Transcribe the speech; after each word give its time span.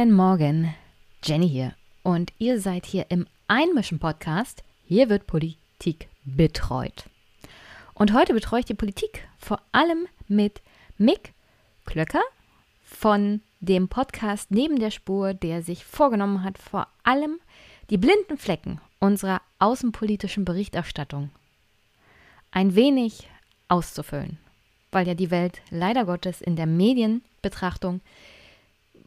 Guten 0.00 0.14
Morgen, 0.14 0.74
Jenny 1.22 1.46
hier. 1.46 1.74
Und 2.02 2.32
ihr 2.38 2.58
seid 2.58 2.86
hier 2.86 3.10
im 3.10 3.26
Einmischen-Podcast. 3.48 4.64
Hier 4.86 5.10
wird 5.10 5.26
Politik 5.26 6.08
betreut. 6.24 7.04
Und 7.92 8.14
heute 8.14 8.32
betreue 8.32 8.60
ich 8.60 8.64
die 8.64 8.72
Politik 8.72 9.28
vor 9.36 9.60
allem 9.72 10.06
mit 10.26 10.62
Mick 10.96 11.34
Klöcker 11.84 12.22
von 12.82 13.42
dem 13.60 13.88
Podcast 13.88 14.50
Neben 14.50 14.78
der 14.78 14.90
Spur, 14.90 15.34
der 15.34 15.62
sich 15.62 15.84
vorgenommen 15.84 16.44
hat, 16.44 16.56
vor 16.56 16.86
allem 17.02 17.38
die 17.90 17.98
blinden 17.98 18.38
Flecken 18.38 18.80
unserer 19.00 19.42
außenpolitischen 19.58 20.46
Berichterstattung 20.46 21.28
ein 22.52 22.74
wenig 22.74 23.28
auszufüllen, 23.68 24.38
weil 24.92 25.06
ja 25.06 25.12
die 25.12 25.30
Welt 25.30 25.60
leider 25.68 26.06
Gottes 26.06 26.40
in 26.40 26.56
der 26.56 26.64
Medienbetrachtung 26.64 28.00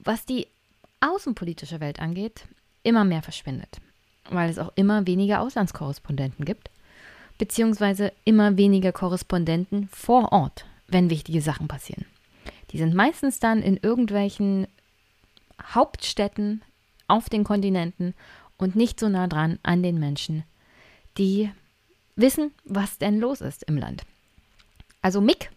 was 0.06 0.26
die 0.26 0.48
außenpolitische 1.04 1.80
Welt 1.80 2.00
angeht, 2.00 2.46
immer 2.84 3.04
mehr 3.04 3.22
verschwindet, 3.22 3.80
weil 4.30 4.50
es 4.50 4.60
auch 4.60 4.72
immer 4.76 5.06
weniger 5.06 5.42
Auslandskorrespondenten 5.42 6.46
gibt, 6.46 6.70
beziehungsweise 7.38 8.14
immer 8.24 8.58
weniger 8.58 8.92
Korrespondenten 8.92 9.90
vor 9.90 10.32
Ort, 10.32 10.66
wenn 10.88 11.10
wichtige 11.10 11.42
Sachen 11.42 11.68
passieren. 11.68 12.06
Die 12.72 12.78
sind 12.78 12.94
meistens 12.94 13.40
dann 13.40 13.62
in 13.62 13.78
irgendwelchen 13.78 14.68
Hauptstädten 15.62 16.62
auf 17.08 17.30
den 17.30 17.44
Kontinenten 17.44 18.14
und 18.58 18.76
nicht 18.76 19.00
so 19.00 19.10
nah 19.10 19.28
dran 19.28 19.60
an 19.64 19.84
den 19.84 20.00
Menschen, 20.00 20.44
die 21.18 21.52
wissen, 22.16 22.52
was 22.64 22.98
denn 22.98 23.20
los 23.20 23.42
ist 23.42 23.64
im 23.64 23.78
Land. 23.78 24.04
Also 25.02 25.22
Mick 25.22 25.52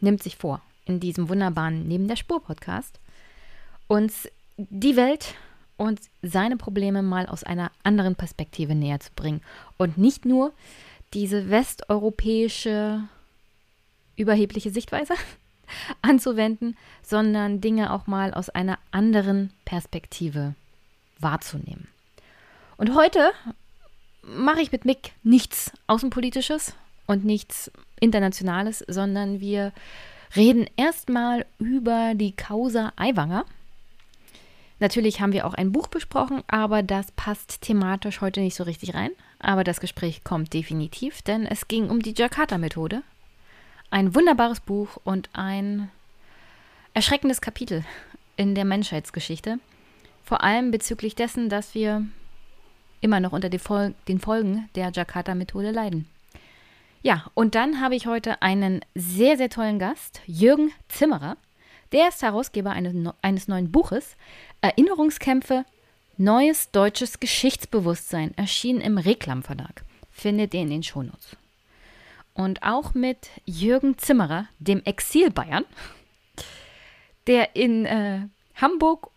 nimmt 0.00 0.22
sich 0.22 0.36
vor, 0.36 0.60
in 0.84 1.00
diesem 1.00 1.28
wunderbaren 1.28 1.86
Neben 1.88 2.08
der 2.08 2.16
Spur 2.16 2.42
Podcast 2.42 3.00
uns 3.88 4.28
die 4.56 4.96
Welt 4.96 5.34
und 5.76 6.00
seine 6.22 6.56
Probleme 6.56 7.02
mal 7.02 7.26
aus 7.26 7.44
einer 7.44 7.70
anderen 7.82 8.14
Perspektive 8.14 8.74
näher 8.74 9.00
zu 9.00 9.10
bringen. 9.14 9.40
Und 9.78 9.98
nicht 9.98 10.24
nur 10.24 10.52
diese 11.14 11.50
westeuropäische 11.50 13.02
überhebliche 14.16 14.70
Sichtweise 14.70 15.14
anzuwenden, 16.02 16.76
sondern 17.02 17.60
Dinge 17.60 17.92
auch 17.92 18.06
mal 18.06 18.34
aus 18.34 18.50
einer 18.50 18.78
anderen 18.90 19.52
Perspektive 19.64 20.54
wahrzunehmen. 21.18 21.88
Und 22.76 22.94
heute 22.94 23.32
mache 24.22 24.60
ich 24.60 24.72
mit 24.72 24.84
Mick 24.84 25.12
nichts 25.22 25.72
Außenpolitisches 25.86 26.74
und 27.06 27.24
nichts 27.24 27.70
Internationales, 28.00 28.84
sondern 28.86 29.40
wir 29.40 29.72
reden 30.34 30.66
erstmal 30.76 31.46
über 31.58 32.12
die 32.14 32.32
Causa 32.32 32.92
Aiwanger. 32.96 33.44
Natürlich 34.82 35.20
haben 35.20 35.32
wir 35.32 35.46
auch 35.46 35.54
ein 35.54 35.70
Buch 35.70 35.86
besprochen, 35.86 36.42
aber 36.48 36.82
das 36.82 37.12
passt 37.12 37.62
thematisch 37.62 38.20
heute 38.20 38.40
nicht 38.40 38.56
so 38.56 38.64
richtig 38.64 38.94
rein. 38.94 39.12
Aber 39.38 39.62
das 39.62 39.78
Gespräch 39.78 40.24
kommt 40.24 40.52
definitiv, 40.52 41.22
denn 41.22 41.46
es 41.46 41.68
ging 41.68 41.88
um 41.88 42.02
die 42.02 42.14
Jakarta-Methode. 42.16 43.04
Ein 43.92 44.12
wunderbares 44.16 44.58
Buch 44.58 44.98
und 45.04 45.30
ein 45.34 45.88
erschreckendes 46.94 47.40
Kapitel 47.40 47.84
in 48.36 48.56
der 48.56 48.64
Menschheitsgeschichte. 48.64 49.60
Vor 50.24 50.42
allem 50.42 50.72
bezüglich 50.72 51.14
dessen, 51.14 51.48
dass 51.48 51.76
wir 51.76 52.04
immer 53.00 53.20
noch 53.20 53.30
unter 53.30 53.50
den, 53.50 53.60
Fol 53.60 53.94
den 54.08 54.18
Folgen 54.18 54.68
der 54.74 54.90
Jakarta-Methode 54.90 55.70
leiden. 55.70 56.08
Ja, 57.02 57.26
und 57.34 57.54
dann 57.54 57.80
habe 57.80 57.94
ich 57.94 58.08
heute 58.08 58.42
einen 58.42 58.80
sehr, 58.96 59.36
sehr 59.36 59.48
tollen 59.48 59.78
Gast, 59.78 60.22
Jürgen 60.26 60.72
Zimmerer. 60.88 61.36
Der 61.92 62.08
ist 62.08 62.22
Herausgeber 62.22 62.70
eines, 62.70 62.94
eines 63.20 63.48
neuen 63.48 63.70
Buches, 63.70 64.16
Erinnerungskämpfe, 64.60 65.64
Neues 66.18 66.70
deutsches 66.70 67.20
Geschichtsbewusstsein, 67.20 68.36
erschienen 68.36 68.80
im 68.80 68.98
Reklam 68.98 69.42
Verlag. 69.42 69.84
Findet 70.10 70.54
ihr 70.54 70.60
in 70.60 70.70
den 70.70 70.82
Shownotes. 70.82 71.36
Und 72.34 72.62
auch 72.62 72.94
mit 72.94 73.30
Jürgen 73.44 73.98
Zimmerer, 73.98 74.46
dem 74.58 74.82
Exil-Bayern, 74.84 75.64
der 77.26 77.56
in 77.56 77.86
äh, 77.86 78.20
Hamburg 78.54 79.10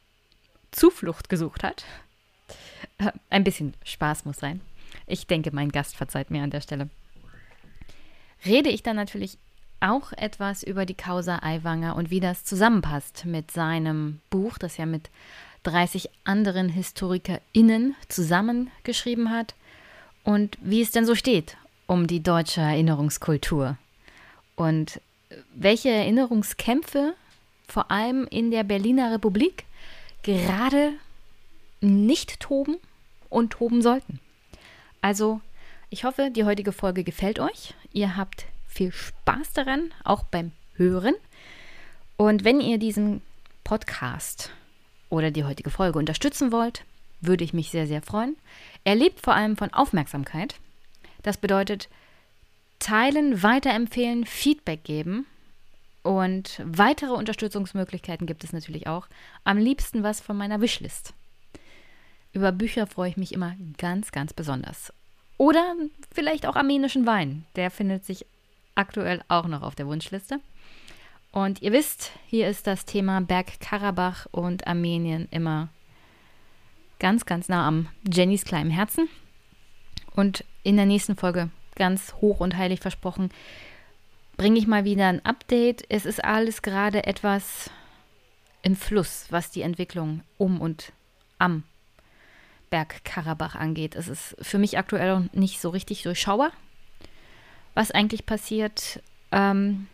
Zuflucht 0.72 1.30
gesucht 1.30 1.64
hat. 1.64 1.86
Äh, 2.98 3.12
ein 3.30 3.44
bisschen 3.44 3.74
Spaß 3.84 4.26
muss 4.26 4.38
sein. 4.38 4.62
Ich 5.08 5.28
denke, 5.28 5.52
mein 5.52 5.72
Gast 5.72 5.96
verzeiht 5.96 6.32
mir 6.32 6.44
an 6.44 6.52
der 6.52 6.62
Stelle. 6.62 6.90
Rede 8.46 8.70
ich 8.70 8.84
dann 8.84 8.96
natürlich 8.96 9.38
auch 9.80 10.12
etwas 10.14 10.64
über 10.64 10.86
die 10.86 10.94
Causa 10.94 11.40
Aiwanger 11.42 11.96
und 11.96 12.10
wie 12.10 12.20
das 12.20 12.44
zusammenpasst 12.44 13.26
mit 13.26 13.52
seinem 13.52 14.22
Buch, 14.30 14.58
das 14.58 14.80
er 14.80 14.86
mit 14.86 15.10
30 15.64 16.10
anderen 16.24 16.70
HistorikerInnen 16.70 17.96
zusammengeschrieben 18.08 19.32
hat 19.32 19.56
und 20.24 20.58
wie 20.62 20.82
es 20.82 20.92
denn 20.92 21.06
so 21.06 21.16
steht 21.16 21.58
um 21.88 22.08
die 22.08 22.24
deutsche 22.24 22.62
Erinnerungskultur 22.62 23.78
und 24.56 25.02
welche 25.54 25.90
Erinnerungskämpfe 25.90 27.14
vor 27.68 27.92
allem 27.92 28.28
in 28.30 28.52
der 28.52 28.64
Berliner 28.64 29.12
Republik 29.12 29.66
gerade 30.24 30.94
nicht 31.82 32.40
toben 32.40 32.78
und 33.30 33.52
toben 33.52 33.82
sollten. 33.82 34.20
Also, 35.02 35.42
ich 35.90 36.04
hoffe, 36.04 36.32
die 36.32 36.46
heutige 36.46 36.72
Folge 36.72 37.04
gefällt 37.04 37.40
euch. 37.40 37.74
Ihr 37.94 38.18
habt 38.18 38.46
viel 38.76 38.92
Spaß 38.92 39.54
daran, 39.54 39.94
auch 40.04 40.24
beim 40.24 40.52
Hören. 40.76 41.16
Und 42.18 42.44
wenn 42.44 42.60
ihr 42.60 42.78
diesen 42.78 43.22
Podcast 43.64 44.52
oder 45.10 45.32
die 45.32 45.44
heutige 45.44 45.70
Folge 45.70 45.98
unterstützen 45.98 46.52
wollt, 46.52 46.84
würde 47.22 47.44
ich 47.44 47.54
mich 47.54 47.72
sehr, 47.72 47.88
sehr 47.88 48.02
freuen. 48.02 48.36
Er 48.84 48.96
lebt 48.96 49.22
vor 49.22 49.34
allem 49.34 49.58
von 49.58 49.74
Aufmerksamkeit. 49.74 50.56
Das 51.24 51.38
bedeutet, 51.38 51.90
teilen, 52.80 53.42
weiterempfehlen, 53.42 54.26
Feedback 54.26 54.84
geben. 54.84 55.26
Und 56.04 56.62
weitere 56.64 57.14
Unterstützungsmöglichkeiten 57.14 58.28
gibt 58.28 58.44
es 58.44 58.54
natürlich 58.54 58.86
auch. 58.88 59.08
Am 59.44 59.58
liebsten 59.58 60.04
was 60.04 60.20
von 60.20 60.38
meiner 60.38 60.62
Wishlist. 60.62 61.14
Über 62.32 62.52
Bücher 62.52 62.86
freue 62.86 63.10
ich 63.10 63.18
mich 63.18 63.34
immer 63.34 63.56
ganz, 63.78 64.12
ganz 64.12 64.34
besonders. 64.34 64.94
Oder 65.38 65.76
vielleicht 66.14 66.46
auch 66.46 66.56
armenischen 66.56 67.06
Wein. 67.06 67.46
Der 67.56 67.72
findet 67.72 68.06
sich 68.06 68.26
aktuell 68.76 69.22
auch 69.28 69.48
noch 69.48 69.62
auf 69.62 69.76
der 69.76 69.88
Wunschliste. 69.88 70.40
Und 71.32 71.62
ihr 71.62 71.74
wisst, 71.74 72.12
hier 72.28 72.48
ist 72.48 72.68
das 72.68 72.86
Thema 72.86 73.20
Bergkarabach 73.20 74.28
und 74.32 74.68
Armenien 74.68 75.28
immer 75.32 75.70
ganz, 77.00 77.26
ganz 77.26 77.50
nah 77.50 77.68
am 77.68 77.90
Jennys 78.10 78.46
kleinen 78.46 78.70
Herzen. 78.70 79.10
Und 80.16 80.46
in 80.64 80.78
der 80.78 80.86
nächsten 80.86 81.18
Folge, 81.18 81.50
ganz 81.76 82.14
hoch 82.22 82.40
und 82.40 82.56
heilig 82.56 82.80
versprochen, 82.80 83.32
bringe 84.38 84.58
ich 84.58 84.68
mal 84.68 84.86
wieder 84.86 85.08
ein 85.08 85.26
Update. 85.26 85.84
Es 85.90 86.06
ist 86.06 86.24
alles 86.24 86.62
gerade 86.62 87.06
etwas 87.06 87.70
im 88.62 88.76
Fluss, 88.76 89.28
was 89.30 89.52
die 89.52 89.62
Entwicklung 89.62 90.22
um 90.38 90.62
und 90.62 90.94
am 91.38 91.64
Bergkarabach 92.70 93.56
angeht. 93.56 93.96
Es 93.96 94.08
ist 94.08 94.38
für 94.42 94.58
mich 94.58 94.78
aktuell 94.78 95.30
nicht 95.34 95.60
so 95.60 95.70
richtig 95.70 96.04
durchschaubar 96.04 96.52
was 97.76 97.92
eigentlich 97.92 98.26
passiert. 98.26 99.02
Ähm, 99.32 99.88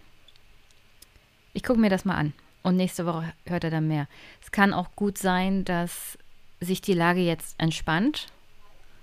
ich 1.54 1.64
gucke 1.64 1.80
mir 1.80 1.90
das 1.90 2.06
mal 2.06 2.16
an 2.16 2.34
und 2.64 2.78
nächste 2.78 3.06
Woche 3.06 3.34
hört 3.46 3.66
er 3.66 3.72
dann 3.72 3.90
mehr. 3.90 4.08
Es 4.42 4.52
kann 4.52 4.74
auch 4.74 4.96
gut 4.96 5.18
sein, 5.18 5.66
dass 5.66 6.18
sich 6.62 6.80
die 6.80 6.94
Lage 6.94 7.20
jetzt 7.20 7.56
entspannt. 7.60 8.28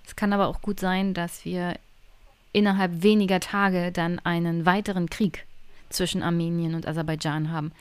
Es 0.06 0.16
kann 0.16 0.32
aber 0.32 0.46
auch 0.46 0.62
gut 0.62 0.80
sein, 0.80 1.12
dass 1.12 1.44
wir 1.44 1.74
innerhalb 2.52 3.02
weniger 3.02 3.40
Tage 3.40 3.92
dann 3.92 4.18
einen 4.20 4.64
weiteren 4.64 5.10
Krieg 5.10 5.44
zwischen 5.90 6.22
Armenien 6.22 6.74
und 6.74 6.86
Aserbaidschan 6.86 7.50
haben. 7.50 7.72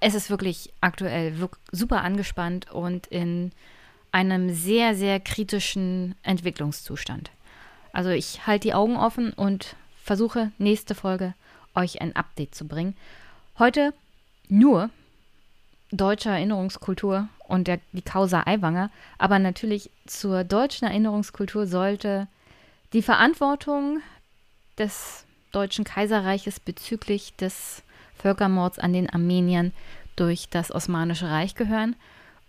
Es 0.00 0.14
ist 0.14 0.30
wirklich 0.30 0.72
aktuell 0.80 1.34
super 1.70 2.02
angespannt 2.02 2.70
und 2.70 3.06
in 3.08 3.52
einem 4.10 4.50
sehr, 4.50 4.94
sehr 4.94 5.20
kritischen 5.20 6.14
Entwicklungszustand. 6.22 7.30
Also 7.92 8.10
ich 8.10 8.46
halte 8.46 8.68
die 8.68 8.74
Augen 8.74 8.96
offen 8.96 9.32
und 9.32 9.76
versuche 10.02 10.50
nächste 10.58 10.94
Folge 10.94 11.34
euch 11.74 12.00
ein 12.00 12.16
Update 12.16 12.54
zu 12.54 12.66
bringen. 12.66 12.96
Heute 13.58 13.92
nur 14.48 14.90
deutsche 15.90 16.30
Erinnerungskultur 16.30 17.28
und 17.46 17.68
der, 17.68 17.80
die 17.92 18.02
Causa 18.02 18.44
Aiwanger, 18.46 18.90
aber 19.18 19.38
natürlich 19.38 19.90
zur 20.06 20.44
deutschen 20.44 20.88
Erinnerungskultur 20.88 21.66
sollte 21.66 22.28
die 22.92 23.02
Verantwortung 23.02 24.00
des 24.78 25.24
Deutschen 25.52 25.84
Kaiserreiches 25.84 26.60
bezüglich 26.60 27.36
des 27.36 27.82
Völkermords 28.16 28.78
an 28.78 28.94
den 28.94 29.10
Armeniern 29.10 29.72
durch 30.16 30.48
das 30.48 30.72
Osmanische 30.74 31.28
Reich 31.28 31.54
gehören. 31.54 31.94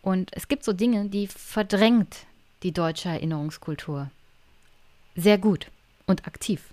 Und 0.01 0.31
es 0.33 0.47
gibt 0.47 0.63
so 0.63 0.71
Dinge, 0.71 1.09
die 1.09 1.27
verdrängt 1.27 2.25
die 2.63 2.71
deutsche 2.71 3.09
Erinnerungskultur 3.09 4.09
sehr 5.15 5.38
gut 5.38 5.68
und 6.06 6.27
aktiv. 6.27 6.63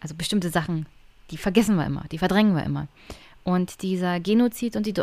Also 0.00 0.14
bestimmte 0.14 0.50
Sachen, 0.50 0.86
die 1.30 1.36
vergessen 1.36 1.76
wir 1.76 1.86
immer, 1.86 2.04
die 2.10 2.18
verdrängen 2.18 2.54
wir 2.54 2.64
immer. 2.64 2.88
Und 3.44 3.82
dieser 3.82 4.20
Genozid 4.20 4.76
und 4.76 4.86
die 4.86 4.94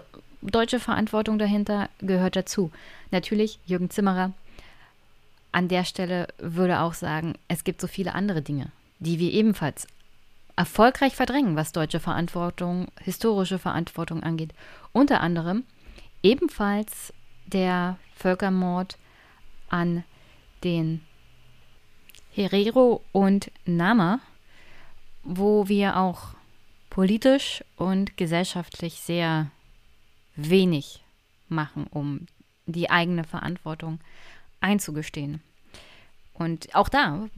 deutsche 0.42 0.80
Verantwortung 0.80 1.40
dahinter 1.40 1.90
gehört 2.00 2.36
dazu. 2.36 2.72
Natürlich, 3.12 3.60
Jürgen 3.66 3.90
Zimmerer 3.90 4.34
an 5.52 5.68
der 5.68 5.86
Stelle 5.86 6.28
würde 6.38 6.82
auch 6.82 6.94
sagen, 6.94 7.36
es 7.48 7.64
gibt 7.64 7.82
so 7.82 7.88
viele 7.88 8.14
andere 8.14 8.42
Dinge, 8.42 8.72
die 9.00 9.20
wir 9.20 9.32
ebenfalls 9.32 9.88
erfolgreich 10.56 11.16
verdrängen, 11.16 11.56
was 11.56 11.72
deutsche 11.72 12.00
Verantwortung, 12.00 12.88
historische 13.02 13.60
Verantwortung 13.60 14.24
angeht. 14.24 14.54
Unter 14.94 15.22
anderem 15.22 15.64
ebenfalls 16.24 17.14
der 17.46 17.98
Völkermord 18.16 18.98
an 19.70 20.04
den 20.64 21.02
Herero 22.36 23.02
und 23.14 23.50
Nama, 23.66 24.20
wo 25.24 25.70
wir 25.70 25.96
auch 25.96 26.36
politisch 26.90 27.64
und 27.78 28.18
gesellschaftlich 28.18 28.96
sehr 28.96 29.52
wenig 30.36 31.02
machen, 31.48 31.88
um 31.88 32.28
die 32.66 32.90
eigene 32.90 33.24
Verantwortung 33.24 34.02
einzugestehen. 34.60 35.42
Und 36.34 36.76
auch 36.76 36.90
da 36.90 37.30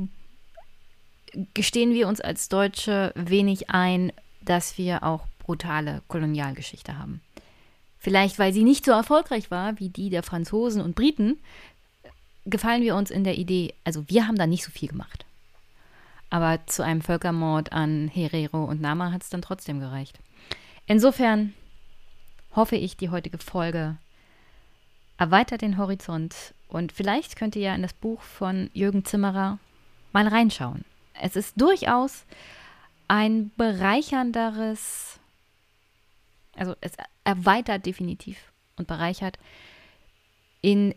gestehen 1.54 1.94
wir 1.94 2.08
uns 2.08 2.20
als 2.20 2.50
Deutsche 2.50 3.14
wenig 3.16 3.70
ein, 3.70 4.12
dass 4.42 4.80
wir 4.80 5.04
auch 5.04 5.28
brutale 5.38 6.02
Kolonialgeschichte 6.08 6.98
haben. 6.98 7.22
Vielleicht, 8.00 8.40
weil 8.40 8.52
sie 8.52 8.64
nicht 8.64 8.84
so 8.84 8.92
erfolgreich 8.92 9.52
war 9.52 9.80
wie 9.80 9.90
die 9.90 10.10
der 10.10 10.24
Franzosen 10.24 10.82
und 10.82 10.96
Briten, 10.96 11.38
gefallen 12.50 12.82
wir 12.82 12.96
uns 12.96 13.12
in 13.12 13.24
der 13.24 13.38
Idee, 13.38 13.74
also 13.84 14.08
wir 14.08 14.28
haben 14.28 14.38
da 14.38 14.48
nicht 14.48 14.64
so 14.64 14.72
viel 14.72 14.90
gemacht. 14.90 15.26
Aber 16.30 16.66
zu 16.66 16.84
einem 16.84 17.02
Völkermord 17.02 17.72
an 17.72 18.08
Herero 18.08 18.64
und 18.66 18.82
Nama 18.82 19.12
hat 19.12 19.24
es 19.24 19.30
dann 19.30 19.42
trotzdem 19.42 19.80
gereicht. 19.80 20.20
Insofern 20.86 21.54
hoffe 22.56 22.76
ich, 22.76 22.98
die 22.98 23.10
heutige 23.10 23.38
Folge 23.38 23.98
erweitert 25.18 25.62
den 25.62 25.78
Horizont 25.78 26.54
und 26.68 26.92
vielleicht 26.92 27.36
könnt 27.36 27.56
ihr 27.56 27.64
ja 27.64 27.76
in 27.76 27.82
das 27.82 27.94
Buch 27.94 28.22
von 28.22 28.70
Jürgen 28.74 29.06
Zimmerer 29.06 29.60
mal 30.12 30.28
reinschauen. 30.28 30.86
Es 31.20 31.36
ist 31.36 31.60
durchaus 31.60 32.26
ein 33.08 33.52
bereichernderes, 33.56 35.20
also 36.56 36.76
es 36.82 36.94
erweitert 37.24 37.86
definitiv 37.86 38.52
und 38.76 38.88
bereichert 38.88 39.40
in 40.62 40.94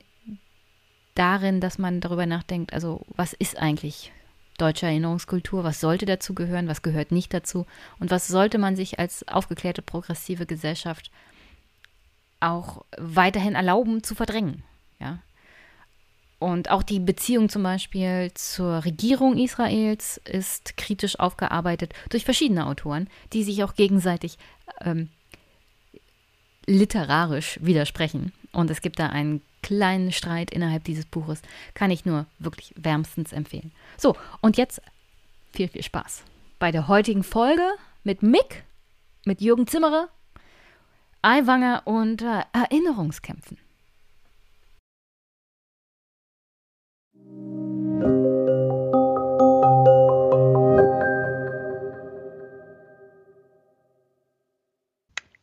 darin, 1.15 1.61
dass 1.61 1.79
man 1.79 2.01
darüber 2.01 2.27
nachdenkt, 2.27 2.73
also 2.73 3.05
was 3.09 3.33
ist 3.33 3.59
eigentlich 3.59 4.12
deutsche 4.59 4.87
Erinnerungskultur, 4.87 5.65
was 5.65 5.81
sollte 5.81 6.07
dazu 6.07 6.35
gehören, 6.35 6.69
was 6.69 6.83
gehört 6.83 7.12
nicht 7.12 7.33
dazu 7.33 7.67
und 7.99 8.11
was 8.11 8.29
sollte 8.29 8.59
man 8.59 8.77
sich 8.77 8.99
als 8.99 9.27
aufgeklärte 9.27 9.83
progressive 9.83 10.47
Gesellschaft 10.47 11.11
auch 12.41 12.85
weiterhin 12.99 13.55
erlauben 13.55 14.03
zu 14.03 14.15
verdrängen. 14.15 14.62
Ja? 14.99 15.21
Und 16.39 16.71
auch 16.71 16.83
die 16.83 17.01
Beziehung 17.01 17.49
zum 17.51 17.63
Beispiel 17.63 18.31
zur 18.35 18.85
Regierung 18.85 19.37
Israels 19.37 20.19
ist 20.25 20.77
kritisch 20.79 21.19
aufgearbeitet 21.19 21.93
durch 22.09 22.25
verschiedene 22.25 22.67
Autoren, 22.67 23.09
die 23.35 23.45
sich 23.45 23.63
auch 23.63 23.75
gegenseitig 23.75 24.39
ähm, 24.81 25.11
literarisch 26.67 27.59
widersprechen. 27.61 28.33
Und 28.53 28.71
es 28.71 28.81
gibt 28.81 28.99
da 28.99 29.09
einen 29.09 29.43
kleinen 29.62 30.12
Streit 30.12 30.51
innerhalb 30.51 30.85
dieses 30.85 31.07
Buches. 31.07 31.43
Kann 31.75 31.91
ich 31.91 32.05
nur 32.05 32.27
wirklich 32.39 32.73
wärmstens 32.77 33.33
empfehlen. 33.33 33.73
So, 33.97 34.17
und 34.41 34.57
jetzt 34.57 34.81
viel, 35.53 35.69
viel 35.69 35.83
Spaß 35.83 36.25
bei 36.61 36.71
der 36.71 36.87
heutigen 36.87 37.25
Folge 37.25 37.67
mit 38.05 38.23
Mick, 38.23 38.65
mit 39.25 39.41
Jürgen 39.41 39.67
Zimmerer, 39.67 40.09
Eiwanger 41.23 41.83
und 41.87 42.23
äh, 42.23 42.43
Erinnerungskämpfen. 42.53 43.59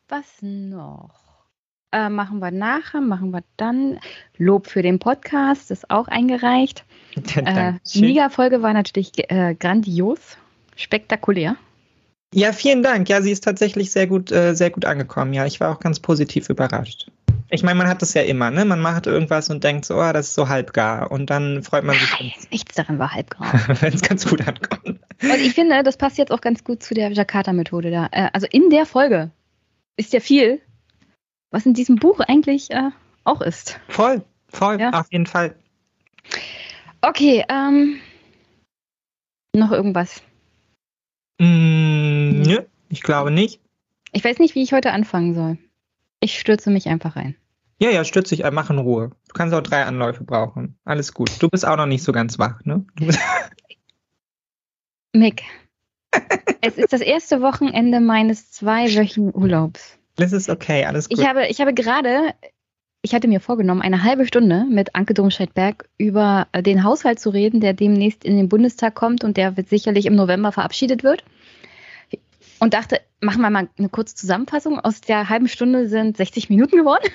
Was 0.07 0.41
noch? 0.41 1.26
Äh, 1.91 2.09
machen 2.09 2.39
wir 2.39 2.51
nachher, 2.51 2.99
machen 2.99 3.31
wir 3.31 3.43
dann. 3.55 3.99
Lob 4.37 4.67
für 4.67 4.81
den 4.81 4.99
Podcast 4.99 5.71
ist 5.71 5.89
auch 5.89 6.07
eingereicht. 6.07 6.83
äh, 7.35 7.73
Mega-Folge 7.95 8.61
war 8.61 8.73
natürlich 8.73 9.11
äh, 9.31 9.55
grandios, 9.55 10.19
spektakulär. 10.75 11.55
Ja, 12.33 12.51
vielen 12.51 12.83
Dank. 12.83 13.07
Ja, 13.07 13.21
sie 13.21 13.31
ist 13.31 13.45
tatsächlich 13.45 13.91
sehr 13.91 14.05
gut, 14.05 14.31
äh, 14.31 14.53
sehr 14.53 14.69
gut 14.69 14.83
angekommen. 14.83 15.33
Ja, 15.33 15.45
ich 15.45 15.61
war 15.61 15.71
auch 15.71 15.79
ganz 15.79 15.99
positiv 16.01 16.49
überrascht. 16.49 17.09
Ich 17.49 17.63
meine, 17.63 17.77
man 17.77 17.87
hat 17.87 18.01
das 18.01 18.13
ja 18.13 18.23
immer, 18.23 18.51
ne? 18.51 18.65
Man 18.65 18.81
macht 18.81 19.07
irgendwas 19.07 19.49
und 19.49 19.63
denkt 19.63 19.85
so, 19.85 19.95
oh, 19.95 20.11
das 20.11 20.27
ist 20.27 20.35
so 20.35 20.49
halbgar. 20.49 21.09
Und 21.11 21.29
dann 21.29 21.63
freut 21.63 21.85
man 21.85 21.95
sich. 21.95 22.11
Nein, 22.19 22.33
nichts 22.51 22.75
daran 22.75 22.99
war 22.99 23.13
halbgar. 23.13 23.53
Wenn 23.81 23.93
es 23.93 24.01
ganz 24.01 24.27
gut 24.27 24.45
ankommt. 24.45 24.99
Und 25.21 25.39
ich 25.39 25.53
finde, 25.53 25.81
das 25.83 25.95
passt 25.95 26.17
jetzt 26.17 26.31
auch 26.31 26.41
ganz 26.41 26.65
gut 26.65 26.83
zu 26.83 26.93
der 26.93 27.09
Jakarta-Methode 27.11 27.91
da. 27.91 28.09
Äh, 28.11 28.27
also 28.33 28.45
in 28.51 28.69
der 28.69 28.85
Folge 28.85 29.31
ist 29.95 30.11
ja 30.11 30.19
viel, 30.19 30.59
was 31.51 31.65
in 31.65 31.73
diesem 31.73 31.95
Buch 31.97 32.19
eigentlich 32.19 32.71
äh, 32.71 32.91
auch 33.23 33.41
ist. 33.41 33.79
Voll, 33.87 34.23
voll, 34.49 34.79
ja. 34.79 34.91
auf 34.91 35.11
jeden 35.11 35.25
Fall. 35.25 35.55
Okay, 37.01 37.45
ähm, 37.49 37.99
noch 39.53 39.71
irgendwas? 39.71 40.21
Mm, 41.39 42.41
nö, 42.41 42.59
ich 42.89 43.01
glaube 43.01 43.31
nicht. 43.31 43.61
Ich 44.11 44.23
weiß 44.23 44.39
nicht, 44.39 44.55
wie 44.55 44.63
ich 44.63 44.73
heute 44.73 44.91
anfangen 44.91 45.33
soll. 45.33 45.57
Ich 46.19 46.39
stürze 46.39 46.69
mich 46.69 46.87
einfach 46.87 47.15
rein. 47.15 47.35
Ja, 47.79 47.91
ja, 47.91 48.03
stürze 48.03 48.35
dich, 48.35 48.43
mach 48.51 48.71
in 48.71 48.79
Ruhe. 48.79 49.11
Du 49.27 49.33
kannst 49.33 49.53
auch 49.53 49.61
drei 49.61 49.85
Anläufe 49.85 50.23
brauchen. 50.23 50.79
Alles 50.83 51.13
gut. 51.13 51.31
Du 51.39 51.47
bist 51.47 51.65
auch 51.65 51.77
noch 51.77 51.85
nicht 51.85 52.03
so 52.03 52.11
ganz 52.11 52.39
wach, 52.39 52.65
ne? 52.65 52.85
Mick, 55.13 55.43
es 56.61 56.77
ist 56.77 56.93
das 56.93 57.01
erste 57.01 57.41
Wochenende 57.41 57.99
meines 57.99 58.51
zweiwöchigen 58.51 59.33
Urlaubs. 59.33 59.96
Das 60.17 60.33
ist 60.33 60.49
okay, 60.49 60.85
alles 60.85 61.07
gut. 61.09 61.19
Ich 61.19 61.27
habe, 61.27 61.47
ich 61.47 61.61
habe 61.61 61.73
gerade, 61.73 62.33
ich 63.01 63.13
hatte 63.13 63.27
mir 63.27 63.39
vorgenommen, 63.39 63.81
eine 63.81 64.03
halbe 64.03 64.25
Stunde 64.25 64.65
mit 64.69 64.95
Anke 64.95 65.13
Domscheit-Berg 65.13 65.87
über 65.97 66.47
den 66.55 66.83
Haushalt 66.83 67.19
zu 67.19 67.29
reden, 67.29 67.61
der 67.61 67.73
demnächst 67.73 68.25
in 68.25 68.35
den 68.35 68.49
Bundestag 68.49 68.95
kommt 68.95 69.23
und 69.23 69.37
der 69.37 69.55
wird 69.55 69.69
sicherlich 69.69 70.07
im 70.07 70.15
November 70.15 70.51
verabschiedet 70.51 71.03
wird 71.03 71.23
und 72.59 72.73
dachte, 72.73 72.99
machen 73.21 73.41
wir 73.41 73.49
mal 73.51 73.69
eine 73.77 73.89
kurze 73.89 74.15
Zusammenfassung. 74.15 74.79
Aus 74.79 75.01
der 75.01 75.29
halben 75.29 75.47
Stunde 75.47 75.87
sind 75.87 76.17
60 76.17 76.49
Minuten 76.49 76.77
geworden. 76.77 77.07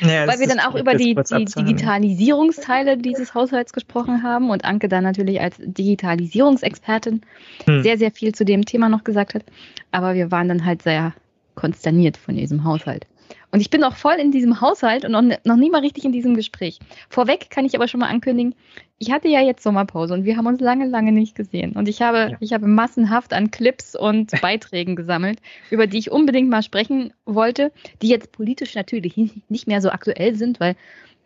Ja, 0.00 0.26
weil 0.26 0.38
wir 0.38 0.46
dann 0.46 0.60
auch 0.60 0.74
über 0.74 0.94
die, 0.94 1.14
die 1.14 1.44
Digitalisierungsteile 1.46 2.98
dieses 2.98 3.34
Haushalts 3.34 3.72
gesprochen 3.72 4.22
haben 4.22 4.50
und 4.50 4.66
Anke 4.66 4.86
dann 4.86 5.02
natürlich 5.02 5.40
als 5.40 5.56
Digitalisierungsexpertin 5.58 7.22
hm. 7.64 7.82
sehr, 7.82 7.96
sehr 7.96 8.10
viel 8.10 8.34
zu 8.34 8.44
dem 8.44 8.66
Thema 8.66 8.90
noch 8.90 9.02
gesagt 9.02 9.34
hat. 9.34 9.44
Aber 9.90 10.14
wir 10.14 10.30
waren 10.30 10.48
dann 10.48 10.66
halt 10.66 10.82
sehr 10.82 11.14
konsterniert 11.58 12.16
von 12.16 12.36
diesem 12.36 12.62
Haushalt. 12.62 13.06
Und 13.50 13.60
ich 13.60 13.70
bin 13.70 13.82
auch 13.82 13.96
voll 13.96 14.14
in 14.14 14.30
diesem 14.30 14.60
Haushalt 14.60 15.04
und 15.04 15.12
noch, 15.12 15.22
noch 15.44 15.56
nie 15.56 15.70
mal 15.70 15.80
richtig 15.80 16.04
in 16.04 16.12
diesem 16.12 16.34
Gespräch. 16.34 16.78
Vorweg 17.08 17.50
kann 17.50 17.64
ich 17.64 17.74
aber 17.74 17.88
schon 17.88 18.00
mal 18.00 18.08
ankündigen, 18.08 18.54
ich 18.98 19.10
hatte 19.10 19.28
ja 19.28 19.40
jetzt 19.40 19.62
Sommerpause 19.62 20.14
und 20.14 20.24
wir 20.24 20.36
haben 20.36 20.46
uns 20.46 20.60
lange, 20.60 20.86
lange 20.86 21.12
nicht 21.12 21.34
gesehen. 21.34 21.72
Und 21.72 21.88
ich 21.88 22.02
habe, 22.02 22.30
ja. 22.32 22.36
ich 22.40 22.52
habe 22.52 22.66
massenhaft 22.66 23.32
an 23.32 23.50
Clips 23.50 23.96
und 23.96 24.30
Beiträgen 24.42 24.96
gesammelt, 24.96 25.40
über 25.70 25.86
die 25.86 25.98
ich 25.98 26.10
unbedingt 26.10 26.48
mal 26.48 26.62
sprechen 26.62 27.12
wollte, 27.24 27.72
die 28.02 28.08
jetzt 28.08 28.32
politisch 28.32 28.74
natürlich 28.74 29.16
nicht 29.48 29.66
mehr 29.66 29.80
so 29.80 29.90
aktuell 29.90 30.34
sind, 30.36 30.60
weil 30.60 30.76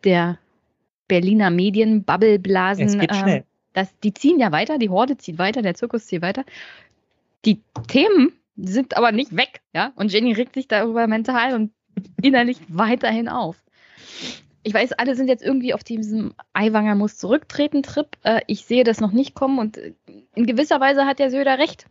der 0.04 0.38
Berliner 1.08 1.50
Medien, 1.50 2.04
Bubbleblasen, 2.04 3.00
äh, 3.00 3.42
das, 3.74 3.88
die 4.00 4.14
ziehen 4.14 4.38
ja 4.38 4.52
weiter, 4.52 4.78
die 4.78 4.90
Horde 4.90 5.16
zieht 5.16 5.38
weiter, 5.38 5.62
der 5.62 5.74
Zirkus 5.74 6.06
zieht 6.06 6.22
weiter. 6.22 6.44
Die 7.44 7.60
Themen 7.88 8.32
sind 8.56 8.96
aber 8.96 9.12
nicht 9.12 9.36
weg, 9.36 9.60
ja. 9.74 9.92
Und 9.96 10.12
Jenny 10.12 10.32
regt 10.32 10.54
sich 10.54 10.68
darüber 10.68 11.06
mental 11.06 11.54
und 11.54 11.72
innerlich 12.22 12.58
weiterhin 12.68 13.28
auf. 13.28 13.62
Ich 14.64 14.74
weiß, 14.74 14.92
alle 14.92 15.16
sind 15.16 15.28
jetzt 15.28 15.42
irgendwie 15.42 15.74
auf 15.74 15.82
diesem 15.82 16.34
Aiwanger 16.52 16.94
muss 16.94 17.16
zurücktreten 17.16 17.82
Trip. 17.82 18.06
Äh, 18.22 18.42
ich 18.46 18.64
sehe 18.64 18.84
das 18.84 19.00
noch 19.00 19.12
nicht 19.12 19.34
kommen 19.34 19.58
und 19.58 19.76
äh, 19.76 19.94
in 20.34 20.46
gewisser 20.46 20.80
Weise 20.80 21.04
hat 21.04 21.18
der 21.18 21.30
Söder 21.30 21.58
recht. 21.58 21.86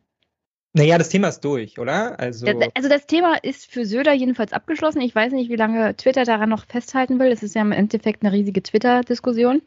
Naja, 0.73 0.97
das 0.97 1.09
Thema 1.09 1.27
ist 1.27 1.41
durch, 1.41 1.79
oder? 1.79 2.17
Also, 2.17 2.47
also 2.47 2.87
das 2.87 3.05
Thema 3.05 3.35
ist 3.43 3.69
für 3.69 3.85
Söder 3.85 4.13
jedenfalls 4.13 4.53
abgeschlossen. 4.53 5.01
Ich 5.01 5.13
weiß 5.13 5.33
nicht, 5.33 5.49
wie 5.49 5.57
lange 5.57 5.97
Twitter 5.97 6.23
daran 6.23 6.47
noch 6.47 6.65
festhalten 6.65 7.19
will. 7.19 7.27
Es 7.27 7.43
ist 7.43 7.55
ja 7.55 7.61
im 7.61 7.73
Endeffekt 7.73 8.23
eine 8.23 8.31
riesige 8.31 8.63
Twitter-Diskussion. 8.63 9.61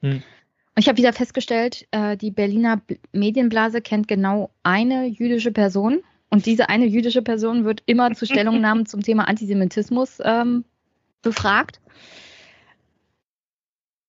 Hm. 0.00 0.12
Und 0.12 0.22
ich 0.76 0.86
habe 0.86 0.98
wieder 0.98 1.12
festgestellt, 1.12 1.88
äh, 1.90 2.16
die 2.16 2.30
Berliner 2.30 2.80
Medienblase 3.10 3.80
kennt 3.80 4.06
genau 4.06 4.50
eine 4.62 5.06
jüdische 5.06 5.50
Person 5.50 6.04
und 6.30 6.46
diese 6.46 6.68
eine 6.68 6.86
jüdische 6.86 7.22
Person 7.22 7.64
wird 7.64 7.82
immer 7.86 8.12
zu 8.12 8.26
Stellungnahmen 8.26 8.86
zum 8.86 9.02
Thema 9.02 9.28
Antisemitismus 9.28 10.18
ähm, 10.22 10.64
befragt. 11.22 11.80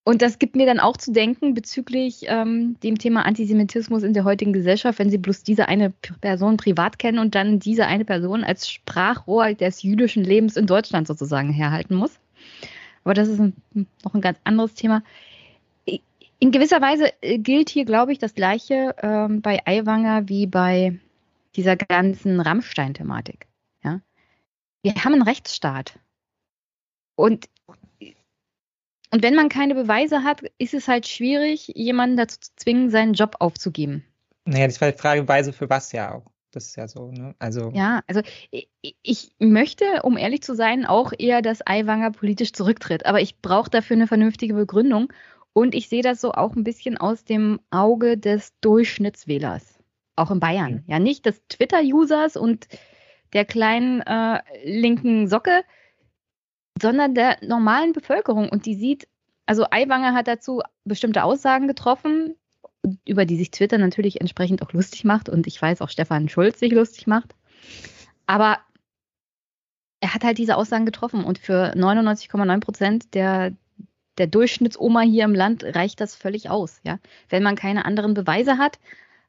Und 0.04 0.22
das 0.24 0.40
gibt 0.40 0.56
mir 0.56 0.66
dann 0.66 0.80
auch 0.80 0.98
zu 0.98 1.12
denken 1.12 1.54
bezüglich 1.54 2.24
ähm, 2.26 2.78
dem 2.82 2.98
Thema 2.98 3.26
Antisemitismus 3.26 4.02
in 4.02 4.14
der 4.14 4.24
heutigen 4.24 4.54
Gesellschaft, 4.54 4.98
wenn 4.98 5.12
Sie 5.12 5.20
bloß 5.20 5.44
diese 5.44 5.68
eine 5.68 5.92
Person 6.20 6.58
privat 6.58 6.98
kennen 6.98 7.20
und 7.20 7.36
dann 7.36 7.60
diese 7.60 7.86
eine 7.86 8.06
Person 8.06 8.44
als 8.44 8.70
Sprachrohr 8.70 9.54
des 9.54 9.84
jüdischen 9.84 10.24
Lebens 10.24 10.58
in 10.58 10.66
Deutschland 10.66 11.08
sozusagen 11.08 11.52
herhalten 11.52 11.96
muss. 11.96 12.20
Aber 13.04 13.14
das 13.14 13.28
ist 13.28 13.40
ein, 13.40 13.54
noch 14.04 14.16
ein 14.16 14.22
ganz 14.22 14.40
anderes 14.44 14.74
Thema. 14.74 15.04
In 16.40 16.52
gewisser 16.52 16.82
Weise 16.82 17.12
äh, 17.22 17.38
gilt 17.38 17.70
hier, 17.70 17.86
glaube 17.86 18.12
ich, 18.12 18.18
das 18.18 18.34
Gleiche 18.34 18.96
ähm, 19.02 19.42
bei 19.42 19.60
Aiwanger 19.66 20.28
wie 20.28 20.48
bei 20.48 21.00
dieser 21.56 21.76
ganzen 21.76 22.40
Rammstein-Thematik. 22.40 23.48
Ja? 23.84 24.02
Wir 24.84 24.96
haben 24.96 25.14
einen 25.14 25.24
Rechtsstaat. 25.24 26.00
Und 27.16 27.50
und 29.12 29.24
wenn 29.24 29.36
man 29.36 29.50
keine 29.50 29.74
Beweise 29.74 30.24
hat, 30.24 30.42
ist 30.60 30.74
es 30.74 30.88
halt 30.88 31.08
schwierig, 31.08 31.72
jemanden 31.76 32.18
dazu 32.18 32.40
zu 32.40 32.52
zwingen, 32.56 32.92
seinen 32.92 33.14
Job 33.14 33.38
aufzugeben. 33.40 34.06
Naja, 34.46 34.68
das 34.68 34.80
war 34.82 34.92
die 34.92 34.98
Frage, 34.98 35.24
Beweise 35.24 35.52
für 35.52 35.70
was 35.70 35.92
ja 35.92 36.14
auch. 36.14 36.26
Das 36.52 36.66
ist 36.66 36.76
ja 36.76 36.88
so, 36.88 37.12
ne? 37.12 37.36
Also. 37.38 37.72
Ja, 37.74 38.02
also 38.08 38.22
ich, 38.52 38.70
ich 39.04 39.32
möchte, 39.40 40.02
um 40.04 40.18
ehrlich 40.18 40.42
zu 40.42 40.56
sein, 40.56 40.86
auch 40.86 41.12
eher, 41.18 41.42
dass 41.42 41.66
Aiwanger 41.66 42.12
politisch 42.12 42.54
zurücktritt. 42.54 43.06
Aber 43.06 43.22
ich 43.22 43.40
brauche 43.42 43.70
dafür 43.70 43.96
eine 43.96 44.08
vernünftige 44.08 44.54
Begründung. 44.54 45.12
Und 45.54 45.76
ich 45.76 45.90
sehe 45.90 46.04
das 46.04 46.22
so 46.22 46.32
auch 46.32 46.56
ein 46.56 46.64
bisschen 46.64 46.98
aus 46.98 47.24
dem 47.24 47.60
Auge 47.72 48.18
des 48.18 48.54
Durchschnittswählers. 48.62 49.79
Auch 50.20 50.32
in 50.32 50.40
Bayern. 50.40 50.74
Mhm. 50.74 50.84
Ja, 50.88 51.00
nicht 51.00 51.26
des 51.26 51.42
Twitter-Users 51.48 52.36
und 52.36 52.68
der 53.34 53.46
kleinen 53.46 54.02
äh, 54.02 54.42
linken 54.66 55.28
Socke, 55.28 55.64
sondern 56.82 57.16
der 57.16 57.38
normalen 57.42 57.94
Bevölkerung. 57.94 58.50
Und 58.50 58.66
die 58.66 58.76
sieht, 58.76 59.08
also 59.46 59.66
Aiwanger 59.70 60.14
hat 60.14 60.28
dazu 60.28 60.62
bestimmte 60.84 61.24
Aussagen 61.24 61.68
getroffen, 61.68 62.36
über 63.06 63.26
die 63.26 63.38
sich 63.38 63.52
Twitter 63.52 63.78
natürlich 63.78 64.20
entsprechend 64.20 64.62
auch 64.62 64.74
lustig 64.74 65.06
macht. 65.06 65.30
Und 65.30 65.48
ich 65.48 65.62
weiß 65.62 65.82
auch 65.82 65.90
Stefan 65.90 66.28
Schulz 66.28 66.60
sich 66.60 66.72
lustig 66.72 67.08
macht. 67.08 67.36
Aber 68.26 68.60
er 70.02 70.14
hat 70.14 70.24
halt 70.24 70.38
diese 70.38 70.58
Aussagen 70.58 70.86
getroffen 70.86 71.24
und 71.24 71.40
für 71.40 71.74
99,9 71.76 72.60
Prozent 72.60 73.14
der, 73.14 73.54
der 74.18 74.28
Durchschnittsoma 74.28 75.02
hier 75.02 75.26
im 75.26 75.36
Land 75.36 75.64
reicht 75.64 76.02
das 76.02 76.16
völlig 76.16 76.50
aus. 76.50 76.82
Ja? 76.84 77.00
Wenn 77.30 77.44
man 77.44 77.56
keine 77.56 77.86
anderen 77.86 78.14
Beweise 78.14 78.58
hat, 78.58 78.80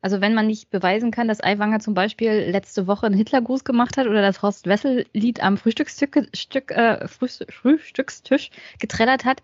also 0.02 0.20
wenn 0.20 0.34
man 0.34 0.46
nicht 0.46 0.70
beweisen 0.70 1.10
kann, 1.10 1.28
dass 1.28 1.42
Aiwanger 1.42 1.80
zum 1.80 1.94
Beispiel 1.94 2.30
letzte 2.50 2.86
Woche 2.86 3.06
einen 3.06 3.16
Hitlergruß 3.16 3.64
gemacht 3.64 3.96
hat 3.96 4.06
oder 4.06 4.22
das 4.22 4.42
Horst 4.42 4.66
Wessel-Lied 4.66 5.42
am 5.42 5.56
Frühstücksstück, 5.56 6.28
Stück, 6.34 6.70
äh, 6.70 7.06
Frühstückstisch 7.06 8.50
getrellert 8.78 9.24
hat, 9.24 9.42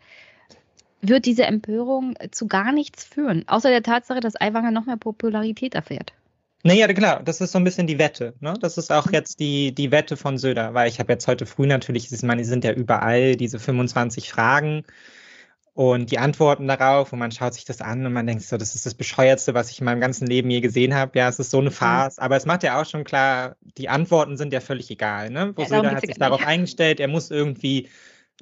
wird 1.03 1.27
diese 1.27 1.45
Empörung 1.45 2.15
zu 2.31 2.47
gar 2.47 2.73
nichts 2.73 3.05
führen, 3.05 3.45
außer 3.47 3.69
der 3.69 3.83
Tatsache, 3.83 4.21
dass 4.21 4.41
Aiwanger 4.41 4.71
noch 4.71 4.87
mehr 4.87 4.97
Popularität 4.97 5.75
erfährt. 5.75 6.13
Naja, 6.63 6.89
klar, 6.89 7.23
das 7.23 7.41
ist 7.41 7.53
so 7.53 7.59
ein 7.59 7.65
bisschen 7.65 7.87
die 7.87 7.99
Wette. 7.99 8.35
Ne? 8.41 8.55
Das 8.61 8.77
ist 8.77 8.91
auch 8.91 9.13
jetzt 9.13 9.39
die, 9.39 9.73
die 9.73 9.93
Wette 9.93 10.17
von 10.17 10.37
Söder, 10.37 10.75
weil 10.75 10.89
ich 10.89 10.99
habe 10.99 11.13
jetzt 11.13 11.29
heute 11.29 11.47
früh 11.47 11.67
natürlich, 11.67 12.11
ich 12.11 12.23
meine, 12.23 12.43
die 12.43 12.49
sind 12.49 12.65
ja 12.65 12.73
überall, 12.73 13.37
diese 13.37 13.61
25 13.61 14.31
Fragen 14.31 14.85
und 15.77 16.11
die 16.11 16.19
Antworten 16.19 16.67
darauf 16.69 17.13
und 17.13 17.19
man 17.19 17.33
schaut 17.33 17.53
sich 17.53 17.67
das 17.67 17.83
an 17.83 18.07
und 18.07 18.15
man 18.15 18.27
denkt 18.27 18.43
so, 18.45 18.57
das 18.57 18.75
ist 18.75 18.87
das 18.87 18.95
Bescheuertste, 18.95 19.53
was 19.53 19.71
ich 19.71 19.79
in 19.79 19.85
meinem 19.85 20.01
ganzen 20.01 20.27
Leben 20.27 20.49
je 20.49 20.63
gesehen 20.63 20.95
habe. 20.95 21.19
Ja, 21.19 21.29
es 21.29 21.39
ist 21.39 21.51
so 21.51 21.59
eine 21.59 21.69
mhm. 21.69 21.75
Farce, 21.75 22.19
aber 22.19 22.35
es 22.35 22.47
macht 22.47 22.63
ja 22.63 22.81
auch 22.81 22.87
schon 22.87 23.05
klar, 23.05 23.57
die 23.77 23.91
Antworten 23.91 24.39
sind 24.39 24.55
ja 24.55 24.61
völlig 24.61 24.91
egal. 24.91 25.29
Ne? 25.29 25.53
Wo 25.55 25.63
ja, 25.63 25.85
hat 25.85 26.01
sich 26.01 26.17
darauf 26.17 26.43
eingestellt, 26.47 26.99
er 26.99 27.09
muss 27.09 27.31
irgendwie 27.31 27.91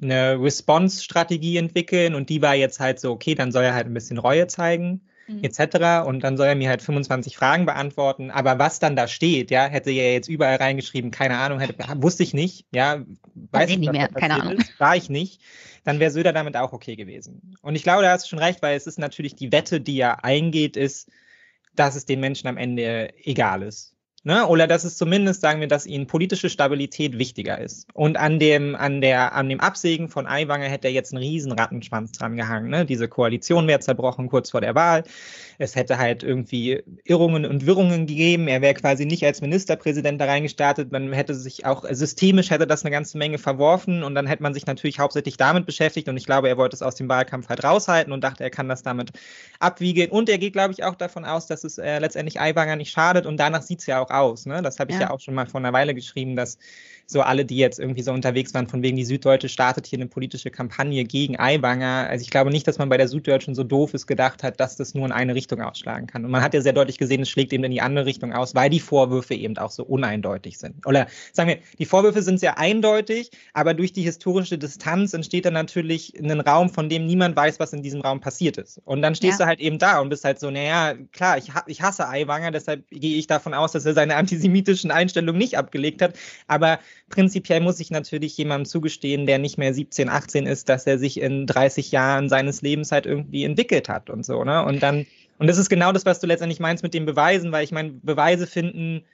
eine 0.01 0.41
Response-Strategie 0.41 1.57
entwickeln 1.57 2.15
und 2.15 2.29
die 2.29 2.41
war 2.41 2.55
jetzt 2.55 2.79
halt 2.79 3.01
so, 3.01 3.11
okay, 3.11 3.35
dann 3.35 3.51
soll 3.51 3.65
er 3.65 3.73
halt 3.73 3.87
ein 3.87 3.93
bisschen 3.93 4.17
Reue 4.17 4.47
zeigen. 4.47 5.01
Mhm. 5.27 5.43
etc. 5.43 6.07
Und 6.07 6.23
dann 6.23 6.37
soll 6.37 6.47
er 6.47 6.55
mir 6.55 6.69
halt 6.69 6.81
25 6.81 7.37
Fragen 7.37 7.65
beantworten. 7.65 8.31
Aber 8.31 8.59
was 8.59 8.79
dann 8.79 8.95
da 8.95 9.07
steht, 9.07 9.51
ja, 9.51 9.65
hätte 9.65 9.91
er 9.91 10.13
jetzt 10.13 10.27
überall 10.27 10.57
reingeschrieben, 10.57 11.11
keine 11.11 11.37
Ahnung, 11.37 11.59
hätte, 11.59 11.75
wusste 12.01 12.23
ich 12.23 12.33
nicht, 12.33 12.65
ja, 12.71 13.03
weiß 13.51 13.69
ich 13.69 13.77
nicht 13.79 13.91
mehr, 13.91 14.07
keine 14.09 14.41
Ahnung. 14.41 14.57
Ist, 14.57 14.79
war 14.79 14.95
ich 14.95 15.09
nicht 15.09 15.41
dann 15.85 15.99
wäre 15.99 16.11
Söder 16.11 16.33
damit 16.33 16.57
auch 16.57 16.73
okay 16.73 16.95
gewesen. 16.95 17.55
Und 17.61 17.75
ich 17.75 17.83
glaube, 17.83 18.01
da 18.01 18.11
hast 18.11 18.25
du 18.25 18.29
schon 18.29 18.39
recht, 18.39 18.61
weil 18.61 18.75
es 18.75 18.87
ist 18.87 18.99
natürlich 18.99 19.35
die 19.35 19.51
Wette, 19.51 19.79
die 19.79 19.99
er 19.99 20.25
eingeht, 20.25 20.75
ist, 20.75 21.09
dass 21.75 21.95
es 21.95 22.05
den 22.05 22.19
Menschen 22.19 22.47
am 22.47 22.57
Ende 22.57 23.13
egal 23.23 23.61
ist. 23.61 23.94
Ne? 24.27 24.47
Oder 24.47 24.65
dass 24.65 24.83
es 24.83 24.97
zumindest, 24.97 25.41
sagen 25.41 25.59
wir, 25.59 25.67
dass 25.67 25.85
ihnen 25.85 26.07
politische 26.07 26.49
Stabilität 26.49 27.19
wichtiger 27.19 27.59
ist. 27.59 27.85
Und 27.93 28.17
an 28.17 28.39
dem, 28.39 28.75
an 28.75 28.99
der, 28.99 29.35
an 29.35 29.49
dem 29.49 29.59
Absägen 29.59 30.09
von 30.09 30.25
Aiwanger 30.25 30.65
hätte 30.65 30.87
er 30.87 30.93
jetzt 30.95 31.13
einen 31.13 31.21
riesen 31.21 31.51
Rattenschwanz 31.51 32.11
dran 32.13 32.35
gehangen. 32.35 32.71
Ne? 32.71 32.87
Diese 32.87 33.07
Koalition 33.07 33.67
wäre 33.67 33.81
zerbrochen 33.81 34.27
kurz 34.27 34.49
vor 34.49 34.61
der 34.61 34.73
Wahl. 34.73 35.03
Es 35.59 35.75
hätte 35.75 35.99
halt 35.99 36.23
irgendwie 36.23 36.81
Irrungen 37.03 37.45
und 37.45 37.67
Wirrungen 37.67 38.07
gegeben. 38.07 38.47
Er 38.47 38.63
wäre 38.63 38.73
quasi 38.73 39.05
nicht 39.05 39.23
als 39.23 39.41
Ministerpräsident 39.41 40.19
da 40.19 40.25
reingestartet. 40.25 40.91
Man 40.91 41.13
hätte 41.13 41.35
sich 41.35 41.67
auch 41.67 41.85
systemisch 41.91 42.49
hätte 42.49 42.65
das 42.65 42.83
eine 42.83 42.89
ganze 42.89 43.19
Menge 43.19 43.37
verworfen 43.37 44.01
und 44.01 44.15
dann 44.15 44.25
hätte 44.25 44.41
man 44.41 44.55
sich 44.55 44.65
natürlich 44.65 44.97
hauptsächlich 44.97 45.37
damit 45.37 45.67
beschäftigt. 45.67 46.09
Und 46.09 46.17
ich 46.17 46.25
glaube, 46.25 46.49
er 46.49 46.57
wollte 46.57 46.75
es 46.75 46.81
aus 46.81 46.95
dem 46.95 47.07
Wahlkampf 47.09 47.47
halt 47.47 47.63
raushalten 47.63 48.11
und 48.11 48.23
dachte, 48.23 48.43
er 48.43 48.49
kann 48.49 48.69
das 48.69 48.81
damit 48.81 49.11
abwiegeln. 49.59 50.09
Und 50.09 50.29
er 50.29 50.39
geht, 50.39 50.53
glaube 50.53 50.73
ich, 50.73 50.83
auch 50.83 50.95
davon 50.95 51.25
aus, 51.25 51.45
dass 51.45 51.63
es 51.63 51.77
äh, 51.77 51.99
letztendlich 51.99 52.39
Aiwanger 52.41 52.75
nicht 52.75 52.89
schadet. 52.89 53.27
Und 53.27 53.37
danach 53.37 53.61
sieht 53.61 53.81
es 53.81 53.85
ja 53.85 54.01
auch 54.01 54.14
aus. 54.17 54.45
Ne? 54.45 54.61
Das 54.61 54.79
habe 54.79 54.91
ich 54.91 54.97
ja. 54.97 55.07
ja 55.07 55.09
auch 55.11 55.19
schon 55.19 55.33
mal 55.33 55.47
vor 55.47 55.59
einer 55.59 55.73
Weile 55.73 55.93
geschrieben, 55.93 56.35
dass 56.35 56.57
so 57.07 57.21
alle, 57.21 57.45
die 57.45 57.57
jetzt 57.57 57.79
irgendwie 57.79 58.01
so 58.01 58.11
unterwegs 58.11 58.53
waren, 58.53 58.67
von 58.67 58.81
wegen 58.81 58.97
die 58.97 59.05
Süddeutsche 59.05 59.49
startet 59.49 59.85
hier 59.85 59.97
eine 59.97 60.07
politische 60.07 60.49
Kampagne 60.49 61.03
gegen 61.03 61.39
Aiwanger. 61.39 62.07
Also 62.09 62.23
ich 62.23 62.31
glaube 62.31 62.49
nicht, 62.49 62.67
dass 62.67 62.77
man 62.77 62.89
bei 62.89 62.97
der 62.97 63.07
Süddeutschen 63.07 63.53
so 63.53 63.63
doof 63.63 63.93
ist 63.93 64.07
gedacht 64.07 64.43
hat, 64.43 64.59
dass 64.59 64.75
das 64.75 64.95
nur 64.95 65.05
in 65.05 65.11
eine 65.11 65.35
Richtung 65.35 65.61
ausschlagen 65.61 66.07
kann. 66.07 66.25
Und 66.25 66.31
man 66.31 66.41
hat 66.41 66.53
ja 66.53 66.61
sehr 66.61 66.73
deutlich 66.73 66.97
gesehen, 66.97 67.21
es 67.21 67.29
schlägt 67.29 67.53
eben 67.53 67.63
in 67.63 67.71
die 67.71 67.81
andere 67.81 68.05
Richtung 68.05 68.33
aus, 68.33 68.55
weil 68.55 68.69
die 68.69 68.79
Vorwürfe 68.79 69.35
eben 69.35 69.57
auch 69.57 69.71
so 69.71 69.83
uneindeutig 69.83 70.57
sind. 70.57 70.85
Oder 70.85 71.07
sagen 71.31 71.49
wir, 71.49 71.57
die 71.77 71.85
Vorwürfe 71.85 72.21
sind 72.21 72.39
sehr 72.39 72.57
eindeutig, 72.57 73.29
aber 73.53 73.73
durch 73.73 73.93
die 73.93 74.01
historische 74.01 74.57
Distanz 74.57 75.13
entsteht 75.13 75.45
dann 75.45 75.53
natürlich 75.53 76.13
ein 76.19 76.39
Raum, 76.39 76.69
von 76.69 76.89
dem 76.89 77.05
niemand 77.05 77.35
weiß, 77.35 77.59
was 77.59 77.73
in 77.73 77.83
diesem 77.83 78.01
Raum 78.01 78.19
passiert 78.19 78.57
ist. 78.57 78.81
Und 78.85 79.01
dann 79.01 79.15
stehst 79.15 79.39
ja. 79.39 79.45
du 79.45 79.49
halt 79.49 79.59
eben 79.59 79.77
da 79.77 79.99
und 79.99 80.09
bist 80.09 80.25
halt 80.25 80.39
so, 80.39 80.49
naja, 80.49 80.95
klar, 81.11 81.37
ich, 81.37 81.51
ich 81.67 81.81
hasse 81.81 82.07
Aiwanger, 82.07 82.51
deshalb 82.51 82.87
gehe 82.89 83.17
ich 83.17 83.27
davon 83.27 83.53
aus, 83.53 83.73
dass 83.73 83.85
er 83.85 83.93
seine 83.93 84.15
antisemitischen 84.15 84.91
Einstellungen 84.91 85.37
nicht 85.37 85.57
abgelegt 85.57 86.01
hat. 86.01 86.15
Aber 86.47 86.79
prinzipiell 87.09 87.61
muss 87.61 87.79
ich 87.79 87.91
natürlich 87.91 88.37
jemandem 88.37 88.65
zugestehen, 88.65 89.25
der 89.25 89.39
nicht 89.39 89.57
mehr 89.57 89.73
17, 89.73 90.09
18 90.09 90.47
ist, 90.47 90.69
dass 90.69 90.87
er 90.87 90.97
sich 90.97 91.19
in 91.19 91.47
30 91.47 91.91
Jahren 91.91 92.29
seines 92.29 92.61
Lebens 92.61 92.91
halt 92.91 93.05
irgendwie 93.05 93.43
entwickelt 93.43 93.89
hat 93.89 94.09
und 94.09 94.25
so, 94.25 94.43
ne? 94.43 94.63
Und 94.65 94.81
dann, 94.81 95.05
und 95.37 95.47
das 95.47 95.57
ist 95.57 95.69
genau 95.69 95.91
das, 95.91 96.05
was 96.05 96.19
du 96.19 96.27
letztendlich 96.27 96.59
meinst 96.59 96.83
mit 96.83 96.93
den 96.93 97.05
Beweisen, 97.05 97.51
weil 97.51 97.63
ich 97.63 97.71
meine, 97.71 97.91
Beweise 97.91 98.47
finden 98.47 99.05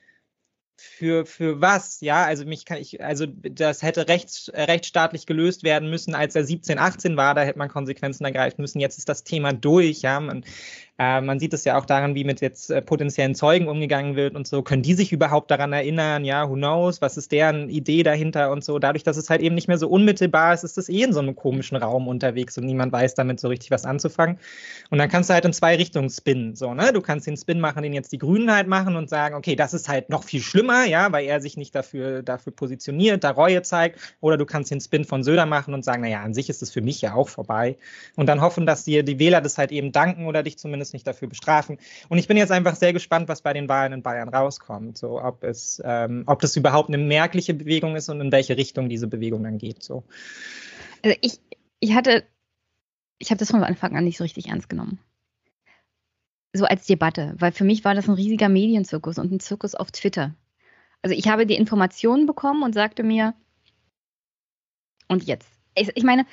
für, 0.81 1.25
für 1.25 1.61
was? 1.61 2.01
Ja, 2.01 2.25
also 2.25 2.43
mich 2.45 2.65
kann 2.65 2.79
ich, 2.79 3.03
also 3.03 3.27
das 3.27 3.83
hätte 3.83 4.07
rechts, 4.07 4.51
rechtsstaatlich 4.53 5.27
gelöst 5.27 5.63
werden 5.63 5.89
müssen, 5.89 6.15
als 6.15 6.35
er 6.35 6.43
17, 6.43 6.79
18 6.79 7.17
war, 7.17 7.35
da 7.35 7.43
hätte 7.43 7.59
man 7.59 7.69
Konsequenzen 7.69 8.25
ergreifen 8.25 8.61
müssen. 8.61 8.79
Jetzt 8.79 8.97
ist 8.97 9.07
das 9.07 9.23
Thema 9.23 9.53
durch, 9.53 10.01
ja. 10.01 10.19
Man, 10.19 10.43
äh, 11.01 11.19
man 11.19 11.39
sieht 11.39 11.51
es 11.55 11.63
ja 11.63 11.79
auch 11.79 11.85
daran, 11.87 12.13
wie 12.13 12.23
mit 12.23 12.41
jetzt 12.41 12.69
äh, 12.69 12.79
potenziellen 12.79 13.33
Zeugen 13.33 13.67
umgegangen 13.67 14.15
wird 14.15 14.35
und 14.35 14.45
so. 14.45 14.61
Können 14.61 14.83
die 14.83 14.93
sich 14.93 15.11
überhaupt 15.11 15.49
daran 15.49 15.73
erinnern? 15.73 16.25
Ja, 16.25 16.47
who 16.47 16.53
knows? 16.53 17.01
Was 17.01 17.17
ist 17.17 17.31
deren 17.31 17.69
Idee 17.69 18.03
dahinter 18.03 18.51
und 18.51 18.63
so? 18.63 18.77
Dadurch, 18.77 19.01
dass 19.01 19.17
es 19.17 19.27
halt 19.31 19.41
eben 19.41 19.55
nicht 19.55 19.67
mehr 19.67 19.79
so 19.79 19.89
unmittelbar 19.89 20.53
ist, 20.53 20.63
ist 20.63 20.77
es 20.77 20.89
eh 20.89 21.01
in 21.01 21.11
so 21.11 21.19
einem 21.19 21.35
komischen 21.35 21.75
Raum 21.75 22.07
unterwegs 22.07 22.55
und 22.59 22.67
niemand 22.67 22.91
weiß 22.93 23.15
damit 23.15 23.39
so 23.39 23.47
richtig 23.47 23.71
was 23.71 23.83
anzufangen. 23.83 24.37
Und 24.91 24.99
dann 24.99 25.09
kannst 25.09 25.31
du 25.31 25.33
halt 25.33 25.43
in 25.43 25.53
zwei 25.53 25.75
Richtungen 25.75 26.11
spinnen. 26.11 26.55
So, 26.55 26.75
ne? 26.75 26.93
Du 26.93 27.01
kannst 27.01 27.25
den 27.25 27.35
Spin 27.35 27.59
machen, 27.59 27.81
den 27.81 27.93
jetzt 27.93 28.11
die 28.11 28.19
Grünen 28.19 28.53
halt 28.53 28.67
machen 28.67 28.95
und 28.95 29.09
sagen, 29.09 29.33
okay, 29.33 29.55
das 29.55 29.73
ist 29.73 29.89
halt 29.89 30.11
noch 30.11 30.23
viel 30.23 30.41
schlimmer, 30.41 30.85
ja, 30.85 31.11
weil 31.11 31.25
er 31.25 31.41
sich 31.41 31.57
nicht 31.57 31.73
dafür, 31.73 32.21
dafür 32.21 32.53
positioniert, 32.53 33.23
da 33.23 33.31
Reue 33.31 33.63
zeigt. 33.63 33.99
Oder 34.19 34.37
du 34.37 34.45
kannst 34.45 34.69
den 34.69 34.81
Spin 34.81 35.03
von 35.05 35.23
Söder 35.23 35.47
machen 35.47 35.73
und 35.73 35.83
sagen, 35.83 36.03
naja, 36.03 36.21
an 36.21 36.35
sich 36.35 36.47
ist 36.47 36.61
es 36.61 36.69
für 36.69 36.81
mich 36.81 37.01
ja 37.01 37.15
auch 37.15 37.29
vorbei. 37.29 37.77
Und 38.15 38.27
dann 38.27 38.41
hoffen, 38.41 38.67
dass 38.67 38.83
dir 38.83 39.01
die 39.01 39.17
Wähler 39.17 39.41
das 39.41 39.57
halt 39.57 39.71
eben 39.71 39.91
danken 39.91 40.27
oder 40.27 40.43
dich 40.43 40.59
zumindest 40.59 40.90
nicht 40.93 41.07
dafür 41.07 41.27
bestrafen. 41.27 41.77
Und 42.09 42.17
ich 42.17 42.27
bin 42.27 42.37
jetzt 42.37 42.51
einfach 42.51 42.75
sehr 42.75 42.93
gespannt, 42.93 43.27
was 43.27 43.41
bei 43.41 43.53
den 43.53 43.69
Wahlen 43.69 43.93
in 43.93 44.03
Bayern 44.03 44.29
rauskommt. 44.29 44.97
So, 44.97 45.21
ob 45.21 45.43
es, 45.43 45.81
ähm, 45.85 46.23
ob 46.27 46.41
das 46.41 46.55
überhaupt 46.55 46.89
eine 46.89 46.97
merkliche 46.97 47.53
Bewegung 47.53 47.95
ist 47.95 48.09
und 48.09 48.21
in 48.21 48.31
welche 48.31 48.57
Richtung 48.57 48.89
diese 48.89 49.07
Bewegung 49.07 49.43
dann 49.43 49.57
geht. 49.57 49.83
So. 49.83 50.03
Also 51.03 51.17
ich, 51.21 51.39
ich 51.79 51.93
hatte, 51.93 52.23
ich 53.19 53.29
habe 53.29 53.39
das 53.39 53.51
von 53.51 53.63
Anfang 53.63 53.95
an 53.95 54.03
nicht 54.03 54.17
so 54.17 54.23
richtig 54.23 54.47
ernst 54.47 54.69
genommen. 54.69 54.99
So 56.53 56.65
als 56.65 56.85
Debatte, 56.85 57.35
weil 57.37 57.51
für 57.51 57.63
mich 57.63 57.85
war 57.85 57.95
das 57.95 58.07
ein 58.07 58.15
riesiger 58.15 58.49
Medienzirkus 58.49 59.17
und 59.17 59.31
ein 59.31 59.39
Zirkus 59.39 59.73
auf 59.73 59.91
Twitter. 59.91 60.35
Also 61.01 61.15
ich 61.15 61.27
habe 61.27 61.45
die 61.45 61.55
Informationen 61.55 62.25
bekommen 62.25 62.63
und 62.63 62.73
sagte 62.73 63.03
mir, 63.03 63.33
und 65.07 65.25
jetzt? 65.25 65.49
Ich 65.75 66.03
meine, 66.03 66.25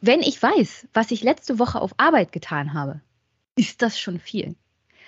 wenn 0.00 0.20
ich 0.20 0.42
weiß, 0.42 0.88
was 0.92 1.10
ich 1.10 1.22
letzte 1.22 1.58
Woche 1.58 1.80
auf 1.80 1.94
Arbeit 1.96 2.32
getan 2.32 2.74
habe, 2.74 3.00
ist 3.56 3.82
das 3.82 3.98
schon 3.98 4.18
viel. 4.18 4.54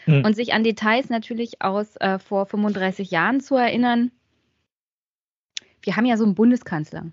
Mhm. 0.07 0.25
Und 0.25 0.35
sich 0.35 0.53
an 0.53 0.65
Details 0.65 1.09
natürlich 1.09 1.63
aus 1.63 1.97
äh, 1.97 2.19
vor 2.19 2.47
35 2.47 3.11
Jahren 3.11 3.41
zu 3.41 3.57
erinnern. 3.57 4.11
Wir 5.83 5.97
haben 5.97 6.07
ja 6.07 6.17
so 6.17 6.25
einen 6.25 6.35
Bundeskanzler. 6.35 7.11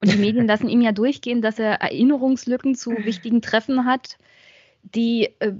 Und 0.00 0.12
die 0.12 0.18
Medien 0.18 0.46
lassen 0.48 0.68
ihm 0.68 0.80
ja 0.80 0.92
durchgehen, 0.92 1.42
dass 1.42 1.58
er 1.58 1.80
Erinnerungslücken 1.80 2.74
zu 2.74 2.90
wichtigen 2.90 3.42
Treffen 3.42 3.84
hat, 3.84 4.18
die 4.82 5.30
äh, 5.38 5.52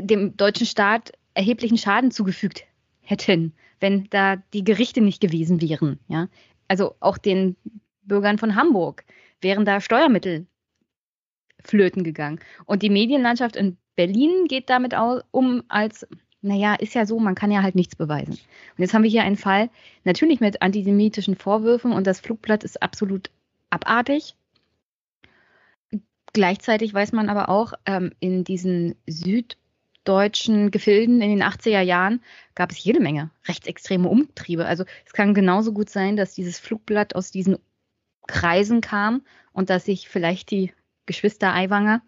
dem 0.00 0.36
deutschen 0.36 0.66
Staat 0.66 1.12
erheblichen 1.34 1.78
Schaden 1.78 2.10
zugefügt 2.10 2.64
hätten, 3.02 3.52
wenn 3.80 4.08
da 4.10 4.36
die 4.36 4.64
Gerichte 4.64 5.00
nicht 5.00 5.20
gewesen 5.20 5.60
wären. 5.60 5.98
Ja? 6.08 6.28
Also 6.68 6.94
auch 7.00 7.18
den 7.18 7.56
Bürgern 8.02 8.38
von 8.38 8.54
Hamburg 8.54 9.04
wären 9.40 9.64
da 9.64 9.80
Steuermittel 9.80 10.46
flöten 11.62 12.04
gegangen. 12.04 12.40
Und 12.66 12.82
die 12.82 12.90
Medienlandschaft 12.90 13.56
in 13.56 13.78
Berlin 13.96 14.46
geht 14.48 14.70
damit 14.70 14.94
um, 15.30 15.62
als, 15.68 16.06
naja, 16.42 16.74
ist 16.74 16.94
ja 16.94 17.06
so, 17.06 17.18
man 17.18 17.34
kann 17.34 17.50
ja 17.50 17.62
halt 17.62 17.74
nichts 17.74 17.96
beweisen. 17.96 18.32
Und 18.32 18.78
jetzt 18.78 18.94
haben 18.94 19.02
wir 19.02 19.10
hier 19.10 19.22
einen 19.22 19.36
Fall, 19.36 19.70
natürlich 20.04 20.40
mit 20.40 20.62
antisemitischen 20.62 21.36
Vorwürfen 21.36 21.92
und 21.92 22.06
das 22.06 22.20
Flugblatt 22.20 22.64
ist 22.64 22.82
absolut 22.82 23.30
abartig. 23.70 24.36
Gleichzeitig 26.32 26.92
weiß 26.92 27.12
man 27.12 27.28
aber 27.28 27.48
auch, 27.48 27.74
ähm, 27.86 28.12
in 28.18 28.42
diesen 28.42 28.96
süddeutschen 29.06 30.72
Gefilden 30.72 31.20
in 31.22 31.30
den 31.30 31.42
80er 31.44 31.80
Jahren 31.80 32.20
gab 32.56 32.72
es 32.72 32.82
jede 32.82 33.00
Menge 33.00 33.30
rechtsextreme 33.46 34.08
Umtriebe. 34.08 34.66
Also 34.66 34.84
es 35.06 35.12
kann 35.12 35.34
genauso 35.34 35.72
gut 35.72 35.90
sein, 35.90 36.16
dass 36.16 36.34
dieses 36.34 36.58
Flugblatt 36.58 37.14
aus 37.14 37.30
diesen 37.30 37.58
Kreisen 38.26 38.80
kam 38.80 39.22
und 39.52 39.70
dass 39.70 39.84
sich 39.84 40.08
vielleicht 40.08 40.50
die 40.50 40.72
Geschwister 41.06 41.54
Aiwanger 41.54 42.02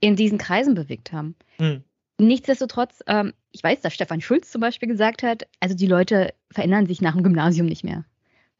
in 0.00 0.16
diesen 0.16 0.38
Kreisen 0.38 0.74
bewegt 0.74 1.12
haben. 1.12 1.34
Mhm. 1.58 1.84
Nichtsdestotrotz, 2.20 3.02
ähm, 3.06 3.32
ich 3.52 3.62
weiß, 3.62 3.80
dass 3.80 3.94
Stefan 3.94 4.20
Schulz 4.20 4.50
zum 4.50 4.60
Beispiel 4.60 4.88
gesagt 4.88 5.22
hat, 5.22 5.46
also 5.60 5.76
die 5.76 5.86
Leute 5.86 6.34
verändern 6.50 6.86
sich 6.86 7.00
nach 7.00 7.14
dem 7.14 7.22
Gymnasium 7.22 7.66
nicht 7.66 7.84
mehr. 7.84 8.04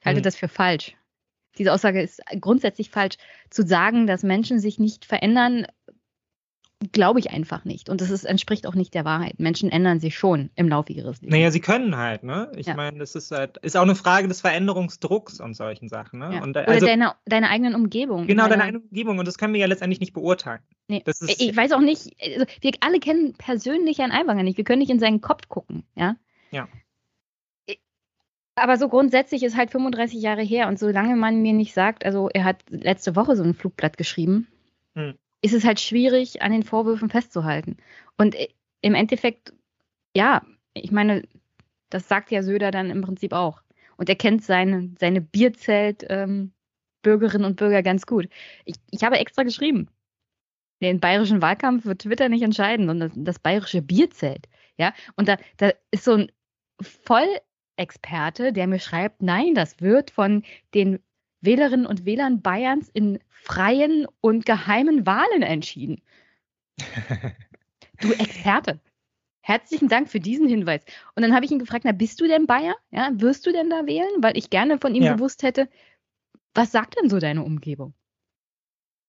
Ich 0.00 0.06
halte 0.06 0.20
mhm. 0.20 0.24
das 0.24 0.36
für 0.36 0.48
falsch. 0.48 0.94
Diese 1.58 1.72
Aussage 1.72 2.00
ist 2.00 2.20
grundsätzlich 2.40 2.90
falsch. 2.90 3.16
Zu 3.50 3.66
sagen, 3.66 4.06
dass 4.06 4.22
Menschen 4.22 4.60
sich 4.60 4.78
nicht 4.78 5.04
verändern, 5.04 5.66
glaube 6.92 7.18
ich 7.18 7.30
einfach 7.30 7.64
nicht. 7.64 7.88
Und 7.88 8.00
das 8.00 8.10
ist, 8.10 8.24
entspricht 8.24 8.66
auch 8.66 8.74
nicht 8.74 8.94
der 8.94 9.04
Wahrheit. 9.04 9.40
Menschen 9.40 9.70
ändern 9.70 9.98
sich 9.98 10.16
schon 10.16 10.50
im 10.54 10.68
Laufe 10.68 10.92
ihres 10.92 11.20
Lebens. 11.20 11.32
Naja, 11.32 11.50
sie 11.50 11.60
können 11.60 11.96
halt, 11.96 12.22
ne? 12.22 12.52
Ich 12.56 12.66
ja. 12.66 12.74
meine, 12.74 12.98
das 12.98 13.14
ist 13.16 13.32
halt, 13.32 13.56
ist 13.58 13.76
auch 13.76 13.82
eine 13.82 13.96
Frage 13.96 14.28
des 14.28 14.40
Veränderungsdrucks 14.40 15.40
und 15.40 15.54
solchen 15.54 15.88
Sachen, 15.88 16.20
ne? 16.20 16.36
Ja. 16.36 16.42
Und, 16.42 16.56
also, 16.56 16.70
Oder 16.70 16.86
deiner 16.86 17.16
deine 17.26 17.50
eigenen 17.50 17.74
Umgebung. 17.74 18.26
Genau, 18.26 18.48
deine 18.48 18.62
eigene 18.62 18.80
Umgebung. 18.80 19.18
Und 19.18 19.26
das 19.26 19.38
können 19.38 19.54
wir 19.54 19.60
ja 19.60 19.66
letztendlich 19.66 19.98
nicht 19.98 20.12
beurteilen. 20.12 20.60
Nee. 20.86 21.02
Ist, 21.04 21.22
ich 21.22 21.56
weiß 21.56 21.72
auch 21.72 21.80
nicht, 21.80 22.14
also 22.22 22.46
wir 22.60 22.72
alle 22.80 23.00
kennen 23.00 23.34
persönlich 23.34 23.98
Herrn 23.98 24.12
Aiwanger 24.12 24.44
nicht. 24.44 24.56
Wir 24.56 24.64
können 24.64 24.80
nicht 24.80 24.90
in 24.90 25.00
seinen 25.00 25.20
Kopf 25.20 25.48
gucken, 25.48 25.82
ja? 25.96 26.16
Ja. 26.52 26.68
Aber 28.54 28.76
so 28.76 28.88
grundsätzlich 28.88 29.42
ist 29.42 29.56
halt 29.56 29.70
35 29.70 30.20
Jahre 30.20 30.42
her 30.42 30.68
und 30.68 30.78
solange 30.78 31.14
man 31.16 31.42
mir 31.42 31.52
nicht 31.52 31.74
sagt, 31.74 32.04
also 32.04 32.28
er 32.32 32.44
hat 32.44 32.62
letzte 32.70 33.14
Woche 33.14 33.36
so 33.36 33.42
ein 33.44 33.54
Flugblatt 33.54 33.96
geschrieben, 33.96 34.48
hm 34.94 35.14
ist 35.42 35.54
es 35.54 35.64
halt 35.64 35.80
schwierig, 35.80 36.42
an 36.42 36.52
den 36.52 36.62
Vorwürfen 36.62 37.10
festzuhalten. 37.10 37.76
Und 38.16 38.34
äh, 38.34 38.48
im 38.80 38.94
Endeffekt, 38.94 39.52
ja, 40.16 40.42
ich 40.74 40.92
meine, 40.92 41.22
das 41.90 42.08
sagt 42.08 42.30
ja 42.30 42.42
Söder 42.42 42.70
dann 42.70 42.90
im 42.90 43.02
Prinzip 43.02 43.32
auch. 43.32 43.62
Und 43.96 44.08
er 44.08 44.16
kennt 44.16 44.44
seine, 44.44 44.94
seine 45.00 45.20
Bierzelt-Bürgerinnen 45.20 47.44
ähm, 47.44 47.50
und 47.50 47.56
Bürger 47.56 47.82
ganz 47.82 48.06
gut. 48.06 48.28
Ich, 48.64 48.76
ich 48.90 49.02
habe 49.02 49.18
extra 49.18 49.42
geschrieben, 49.42 49.88
den 50.80 51.00
bayerischen 51.00 51.42
Wahlkampf 51.42 51.84
wird 51.84 52.02
Twitter 52.02 52.28
nicht 52.28 52.42
entscheiden, 52.42 52.86
sondern 52.86 53.08
das, 53.08 53.18
das 53.18 53.38
bayerische 53.40 53.82
Bierzelt. 53.82 54.48
Ja, 54.76 54.94
und 55.16 55.28
da, 55.28 55.36
da 55.56 55.72
ist 55.90 56.04
so 56.04 56.14
ein 56.14 56.30
Vollexperte, 56.80 58.52
der 58.52 58.68
mir 58.68 58.78
schreibt, 58.78 59.22
nein, 59.22 59.54
das 59.54 59.80
wird 59.80 60.12
von 60.12 60.44
den 60.74 61.00
Wählerinnen 61.40 61.86
und 61.86 62.04
Wählern 62.04 62.42
Bayerns 62.42 62.88
in 62.88 63.18
freien 63.28 64.06
und 64.20 64.46
geheimen 64.46 65.06
Wahlen 65.06 65.42
entschieden. 65.42 66.02
Du 68.00 68.12
Experte. 68.12 68.80
Herzlichen 69.40 69.88
Dank 69.88 70.08
für 70.08 70.20
diesen 70.20 70.46
Hinweis. 70.46 70.84
Und 71.16 71.22
dann 71.22 71.34
habe 71.34 71.44
ich 71.44 71.50
ihn 71.50 71.58
gefragt, 71.58 71.84
na, 71.84 71.92
bist 71.92 72.20
du 72.20 72.28
denn 72.28 72.46
Bayer? 72.46 72.76
Ja, 72.90 73.10
wirst 73.14 73.46
du 73.46 73.52
denn 73.52 73.70
da 73.70 73.86
wählen? 73.86 74.10
Weil 74.18 74.36
ich 74.36 74.50
gerne 74.50 74.78
von 74.78 74.94
ihm 74.94 75.04
ja. 75.04 75.14
gewusst 75.14 75.42
hätte, 75.42 75.68
was 76.54 76.70
sagt 76.70 76.96
denn 77.00 77.08
so 77.08 77.18
deine 77.18 77.42
Umgebung? 77.42 77.94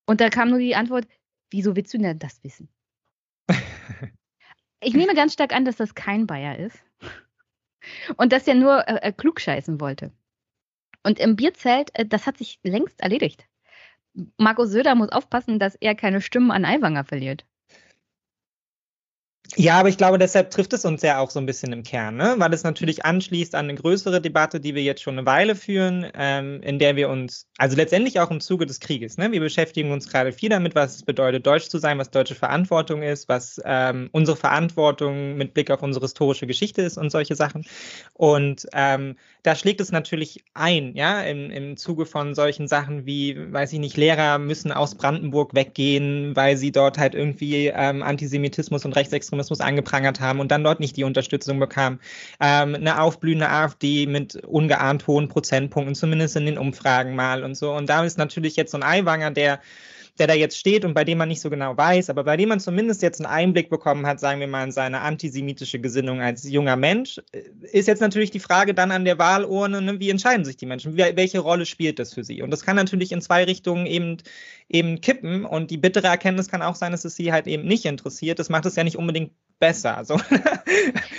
Und 0.06 0.22
da 0.22 0.30
kam 0.30 0.50
nur 0.50 0.60
die 0.60 0.76
Antwort, 0.76 1.08
wieso 1.52 1.76
willst 1.76 1.94
du 1.94 1.98
denn 1.98 2.20
das 2.20 2.44
wissen? 2.44 2.70
ich 4.82 4.94
nehme 4.94 5.14
ganz 5.14 5.34
stark 5.34 5.54
an, 5.54 5.66
dass 5.66 5.76
das 5.76 5.94
kein 5.94 6.26
Bayer 6.26 6.58
ist. 6.58 6.84
Und 8.18 8.32
dass 8.32 8.48
er 8.48 8.56
nur 8.56 8.88
äh, 8.88 9.10
äh 9.10 9.12
klugscheißen 9.12 9.80
wollte. 9.80 10.12
Und 11.04 11.20
im 11.20 11.36
Bierzelt, 11.36 11.92
äh, 11.94 12.06
das 12.06 12.26
hat 12.28 12.38
sich 12.38 12.60
längst 12.64 13.02
erledigt. 13.02 13.48
Markus 14.38 14.70
Söder 14.72 14.96
muss 14.96 15.10
aufpassen, 15.10 15.60
dass 15.60 15.76
er 15.76 15.96
keine 15.96 16.22
Stimmen 16.22 16.52
an 16.52 16.66
Aiwanger 16.66 17.06
verliert. 17.06 17.46
Ja, 19.56 19.80
aber 19.80 19.90
ich 19.90 19.98
glaube, 19.98 20.20
deshalb 20.20 20.52
trifft 20.52 20.74
es 20.74 20.86
uns 20.86 21.02
ja 21.02 21.20
auch 21.20 21.32
so 21.32 21.40
ein 21.40 21.48
bisschen 21.48 21.74
im 21.74 21.82
Kern, 21.82 22.16
ne? 22.16 22.36
weil 22.38 22.54
es 22.54 22.64
natürlich 22.64 23.04
anschließt 23.04 23.56
an 23.56 23.66
eine 23.66 23.76
größere 23.76 24.22
Debatte, 24.22 24.60
die 24.60 24.76
wir 24.76 24.84
jetzt 24.84 25.02
schon 25.02 25.18
eine 25.18 25.26
Weile 25.26 25.56
führen, 25.56 26.06
ähm, 26.14 26.62
in 26.62 26.78
der 26.78 26.96
wir 26.96 27.10
uns, 27.10 27.48
also 27.58 27.76
letztendlich 27.76 28.20
auch 28.20 28.30
im 28.30 28.42
Zuge 28.42 28.68
des 28.68 28.80
Krieges, 28.80 29.18
ne? 29.18 29.32
wir 29.32 29.40
beschäftigen 29.40 29.92
uns 29.92 30.08
gerade 30.08 30.32
viel 30.32 30.50
damit, 30.50 30.76
was 30.76 30.98
es 30.98 31.04
bedeutet, 31.04 31.48
deutsch 31.48 31.68
zu 31.68 31.80
sein, 31.80 31.98
was 31.98 32.12
deutsche 32.12 32.36
Verantwortung 32.36 33.02
ist, 33.02 33.28
was 33.28 33.60
ähm, 33.66 34.10
unsere 34.12 34.38
Verantwortung 34.38 35.36
mit 35.36 35.56
Blick 35.56 35.72
auf 35.72 35.82
unsere 35.82 36.06
historische 36.06 36.46
Geschichte 36.46 36.84
ist 36.84 36.98
und 36.98 37.10
solche 37.10 37.36
Sachen. 37.36 37.66
Und 38.14 38.68
ähm, 38.74 39.16
da 39.44 39.56
schlägt 39.56 39.82
es 39.82 39.92
natürlich 39.92 40.44
ein, 40.54 40.96
ja, 40.96 41.22
im, 41.22 41.50
im 41.50 41.76
Zuge 41.76 42.06
von 42.06 42.36
solchen 42.36 42.68
Sachen 42.68 43.06
wie, 43.06 43.52
weiß 43.52 43.74
ich 43.74 43.80
nicht, 43.80 43.98
Lehrer 43.98 44.38
müssen 44.38 44.72
aus 44.72 44.96
Brandenburg 44.96 45.56
weggehen, 45.56 46.36
weil 46.36 46.56
sie 46.56 46.72
dort 46.72 46.98
halt 46.98 47.16
irgendwie 47.16 47.68
ähm, 47.68 48.04
Antisemitismus 48.04 48.86
und 48.86 48.96
Rechtsextremismus 48.96 49.49
angeprangert 49.58 50.20
haben 50.20 50.40
und 50.40 50.52
dann 50.52 50.64
dort 50.64 50.80
nicht 50.80 50.96
die 50.98 51.04
Unterstützung 51.04 51.60
bekamen. 51.60 52.00
Ähm, 52.40 52.76
eine 52.76 53.02
aufblühende 53.02 53.50
AfD 53.50 54.06
mit 54.06 54.36
ungeahnt 54.36 55.08
hohen 55.08 55.28
Prozentpunkten, 55.28 55.96
zumindest 55.96 56.36
in 56.36 56.46
den 56.46 56.58
Umfragen 56.58 57.16
mal 57.16 57.44
und 57.44 57.56
so. 57.56 57.74
Und 57.74 57.90
da 57.90 58.04
ist 58.04 58.18
natürlich 58.18 58.56
jetzt 58.56 58.72
so 58.72 58.78
ein 58.78 58.84
Eiwanger, 58.84 59.32
der 59.32 59.60
der 60.20 60.28
da 60.28 60.34
jetzt 60.34 60.58
steht 60.58 60.86
und 60.86 60.94
bei 60.94 61.04
dem 61.04 61.18
man 61.18 61.30
nicht 61.30 61.42
so 61.42 61.50
genau 61.50 61.76
weiß, 61.76 62.10
aber 62.10 62.24
bei 62.24 62.38
dem 62.38 62.50
man 62.50 62.60
zumindest 62.60 63.02
jetzt 63.02 63.20
einen 63.20 63.32
Einblick 63.32 63.70
bekommen 63.70 64.06
hat, 64.06 64.20
sagen 64.20 64.40
wir 64.40 64.48
mal, 64.48 64.64
in 64.64 64.72
seine 64.72 65.02
antisemitische 65.02 65.80
Gesinnung 65.80 66.22
als 66.22 66.50
junger 66.50 66.76
Mensch, 66.76 67.20
äh, 67.32 67.44
ist 67.72 67.88
jetzt 67.88 68.02
natürlich 68.02 68.32
die 68.32 68.40
Frage 68.40 68.74
dann 68.74 68.92
an 68.92 69.06
der 69.06 69.18
Wahlurne, 69.18 69.82
ne, 69.82 70.00
wie 70.00 70.10
entscheiden 70.10 70.46
sich 70.46 70.58
die 70.58 70.66
Menschen? 70.66 70.98
welche 70.98 71.40
Rolle 71.40 71.66
spielt 71.66 72.00
das 72.00 72.14
für 72.14 72.24
sie? 72.24 72.42
Und 72.42 72.52
das 72.52 72.64
kann 72.64 72.76
natürlich 72.76 73.12
in 73.12 73.22
zwei 73.22 73.44
Richtungen 73.44 73.86
eben, 73.86 74.18
eben 74.68 75.02
kippen 75.02 75.46
und 75.46 75.72
die 75.72 75.78
bittere 75.78 76.08
Erkenntnis 76.08 76.50
kann 76.50 76.62
auch 76.62 76.76
sein, 76.76 76.92
dass 76.92 77.06
es 77.06 77.16
sie 77.16 77.32
halt 77.32 77.48
eben 77.48 77.66
nicht 77.66 77.86
interessiert. 77.86 78.40
Das 78.40 78.50
macht 78.50 78.66
es 78.66 78.76
ja 78.76 78.84
nicht 78.84 78.98
unbedingt 78.98 79.32
besser. 79.60 79.98
Also, 79.98 80.18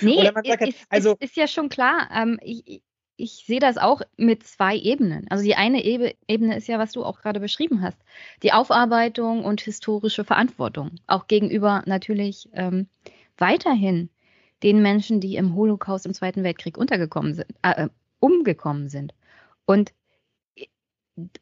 nee, 0.00 0.24
sagt, 0.24 0.46
ist, 0.46 0.60
halt, 0.60 0.74
also, 0.88 1.12
ist, 1.12 1.30
ist, 1.30 1.36
ja 1.36 1.46
schon 1.46 1.68
klar. 1.68 2.08
Ähm, 2.14 2.38
ich, 2.42 2.82
ich 3.20 3.44
sehe 3.46 3.60
das 3.60 3.76
auch 3.76 4.00
mit 4.16 4.44
zwei 4.44 4.76
Ebenen. 4.76 5.26
Also 5.30 5.44
die 5.44 5.54
eine 5.54 5.84
Ebene 5.84 6.56
ist 6.56 6.68
ja, 6.68 6.78
was 6.78 6.92
du 6.92 7.04
auch 7.04 7.20
gerade 7.20 7.40
beschrieben 7.40 7.82
hast, 7.82 7.98
die 8.42 8.52
Aufarbeitung 8.52 9.44
und 9.44 9.60
historische 9.60 10.24
Verantwortung, 10.24 10.92
auch 11.06 11.26
gegenüber 11.26 11.82
natürlich 11.86 12.48
ähm, 12.54 12.88
weiterhin 13.36 14.10
den 14.62 14.82
Menschen, 14.82 15.20
die 15.20 15.36
im 15.36 15.54
Holocaust 15.54 16.06
im 16.06 16.14
Zweiten 16.14 16.44
Weltkrieg 16.44 16.76
untergekommen 16.76 17.34
sind, 17.34 17.46
äh, 17.62 17.84
äh 17.84 17.88
umgekommen 18.18 18.88
sind. 18.88 19.14
Und 19.64 19.92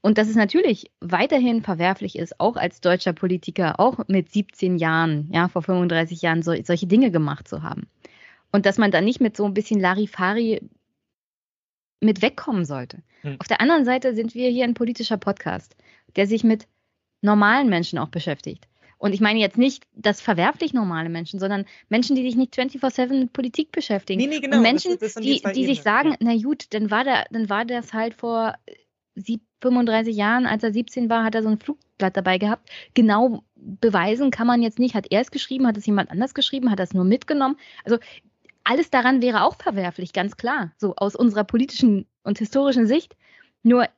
und 0.01 0.19
dass 0.19 0.29
es 0.29 0.35
natürlich 0.35 0.91
weiterhin 1.01 1.63
verwerflich 1.63 2.19
ist, 2.19 2.41
auch 2.41 2.57
als 2.57 2.81
deutscher 2.81 3.13
Politiker, 3.13 3.79
auch 3.79 3.99
mit 4.09 4.31
17 4.31 4.77
Jahren, 4.77 5.29
ja, 5.33 5.49
vor 5.49 5.63
35 5.63 6.23
Jahren 6.23 6.43
so, 6.43 6.53
solche 6.65 6.87
Dinge 6.87 7.13
gemacht 7.13 7.47
zu 7.47 7.63
haben. 7.63 7.87
Und 8.51 8.67
dass 8.67 8.79
man 8.79 8.91
dann 8.91 9.05
nicht 9.05 9.21
mit 9.21 9.37
so 9.37 9.45
ein 9.45 9.55
bisschen 9.55 9.79
Larifari 9.79 10.61
mit 12.01 12.23
wegkommen 12.23 12.65
sollte. 12.65 13.03
Hm. 13.23 13.37
Auf 13.39 13.49
der 13.49 13.61
anderen 13.61 13.85
Seite 13.85 14.15
sind 14.15 14.35
wir 14.35 14.51
hier 14.51 14.65
ein 14.65 14.75
politischer 14.75 15.17
Podcast, 15.17 15.77
der 16.17 16.27
sich 16.27 16.45
mit 16.45 16.67
normalen 17.21 17.69
Menschen 17.69 17.99
auch 17.99 18.09
beschäftigt. 18.09 18.69
Und 18.99 19.13
ich 19.13 19.21
meine 19.21 19.39
jetzt 19.39 19.57
nicht 19.57 19.87
das 19.95 20.21
verwerflich 20.21 20.75
normale 20.75 21.09
Menschen, 21.09 21.39
sondern 21.39 21.67
Menschen, 21.89 22.17
die 22.17 22.23
sich 22.23 22.37
nicht 22.37 22.55
24-7 22.55 23.21
mit 23.21 23.33
Politik 23.33 23.71
beschäftigen. 23.71 24.21
Nee, 24.21 24.27
nee, 24.27 24.41
genau. 24.41 24.57
Und 24.57 24.63
Menschen, 24.63 24.99
das, 24.99 25.15
das 25.15 25.23
die, 25.23 25.41
die, 25.41 25.53
die 25.53 25.67
sich 25.67 25.83
sagen, 25.83 26.11
ja. 26.11 26.17
na 26.21 26.37
gut, 26.37 26.67
dann 26.75 26.91
war, 26.91 27.05
der, 27.05 27.27
dann 27.31 27.49
war 27.49 27.65
das 27.65 27.93
halt 27.93 28.15
vor 28.15 28.55
35 29.61 30.17
Jahren, 30.17 30.47
als 30.47 30.65
er 30.65 30.73
17 30.73 31.09
war, 31.09 31.25
hat 31.25 31.37
er 31.37 31.43
so 31.43 31.49
ein 31.49 31.59
Flugblatt 31.59 32.17
dabei 32.17 32.39
gehabt. 32.39 32.69
Genau 32.95 33.45
beweisen 33.55 34.31
kann 34.31 34.47
man 34.47 34.63
jetzt 34.63 34.81
nicht. 34.81 34.95
Hat 34.95 35.07
er 35.11 35.21
es 35.21 35.31
geschrieben, 35.31 35.67
hat 35.67 35.77
es 35.77 35.87
jemand 35.87 36.11
anders 36.11 36.35
geschrieben, 36.35 36.71
hat 36.71 36.81
er 36.81 36.85
es 36.85 36.95
nur 36.95 37.05
mitgenommen? 37.05 37.57
Also 37.85 37.99
alles 38.69 38.91
daran 38.91 39.23
wäre 39.23 39.45
auch 39.45 39.57
verwerflich, 39.57 40.13
ganz 40.13 40.37
klar, 40.37 40.73
so 40.77 40.95
aus 40.97 41.17
unserer 41.17 41.45
politischen 41.45 42.07
und 42.23 42.39
historischen 42.39 42.87
Sicht. 42.87 43.17
Nur 43.63 43.89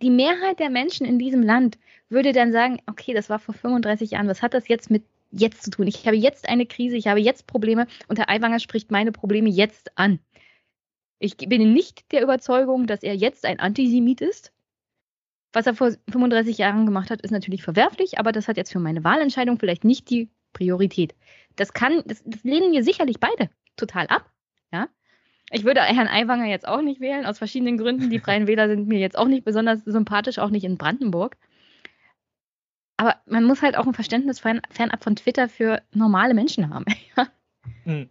die 0.00 0.10
Mehrheit 0.10 0.60
der 0.60 0.70
Menschen 0.70 1.04
in 1.04 1.18
diesem 1.18 1.42
Land 1.42 1.78
würde 2.08 2.32
dann 2.32 2.52
sagen, 2.52 2.80
okay, 2.86 3.12
das 3.12 3.28
war 3.28 3.40
vor 3.40 3.54
35 3.54 4.12
Jahren, 4.12 4.28
was 4.28 4.40
hat 4.40 4.54
das 4.54 4.68
jetzt 4.68 4.88
mit 4.88 5.02
jetzt 5.32 5.64
zu 5.64 5.70
tun? 5.70 5.88
Ich 5.88 6.06
habe 6.06 6.16
jetzt 6.16 6.48
eine 6.48 6.64
Krise, 6.64 6.96
ich 6.96 7.08
habe 7.08 7.18
jetzt 7.18 7.48
Probleme 7.48 7.88
und 8.06 8.20
Herr 8.20 8.28
Aiwanger 8.28 8.60
spricht 8.60 8.92
meine 8.92 9.10
Probleme 9.10 9.48
jetzt 9.48 9.98
an. 9.98 10.20
Ich 11.18 11.36
bin 11.36 11.72
nicht 11.72 12.12
der 12.12 12.22
Überzeugung, 12.22 12.86
dass 12.86 13.02
er 13.02 13.16
jetzt 13.16 13.44
ein 13.44 13.58
Antisemit 13.58 14.20
ist. 14.20 14.52
was 15.52 15.66
er 15.66 15.74
vor 15.74 15.90
35 16.08 16.56
Jahren 16.56 16.86
gemacht 16.86 17.10
hat, 17.10 17.20
ist 17.22 17.32
natürlich 17.32 17.64
verwerflich, 17.64 18.18
aber 18.20 18.30
das 18.30 18.46
hat 18.46 18.56
jetzt 18.56 18.70
für 18.70 18.78
meine 18.78 19.02
Wahlentscheidung 19.02 19.58
vielleicht 19.58 19.82
nicht 19.82 20.08
die 20.08 20.30
Priorität. 20.52 21.16
Das 21.56 21.72
kann, 21.72 22.02
das, 22.06 22.22
das 22.24 22.44
lehnen 22.44 22.70
wir 22.70 22.84
sicherlich 22.84 23.18
beide 23.18 23.50
total 23.76 24.06
ab. 24.06 24.30
Ja. 24.72 24.88
Ich 25.50 25.64
würde 25.64 25.82
Herrn 25.82 26.08
Aiwanger 26.08 26.46
jetzt 26.46 26.66
auch 26.66 26.80
nicht 26.80 27.00
wählen, 27.00 27.26
aus 27.26 27.38
verschiedenen 27.38 27.76
Gründen. 27.76 28.10
Die 28.10 28.18
Freien 28.18 28.46
Wähler 28.46 28.68
sind 28.68 28.88
mir 28.88 28.98
jetzt 28.98 29.18
auch 29.18 29.28
nicht 29.28 29.44
besonders 29.44 29.84
sympathisch, 29.84 30.38
auch 30.38 30.50
nicht 30.50 30.64
in 30.64 30.78
Brandenburg. 30.78 31.36
Aber 32.96 33.16
man 33.26 33.44
muss 33.44 33.62
halt 33.62 33.76
auch 33.76 33.86
ein 33.86 33.94
Verständnis 33.94 34.40
fernab 34.40 35.02
von 35.02 35.16
Twitter 35.16 35.48
für 35.48 35.82
normale 35.92 36.34
Menschen 36.34 36.72
haben. 36.72 36.84
hm. 37.84 38.10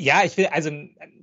Ja, 0.00 0.22
ich 0.24 0.36
will, 0.36 0.46
also 0.46 0.70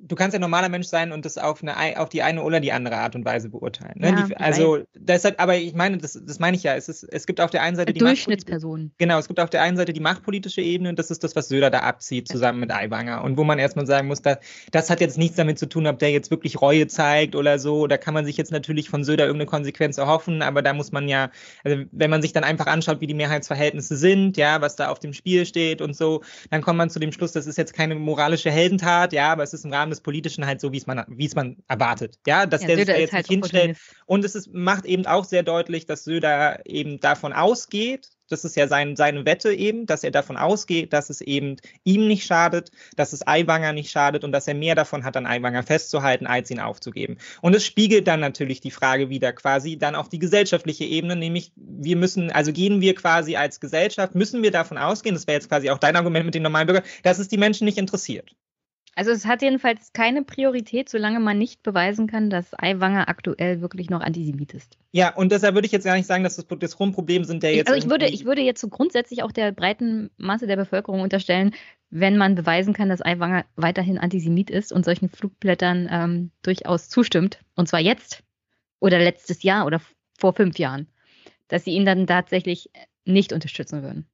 du 0.07 0.15
kannst 0.15 0.33
ja 0.33 0.39
normaler 0.39 0.69
Mensch 0.69 0.87
sein 0.87 1.11
und 1.11 1.25
das 1.25 1.37
auf, 1.37 1.61
eine, 1.63 1.99
auf 1.99 2.09
die 2.09 2.21
eine 2.21 2.43
oder 2.43 2.59
die 2.59 2.71
andere 2.71 2.97
Art 2.97 3.15
und 3.15 3.25
Weise 3.25 3.49
beurteilen. 3.49 3.95
Ne? 3.97 4.09
Ja, 4.09 4.27
die, 4.27 4.37
also 4.37 4.79
deshalb, 4.95 5.41
aber 5.41 5.57
ich 5.57 5.73
meine, 5.73 5.97
das, 5.97 6.13
das 6.13 6.39
meine 6.39 6.55
ich 6.55 6.63
ja, 6.63 6.75
es, 6.75 6.87
ist, 6.87 7.03
es 7.03 7.25
gibt 7.25 7.41
auf 7.41 7.51
der 7.51 7.61
einen 7.61 7.75
Seite 7.75 7.93
die 7.93 7.99
Durchschnittsperson. 7.99 8.91
Genau, 8.97 9.19
es 9.19 9.27
gibt 9.27 9.39
auf 9.39 9.49
der 9.49 9.61
einen 9.61 9.77
Seite 9.77 9.93
die 9.93 9.99
machtpolitische 9.99 10.61
Ebene 10.61 10.89
und 10.89 10.99
das 10.99 11.11
ist 11.11 11.23
das, 11.23 11.35
was 11.35 11.49
Söder 11.49 11.69
da 11.69 11.79
abzieht, 11.79 12.27
zusammen 12.27 12.59
mit 12.59 12.71
Aiwanger. 12.71 13.23
Und 13.23 13.37
wo 13.37 13.43
man 13.43 13.59
erstmal 13.59 13.85
sagen 13.85 14.07
muss, 14.07 14.21
da, 14.21 14.37
das 14.71 14.89
hat 14.89 15.01
jetzt 15.01 15.17
nichts 15.17 15.37
damit 15.37 15.59
zu 15.59 15.67
tun, 15.67 15.87
ob 15.87 15.99
der 15.99 16.11
jetzt 16.11 16.31
wirklich 16.31 16.61
Reue 16.61 16.87
zeigt 16.87 17.35
oder 17.35 17.59
so. 17.59 17.87
Da 17.87 17.97
kann 17.97 18.13
man 18.13 18.25
sich 18.25 18.37
jetzt 18.37 18.51
natürlich 18.51 18.89
von 18.89 19.03
Söder 19.03 19.25
irgendeine 19.25 19.47
Konsequenz 19.47 19.97
erhoffen, 19.97 20.41
aber 20.41 20.61
da 20.61 20.73
muss 20.73 20.91
man 20.91 21.07
ja, 21.07 21.31
also 21.63 21.83
wenn 21.91 22.09
man 22.09 22.21
sich 22.21 22.33
dann 22.33 22.43
einfach 22.43 22.67
anschaut, 22.67 23.01
wie 23.01 23.07
die 23.07 23.13
Mehrheitsverhältnisse 23.13 23.97
sind, 23.97 24.37
ja, 24.37 24.61
was 24.61 24.75
da 24.75 24.89
auf 24.89 24.99
dem 24.99 25.13
Spiel 25.13 25.45
steht 25.45 25.81
und 25.81 25.95
so, 25.95 26.21
dann 26.49 26.61
kommt 26.61 26.77
man 26.77 26.89
zu 26.89 26.99
dem 26.99 27.11
Schluss, 27.11 27.31
das 27.31 27.47
ist 27.47 27.57
jetzt 27.57 27.73
keine 27.73 27.95
moralische 27.95 28.51
Held 28.51 28.66
Heldentat, 28.67 29.13
ja, 29.13 29.32
aber 29.32 29.43
es 29.43 29.53
ist 29.53 29.65
im 29.65 29.73
Rahmen 29.73 29.89
des 29.89 30.01
Politischen 30.01 30.45
halt 30.45 30.60
so, 30.60 30.71
wie 30.71 30.77
es 30.77 30.88
man, 30.88 31.03
wie 31.08 31.25
es 31.25 31.36
man 31.36 31.58
erwartet. 31.67 32.19
Ja, 32.27 32.45
dass 32.45 32.62
ja, 32.62 32.67
der 32.67 32.77
Söder 32.77 32.86
sich 32.86 32.95
da 32.95 33.01
jetzt 33.01 33.13
halt 33.13 33.30
nicht 33.30 33.39
hinstellt. 33.39 33.77
Und 34.06 34.25
es 34.25 34.36
ist, 34.36 34.53
macht 34.53 34.86
eben 34.86 35.06
auch 35.06 35.25
sehr 35.25 35.43
deutlich, 35.43 35.86
dass 35.86 36.03
Söder 36.03 36.60
eben 36.65 36.99
davon 36.99 37.34
ausgeht, 37.34 38.10
das 38.30 38.43
ist 38.43 38.56
ja 38.56 38.67
sein, 38.67 38.95
seine 38.95 39.25
Wette 39.25 39.53
eben, 39.53 39.86
dass 39.86 40.03
er 40.03 40.12
davon 40.12 40.36
ausgeht, 40.36 40.91
dass 40.91 41.10
es 41.10 41.21
eben 41.21 41.56
ihm 41.86 42.08
nicht 42.08 42.25
schadet, 42.25 42.71
dass 42.95 43.13
es 43.13 43.25
Aiwanger 43.25 43.73
nicht 43.73 43.89
schadet 43.89 44.23
und 44.23 44.32
dass 44.34 44.47
er 44.47 44.53
mehr 44.53 44.75
davon 44.75 45.06
hat, 45.06 45.15
an 45.15 45.25
Aiwanger 45.25 45.63
festzuhalten, 45.63 46.27
als 46.27 46.51
ihn 46.51 46.60
aufzugeben. 46.60 47.17
Und 47.41 47.56
es 47.56 47.65
spiegelt 47.65 48.08
dann 48.08 48.19
natürlich 48.19 48.60
die 48.60 48.71
Frage 48.71 49.10
wieder 49.10 49.32
quasi 49.34 49.77
dann 49.77 49.95
auf 49.95 50.10
die 50.10 50.19
gesellschaftliche 50.19 50.84
Ebene, 50.84 51.15
nämlich 51.15 51.51
wir 51.56 51.95
müssen, 51.95 52.32
also 52.32 52.51
gehen 52.51 52.82
wir 52.82 52.95
quasi 52.95 53.38
als 53.38 53.60
Gesellschaft, 53.60 54.13
müssen 54.13 54.43
wir 54.43 54.51
davon 54.51 54.77
ausgehen, 54.77 55.15
das 55.15 55.27
wäre 55.27 55.36
jetzt 55.36 55.49
quasi 55.49 55.69
auch 55.69 55.80
dein 55.80 55.95
Argument 55.95 56.25
mit 56.25 56.36
den 56.36 56.43
normalen 56.43 56.67
Bürgern, 56.67 56.84
dass 57.03 57.19
es 57.19 57.27
die 57.30 57.38
Menschen 57.38 57.65
nicht 57.65 57.77
interessiert. 57.77 58.36
Also 58.97 59.12
es 59.12 59.27
hat 59.27 59.43
jedenfalls 59.43 59.93
keine 59.93 60.23
Priorität, 60.23 60.89
solange 60.89 61.19
man 61.19 61.38
nicht 61.38 61.62
beweisen 61.62 62.07
kann, 62.07 62.31
dass 62.31 62.55
Aiwanger 62.57 63.07
aktuell 63.07 63.62
wirklich 63.62 63.91
noch 63.91 64.01
Antisemit 64.01 64.55
ist. 64.55 64.75
Ja, 64.91 65.13
und 65.13 65.31
deshalb 65.31 65.53
würde 65.53 65.67
ich 65.67 65.71
jetzt 65.71 65.83
gar 65.83 65.95
nicht 65.95 66.07
sagen, 66.07 66.23
dass 66.23 66.38
das, 66.38 66.47
das 66.57 66.75
Grundproblem 66.75 67.23
sind, 67.23 67.43
der 67.43 67.53
jetzt. 67.53 67.67
Also 67.67 67.77
ich 67.77 67.91
würde, 67.91 68.07
ich 68.07 68.25
würde 68.25 68.41
jetzt 68.41 68.60
so 68.60 68.69
grundsätzlich 68.69 69.21
auch 69.21 69.31
der 69.31 69.51
breiten 69.51 70.10
Masse 70.17 70.47
der 70.47 70.55
Bevölkerung 70.55 71.01
unterstellen, 71.01 71.53
wenn 71.91 72.17
man 72.17 72.33
beweisen 72.33 72.73
kann, 72.73 72.89
dass 72.89 73.03
Aiwanger 73.03 73.45
weiterhin 73.55 73.99
Antisemit 73.99 74.49
ist 74.49 74.71
und 74.73 74.83
solchen 74.83 75.10
Flugblättern 75.10 75.88
ähm, 75.91 76.31
durchaus 76.41 76.89
zustimmt, 76.89 77.38
und 77.53 77.67
zwar 77.67 77.81
jetzt 77.81 78.23
oder 78.79 78.97
letztes 78.97 79.43
Jahr 79.43 79.67
oder 79.67 79.79
vor 80.17 80.33
fünf 80.33 80.57
Jahren, 80.57 80.88
dass 81.49 81.65
sie 81.65 81.71
ihn 81.71 81.86
dann 81.86 82.07
tatsächlich 82.07 82.71
nicht 83.05 83.31
unterstützen 83.31 83.83
würden. 83.83 84.07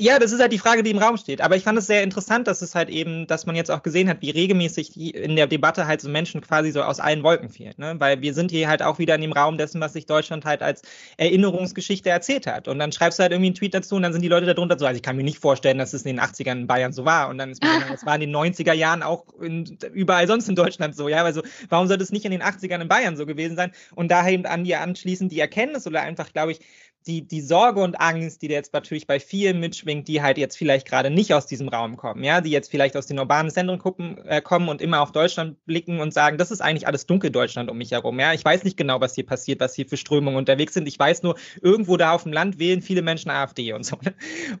Ja, 0.00 0.20
das 0.20 0.30
ist 0.30 0.40
halt 0.40 0.52
die 0.52 0.60
Frage, 0.60 0.84
die 0.84 0.90
im 0.90 0.98
Raum 0.98 1.16
steht. 1.16 1.40
Aber 1.40 1.56
ich 1.56 1.64
fand 1.64 1.76
es 1.76 1.88
sehr 1.88 2.04
interessant, 2.04 2.46
dass 2.46 2.62
es 2.62 2.76
halt 2.76 2.88
eben, 2.88 3.26
dass 3.26 3.46
man 3.46 3.56
jetzt 3.56 3.68
auch 3.68 3.82
gesehen 3.82 4.08
hat, 4.08 4.22
wie 4.22 4.30
regelmäßig 4.30 4.96
in 5.12 5.34
der 5.34 5.48
Debatte 5.48 5.88
halt 5.88 6.00
so 6.00 6.08
Menschen 6.08 6.40
quasi 6.40 6.70
so 6.70 6.84
aus 6.84 7.00
allen 7.00 7.24
Wolken 7.24 7.48
fielen. 7.48 7.74
Ne? 7.78 7.96
Weil 7.98 8.20
wir 8.20 8.32
sind 8.32 8.52
hier 8.52 8.68
halt 8.68 8.80
auch 8.80 9.00
wieder 9.00 9.16
in 9.16 9.22
dem 9.22 9.32
Raum 9.32 9.58
dessen, 9.58 9.80
was 9.80 9.94
sich 9.94 10.06
Deutschland 10.06 10.44
halt 10.44 10.62
als 10.62 10.82
Erinnerungsgeschichte 11.16 12.10
erzählt 12.10 12.46
hat. 12.46 12.68
Und 12.68 12.78
dann 12.78 12.92
schreibst 12.92 13.18
du 13.18 13.24
halt 13.24 13.32
irgendwie 13.32 13.48
einen 13.48 13.56
Tweet 13.56 13.74
dazu 13.74 13.96
und 13.96 14.02
dann 14.02 14.12
sind 14.12 14.22
die 14.22 14.28
Leute 14.28 14.46
darunter 14.46 14.78
so, 14.78 14.86
also 14.86 14.96
ich 14.96 15.02
kann 15.02 15.16
mir 15.16 15.24
nicht 15.24 15.40
vorstellen, 15.40 15.78
dass 15.78 15.92
es 15.92 16.02
in 16.02 16.14
den 16.14 16.24
80ern 16.24 16.52
in 16.52 16.66
Bayern 16.68 16.92
so 16.92 17.04
war. 17.04 17.28
Und 17.28 17.38
dann 17.38 17.50
ist 17.50 17.60
mir 17.60 17.68
es 17.92 18.06
war 18.06 18.14
in 18.14 18.20
den 18.20 18.36
90er 18.36 18.74
Jahren 18.74 19.02
auch 19.02 19.24
in, 19.40 19.78
überall 19.92 20.28
sonst 20.28 20.48
in 20.48 20.54
Deutschland 20.54 20.94
so. 20.94 21.08
Ja, 21.08 21.24
also 21.24 21.42
warum 21.70 21.88
sollte 21.88 22.04
es 22.04 22.12
nicht 22.12 22.24
in 22.24 22.30
den 22.30 22.42
80ern 22.44 22.82
in 22.82 22.88
Bayern 22.88 23.16
so 23.16 23.26
gewesen 23.26 23.56
sein? 23.56 23.72
Und 23.96 24.12
daher 24.12 24.30
eben 24.30 24.46
an 24.46 24.62
die 24.62 24.76
anschließend 24.76 25.32
die 25.32 25.40
Erkenntnis 25.40 25.88
oder 25.88 26.02
einfach, 26.02 26.32
glaube 26.32 26.52
ich, 26.52 26.60
die, 27.08 27.26
die 27.26 27.40
Sorge 27.40 27.80
und 27.80 28.00
Angst, 28.00 28.42
die 28.42 28.48
jetzt 28.48 28.74
natürlich 28.74 29.06
bei 29.06 29.18
vielen 29.18 29.58
mitschwingt, 29.58 30.06
die 30.06 30.22
halt 30.22 30.36
jetzt 30.36 30.56
vielleicht 30.56 30.86
gerade 30.86 31.10
nicht 31.10 31.32
aus 31.32 31.46
diesem 31.46 31.68
Raum 31.68 31.96
kommen, 31.96 32.22
ja, 32.22 32.40
die 32.42 32.50
jetzt 32.50 32.70
vielleicht 32.70 32.96
aus 32.96 33.06
den 33.06 33.18
urbanen 33.18 33.50
Zentren 33.50 33.78
gucken, 33.78 34.18
äh, 34.26 34.42
kommen 34.42 34.68
und 34.68 34.82
immer 34.82 35.00
auf 35.00 35.10
Deutschland 35.10 35.64
blicken 35.64 36.00
und 36.00 36.12
sagen, 36.12 36.36
das 36.36 36.50
ist 36.50 36.60
eigentlich 36.60 36.86
alles 36.86 37.06
Dunkeldeutschland 37.06 37.70
um 37.70 37.78
mich 37.78 37.92
herum, 37.92 38.20
ja. 38.20 38.34
Ich 38.34 38.44
weiß 38.44 38.62
nicht 38.64 38.76
genau, 38.76 39.00
was 39.00 39.14
hier 39.14 39.24
passiert, 39.24 39.60
was 39.60 39.74
hier 39.74 39.88
für 39.88 39.96
Strömungen 39.96 40.36
unterwegs 40.36 40.74
sind. 40.74 40.86
Ich 40.86 40.98
weiß 40.98 41.22
nur, 41.22 41.36
irgendwo 41.62 41.96
da 41.96 42.12
auf 42.12 42.24
dem 42.24 42.32
Land 42.32 42.58
wählen 42.58 42.82
viele 42.82 43.02
Menschen 43.02 43.30
AfD 43.30 43.72
und 43.72 43.84
so. 43.84 43.98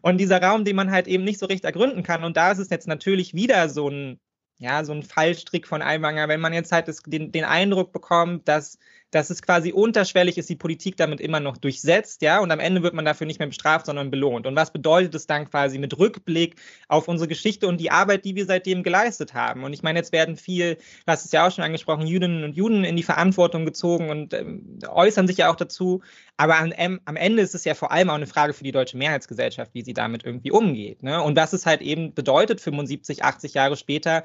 Und 0.02 0.18
dieser 0.18 0.42
Raum, 0.42 0.64
den 0.64 0.76
man 0.76 0.90
halt 0.90 1.06
eben 1.06 1.24
nicht 1.24 1.38
so 1.38 1.46
richtig 1.46 1.64
ergründen 1.64 2.02
kann. 2.02 2.24
Und 2.24 2.36
da 2.36 2.50
ist 2.50 2.58
es 2.58 2.70
jetzt 2.70 2.88
natürlich 2.88 3.34
wieder 3.34 3.68
so 3.68 3.88
ein, 3.88 4.18
ja, 4.58 4.84
so 4.84 4.92
ein 4.92 5.02
Fallstrick 5.02 5.66
von 5.66 5.82
Aiwanger, 5.82 6.28
wenn 6.28 6.40
man 6.40 6.52
jetzt 6.52 6.72
halt 6.72 6.88
das, 6.88 7.02
den, 7.04 7.30
den 7.30 7.44
Eindruck 7.44 7.92
bekommt, 7.92 8.48
dass 8.48 8.78
dass 9.10 9.30
es 9.30 9.40
quasi 9.40 9.72
unterschwellig 9.72 10.36
ist, 10.36 10.50
die 10.50 10.56
Politik 10.56 10.96
damit 10.96 11.20
immer 11.20 11.40
noch 11.40 11.56
durchsetzt, 11.56 12.20
ja, 12.22 12.40
und 12.40 12.50
am 12.50 12.60
Ende 12.60 12.82
wird 12.82 12.94
man 12.94 13.04
dafür 13.04 13.26
nicht 13.26 13.38
mehr 13.38 13.48
bestraft, 13.48 13.86
sondern 13.86 14.10
belohnt. 14.10 14.46
Und 14.46 14.54
was 14.54 14.72
bedeutet 14.72 15.14
es 15.14 15.26
dann 15.26 15.48
quasi 15.48 15.78
mit 15.78 15.98
Rückblick 15.98 16.56
auf 16.88 17.08
unsere 17.08 17.28
Geschichte 17.28 17.66
und 17.68 17.78
die 17.80 17.90
Arbeit, 17.90 18.24
die 18.24 18.36
wir 18.36 18.44
seitdem 18.44 18.82
geleistet 18.82 19.32
haben? 19.32 19.64
Und 19.64 19.72
ich 19.72 19.82
meine, 19.82 19.98
jetzt 19.98 20.12
werden 20.12 20.36
viel, 20.36 20.74
du 20.74 20.82
hast 21.06 21.24
es 21.24 21.32
ja 21.32 21.46
auch 21.46 21.52
schon 21.52 21.64
angesprochen, 21.64 22.06
Jüdinnen 22.06 22.44
und 22.44 22.56
Juden 22.56 22.84
in 22.84 22.96
die 22.96 23.02
Verantwortung 23.02 23.64
gezogen 23.64 24.10
und 24.10 24.34
ähm, 24.34 24.78
äußern 24.86 25.26
sich 25.26 25.38
ja 25.38 25.50
auch 25.50 25.56
dazu. 25.56 26.02
Aber 26.36 26.58
am, 26.58 27.00
am, 27.04 27.16
Ende 27.16 27.42
ist 27.42 27.54
es 27.54 27.64
ja 27.64 27.74
vor 27.74 27.90
allem 27.90 28.10
auch 28.10 28.14
eine 28.14 28.26
Frage 28.26 28.52
für 28.52 28.64
die 28.64 28.72
deutsche 28.72 28.96
Mehrheitsgesellschaft, 28.96 29.72
wie 29.74 29.82
sie 29.82 29.94
damit 29.94 30.24
irgendwie 30.24 30.50
umgeht. 30.50 31.02
Ne? 31.02 31.22
Und 31.22 31.36
was 31.36 31.52
es 31.52 31.66
halt 31.66 31.80
eben 31.80 32.14
bedeutet, 32.14 32.60
75, 32.60 33.24
80 33.24 33.54
Jahre 33.54 33.76
später, 33.76 34.22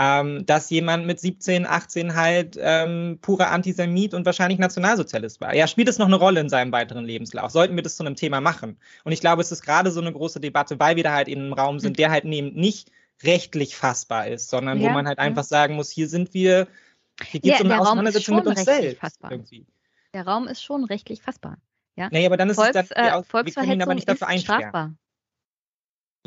ähm, 0.00 0.46
dass 0.46 0.70
jemand 0.70 1.06
mit 1.06 1.18
17, 1.18 1.66
18 1.66 2.14
halt 2.14 2.56
ähm, 2.60 3.18
purer 3.20 3.50
Antisemit 3.50 4.14
und 4.14 4.24
wahrscheinlich 4.24 4.60
Nationalsozialist 4.60 5.40
war. 5.40 5.54
Ja, 5.56 5.66
spielt 5.66 5.88
es 5.88 5.98
noch 5.98 6.06
eine 6.06 6.14
Rolle 6.14 6.38
in 6.38 6.48
seinem 6.48 6.70
weiteren 6.70 7.04
Lebenslauf? 7.04 7.50
Sollten 7.50 7.74
wir 7.74 7.82
das 7.82 7.96
zu 7.96 8.04
einem 8.04 8.14
Thema 8.14 8.40
machen? 8.40 8.78
Und 9.02 9.10
ich 9.10 9.20
glaube, 9.20 9.42
es 9.42 9.50
ist 9.50 9.62
gerade 9.62 9.90
so 9.90 10.00
eine 10.00 10.12
große 10.12 10.38
Debatte, 10.38 10.78
weil 10.78 10.94
wir 10.94 11.02
da 11.02 11.14
halt 11.14 11.26
in 11.26 11.40
einem 11.40 11.52
Raum 11.52 11.80
sind, 11.80 11.98
der 11.98 12.12
halt 12.12 12.24
eben 12.24 12.54
nicht 12.54 12.92
rechtlich 13.24 13.74
fassbar 13.74 14.28
ist, 14.28 14.48
sondern 14.48 14.80
ja, 14.80 14.88
wo 14.88 14.92
man 14.92 15.08
halt 15.08 15.18
ja. 15.18 15.24
einfach 15.24 15.42
sagen 15.42 15.74
muss, 15.74 15.90
hier 15.90 16.08
sind 16.08 16.32
wir, 16.32 16.68
hier 17.24 17.40
geht 17.40 17.54
es 17.54 17.58
ja, 17.58 17.64
um 17.64 17.72
eine 17.72 17.80
Auseinandersetzung 17.80 18.36
mit 18.36 18.46
uns 18.46 18.64
selbst. 18.64 19.02
Der 20.14 20.24
Raum 20.24 20.46
ist 20.46 20.62
schon 20.62 20.84
rechtlich 20.84 21.22
fassbar. 21.22 21.58
Ja? 21.96 22.08
Nee, 22.12 22.24
aber 22.24 22.36
dann 22.36 22.50
ist 22.50 22.56
Volks, 22.56 22.76
es 22.76 22.88
dann, 22.90 23.04
äh, 23.04 23.46
wir 23.46 23.52
können 23.52 23.72
ihn 23.72 23.82
aber 23.82 23.94
nicht 23.94 24.08
dafür 24.08 24.28
einsperren. 24.28 24.96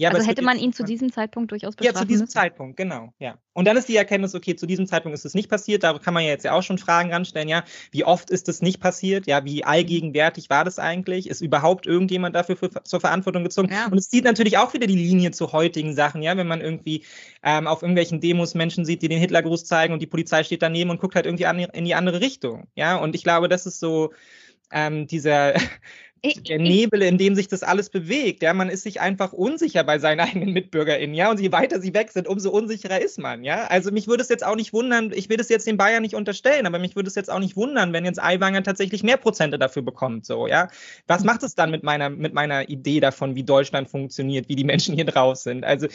Ja, 0.01 0.09
also 0.09 0.27
hätte 0.27 0.41
man 0.41 0.57
ihn 0.57 0.73
zu 0.73 0.83
diesem 0.83 1.11
Zeitpunkt 1.11 1.51
durchaus 1.51 1.75
bestrafen 1.75 1.95
Ja, 1.95 2.01
zu 2.01 2.07
diesem 2.07 2.23
müssen? 2.23 2.33
Zeitpunkt, 2.33 2.75
genau, 2.75 3.13
ja. 3.19 3.37
Und 3.53 3.65
dann 3.65 3.77
ist 3.77 3.87
die 3.87 3.95
Erkenntnis, 3.95 4.33
okay, 4.33 4.55
zu 4.55 4.65
diesem 4.65 4.87
Zeitpunkt 4.87 5.15
ist 5.15 5.25
es 5.25 5.35
nicht 5.35 5.47
passiert. 5.47 5.83
Da 5.83 5.99
kann 5.99 6.15
man 6.15 6.23
ja 6.23 6.29
jetzt 6.29 6.43
ja 6.43 6.53
auch 6.53 6.63
schon 6.63 6.79
Fragen 6.79 7.13
ranstellen, 7.13 7.47
ja. 7.47 7.63
Wie 7.91 8.03
oft 8.03 8.31
ist 8.31 8.49
es 8.49 8.63
nicht 8.63 8.79
passiert? 8.79 9.27
Ja, 9.27 9.45
wie 9.45 9.63
allgegenwärtig 9.63 10.49
war 10.49 10.65
das 10.65 10.79
eigentlich? 10.79 11.29
Ist 11.29 11.41
überhaupt 11.41 11.85
irgendjemand 11.85 12.35
dafür 12.35 12.55
für, 12.55 12.71
zur 12.83 12.99
Verantwortung 12.99 13.43
gezogen? 13.43 13.71
Ja. 13.71 13.89
Und 13.91 13.99
es 13.99 14.09
zieht 14.09 14.23
natürlich 14.23 14.57
auch 14.57 14.73
wieder 14.73 14.87
die 14.87 14.95
Linie 14.95 15.29
zu 15.29 15.51
heutigen 15.51 15.93
Sachen, 15.93 16.23
ja. 16.23 16.35
Wenn 16.35 16.47
man 16.47 16.61
irgendwie 16.61 17.05
ähm, 17.43 17.67
auf 17.67 17.83
irgendwelchen 17.83 18.21
Demos 18.21 18.55
Menschen 18.55 18.85
sieht, 18.85 19.03
die 19.03 19.07
den 19.07 19.19
Hitlergruß 19.19 19.65
zeigen 19.65 19.93
und 19.93 20.01
die 20.01 20.07
Polizei 20.07 20.43
steht 20.43 20.63
daneben 20.63 20.89
und 20.89 20.99
guckt 20.99 21.13
halt 21.13 21.27
irgendwie 21.27 21.45
an, 21.45 21.59
in 21.59 21.85
die 21.85 21.93
andere 21.93 22.21
Richtung, 22.21 22.65
ja. 22.73 22.95
Und 22.95 23.13
ich 23.13 23.23
glaube, 23.23 23.49
das 23.49 23.67
ist 23.67 23.79
so 23.79 24.11
ähm, 24.71 25.05
dieser 25.05 25.53
der 26.23 26.59
Nebel, 26.59 27.01
in 27.01 27.17
dem 27.17 27.35
sich 27.35 27.47
das 27.47 27.63
alles 27.63 27.89
bewegt. 27.89 28.43
Ja, 28.43 28.53
man 28.53 28.69
ist 28.69 28.83
sich 28.83 29.01
einfach 29.01 29.33
unsicher 29.33 29.83
bei 29.83 29.97
seinen 29.99 30.19
eigenen 30.21 30.53
MitbürgerInnen, 30.53 31.15
ja. 31.15 31.31
Und 31.31 31.39
je 31.39 31.51
weiter 31.51 31.81
sie 31.81 31.93
weg 31.93 32.11
sind, 32.11 32.27
umso 32.27 32.51
unsicherer 32.51 33.01
ist 33.01 33.17
man, 33.19 33.43
ja. 33.43 33.65
Also 33.67 33.91
mich 33.91 34.07
würde 34.07 34.21
es 34.21 34.29
jetzt 34.29 34.45
auch 34.45 34.55
nicht 34.55 34.73
wundern, 34.73 35.11
ich 35.13 35.29
will 35.29 35.37
das 35.37 35.49
jetzt 35.49 35.67
den 35.67 35.77
Bayern 35.77 36.03
nicht 36.03 36.15
unterstellen, 36.15 36.65
aber 36.65 36.79
mich 36.79 36.95
würde 36.95 37.07
es 37.07 37.15
jetzt 37.15 37.31
auch 37.31 37.39
nicht 37.39 37.55
wundern, 37.55 37.93
wenn 37.93 38.05
jetzt 38.05 38.21
Aiwanger 38.21 38.63
tatsächlich 38.63 39.03
mehr 39.03 39.17
Prozente 39.17 39.57
dafür 39.57 39.81
bekommt, 39.81 40.25
so, 40.25 40.47
ja. 40.47 40.67
Was 41.07 41.23
macht 41.23 41.43
es 41.43 41.55
dann 41.55 41.71
mit 41.71 41.83
meiner, 41.83 42.09
mit 42.09 42.33
meiner 42.33 42.69
Idee 42.69 42.99
davon, 42.99 43.35
wie 43.35 43.43
Deutschland 43.43 43.89
funktioniert, 43.89 44.47
wie 44.47 44.55
die 44.55 44.63
Menschen 44.63 44.95
hier 44.95 45.05
drauf 45.05 45.37
sind? 45.37 45.63
Also, 45.65 45.87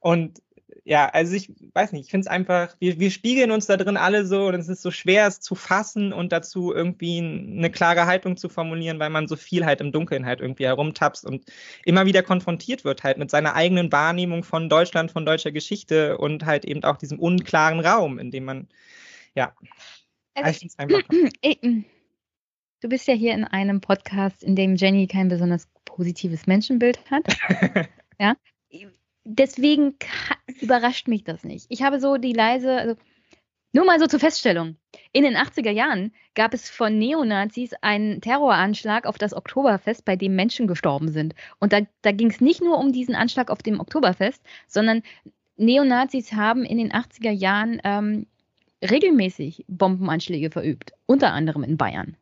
und 0.00 0.40
ja, 0.88 1.06
also 1.10 1.34
ich 1.34 1.52
weiß 1.74 1.92
nicht, 1.92 2.06
ich 2.06 2.10
finde 2.10 2.22
es 2.22 2.28
einfach, 2.28 2.74
wir, 2.78 2.98
wir 2.98 3.10
spiegeln 3.10 3.50
uns 3.50 3.66
da 3.66 3.76
drin 3.76 3.98
alle 3.98 4.24
so 4.24 4.46
und 4.46 4.54
es 4.54 4.68
ist 4.68 4.80
so 4.80 4.90
schwer, 4.90 5.26
es 5.26 5.38
zu 5.38 5.54
fassen 5.54 6.14
und 6.14 6.32
dazu 6.32 6.72
irgendwie 6.72 7.18
eine 7.18 7.70
klare 7.70 8.06
Haltung 8.06 8.38
zu 8.38 8.48
formulieren, 8.48 8.98
weil 8.98 9.10
man 9.10 9.28
so 9.28 9.36
viel 9.36 9.66
halt 9.66 9.82
im 9.82 9.92
Dunkeln 9.92 10.24
halt 10.24 10.40
irgendwie 10.40 10.64
herumtapst 10.64 11.26
und 11.26 11.44
immer 11.84 12.06
wieder 12.06 12.22
konfrontiert 12.22 12.84
wird 12.86 13.04
halt 13.04 13.18
mit 13.18 13.30
seiner 13.30 13.54
eigenen 13.54 13.92
Wahrnehmung 13.92 14.44
von 14.44 14.70
Deutschland, 14.70 15.10
von 15.10 15.26
deutscher 15.26 15.52
Geschichte 15.52 16.16
und 16.16 16.46
halt 16.46 16.64
eben 16.64 16.82
auch 16.84 16.96
diesem 16.96 17.18
unklaren 17.18 17.80
Raum, 17.80 18.18
in 18.18 18.30
dem 18.30 18.46
man, 18.46 18.68
ja. 19.34 19.52
Also, 20.32 20.64
ich 20.64 20.78
einfach. 20.78 21.02
Du 22.80 22.88
bist 22.88 23.08
ja 23.08 23.14
hier 23.14 23.34
in 23.34 23.42
einem 23.42 23.80
Podcast, 23.80 24.44
in 24.44 24.54
dem 24.54 24.76
Jenny 24.76 25.08
kein 25.08 25.26
besonders 25.26 25.68
positives 25.84 26.46
Menschenbild 26.46 27.00
hat. 27.10 27.24
ja 28.20 28.36
deswegen 29.28 29.94
überrascht 30.60 31.08
mich 31.08 31.24
das 31.24 31.44
nicht. 31.44 31.66
Ich 31.68 31.82
habe 31.82 32.00
so 32.00 32.16
die 32.16 32.32
leise, 32.32 32.76
also 32.76 32.96
Nur 33.72 33.84
mal 33.84 34.00
so 34.00 34.06
zur 34.06 34.20
Feststellung. 34.20 34.76
In 35.12 35.24
den 35.24 35.36
80er 35.36 35.70
Jahren 35.70 36.12
gab 36.34 36.54
es 36.54 36.70
von 36.70 36.98
Neonazis 36.98 37.74
einen 37.82 38.20
Terroranschlag 38.22 39.06
auf 39.06 39.18
das 39.18 39.34
Oktoberfest, 39.34 40.04
bei 40.04 40.16
dem 40.16 40.34
Menschen 40.34 40.66
gestorben 40.66 41.10
sind. 41.10 41.34
Und 41.60 41.72
da, 41.72 41.82
da 42.02 42.12
ging 42.12 42.30
es 42.30 42.40
nicht 42.40 42.62
nur 42.62 42.78
um 42.78 42.92
diesen 42.92 43.14
Anschlag 43.14 43.50
auf 43.50 43.62
dem 43.62 43.80
Oktoberfest, 43.80 44.42
sondern 44.66 45.02
Neonazis 45.56 46.32
haben 46.32 46.64
in 46.64 46.78
den 46.78 46.92
80er 46.92 47.30
Jahren 47.30 47.80
ähm, 47.84 48.26
regelmäßig 48.82 49.64
Bombenanschläge 49.68 50.50
verübt, 50.50 50.92
unter 51.06 51.32
anderem 51.32 51.62
in 51.62 51.76
Bayern. 51.76 52.16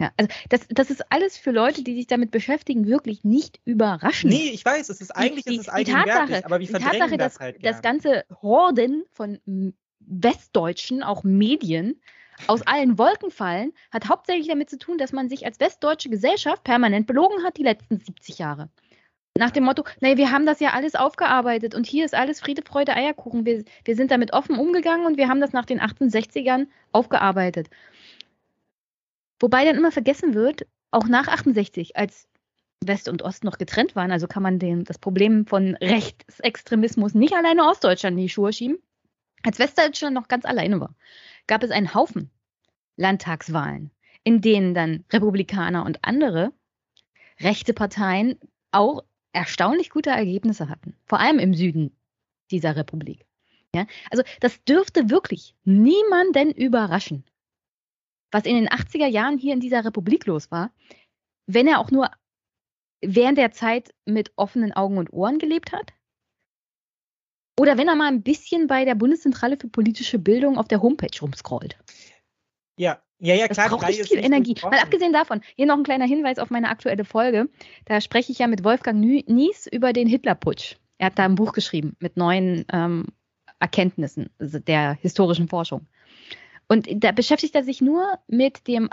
Ja, 0.00 0.10
also 0.18 0.30
das, 0.50 0.60
das 0.68 0.90
ist 0.90 1.10
alles 1.10 1.38
für 1.38 1.52
Leute, 1.52 1.82
die 1.82 1.94
sich 1.94 2.06
damit 2.06 2.30
beschäftigen, 2.30 2.86
wirklich 2.86 3.24
nicht 3.24 3.60
überraschend. 3.64 4.32
Nee, 4.32 4.50
ich 4.50 4.64
weiß, 4.64 4.90
es 4.90 5.00
ist 5.00 5.10
eigentlich 5.10 5.44
die, 5.44 5.52
die, 5.52 5.56
ist 5.56 5.68
es 5.68 5.74
die 5.74 5.84
Tatsache, 5.84 6.44
aber 6.44 6.60
wir 6.60 6.68
verdrängen 6.68 6.98
Tatsache, 6.98 7.16
das 7.16 7.34
dass, 7.34 7.40
halt 7.40 7.60
gern. 7.60 7.72
Das 7.72 7.82
ganze 7.82 8.24
Horden 8.42 9.04
von 9.12 9.38
Westdeutschen, 10.00 11.02
auch 11.02 11.24
Medien, 11.24 12.00
aus 12.46 12.62
allen 12.66 12.98
Wolken 12.98 13.30
fallen, 13.30 13.72
hat 13.90 14.08
hauptsächlich 14.08 14.48
damit 14.48 14.68
zu 14.68 14.78
tun, 14.78 14.98
dass 14.98 15.12
man 15.12 15.30
sich 15.30 15.46
als 15.46 15.60
westdeutsche 15.60 16.10
Gesellschaft 16.10 16.64
permanent 16.64 17.06
belogen 17.06 17.42
hat 17.42 17.56
die 17.56 17.62
letzten 17.62 17.98
70 17.98 18.38
Jahre. 18.38 18.68
Nach 19.38 19.50
dem 19.50 19.64
Motto, 19.64 19.84
naja, 20.00 20.16
wir 20.16 20.30
haben 20.30 20.46
das 20.46 20.60
ja 20.60 20.70
alles 20.70 20.94
aufgearbeitet 20.94 21.74
und 21.74 21.86
hier 21.86 22.04
ist 22.04 22.14
alles 22.14 22.40
Friede, 22.40 22.62
Freude, 22.62 22.94
Eierkuchen. 22.94 23.44
Wir, 23.44 23.64
wir 23.84 23.96
sind 23.96 24.10
damit 24.10 24.32
offen 24.32 24.58
umgegangen 24.58 25.06
und 25.06 25.18
wir 25.18 25.28
haben 25.28 25.40
das 25.40 25.52
nach 25.52 25.66
den 25.66 25.80
68ern 25.80 26.68
aufgearbeitet. 26.92 27.68
Wobei 29.40 29.64
dann 29.64 29.76
immer 29.76 29.92
vergessen 29.92 30.34
wird, 30.34 30.66
auch 30.90 31.06
nach 31.08 31.28
68, 31.28 31.96
als 31.96 32.28
West 32.84 33.08
und 33.08 33.22
Ost 33.22 33.44
noch 33.44 33.58
getrennt 33.58 33.96
waren, 33.96 34.10
also 34.10 34.26
kann 34.26 34.42
man 34.42 34.58
den, 34.58 34.84
das 34.84 34.98
Problem 34.98 35.46
von 35.46 35.76
Rechtsextremismus 35.76 37.14
nicht 37.14 37.34
alleine 37.34 37.64
Ostdeutschland 37.64 38.16
in 38.16 38.24
die 38.24 38.28
Schuhe 38.28 38.52
schieben. 38.52 38.78
Als 39.42 39.58
Westdeutschland 39.58 40.14
noch 40.14 40.28
ganz 40.28 40.44
alleine 40.44 40.80
war, 40.80 40.94
gab 41.46 41.62
es 41.62 41.70
einen 41.70 41.94
Haufen 41.94 42.30
Landtagswahlen, 42.96 43.90
in 44.24 44.40
denen 44.40 44.74
dann 44.74 45.04
Republikaner 45.12 45.84
und 45.84 46.04
andere 46.04 46.52
rechte 47.40 47.74
Parteien 47.74 48.38
auch 48.72 49.04
erstaunlich 49.32 49.90
gute 49.90 50.10
Ergebnisse 50.10 50.68
hatten, 50.68 50.96
vor 51.04 51.20
allem 51.20 51.38
im 51.38 51.54
Süden 51.54 51.94
dieser 52.50 52.74
Republik. 52.74 53.26
Ja, 53.74 53.86
also 54.10 54.22
das 54.40 54.64
dürfte 54.64 55.10
wirklich 55.10 55.54
niemanden 55.64 56.50
überraschen, 56.52 57.24
was 58.30 58.44
in 58.44 58.56
den 58.56 58.68
80er 58.68 59.06
Jahren 59.06 59.38
hier 59.38 59.54
in 59.54 59.60
dieser 59.60 59.84
Republik 59.84 60.26
los 60.26 60.50
war, 60.50 60.70
wenn 61.46 61.66
er 61.66 61.78
auch 61.78 61.90
nur 61.90 62.10
während 63.00 63.38
der 63.38 63.52
Zeit 63.52 63.94
mit 64.04 64.32
offenen 64.36 64.72
Augen 64.72 64.98
und 64.98 65.12
Ohren 65.12 65.38
gelebt 65.38 65.72
hat. 65.72 65.92
Oder 67.58 67.78
wenn 67.78 67.88
er 67.88 67.94
mal 67.94 68.08
ein 68.08 68.22
bisschen 68.22 68.66
bei 68.66 68.84
der 68.84 68.94
Bundeszentrale 68.94 69.56
für 69.56 69.68
politische 69.68 70.18
Bildung 70.18 70.58
auf 70.58 70.68
der 70.68 70.82
Homepage 70.82 71.18
rumscrollt. 71.20 71.78
Ja, 72.78 73.00
ja, 73.18 73.34
ja, 73.34 73.48
klar. 73.48 73.68
Das 73.68 73.78
braucht 73.78 73.88
nicht 73.88 74.08
viel 74.08 74.22
Energie. 74.22 74.54
Mal 74.62 74.78
abgesehen 74.78 75.12
davon, 75.12 75.40
hier 75.56 75.66
noch 75.66 75.76
ein 75.76 75.84
kleiner 75.84 76.04
Hinweis 76.04 76.38
auf 76.38 76.50
meine 76.50 76.68
aktuelle 76.68 77.04
Folge. 77.04 77.48
Da 77.86 78.00
spreche 78.00 78.32
ich 78.32 78.38
ja 78.38 78.46
mit 78.46 78.62
Wolfgang 78.62 79.00
Nies 79.00 79.66
über 79.66 79.94
den 79.94 80.06
Hitlerputsch. 80.06 80.76
Er 80.98 81.06
hat 81.06 81.18
da 81.18 81.24
ein 81.24 81.34
Buch 81.34 81.52
geschrieben 81.52 81.96
mit 81.98 82.16
neuen 82.18 82.66
ähm, 82.72 83.06
Erkenntnissen 83.58 84.30
der 84.38 84.94
historischen 85.00 85.48
Forschung. 85.48 85.86
Und 86.68 86.88
da 87.04 87.12
beschäftigt 87.12 87.54
er 87.54 87.64
sich 87.64 87.80
nur 87.80 88.18
mit 88.26 88.66
dem 88.66 88.90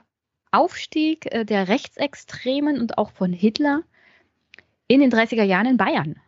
Aufstieg 0.51 1.33
äh, 1.33 1.45
der 1.45 1.67
Rechtsextremen 1.67 2.79
und 2.79 2.97
auch 2.97 3.11
von 3.11 3.33
Hitler 3.33 3.83
in 4.87 4.99
den 4.99 5.11
30er 5.11 5.43
Jahren 5.43 5.65
in 5.65 5.77
Bayern. 5.77 6.19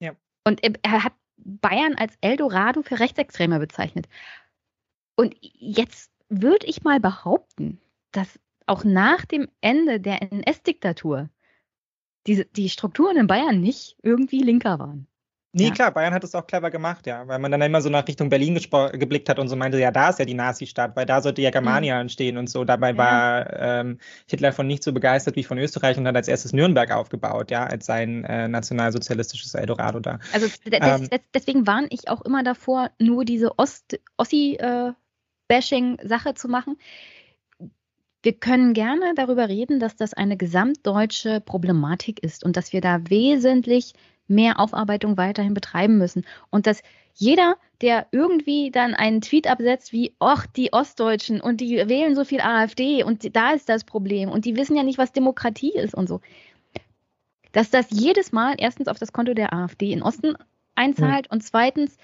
Ja. 0.00 0.14
Und 0.44 0.60
er 0.62 1.04
hat 1.04 1.14
Bayern 1.36 1.94
als 1.94 2.16
Eldorado 2.20 2.82
für 2.82 3.00
Rechtsextreme 3.00 3.58
bezeichnet. 3.58 4.06
Und 5.16 5.36
jetzt 5.40 6.10
würde 6.28 6.66
ich 6.66 6.82
mal 6.82 7.00
behaupten, 7.00 7.80
dass 8.12 8.38
auch 8.66 8.84
nach 8.84 9.24
dem 9.24 9.48
Ende 9.60 10.00
der 10.00 10.22
NS-Diktatur 10.22 11.28
die, 12.26 12.46
die 12.52 12.70
Strukturen 12.70 13.16
in 13.16 13.26
Bayern 13.26 13.60
nicht 13.60 13.96
irgendwie 14.02 14.40
linker 14.40 14.78
waren. 14.78 15.06
Nee, 15.56 15.68
ja. 15.68 15.70
klar, 15.70 15.92
Bayern 15.92 16.12
hat 16.12 16.24
es 16.24 16.34
auch 16.34 16.48
clever 16.48 16.72
gemacht, 16.72 17.06
ja, 17.06 17.28
weil 17.28 17.38
man 17.38 17.52
dann 17.52 17.62
immer 17.62 17.80
so 17.80 17.88
nach 17.88 18.08
Richtung 18.08 18.28
Berlin 18.28 18.58
geblickt 18.92 19.28
hat 19.28 19.38
und 19.38 19.46
so 19.48 19.54
meinte, 19.54 19.78
ja, 19.78 19.92
da 19.92 20.08
ist 20.08 20.18
ja 20.18 20.24
die 20.24 20.34
Nazi-Stadt, 20.34 20.96
weil 20.96 21.06
da 21.06 21.22
sollte 21.22 21.42
ja 21.42 21.50
Germania 21.50 21.94
mhm. 21.94 22.00
entstehen 22.02 22.38
und 22.38 22.50
so. 22.50 22.64
Dabei 22.64 22.90
ja. 22.90 22.96
war 22.96 23.60
ähm, 23.60 24.00
Hitler 24.26 24.52
von 24.52 24.66
nicht 24.66 24.82
so 24.82 24.92
begeistert 24.92 25.36
wie 25.36 25.44
von 25.44 25.58
Österreich 25.58 25.96
und 25.96 26.08
hat 26.08 26.16
als 26.16 26.26
erstes 26.26 26.52
Nürnberg 26.52 26.90
aufgebaut, 26.90 27.52
ja, 27.52 27.64
als 27.64 27.86
sein 27.86 28.24
äh, 28.24 28.48
nationalsozialistisches 28.48 29.54
Eldorado 29.54 30.00
da. 30.00 30.18
Also 30.32 30.48
ähm, 30.72 31.08
deswegen 31.32 31.68
warne 31.68 31.86
ich 31.90 32.08
auch 32.08 32.22
immer 32.22 32.42
davor, 32.42 32.90
nur 32.98 33.24
diese 33.24 33.56
Ossi-Bashing-Sache 33.56 36.30
äh, 36.30 36.34
zu 36.34 36.48
machen. 36.48 36.78
Wir 38.24 38.32
können 38.32 38.72
gerne 38.72 39.12
darüber 39.14 39.48
reden, 39.48 39.78
dass 39.78 39.94
das 39.94 40.14
eine 40.14 40.36
gesamtdeutsche 40.36 41.40
Problematik 41.40 42.24
ist 42.24 42.42
und 42.42 42.56
dass 42.56 42.72
wir 42.72 42.80
da 42.80 43.08
wesentlich 43.08 43.92
mehr 44.26 44.58
Aufarbeitung 44.58 45.16
weiterhin 45.16 45.54
betreiben 45.54 45.98
müssen. 45.98 46.24
Und 46.50 46.66
dass 46.66 46.82
jeder, 47.14 47.56
der 47.80 48.06
irgendwie 48.10 48.70
dann 48.70 48.94
einen 48.94 49.20
Tweet 49.20 49.46
absetzt 49.46 49.92
wie, 49.92 50.14
ach, 50.18 50.46
die 50.46 50.72
Ostdeutschen 50.72 51.40
und 51.40 51.60
die 51.60 51.76
wählen 51.88 52.14
so 52.14 52.24
viel 52.24 52.40
AfD 52.40 53.04
und 53.04 53.36
da 53.36 53.52
ist 53.52 53.68
das 53.68 53.84
Problem 53.84 54.30
und 54.30 54.44
die 54.44 54.56
wissen 54.56 54.76
ja 54.76 54.82
nicht, 54.82 54.98
was 54.98 55.12
Demokratie 55.12 55.72
ist 55.72 55.94
und 55.94 56.08
so, 56.08 56.20
dass 57.52 57.70
das 57.70 57.86
jedes 57.90 58.32
Mal 58.32 58.56
erstens 58.58 58.88
auf 58.88 58.98
das 58.98 59.12
Konto 59.12 59.32
der 59.34 59.52
AfD 59.52 59.92
in 59.92 60.02
Osten 60.02 60.34
einzahlt 60.74 61.30
mhm. 61.30 61.36
und 61.36 61.42
zweitens 61.42 61.96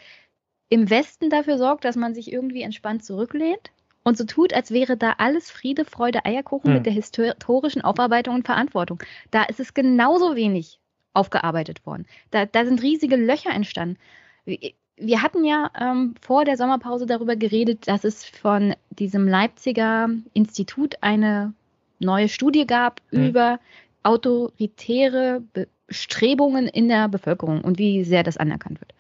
im 0.69 0.89
Westen 0.89 1.31
dafür 1.31 1.59
sorgt, 1.59 1.85
dass 1.85 1.97
man 1.97 2.15
sich 2.15 2.33
irgendwie 2.33 2.63
entspannt 2.63 3.05
zurücklehnt 3.05 3.73
und 4.05 4.17
so 4.17 4.25
tut, 4.25 4.55
als 4.55 4.71
wäre 4.71 4.97
da 4.97 5.15
alles 5.19 5.51
Friede, 5.51 5.85
Freude, 5.85 6.25
Eierkuchen 6.25 6.71
mhm. 6.71 6.77
mit 6.77 6.87
der 6.87 6.93
historischen 6.93 7.83
Aufarbeitung 7.83 8.37
und 8.37 8.47
Verantwortung. 8.47 9.03
Da 9.33 9.43
ist 9.43 9.59
es 9.59 9.75
genauso 9.75 10.37
wenig 10.37 10.80
aufgearbeitet 11.15 11.85
worden. 11.87 12.07
Da, 12.31 12.47
da 12.47 12.65
sind 12.65 12.83
riesige 12.83 13.17
Löcher 13.17 13.51
entstanden. 13.51 13.97
Wir 14.45 15.23
hatten 15.23 15.45
ja 15.45 15.71
ähm, 15.79 16.15
vor 16.21 16.45
der 16.45 16.57
Sommerpause 16.57 17.07
darüber 17.07 17.37
geredet, 17.37 17.89
dass 17.89 18.05
es 18.05 18.25
von 18.25 18.75
diesem 18.91 19.27
Leipziger 19.27 20.09
Institut 20.35 20.97
eine 21.01 21.55
neue 21.99 22.29
Studie 22.29 22.67
gab 22.67 23.01
mhm. 23.11 23.29
über 23.29 23.61
autoritäre 24.03 25.43
Bestrebungen 25.53 26.67
in 26.67 26.89
der 26.89 27.09
Bevölkerung 27.09 27.63
und 27.63 27.79
wie 27.79 28.05
sehr 28.05 28.23
das 28.23 28.37
anerkannt 28.37 28.81
wird. 28.81 28.95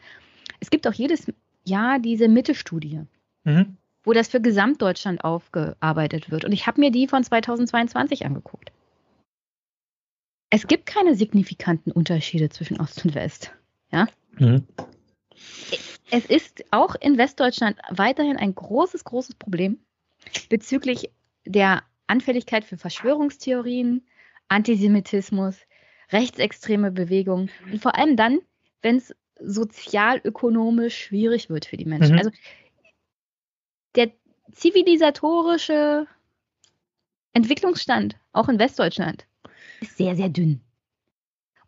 Es 0.61 0.71
gibt 0.71 0.87
auch 0.87 0.93
jedes 0.93 1.33
Jahr 1.65 1.99
diese 1.99 2.29
Mitte-Studie, 2.29 3.03
mhm. 3.45 3.77
wo 4.05 4.13
das 4.13 4.29
für 4.29 4.41
Gesamtdeutschland 4.41 5.25
aufgearbeitet 5.25 6.31
wird. 6.31 6.45
Und 6.45 6.53
ich 6.53 6.67
habe 6.67 6.81
mir 6.81 6.91
die 6.91 7.09
von 7.09 7.25
2022 7.25 8.27
angeguckt. 8.27 8.73
Es 10.51 10.67
gibt 10.67 10.87
keine 10.87 11.15
signifikanten 11.15 11.93
Unterschiede 11.93 12.49
zwischen 12.49 12.81
Ost 12.81 13.05
und 13.05 13.15
West. 13.15 13.53
Ja? 13.93 14.09
Mhm. 14.39 14.67
Es 16.11 16.27
ist 16.27 16.65
auch 16.73 16.97
in 16.97 17.19
Westdeutschland 17.19 17.79
weiterhin 17.91 18.37
ein 18.37 18.55
großes, 18.55 19.05
großes 19.05 19.37
Problem 19.37 19.79
bezüglich 20.49 21.11
der 21.45 21.85
Anfälligkeit 22.09 22.65
für 22.65 22.77
Verschwörungstheorien, 22.77 24.05
Antisemitismus, 24.49 25.57
rechtsextreme 26.11 26.91
Bewegungen 26.91 27.51
und 27.71 27.81
vor 27.81 27.97
allem 27.97 28.17
dann, 28.17 28.41
wenn 28.83 28.97
es 28.97 29.15
sozialökonomisch 29.41 30.97
schwierig 30.97 31.49
wird 31.49 31.65
für 31.65 31.77
die 31.77 31.85
Menschen. 31.85 32.15
Mhm. 32.15 32.19
Also 32.19 32.31
der 33.95 34.11
zivilisatorische 34.53 36.07
Entwicklungsstand, 37.33 38.17
auch 38.33 38.49
in 38.49 38.59
Westdeutschland, 38.59 39.27
ist 39.81 39.97
sehr, 39.97 40.17
sehr 40.17 40.29
dünn. 40.29 40.61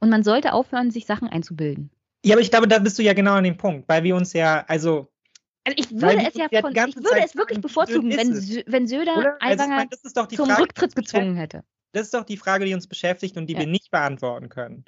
Und 0.01 0.11
man 0.11 0.23
sollte 0.23 0.53
aufhören, 0.53 0.91
sich 0.91 1.07
Sachen 1.07 1.29
einzubilden. 1.29 1.91
Ja, 2.25 2.35
aber 2.35 2.43
ich 2.43 2.51
glaube, 2.51 2.69
da 2.69 2.79
bist 2.79 2.99
du 2.99 3.03
ja 3.03 3.13
genau 3.13 3.35
an 3.35 3.45
dem 3.45 3.57
Punkt, 3.57 3.89
weil 3.89 4.03
wir 4.03 4.17
uns 4.17 4.33
ja, 4.33 4.65
also. 4.67 5.09
Also 5.65 5.77
ich 5.79 5.91
würde 5.93 6.27
es 6.27 6.35
ja 6.35 6.49
von, 6.61 6.73
ich 6.73 6.97
würde 6.97 7.09
Zeit 7.09 7.25
es 7.25 7.37
wirklich 7.37 7.61
bevorzugen, 7.61 8.11
wenn, 8.11 8.33
wenn 8.67 8.87
Söder 8.89 9.37
Aiwanger 9.41 9.87
also 9.89 10.27
zum 10.27 10.47
Frage, 10.47 10.63
Rücktritt 10.63 10.97
gezwungen 10.97 11.37
hätte. 11.37 11.63
Das 11.93 12.03
ist 12.03 12.15
doch 12.15 12.25
die 12.25 12.37
Frage, 12.37 12.65
die 12.65 12.75
uns 12.75 12.89
beschäftigt 12.89 13.37
und 13.37 13.47
die 13.47 13.53
ja. 13.53 13.61
wir 13.61 13.67
nicht 13.69 13.93
beantworten 13.93 14.49
können. 14.49 14.85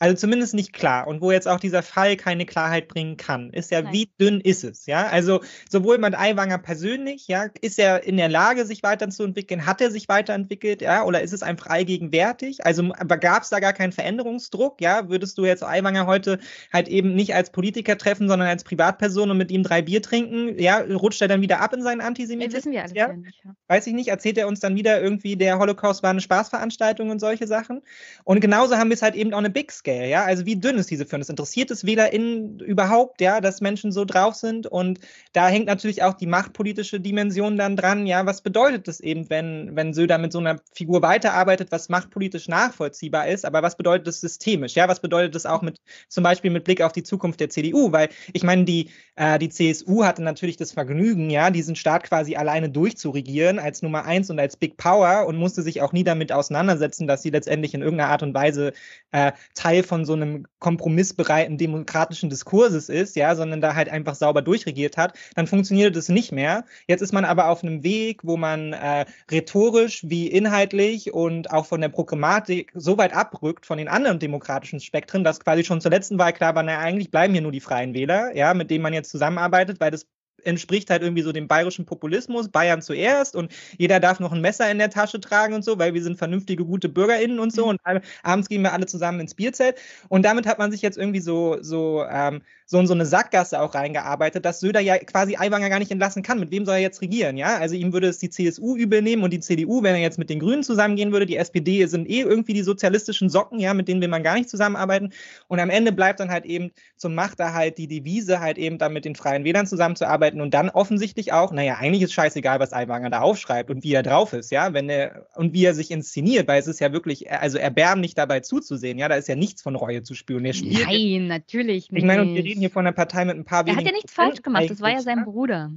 Also 0.00 0.14
zumindest 0.14 0.54
nicht 0.54 0.72
klar. 0.72 1.06
Und 1.08 1.20
wo 1.20 1.32
jetzt 1.32 1.48
auch 1.48 1.58
dieser 1.58 1.82
Fall 1.82 2.16
keine 2.16 2.46
Klarheit 2.46 2.88
bringen 2.88 3.16
kann, 3.16 3.50
ist 3.50 3.70
ja, 3.70 3.82
Nein. 3.82 3.92
wie 3.92 4.10
dünn 4.20 4.40
ist 4.40 4.62
es, 4.62 4.86
ja? 4.86 5.08
Also 5.08 5.40
sowohl 5.68 5.98
mit 5.98 6.16
Aiwanger 6.16 6.58
persönlich, 6.58 7.26
ja, 7.26 7.46
ist 7.60 7.78
er 7.78 8.04
in 8.04 8.16
der 8.16 8.28
Lage, 8.28 8.64
sich 8.64 8.82
weiterzuentwickeln? 8.82 9.66
Hat 9.66 9.80
er 9.80 9.90
sich 9.90 10.08
weiterentwickelt, 10.08 10.82
ja? 10.82 11.02
Oder 11.04 11.22
ist 11.22 11.32
es 11.32 11.42
einfach 11.42 11.66
allgegenwärtig? 11.66 12.64
Also 12.64 12.90
gab 13.20 13.42
es 13.42 13.50
da 13.50 13.58
gar 13.58 13.72
keinen 13.72 13.92
Veränderungsdruck, 13.92 14.80
ja? 14.80 15.08
Würdest 15.08 15.36
du 15.36 15.44
jetzt 15.44 15.64
Aiwanger 15.64 16.06
heute 16.06 16.38
halt 16.72 16.88
eben 16.88 17.14
nicht 17.14 17.34
als 17.34 17.50
Politiker 17.50 17.98
treffen, 17.98 18.28
sondern 18.28 18.48
als 18.48 18.62
Privatperson 18.62 19.30
und 19.30 19.38
mit 19.38 19.50
ihm 19.50 19.64
drei 19.64 19.82
Bier 19.82 20.00
trinken, 20.00 20.60
ja? 20.60 20.78
Rutscht 20.78 21.22
er 21.22 21.28
dann 21.28 21.42
wieder 21.42 21.60
ab 21.60 21.72
in 21.72 21.82
seinen 21.82 22.02
Antisemitismus? 22.02 22.54
Das 22.54 22.66
wissen 22.66 22.72
wir 22.72 22.82
alles 22.82 22.92
ja? 22.94 23.12
nicht, 23.12 23.44
ja. 23.44 23.54
Weiß 23.66 23.86
ich 23.88 23.94
nicht. 23.94 24.08
Erzählt 24.08 24.38
er 24.38 24.46
uns 24.46 24.60
dann 24.60 24.76
wieder 24.76 25.02
irgendwie, 25.02 25.36
der 25.36 25.58
Holocaust 25.58 26.04
war 26.04 26.10
eine 26.10 26.20
Spaßveranstaltung 26.20 27.10
und 27.10 27.18
solche 27.18 27.48
Sachen? 27.48 27.82
Und 28.22 28.40
genauso 28.40 28.76
haben 28.76 28.90
wir 28.90 28.94
es 28.94 29.02
halt 29.02 29.16
eben 29.16 29.34
auch 29.34 29.38
eine 29.38 29.50
Bix 29.50 29.78
scale, 29.78 29.87
ja? 29.92 30.24
Also 30.24 30.46
wie 30.46 30.56
dünn 30.56 30.76
ist 30.76 30.90
diese 30.90 31.06
Firnis? 31.06 31.28
Interessiert 31.28 31.70
es 31.70 31.84
WählerInnen 31.84 32.60
überhaupt, 32.60 33.20
ja, 33.20 33.40
dass 33.40 33.60
Menschen 33.60 33.92
so 33.92 34.04
drauf 34.04 34.34
sind? 34.34 34.66
Und 34.66 35.00
da 35.32 35.48
hängt 35.48 35.66
natürlich 35.66 36.02
auch 36.02 36.14
die 36.14 36.26
machtpolitische 36.26 37.00
Dimension 37.00 37.56
dann 37.56 37.76
dran, 37.76 38.06
ja, 38.06 38.26
was 38.26 38.42
bedeutet 38.42 38.88
das 38.88 39.00
eben, 39.00 39.28
wenn, 39.30 39.74
wenn 39.74 39.94
Söder 39.94 40.18
mit 40.18 40.32
so 40.32 40.38
einer 40.38 40.60
Figur 40.72 41.02
weiterarbeitet, 41.02 41.72
was 41.72 41.88
machtpolitisch 41.88 42.48
nachvollziehbar 42.48 43.28
ist, 43.28 43.44
aber 43.44 43.62
was 43.62 43.76
bedeutet 43.76 44.06
das 44.06 44.20
systemisch, 44.20 44.74
ja? 44.74 44.88
Was 44.88 45.00
bedeutet 45.00 45.34
das 45.34 45.46
auch 45.46 45.62
mit, 45.62 45.80
zum 46.08 46.24
Beispiel 46.24 46.50
mit 46.50 46.64
Blick 46.64 46.82
auf 46.82 46.92
die 46.92 47.02
Zukunft 47.02 47.40
der 47.40 47.50
CDU? 47.50 47.92
Weil 47.92 48.08
ich 48.32 48.42
meine, 48.42 48.64
die, 48.64 48.90
äh, 49.16 49.38
die 49.38 49.48
CSU 49.48 50.04
hatte 50.04 50.22
natürlich 50.22 50.56
das 50.56 50.72
Vergnügen, 50.72 51.30
ja, 51.30 51.50
diesen 51.50 51.76
Staat 51.76 52.04
quasi 52.04 52.36
alleine 52.36 52.70
durchzuregieren 52.70 53.58
als 53.58 53.82
Nummer 53.82 54.04
eins 54.04 54.30
und 54.30 54.38
als 54.38 54.56
Big 54.56 54.76
Power 54.76 55.26
und 55.26 55.36
musste 55.36 55.62
sich 55.62 55.82
auch 55.82 55.92
nie 55.92 56.04
damit 56.04 56.32
auseinandersetzen, 56.32 57.06
dass 57.06 57.22
sie 57.22 57.30
letztendlich 57.30 57.74
in 57.74 57.82
irgendeiner 57.82 58.10
Art 58.10 58.22
und 58.22 58.34
Weise 58.34 58.72
äh, 59.12 59.32
Teil 59.54 59.77
von 59.82 60.04
so 60.04 60.12
einem 60.12 60.46
kompromissbereiten 60.58 61.58
demokratischen 61.58 62.30
Diskurses 62.30 62.88
ist, 62.88 63.16
ja, 63.16 63.34
sondern 63.34 63.60
da 63.60 63.74
halt 63.74 63.88
einfach 63.88 64.14
sauber 64.14 64.42
durchregiert 64.42 64.96
hat, 64.96 65.16
dann 65.34 65.46
funktioniert 65.46 65.96
das 65.96 66.08
nicht 66.08 66.32
mehr. 66.32 66.64
Jetzt 66.86 67.02
ist 67.02 67.12
man 67.12 67.24
aber 67.24 67.48
auf 67.48 67.62
einem 67.62 67.82
Weg, 67.82 68.20
wo 68.24 68.36
man 68.36 68.72
äh, 68.72 69.06
rhetorisch 69.30 70.02
wie 70.04 70.26
inhaltlich 70.28 71.12
und 71.12 71.50
auch 71.50 71.66
von 71.66 71.80
der 71.80 71.88
Programmatik 71.88 72.72
so 72.74 72.98
weit 72.98 73.14
abrückt 73.14 73.66
von 73.66 73.78
den 73.78 73.88
anderen 73.88 74.18
demokratischen 74.18 74.80
Spektren, 74.80 75.24
dass 75.24 75.40
quasi 75.40 75.64
schon 75.64 75.80
zur 75.80 75.90
letzten 75.90 76.18
Wahl 76.18 76.32
klar 76.32 76.54
war, 76.54 76.62
naja, 76.62 76.78
eigentlich 76.80 77.10
bleiben 77.10 77.32
hier 77.32 77.42
nur 77.42 77.52
die 77.52 77.60
Freien 77.60 77.94
Wähler, 77.94 78.34
ja, 78.36 78.54
mit 78.54 78.70
denen 78.70 78.82
man 78.82 78.92
jetzt 78.92 79.10
zusammenarbeitet, 79.10 79.80
weil 79.80 79.90
das 79.90 80.06
entspricht 80.48 80.90
halt 80.90 81.02
irgendwie 81.02 81.22
so 81.22 81.32
dem 81.32 81.46
bayerischen 81.46 81.86
Populismus, 81.86 82.48
Bayern 82.48 82.82
zuerst 82.82 83.36
und 83.36 83.52
jeder 83.76 84.00
darf 84.00 84.20
noch 84.20 84.32
ein 84.32 84.40
Messer 84.40 84.70
in 84.70 84.78
der 84.78 84.90
Tasche 84.90 85.20
tragen 85.20 85.54
und 85.54 85.64
so, 85.64 85.78
weil 85.78 85.94
wir 85.94 86.02
sind 86.02 86.18
vernünftige, 86.18 86.64
gute 86.64 86.88
BürgerInnen 86.88 87.38
und 87.38 87.52
so 87.52 87.64
mhm. 87.64 87.70
und 87.70 87.80
abends 88.22 88.48
gehen 88.48 88.62
wir 88.62 88.72
alle 88.72 88.86
zusammen 88.86 89.20
ins 89.20 89.34
Bierzelt 89.34 89.76
und 90.08 90.24
damit 90.24 90.46
hat 90.46 90.58
man 90.58 90.72
sich 90.72 90.82
jetzt 90.82 90.98
irgendwie 90.98 91.20
so, 91.20 91.58
so, 91.60 92.04
ähm, 92.10 92.42
so 92.70 92.78
in 92.78 92.86
so 92.86 92.92
eine 92.92 93.06
Sackgasse 93.06 93.60
auch 93.60 93.74
reingearbeitet, 93.74 94.44
dass 94.44 94.60
Söder 94.60 94.80
ja 94.80 94.98
quasi 94.98 95.36
Aiwanger 95.36 95.70
gar 95.70 95.78
nicht 95.78 95.90
entlassen 95.90 96.22
kann. 96.22 96.38
Mit 96.38 96.50
wem 96.50 96.66
soll 96.66 96.74
er 96.74 96.80
jetzt 96.82 97.00
regieren, 97.00 97.38
ja? 97.38 97.56
Also 97.56 97.74
ihm 97.74 97.94
würde 97.94 98.08
es 98.08 98.18
die 98.18 98.28
CSU 98.28 98.76
übel 98.76 99.00
nehmen 99.00 99.22
und 99.22 99.32
die 99.32 99.40
CDU, 99.40 99.82
wenn 99.82 99.94
er 99.94 100.02
jetzt 100.02 100.18
mit 100.18 100.28
den 100.28 100.38
Grünen 100.38 100.62
zusammengehen 100.62 101.10
würde, 101.10 101.24
die 101.24 101.38
SPD 101.38 101.86
sind 101.86 102.08
eh 102.10 102.20
irgendwie 102.20 102.52
die 102.52 102.62
sozialistischen 102.62 103.30
Socken, 103.30 103.58
ja, 103.58 103.72
mit 103.72 103.88
denen 103.88 104.02
will 104.02 104.08
man 104.08 104.22
gar 104.22 104.34
nicht 104.34 104.50
zusammenarbeiten 104.50 105.14
und 105.46 105.60
am 105.60 105.70
Ende 105.70 105.92
bleibt 105.92 106.20
dann 106.20 106.30
halt 106.30 106.44
eben 106.44 106.70
zum 106.96 107.14
Machterhalt 107.14 107.78
die 107.78 107.88
Devise 107.88 108.40
halt 108.40 108.58
eben 108.58 108.76
dann 108.76 108.92
mit 108.92 109.06
den 109.06 109.16
Freien 109.16 109.44
Wählern 109.44 109.66
zusammenzuarbeiten 109.66 110.37
arbeiten 110.38 110.40
und 110.40 110.54
dann 110.54 110.70
offensichtlich 110.70 111.32
auch, 111.32 111.52
naja, 111.52 111.76
eigentlich 111.78 112.02
ist 112.02 112.12
scheißegal, 112.12 112.60
was 112.60 112.72
Aiwanger 112.72 113.10
da 113.10 113.20
aufschreibt 113.20 113.70
und 113.70 113.84
wie 113.84 113.92
er 113.92 114.02
drauf 114.02 114.32
ist, 114.32 114.50
ja, 114.50 114.72
wenn 114.72 114.88
er 114.88 115.26
und 115.34 115.52
wie 115.52 115.64
er 115.64 115.74
sich 115.74 115.90
inszeniert, 115.90 116.48
weil 116.48 116.60
es 116.60 116.66
ist 116.66 116.80
ja 116.80 116.92
wirklich, 116.92 117.30
also 117.30 117.58
erbärmlich 117.58 118.14
dabei 118.14 118.40
zuzusehen, 118.40 118.98
ja, 118.98 119.08
da 119.08 119.16
ist 119.16 119.28
ja 119.28 119.36
nichts 119.36 119.62
von 119.62 119.76
Reue 119.76 120.02
zu 120.02 120.14
spüren. 120.14 120.44
Er 120.44 120.54
spielt 120.54 120.86
Nein, 120.86 121.26
natürlich 121.26 121.90
nicht. 121.90 122.02
Ich 122.02 122.06
meine, 122.06 122.22
und 122.22 122.34
wir 122.34 122.44
reden 122.44 122.60
hier 122.60 122.70
von 122.70 122.86
einer 122.86 122.94
Partei 122.94 123.24
mit 123.24 123.36
ein 123.36 123.44
paar 123.44 123.66
wenigen. 123.66 123.80
Er 123.80 123.84
hat 123.84 123.90
ja 123.90 123.96
nichts 123.96 124.12
falsch 124.12 124.42
gemacht, 124.42 124.70
das 124.70 124.80
war 124.80 124.90
ja 124.90 125.00
sein 125.00 125.24
Bruder. 125.24 125.72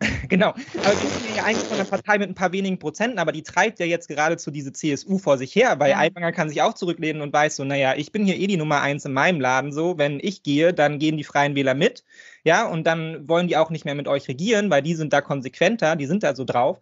Genau. 0.28 0.54
Aber 0.82 0.96
sind 0.96 1.36
ja 1.36 1.44
eigentlich 1.44 1.66
von 1.66 1.78
einer 1.78 1.84
Partei 1.88 2.18
mit 2.18 2.28
ein 2.28 2.34
paar 2.34 2.52
wenigen 2.52 2.78
Prozenten, 2.78 3.18
aber 3.18 3.32
die 3.32 3.42
treibt 3.42 3.78
ja 3.80 3.86
jetzt 3.86 4.08
geradezu 4.08 4.50
diese 4.50 4.72
CSU 4.72 5.18
vor 5.18 5.38
sich 5.38 5.54
her, 5.54 5.78
weil 5.78 5.90
ja. 5.90 5.98
Aiwanger 5.98 6.32
kann 6.32 6.48
sich 6.48 6.62
auch 6.62 6.74
zurücklehnen 6.74 7.22
und 7.22 7.32
weiß 7.32 7.56
so, 7.56 7.64
naja, 7.64 7.94
ich 7.96 8.12
bin 8.12 8.24
hier 8.24 8.36
eh 8.36 8.46
die 8.46 8.56
Nummer 8.56 8.80
eins 8.80 9.04
in 9.04 9.12
meinem 9.12 9.40
Laden 9.40 9.72
so, 9.72 9.98
wenn 9.98 10.18
ich 10.20 10.42
gehe, 10.42 10.72
dann 10.72 10.98
gehen 10.98 11.16
die 11.16 11.24
Freien 11.24 11.54
Wähler 11.54 11.74
mit, 11.74 12.04
ja, 12.44 12.66
und 12.66 12.86
dann 12.86 13.28
wollen 13.28 13.48
die 13.48 13.56
auch 13.56 13.70
nicht 13.70 13.84
mehr 13.84 13.94
mit 13.94 14.08
euch 14.08 14.28
regieren, 14.28 14.70
weil 14.70 14.82
die 14.82 14.94
sind 14.94 15.12
da 15.12 15.20
konsequenter, 15.20 15.96
die 15.96 16.06
sind 16.06 16.22
da 16.22 16.34
so 16.34 16.44
drauf. 16.44 16.78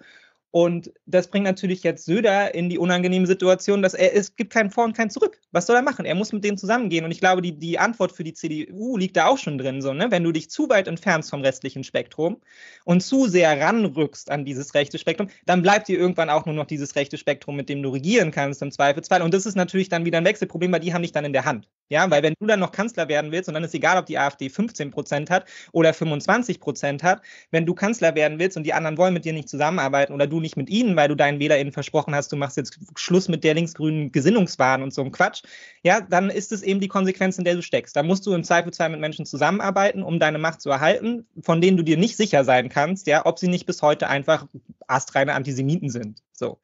Und 0.50 0.90
das 1.04 1.28
bringt 1.28 1.44
natürlich 1.44 1.82
jetzt 1.82 2.06
Söder 2.06 2.54
in 2.54 2.70
die 2.70 2.78
unangenehme 2.78 3.26
Situation, 3.26 3.82
dass 3.82 3.92
er, 3.92 4.14
es 4.14 4.34
gibt 4.34 4.52
kein 4.52 4.70
Vor 4.70 4.84
und 4.84 4.96
kein 4.96 5.10
Zurück. 5.10 5.38
Was 5.52 5.66
soll 5.66 5.76
er 5.76 5.82
machen? 5.82 6.06
Er 6.06 6.14
muss 6.14 6.32
mit 6.32 6.42
denen 6.42 6.56
zusammengehen. 6.56 7.04
Und 7.04 7.10
ich 7.10 7.20
glaube, 7.20 7.42
die, 7.42 7.52
die 7.52 7.78
Antwort 7.78 8.12
für 8.12 8.24
die 8.24 8.32
CDU 8.32 8.96
liegt 8.96 9.16
da 9.18 9.26
auch 9.26 9.36
schon 9.36 9.58
drin. 9.58 9.82
So, 9.82 9.92
ne? 9.92 10.10
Wenn 10.10 10.24
du 10.24 10.32
dich 10.32 10.50
zu 10.50 10.68
weit 10.70 10.88
entfernst 10.88 11.28
vom 11.28 11.42
restlichen 11.42 11.84
Spektrum 11.84 12.40
und 12.84 13.02
zu 13.02 13.28
sehr 13.28 13.60
ranrückst 13.60 14.30
an 14.30 14.46
dieses 14.46 14.74
rechte 14.74 14.98
Spektrum, 14.98 15.28
dann 15.44 15.60
bleibt 15.60 15.88
dir 15.88 15.98
irgendwann 15.98 16.30
auch 16.30 16.46
nur 16.46 16.54
noch 16.54 16.66
dieses 16.66 16.96
rechte 16.96 17.18
Spektrum, 17.18 17.56
mit 17.56 17.68
dem 17.68 17.82
du 17.82 17.90
regieren 17.90 18.30
kannst 18.30 18.62
im 18.62 18.70
Zweifelsfall. 18.70 19.20
Und 19.20 19.34
das 19.34 19.44
ist 19.44 19.54
natürlich 19.54 19.90
dann 19.90 20.06
wieder 20.06 20.18
ein 20.18 20.24
Wechselproblem, 20.24 20.72
weil 20.72 20.80
die 20.80 20.94
haben 20.94 21.02
dich 21.02 21.12
dann 21.12 21.26
in 21.26 21.34
der 21.34 21.44
Hand. 21.44 21.68
Ja, 21.90 22.10
weil 22.10 22.22
wenn 22.22 22.34
du 22.38 22.46
dann 22.46 22.60
noch 22.60 22.72
Kanzler 22.72 23.08
werden 23.08 23.32
willst, 23.32 23.48
und 23.48 23.54
dann 23.54 23.64
ist 23.64 23.74
egal, 23.74 23.96
ob 23.98 24.06
die 24.06 24.18
AfD 24.18 24.50
15 24.50 24.90
Prozent 24.90 25.30
hat 25.30 25.46
oder 25.72 25.94
25 25.94 26.60
Prozent 26.60 27.02
hat, 27.02 27.22
wenn 27.50 27.64
du 27.64 27.74
Kanzler 27.74 28.14
werden 28.14 28.38
willst 28.38 28.56
und 28.58 28.64
die 28.64 28.74
anderen 28.74 28.98
wollen 28.98 29.14
mit 29.14 29.24
dir 29.24 29.32
nicht 29.32 29.48
zusammenarbeiten 29.48 30.12
oder 30.12 30.26
du 30.26 30.40
nicht 30.40 30.47
mit 30.56 30.70
ihnen, 30.70 30.96
weil 30.96 31.08
du 31.08 31.14
deinen 31.14 31.38
WählerInnen 31.40 31.72
versprochen 31.72 32.14
hast, 32.14 32.32
du 32.32 32.36
machst 32.36 32.56
jetzt 32.56 32.78
Schluss 32.96 33.28
mit 33.28 33.44
der 33.44 33.54
linksgrünen 33.54 34.12
Gesinnungswahn 34.12 34.82
und 34.82 34.92
so 34.92 35.02
einem 35.02 35.12
Quatsch, 35.12 35.42
ja, 35.82 36.00
dann 36.00 36.30
ist 36.30 36.52
es 36.52 36.62
eben 36.62 36.80
die 36.80 36.88
Konsequenz, 36.88 37.38
in 37.38 37.44
der 37.44 37.54
du 37.54 37.62
steckst. 37.62 37.96
Da 37.96 38.02
musst 38.02 38.26
du 38.26 38.34
im 38.34 38.44
Zweifelsfall 38.44 38.90
mit 38.90 39.00
Menschen 39.00 39.26
zusammenarbeiten, 39.26 40.02
um 40.02 40.18
deine 40.18 40.38
Macht 40.38 40.60
zu 40.60 40.70
erhalten, 40.70 41.26
von 41.42 41.60
denen 41.60 41.76
du 41.76 41.82
dir 41.82 41.96
nicht 41.96 42.16
sicher 42.16 42.44
sein 42.44 42.68
kannst, 42.68 43.06
ja, 43.06 43.26
ob 43.26 43.38
sie 43.38 43.48
nicht 43.48 43.66
bis 43.66 43.82
heute 43.82 44.08
einfach 44.08 44.46
astreine 44.86 45.34
Antisemiten 45.34 45.90
sind. 45.90 46.22
So. 46.32 46.58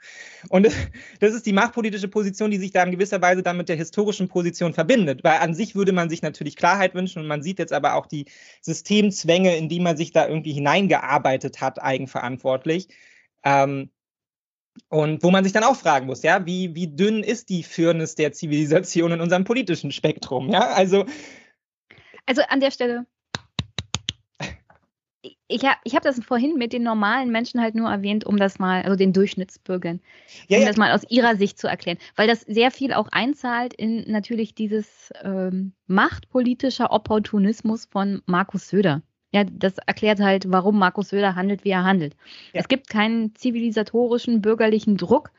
Und 0.49 0.69
das 1.21 1.35
ist 1.35 1.47
die 1.47 1.53
machtpolitische 1.53 2.09
Position, 2.09 2.51
die 2.51 2.59
sich 2.59 2.73
da 2.73 2.83
in 2.83 2.91
gewisser 2.91 3.21
Weise 3.21 3.43
dann 3.43 3.57
mit 3.57 3.69
der 3.69 3.77
historischen 3.77 4.29
Position 4.29 4.73
verbindet. 4.73 5.25
Weil 5.25 5.39
an 5.39 5.55
sich 5.55 5.75
würde 5.75 5.93
man 5.93 6.09
sich 6.09 6.23
natürlich 6.23 6.57
Klarheit 6.57 6.95
wünschen 6.95 7.21
und 7.21 7.29
man 7.29 7.43
sieht 7.43 7.59
jetzt 7.59 7.73
aber 7.73 7.95
auch 7.95 8.07
die 8.07 8.27
Systemzwänge, 8.63 9.57
in 9.57 9.69
die 9.69 9.81
man 9.81 9.97
sich 9.97 10.13
da 10.13 10.27
irgendwie 10.27 10.53
hineingearbeitet 10.53 11.61
hat, 11.61 11.83
eigenverantwortlich. 11.83 12.89
Ähm, 13.45 13.91
und 14.89 15.23
wo 15.23 15.31
man 15.31 15.45
sich 15.45 15.53
dann 15.53 15.65
auch 15.65 15.77
fragen 15.77 16.07
muss, 16.07 16.23
ja, 16.23 16.45
wie, 16.47 16.75
wie 16.75 16.89
dünn 16.89 17.23
ist 17.23 17.49
die 17.49 17.63
Firnis 17.63 18.17
der 18.17 18.33
Zivilisation 18.33 19.13
in 19.13 19.21
unserem 19.21 19.45
politischen 19.45 19.93
Spektrum? 19.93 20.51
Ja, 20.51 20.73
also. 20.73 21.05
Also 22.27 22.43
an 22.49 22.61
der 22.61 22.71
Stelle 22.71 23.07
ich 25.49 25.65
habe 25.65 25.77
ich 25.85 25.95
hab 25.95 26.03
das 26.03 26.23
vorhin 26.23 26.57
mit 26.57 26.73
den 26.73 26.83
normalen 26.83 27.31
Menschen 27.31 27.61
halt 27.61 27.75
nur 27.75 27.91
erwähnt, 27.91 28.25
um 28.25 28.37
das 28.37 28.59
mal, 28.59 28.83
also 28.83 28.97
den 28.97 29.13
Durchschnittsbürgern, 29.13 30.01
ja, 30.49 30.59
um 30.59 30.63
ja. 30.63 30.69
das 30.69 30.77
mal 30.77 30.93
aus 30.93 31.05
ihrer 31.09 31.37
Sicht 31.37 31.59
zu 31.59 31.67
erklären, 31.67 31.99
weil 32.17 32.27
das 32.27 32.41
sehr 32.41 32.71
viel 32.71 32.93
auch 32.93 33.09
einzahlt 33.13 33.75
in 33.75 34.11
natürlich 34.11 34.55
dieses 34.55 35.13
ähm, 35.23 35.73
machtpolitischer 35.87 36.91
Opportunismus 36.91 37.87
von 37.87 38.23
Markus 38.27 38.69
Söder. 38.69 39.03
Ja, 39.35 39.43
das 39.43 39.79
erklärt 39.79 40.21
halt, 40.21 40.45
warum 40.53 40.79
Markus 40.79 41.09
Söder 41.09 41.35
handelt, 41.35 41.65
wie 41.65 41.71
er 41.71 41.83
handelt. 41.83 42.15
Ja. 42.53 42.61
Es 42.61 42.69
gibt 42.69 42.89
keinen 42.89 43.35
zivilisatorischen, 43.35 44.41
bürgerlichen 44.41 44.97
Druck, 44.97 45.33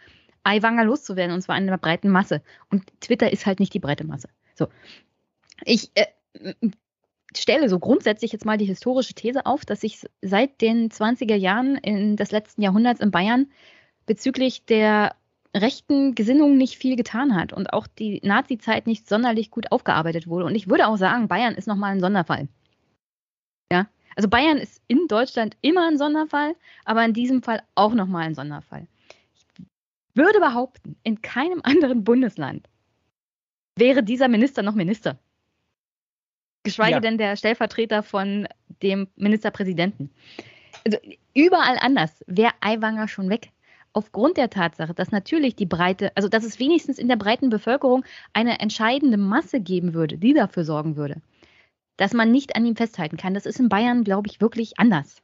Aiwanger 0.43 0.84
loszuwerden, 0.84 1.34
und 1.34 1.41
zwar 1.41 1.58
in 1.58 1.65
der 1.65 1.77
breiten 1.77 2.10
Masse. 2.10 2.41
Und 2.69 2.84
Twitter 2.99 3.31
ist 3.31 3.45
halt 3.45 3.62
nicht 3.62 3.73
die 3.73 3.79
breite 3.79 4.05
Masse. 4.05 4.27
So. 4.53 4.67
Ich 5.63 5.91
äh, 5.95 6.08
stelle 7.38 7.69
so 7.69 7.79
grundsätzlich 7.79 8.34
jetzt 8.34 8.43
mal 8.43 8.58
die 8.58 8.65
historische 8.65 9.13
These 9.13 9.45
auf, 9.45 9.63
dass 9.63 9.79
sich 9.79 10.05
seit 10.21 10.60
den 10.60 10.89
20er 10.89 11.36
Jahren 11.36 11.77
in 11.77 12.17
des 12.17 12.31
letzten 12.31 12.63
Jahrhunderts 12.63 12.99
in 12.99 13.12
Bayern 13.12 13.47
bezüglich 14.05 14.65
der 14.65 15.15
rechten 15.55 16.15
Gesinnung 16.15 16.58
nicht 16.58 16.75
viel 16.75 16.97
getan 16.97 17.34
hat 17.34 17.53
und 17.53 17.71
auch 17.71 17.88
die 17.88 18.19
Nazi-Zeit 18.25 18.88
nicht 18.88 19.08
sonderlich 19.08 19.51
gut 19.51 19.71
aufgearbeitet 19.71 20.27
wurde. 20.27 20.43
Und 20.43 20.55
ich 20.55 20.67
würde 20.67 20.88
auch 20.88 20.97
sagen, 20.97 21.29
Bayern 21.29 21.55
ist 21.55 21.67
nochmal 21.67 21.93
ein 21.93 22.01
Sonderfall. 22.01 22.49
Ja, 23.71 23.88
also 24.15 24.30
Bayern 24.30 24.58
ist 24.58 24.82
in 24.88 25.08
Deutschland 25.08 25.58
immer 25.62 25.88
ein 25.88 25.97
Sonderfall, 25.97 26.56
aber 26.86 27.04
in 27.04 27.13
diesem 27.13 27.41
Fall 27.41 27.63
auch 27.75 27.93
nochmal 27.93 28.25
ein 28.25 28.36
Sonderfall. 28.36 28.88
Ich 29.34 29.45
würde 30.13 30.39
behaupten, 30.39 30.95
in 31.04 31.21
keinem 31.21 31.62
anderen 31.63 32.04
Bundesland 32.04 32.67
wäre 33.78 34.04
dieser 34.04 34.28
Minister 34.28 34.62
noch 34.63 34.75
Minister. 34.75 35.19
Geschweige 36.63 36.93
ja. 36.93 36.99
denn 36.99 37.17
der 37.17 37.36
Stellvertreter 37.36 38.01
von 38.04 38.47
dem 38.82 39.08
Ministerpräsidenten. 39.15 40.10
Also 40.86 40.97
überall 41.34 41.78
anders 41.80 42.23
wäre 42.28 42.54
Aiwanger 42.62 43.08
schon 43.08 43.30
weg. 43.30 43.51
Aufgrund 43.93 44.36
der 44.36 44.49
Tatsache, 44.49 44.93
dass 44.93 45.12
natürlich 45.12 45.56
die 45.56 45.65
breite, 45.65 46.12
also 46.15 46.28
dass 46.28 46.43
es 46.43 46.60
wenigstens 46.60 46.97
in 46.97 47.08
der 47.08 47.15
breiten 47.15 47.49
Bevölkerung 47.49 48.04
eine 48.34 48.60
entscheidende 48.60 49.17
Masse 49.17 49.62
geben 49.62 49.93
würde, 49.93 50.17
die 50.17 50.34
dafür 50.34 50.65
sorgen 50.65 50.98
würde, 50.98 51.21
dass 51.98 52.13
man 52.13 52.31
nicht 52.31 52.56
an 52.56 52.65
ihm 52.65 52.75
festhalten 52.75 53.17
kann. 53.17 53.33
Das 53.33 53.46
ist 53.46 53.60
in 53.60 53.69
Bayern, 53.69 54.04
glaube 54.04 54.27
ich, 54.29 54.41
wirklich 54.41 54.79
anders. 54.79 55.21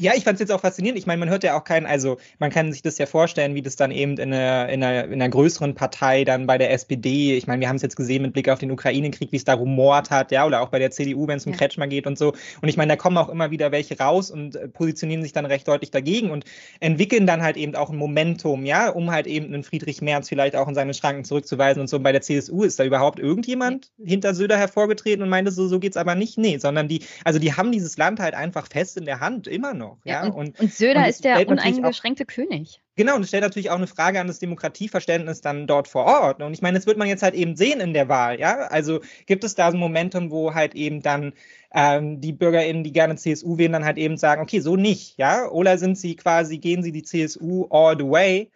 Ja, 0.00 0.12
ich 0.14 0.22
fand 0.22 0.36
es 0.36 0.40
jetzt 0.40 0.52
auch 0.52 0.60
faszinierend. 0.60 0.96
Ich 0.96 1.06
meine, 1.06 1.18
man 1.18 1.28
hört 1.28 1.42
ja 1.42 1.58
auch 1.58 1.64
keinen, 1.64 1.84
also 1.84 2.18
man 2.38 2.52
kann 2.52 2.72
sich 2.72 2.82
das 2.82 2.98
ja 2.98 3.06
vorstellen, 3.06 3.56
wie 3.56 3.62
das 3.62 3.74
dann 3.74 3.90
eben 3.90 4.12
in 4.16 4.32
einer, 4.32 4.68
in 4.68 4.84
einer, 4.84 5.06
in 5.06 5.14
einer 5.14 5.28
größeren 5.28 5.74
Partei 5.74 6.22
dann 6.22 6.46
bei 6.46 6.56
der 6.56 6.70
SPD, 6.70 7.36
ich 7.36 7.48
meine, 7.48 7.58
wir 7.58 7.68
haben 7.68 7.74
es 7.74 7.82
jetzt 7.82 7.96
gesehen 7.96 8.22
mit 8.22 8.32
Blick 8.32 8.48
auf 8.48 8.60
den 8.60 8.70
Ukraine-Krieg, 8.70 9.32
wie 9.32 9.36
es 9.36 9.44
da 9.44 9.54
rumort 9.54 10.12
hat, 10.12 10.30
ja, 10.30 10.46
oder 10.46 10.60
auch 10.60 10.68
bei 10.68 10.78
der 10.78 10.92
CDU, 10.92 11.26
wenn 11.26 11.38
es 11.38 11.46
um 11.46 11.52
ja. 11.52 11.58
Kretschmer 11.58 11.88
geht 11.88 12.06
und 12.06 12.16
so. 12.16 12.32
Und 12.62 12.68
ich 12.68 12.76
meine, 12.76 12.92
da 12.92 12.96
kommen 12.96 13.16
auch 13.16 13.28
immer 13.28 13.50
wieder 13.50 13.72
welche 13.72 13.98
raus 13.98 14.30
und 14.30 14.54
äh, 14.54 14.68
positionieren 14.68 15.24
sich 15.24 15.32
dann 15.32 15.46
recht 15.46 15.66
deutlich 15.66 15.90
dagegen 15.90 16.30
und 16.30 16.44
entwickeln 16.78 17.26
dann 17.26 17.42
halt 17.42 17.56
eben 17.56 17.74
auch 17.74 17.90
ein 17.90 17.96
Momentum, 17.96 18.64
ja, 18.66 18.90
um 18.90 19.10
halt 19.10 19.26
eben 19.26 19.46
einen 19.46 19.64
Friedrich 19.64 20.00
Merz 20.00 20.28
vielleicht 20.28 20.54
auch 20.54 20.68
in 20.68 20.76
seine 20.76 20.94
Schranken 20.94 21.24
zurückzuweisen 21.24 21.80
und 21.80 21.88
so. 21.88 21.96
Und 21.96 22.04
bei 22.04 22.12
der 22.12 22.22
CSU 22.22 22.62
ist 22.62 22.78
da 22.78 22.84
überhaupt 22.84 23.18
irgendjemand 23.18 23.90
ja. 23.98 24.10
hinter 24.10 24.32
Söder 24.32 24.58
hervorgetreten 24.58 25.24
und 25.24 25.28
meinte, 25.28 25.50
so, 25.50 25.66
so 25.66 25.80
geht's 25.80 25.96
aber 25.96 26.14
nicht? 26.14 26.38
Nee, 26.38 26.58
sondern 26.58 26.86
die, 26.86 27.02
also 27.24 27.40
die 27.40 27.54
haben 27.54 27.72
dieses 27.72 27.96
Land 27.96 28.20
halt 28.20 28.34
einfach 28.34 28.68
fest 28.68 28.96
in 28.96 29.04
der 29.04 29.18
Hand, 29.18 29.48
immer 29.48 29.74
noch 29.74 29.87
noch. 29.88 29.98
Ja, 30.04 30.24
ja 30.24 30.32
und, 30.32 30.58
und, 30.58 30.72
Söder 30.72 31.00
und 31.00 31.08
ist 31.08 31.24
der 31.24 31.48
uneingeschränkte 31.48 32.24
auch, 32.24 32.26
König. 32.26 32.80
Genau, 32.96 33.16
und 33.16 33.22
es 33.22 33.28
stellt 33.28 33.42
natürlich 33.42 33.70
auch 33.70 33.76
eine 33.76 33.86
Frage 33.86 34.20
an 34.20 34.26
das 34.26 34.38
Demokratieverständnis 34.38 35.40
dann 35.40 35.66
dort 35.66 35.88
vor 35.88 36.04
Ort. 36.04 36.42
Und 36.42 36.52
ich 36.52 36.62
meine, 36.62 36.78
das 36.78 36.86
wird 36.86 36.98
man 36.98 37.08
jetzt 37.08 37.22
halt 37.22 37.34
eben 37.34 37.56
sehen 37.56 37.80
in 37.80 37.94
der 37.94 38.08
Wahl. 38.08 38.40
Ja, 38.40 38.56
also 38.68 39.00
gibt 39.26 39.44
es 39.44 39.54
da 39.54 39.70
so 39.70 39.76
ein 39.76 39.80
Momentum, 39.80 40.30
wo 40.30 40.54
halt 40.54 40.74
eben 40.74 41.00
dann 41.00 41.32
ähm, 41.72 42.20
die 42.20 42.32
BürgerInnen, 42.32 42.84
die 42.84 42.92
gerne 42.92 43.16
CSU 43.16 43.58
wählen, 43.58 43.72
dann 43.72 43.84
halt 43.84 43.98
eben 43.98 44.16
sagen, 44.16 44.42
okay, 44.42 44.60
so 44.60 44.76
nicht. 44.76 45.16
Ja, 45.18 45.48
oder 45.48 45.78
sind 45.78 45.96
sie 45.96 46.16
quasi, 46.16 46.58
gehen 46.58 46.82
sie 46.82 46.92
die 46.92 47.02
CSU 47.02 47.66
all 47.70 47.96
the 47.96 48.04
way? 48.04 48.50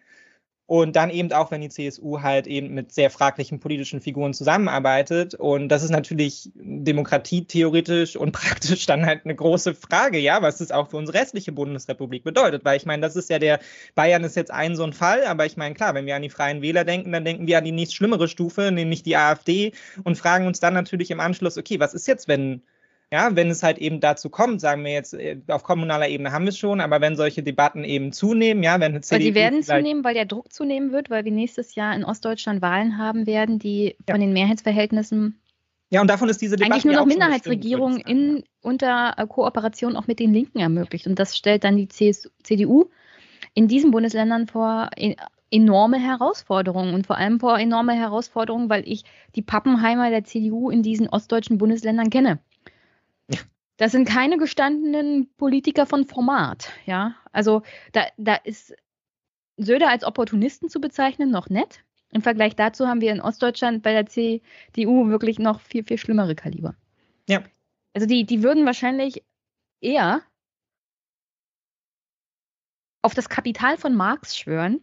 Und 0.65 0.95
dann 0.95 1.09
eben 1.09 1.31
auch, 1.33 1.51
wenn 1.51 1.59
die 1.59 1.69
CSU 1.69 2.21
halt 2.21 2.47
eben 2.47 2.73
mit 2.73 2.93
sehr 2.93 3.09
fraglichen 3.09 3.59
politischen 3.59 3.99
Figuren 3.99 4.33
zusammenarbeitet. 4.33 5.35
Und 5.35 5.67
das 5.67 5.83
ist 5.83 5.89
natürlich 5.89 6.51
demokratietheoretisch 6.55 8.15
und 8.15 8.31
praktisch 8.33 8.85
dann 8.85 9.05
halt 9.05 9.25
eine 9.25 9.35
große 9.35 9.75
Frage, 9.75 10.19
ja, 10.19 10.41
was 10.41 10.59
das 10.59 10.71
auch 10.71 10.89
für 10.89 10.97
unsere 10.97 11.17
restliche 11.17 11.51
Bundesrepublik 11.51 12.23
bedeutet. 12.23 12.63
Weil 12.63 12.77
ich 12.77 12.85
meine, 12.85 13.01
das 13.01 13.17
ist 13.17 13.29
ja 13.29 13.39
der, 13.39 13.59
Bayern 13.95 14.23
ist 14.23 14.37
jetzt 14.37 14.51
ein 14.51 14.75
so 14.75 14.83
ein 14.83 14.93
Fall, 14.93 15.25
aber 15.25 15.45
ich 15.45 15.57
meine, 15.57 15.75
klar, 15.75 15.93
wenn 15.95 16.05
wir 16.05 16.15
an 16.15 16.21
die 16.21 16.29
Freien 16.29 16.61
Wähler 16.61 16.85
denken, 16.85 17.11
dann 17.11 17.25
denken 17.25 17.45
wir 17.45 17.57
an 17.57 17.65
die 17.65 17.71
nächst 17.71 17.95
schlimmere 17.95 18.29
Stufe, 18.29 18.71
nämlich 18.71 19.03
die 19.03 19.17
AfD 19.17 19.73
und 20.03 20.17
fragen 20.17 20.47
uns 20.47 20.61
dann 20.61 20.73
natürlich 20.73 21.11
im 21.11 21.19
Anschluss, 21.19 21.57
okay, 21.57 21.79
was 21.79 21.93
ist 21.93 22.07
jetzt, 22.07 22.29
wenn 22.29 22.61
ja, 23.11 23.35
wenn 23.35 23.49
es 23.49 23.61
halt 23.61 23.77
eben 23.77 23.99
dazu 23.99 24.29
kommt, 24.29 24.59
sagen 24.61 24.83
wir 24.83 24.91
jetzt, 24.91 25.13
äh, 25.13 25.39
auf 25.47 25.63
kommunaler 25.63 26.09
Ebene 26.09 26.31
haben 26.31 26.45
wir 26.45 26.49
es 26.49 26.57
schon, 26.57 26.81
aber 26.81 27.01
wenn 27.01 27.15
solche 27.15 27.43
Debatten 27.43 27.83
eben 27.83 28.11
zunehmen, 28.11 28.63
ja, 28.63 28.79
wenn 28.79 29.01
CDU 29.03 29.23
die 29.23 29.35
werden 29.35 29.63
zunehmen, 29.63 30.03
weil 30.03 30.15
der 30.15 30.25
Druck 30.25 30.51
zunehmen 30.51 30.91
wird, 30.91 31.09
weil 31.09 31.25
wir 31.25 31.31
nächstes 31.31 31.75
Jahr 31.75 31.95
in 31.95 32.03
Ostdeutschland 32.03 32.61
Wahlen 32.61 32.97
haben 32.97 33.27
werden, 33.27 33.59
die 33.59 33.95
ja. 34.07 34.13
von 34.13 34.21
den 34.21 34.33
Mehrheitsverhältnissen 34.33 35.39
ja, 35.93 36.01
und 36.01 36.09
davon 36.09 36.27
ist 36.27 36.41
diese 36.41 36.55
Debatte 36.55 36.73
eigentlich 36.73 36.85
nur 36.85 36.95
noch 36.95 37.05
Minderheitsregierung 37.05 37.97
in, 37.97 38.43
unter 38.63 39.13
äh, 39.15 39.27
Kooperation 39.27 39.95
auch 39.95 40.07
mit 40.07 40.17
den 40.17 40.33
Linken 40.33 40.57
ermöglicht. 40.57 41.05
Und 41.05 41.19
das 41.19 41.37
stellt 41.37 41.63
dann 41.63 41.77
die 41.77 41.87
CSU, 41.87 42.29
CDU 42.41 42.89
in 43.53 43.67
diesen 43.67 43.91
Bundesländern 43.91 44.47
vor 44.47 44.89
enorme 45.51 45.99
Herausforderungen 45.99 46.95
und 46.95 47.05
vor 47.05 47.17
allem 47.17 47.39
vor 47.39 47.59
enorme 47.59 47.93
Herausforderungen, 47.93 48.71
weil 48.71 48.87
ich 48.87 49.03
die 49.35 49.43
Pappenheimer 49.43 50.09
der 50.09 50.23
CDU 50.23 50.71
in 50.71 50.81
diesen 50.81 51.07
ostdeutschen 51.09 51.59
Bundesländern 51.59 52.09
kenne. 52.09 52.39
Das 53.77 53.91
sind 53.91 54.07
keine 54.07 54.37
gestandenen 54.37 55.33
Politiker 55.35 55.85
von 55.85 56.05
Format, 56.05 56.71
ja. 56.85 57.15
Also 57.31 57.63
da, 57.91 58.05
da 58.17 58.35
ist 58.35 58.75
Söder 59.57 59.89
als 59.89 60.03
Opportunisten 60.03 60.69
zu 60.69 60.79
bezeichnen 60.79 61.31
noch 61.31 61.49
nett. 61.49 61.83
Im 62.11 62.21
Vergleich 62.21 62.55
dazu 62.55 62.87
haben 62.87 63.01
wir 63.01 63.11
in 63.11 63.21
Ostdeutschland 63.21 63.81
bei 63.81 63.91
der 63.91 64.05
CDU 64.05 65.07
wirklich 65.09 65.39
noch 65.39 65.59
viel, 65.61 65.83
viel 65.83 65.97
schlimmere 65.97 66.35
Kaliber. 66.35 66.75
Ja. 67.27 67.43
Also 67.93 68.07
die, 68.07 68.25
die 68.25 68.43
würden 68.43 68.65
wahrscheinlich 68.65 69.23
eher 69.81 70.21
auf 73.01 73.13
das 73.13 73.29
Kapital 73.29 73.77
von 73.77 73.95
Marx 73.95 74.37
schwören, 74.37 74.81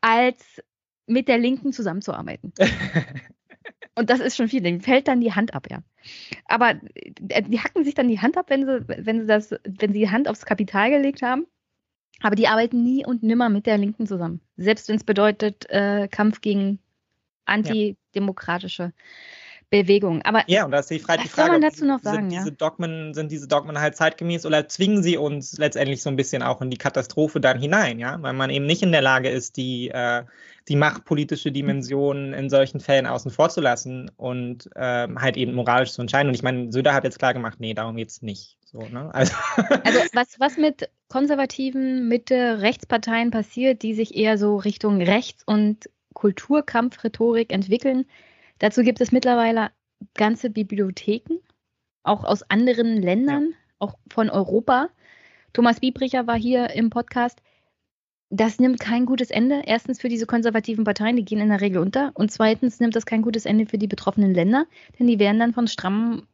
als 0.00 0.62
mit 1.06 1.28
der 1.28 1.38
Linken 1.38 1.72
zusammenzuarbeiten. 1.72 2.52
Und 3.94 4.10
das 4.10 4.20
ist 4.20 4.36
schon 4.36 4.48
viel. 4.48 4.62
Dem 4.62 4.80
fällt 4.80 5.08
dann 5.08 5.20
die 5.20 5.32
Hand 5.32 5.54
ab, 5.54 5.68
ja. 5.70 5.82
Aber 6.46 6.80
äh, 6.94 7.42
die 7.42 7.60
hacken 7.60 7.84
sich 7.84 7.94
dann 7.94 8.08
die 8.08 8.20
Hand 8.20 8.36
ab, 8.36 8.46
wenn 8.48 8.66
sie, 8.66 8.84
wenn 8.88 9.20
sie 9.20 9.26
das, 9.26 9.52
wenn 9.64 9.92
sie 9.92 10.00
die 10.00 10.10
Hand 10.10 10.28
aufs 10.28 10.46
Kapital 10.46 10.90
gelegt 10.90 11.22
haben. 11.22 11.46
Aber 12.20 12.36
die 12.36 12.48
arbeiten 12.48 12.82
nie 12.82 13.04
und 13.04 13.22
nimmer 13.22 13.48
mit 13.48 13.66
der 13.66 13.78
Linken 13.78 14.06
zusammen. 14.06 14.40
Selbst 14.56 14.88
wenn 14.88 14.96
es 14.96 15.04
bedeutet, 15.04 15.68
äh, 15.70 16.08
Kampf 16.08 16.40
gegen 16.40 16.78
antidemokratische 17.44 18.92
Bewegung. 19.72 20.20
Aber 20.22 20.44
ja, 20.46 20.66
und 20.66 20.70
da 20.70 20.80
ist 20.80 20.90
die, 20.90 20.98
Frage, 20.98 21.20
was 21.20 21.24
die 21.24 21.30
Frage, 21.30 21.50
soll 21.50 21.60
man 21.60 21.70
dazu 21.70 21.84
noch 21.86 22.00
sagen? 22.00 22.28
Sind, 22.28 22.30
ja? 22.30 22.38
diese 22.40 22.52
Dogmen, 22.52 23.14
sind 23.14 23.32
diese 23.32 23.48
Dogmen 23.48 23.80
halt 23.80 23.96
zeitgemäß 23.96 24.44
oder 24.44 24.68
zwingen 24.68 25.02
sie 25.02 25.16
uns 25.16 25.56
letztendlich 25.56 26.02
so 26.02 26.10
ein 26.10 26.16
bisschen 26.16 26.42
auch 26.42 26.60
in 26.60 26.70
die 26.70 26.76
Katastrophe 26.76 27.40
dann 27.40 27.58
hinein, 27.58 27.98
ja? 27.98 28.20
Weil 28.20 28.34
man 28.34 28.50
eben 28.50 28.66
nicht 28.66 28.82
in 28.82 28.92
der 28.92 29.00
Lage 29.00 29.30
ist, 29.30 29.56
die, 29.56 29.88
äh, 29.88 30.24
die 30.68 30.76
machtpolitische 30.76 31.50
Dimension 31.50 32.34
in 32.34 32.50
solchen 32.50 32.80
Fällen 32.80 33.06
außen 33.06 33.30
vor 33.30 33.48
zu 33.48 33.62
lassen 33.62 34.10
und 34.16 34.68
äh, 34.76 35.08
halt 35.16 35.38
eben 35.38 35.54
moralisch 35.54 35.92
zu 35.92 36.02
entscheiden. 36.02 36.28
Und 36.28 36.34
ich 36.34 36.42
meine, 36.42 36.70
Söder 36.70 36.92
hat 36.92 37.04
jetzt 37.04 37.18
klar 37.18 37.32
gemacht, 37.32 37.58
nee, 37.58 37.72
darum 37.72 37.96
geht 37.96 38.10
es 38.10 38.20
nicht. 38.20 38.58
So, 38.66 38.80
ne? 38.80 39.08
also, 39.14 39.34
also 39.56 39.98
was, 40.12 40.38
was 40.38 40.58
mit 40.58 40.90
konservativen 41.08 42.08
Mitte-Rechtsparteien 42.08 43.30
passiert, 43.30 43.82
die 43.82 43.94
sich 43.94 44.14
eher 44.14 44.36
so 44.36 44.56
Richtung 44.56 45.00
Rechts- 45.00 45.44
und 45.46 45.88
Kulturkampf-Rhetorik 46.12 47.52
entwickeln, 47.52 48.04
Dazu 48.62 48.84
gibt 48.84 49.00
es 49.00 49.10
mittlerweile 49.10 49.72
ganze 50.14 50.48
Bibliotheken, 50.48 51.40
auch 52.04 52.22
aus 52.22 52.48
anderen 52.48 52.96
Ländern, 52.96 53.50
ja. 53.50 53.56
auch 53.80 53.98
von 54.08 54.30
Europa. 54.30 54.88
Thomas 55.52 55.80
Biebricher 55.80 56.28
war 56.28 56.38
hier 56.38 56.70
im 56.70 56.88
Podcast. 56.88 57.42
Das 58.30 58.60
nimmt 58.60 58.78
kein 58.78 59.04
gutes 59.04 59.32
Ende. 59.32 59.62
Erstens 59.66 60.00
für 60.00 60.08
diese 60.08 60.26
konservativen 60.26 60.84
Parteien, 60.84 61.16
die 61.16 61.24
gehen 61.24 61.40
in 61.40 61.48
der 61.48 61.60
Regel 61.60 61.82
unter. 61.82 62.12
Und 62.14 62.30
zweitens 62.30 62.78
nimmt 62.78 62.94
das 62.94 63.04
kein 63.04 63.22
gutes 63.22 63.46
Ende 63.46 63.66
für 63.66 63.78
die 63.78 63.88
betroffenen 63.88 64.32
Länder, 64.32 64.66
denn 64.96 65.08
die 65.08 65.18
werden 65.18 65.40
dann 65.40 65.54
von 65.54 65.66
strammen, 65.66 66.28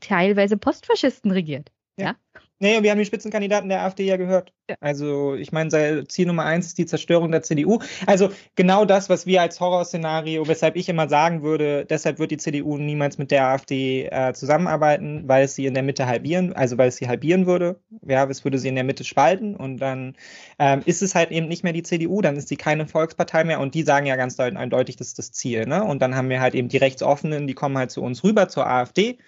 teilweise 0.00 0.56
Postfaschisten 0.56 1.30
regiert. 1.30 1.70
ja? 1.98 2.16
ja? 2.34 2.40
Nee, 2.60 2.82
wir 2.82 2.90
haben 2.90 2.98
die 2.98 3.04
Spitzenkandidaten 3.04 3.68
der 3.68 3.82
AfD 3.82 4.04
ja 4.04 4.16
gehört. 4.16 4.52
Ja. 4.68 4.74
Also 4.80 5.34
ich 5.36 5.52
meine, 5.52 6.04
Ziel 6.08 6.26
Nummer 6.26 6.44
eins 6.44 6.66
ist 6.66 6.78
die 6.78 6.86
Zerstörung 6.86 7.30
der 7.30 7.42
CDU. 7.42 7.78
Also 8.06 8.30
genau 8.56 8.84
das, 8.84 9.08
was 9.08 9.26
wir 9.26 9.42
als 9.42 9.60
Horrorszenario, 9.60 10.48
weshalb 10.48 10.74
ich 10.74 10.88
immer 10.88 11.08
sagen 11.08 11.44
würde, 11.44 11.86
deshalb 11.86 12.18
wird 12.18 12.32
die 12.32 12.36
CDU 12.36 12.76
niemals 12.76 13.16
mit 13.16 13.30
der 13.30 13.46
AfD 13.46 14.06
äh, 14.06 14.32
zusammenarbeiten, 14.34 15.28
weil 15.28 15.44
es 15.44 15.54
sie 15.54 15.66
in 15.66 15.74
der 15.74 15.84
Mitte 15.84 16.06
halbieren, 16.06 16.52
also 16.52 16.76
weil 16.78 16.88
es 16.88 16.96
sie 16.96 17.06
halbieren 17.06 17.46
würde. 17.46 17.80
Ja, 18.04 18.28
es 18.28 18.44
würde 18.44 18.58
sie 18.58 18.68
in 18.68 18.74
der 18.74 18.84
Mitte 18.84 19.04
spalten 19.04 19.54
und 19.54 19.78
dann 19.78 20.16
ähm, 20.58 20.82
ist 20.84 21.00
es 21.02 21.14
halt 21.14 21.30
eben 21.30 21.46
nicht 21.46 21.62
mehr 21.62 21.72
die 21.72 21.84
CDU, 21.84 22.22
dann 22.22 22.36
ist 22.36 22.48
sie 22.48 22.56
keine 22.56 22.88
Volkspartei 22.88 23.44
mehr 23.44 23.60
und 23.60 23.74
die 23.74 23.84
sagen 23.84 24.06
ja 24.06 24.16
ganz 24.16 24.38
eindeutig, 24.40 24.96
das 24.96 25.08
ist 25.08 25.18
das 25.18 25.30
Ziel. 25.30 25.66
Ne? 25.66 25.84
Und 25.84 26.02
dann 26.02 26.16
haben 26.16 26.28
wir 26.28 26.40
halt 26.40 26.56
eben 26.56 26.68
die 26.68 26.78
Rechtsoffenen, 26.78 27.46
die 27.46 27.54
kommen 27.54 27.78
halt 27.78 27.92
zu 27.92 28.02
uns 28.02 28.24
rüber 28.24 28.48
zur 28.48 28.66
AfD 28.66 29.18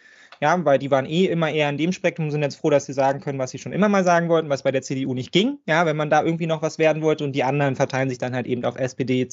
ja, 0.41 0.65
weil 0.65 0.79
die 0.79 0.91
waren 0.91 1.05
eh 1.05 1.27
immer 1.27 1.51
eher 1.51 1.69
in 1.69 1.77
dem 1.77 1.93
Spektrum, 1.93 2.31
sind 2.31 2.43
jetzt 2.43 2.57
froh, 2.57 2.71
dass 2.71 2.87
sie 2.87 2.95
sagen 2.95 3.21
können, 3.21 3.39
was 3.39 3.51
sie 3.51 3.59
schon 3.59 3.73
immer 3.73 3.91
mal 3.91 4.05
sagen 4.05 4.31
wollten, 4.31 4.49
was 4.49 4.63
bei 4.63 4.71
der 4.71 4.81
CDU 4.81 5.13
nicht 5.13 5.33
ging, 5.33 5.59
ja, 5.67 5.85
wenn 5.85 5.97
man 5.97 6.09
da 6.09 6.23
irgendwie 6.23 6.47
noch 6.47 6.63
was 6.63 6.79
werden 6.79 7.03
wollte 7.03 7.25
und 7.25 7.33
die 7.33 7.45
anderen 7.45 7.77
verteilen 7.77 8.09
sich 8.09 8.17
dann 8.19 8.35
halt 8.35 8.47
eben 8.47 8.65
auf 8.65 8.77
SPD 8.77 9.29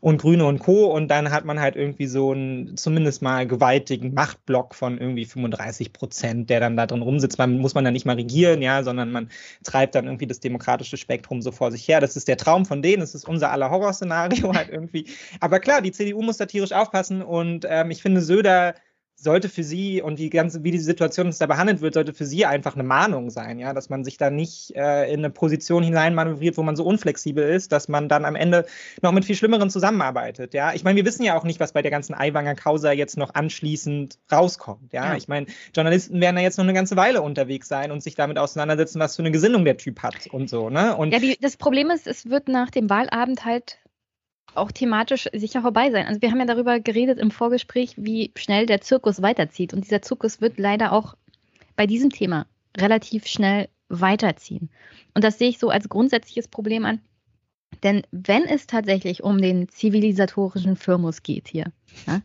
und 0.00 0.18
Grüne 0.18 0.46
und 0.46 0.60
Co. 0.60 0.86
und 0.86 1.08
dann 1.08 1.30
hat 1.30 1.44
man 1.44 1.60
halt 1.60 1.76
irgendwie 1.76 2.06
so 2.06 2.32
einen 2.32 2.76
zumindest 2.78 3.20
mal 3.20 3.46
gewaltigen 3.46 4.14
Machtblock 4.14 4.74
von 4.74 4.96
irgendwie 4.96 5.26
35 5.26 5.92
Prozent, 5.92 6.48
der 6.48 6.60
dann 6.60 6.76
da 6.76 6.86
drin 6.86 7.02
rumsitzt. 7.02 7.36
Man 7.36 7.58
muss 7.58 7.74
man 7.74 7.84
dann 7.84 7.92
nicht 7.92 8.06
mal 8.06 8.16
regieren, 8.16 8.62
ja, 8.62 8.82
sondern 8.82 9.12
man 9.12 9.28
treibt 9.64 9.94
dann 9.94 10.06
irgendwie 10.06 10.26
das 10.26 10.40
demokratische 10.40 10.96
Spektrum 10.96 11.42
so 11.42 11.52
vor 11.52 11.70
sich 11.70 11.86
her. 11.86 12.00
Das 12.00 12.16
ist 12.16 12.26
der 12.26 12.38
Traum 12.38 12.64
von 12.64 12.80
denen, 12.80 13.00
das 13.00 13.14
ist 13.14 13.28
unser 13.28 13.50
aller 13.50 13.70
Horrorszenario 13.70 14.52
halt 14.54 14.70
irgendwie. 14.70 15.06
Aber 15.40 15.60
klar, 15.60 15.82
die 15.82 15.92
CDU 15.92 16.22
muss 16.22 16.38
da 16.38 16.46
tierisch 16.46 16.72
aufpassen 16.72 17.20
und 17.20 17.66
ähm, 17.68 17.90
ich 17.90 18.00
finde 18.00 18.22
Söder 18.22 18.74
sollte 19.20 19.48
für 19.48 19.64
sie 19.64 20.00
und 20.00 20.18
die 20.18 20.30
ganze, 20.30 20.62
wie 20.62 20.70
die 20.70 20.78
Situation 20.78 21.26
jetzt 21.26 21.40
da 21.40 21.46
behandelt 21.46 21.80
wird, 21.80 21.94
sollte 21.94 22.14
für 22.14 22.24
sie 22.24 22.46
einfach 22.46 22.74
eine 22.74 22.84
Mahnung 22.84 23.30
sein, 23.30 23.58
ja, 23.58 23.74
dass 23.74 23.90
man 23.90 24.04
sich 24.04 24.16
da 24.16 24.30
nicht 24.30 24.76
äh, 24.76 25.12
in 25.12 25.18
eine 25.20 25.30
Position 25.30 25.82
hineinmanövriert, 25.82 26.56
wo 26.56 26.62
man 26.62 26.76
so 26.76 26.84
unflexibel 26.84 27.42
ist, 27.48 27.72
dass 27.72 27.88
man 27.88 28.08
dann 28.08 28.24
am 28.24 28.36
Ende 28.36 28.64
noch 29.02 29.10
mit 29.10 29.24
viel 29.24 29.34
Schlimmeren 29.34 29.70
zusammenarbeitet, 29.70 30.54
ja. 30.54 30.72
Ich 30.72 30.84
meine, 30.84 30.96
wir 30.96 31.04
wissen 31.04 31.24
ja 31.24 31.36
auch 31.36 31.42
nicht, 31.42 31.58
was 31.58 31.72
bei 31.72 31.82
der 31.82 31.90
ganzen 31.90 32.14
Aiwanger 32.14 32.54
Causa 32.54 32.92
jetzt 32.92 33.16
noch 33.16 33.34
anschließend 33.34 34.18
rauskommt, 34.30 34.92
ja. 34.92 35.06
ja. 35.06 35.16
Ich 35.16 35.26
meine, 35.26 35.46
Journalisten 35.74 36.20
werden 36.20 36.36
da 36.36 36.42
jetzt 36.42 36.58
noch 36.58 36.64
eine 36.64 36.74
ganze 36.74 36.94
Weile 36.94 37.20
unterwegs 37.20 37.66
sein 37.66 37.90
und 37.90 38.04
sich 38.04 38.14
damit 38.14 38.38
auseinandersetzen, 38.38 39.00
was 39.00 39.16
für 39.16 39.22
eine 39.22 39.32
Gesinnung 39.32 39.64
der 39.64 39.78
Typ 39.78 40.00
hat 40.00 40.28
und 40.28 40.48
so, 40.48 40.70
ne. 40.70 40.96
Und 40.96 41.12
ja, 41.12 41.18
die, 41.18 41.36
das 41.40 41.56
Problem 41.56 41.90
ist, 41.90 42.06
es 42.06 42.30
wird 42.30 42.46
nach 42.46 42.70
dem 42.70 42.88
Wahlabend 42.88 43.44
halt 43.44 43.78
auch 44.54 44.72
thematisch 44.72 45.28
sicher 45.32 45.62
vorbei 45.62 45.90
sein. 45.90 46.06
Also 46.06 46.22
wir 46.22 46.30
haben 46.30 46.40
ja 46.40 46.46
darüber 46.46 46.80
geredet 46.80 47.18
im 47.18 47.30
Vorgespräch, 47.30 47.94
wie 47.96 48.32
schnell 48.36 48.66
der 48.66 48.80
Zirkus 48.80 49.22
weiterzieht. 49.22 49.72
Und 49.72 49.84
dieser 49.84 50.02
Zirkus 50.02 50.40
wird 50.40 50.58
leider 50.58 50.92
auch 50.92 51.16
bei 51.76 51.86
diesem 51.86 52.10
Thema 52.10 52.46
relativ 52.76 53.26
schnell 53.26 53.68
weiterziehen. 53.88 54.70
Und 55.14 55.24
das 55.24 55.38
sehe 55.38 55.48
ich 55.48 55.58
so 55.58 55.70
als 55.70 55.88
grundsätzliches 55.88 56.48
Problem 56.48 56.84
an. 56.84 57.00
Denn 57.82 58.02
wenn 58.10 58.44
es 58.44 58.66
tatsächlich 58.66 59.22
um 59.22 59.40
den 59.40 59.68
zivilisatorischen 59.68 60.76
Firmus 60.76 61.22
geht 61.22 61.48
hier, 61.48 61.72
ja, 62.06 62.22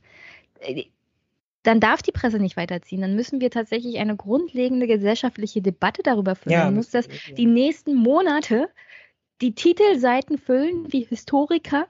dann 1.64 1.80
darf 1.80 2.02
die 2.02 2.12
Presse 2.12 2.40
nicht 2.40 2.58
weiterziehen. 2.58 3.02
Dann 3.02 3.16
müssen 3.16 3.40
wir 3.40 3.50
tatsächlich 3.50 3.98
eine 3.98 4.16
grundlegende 4.16 4.88
gesellschaftliche 4.88 5.62
Debatte 5.62 6.04
darüber 6.04 6.36
führen. 6.36 6.54
Ja, 6.54 6.72
muss 6.72 6.90
das 6.90 7.08
die 7.38 7.46
nächsten 7.46 7.96
Monate 7.96 8.70
die 9.42 9.56
Titelseiten 9.56 10.38
füllen 10.38 10.92
wie 10.92 11.06
Historiker 11.06 11.88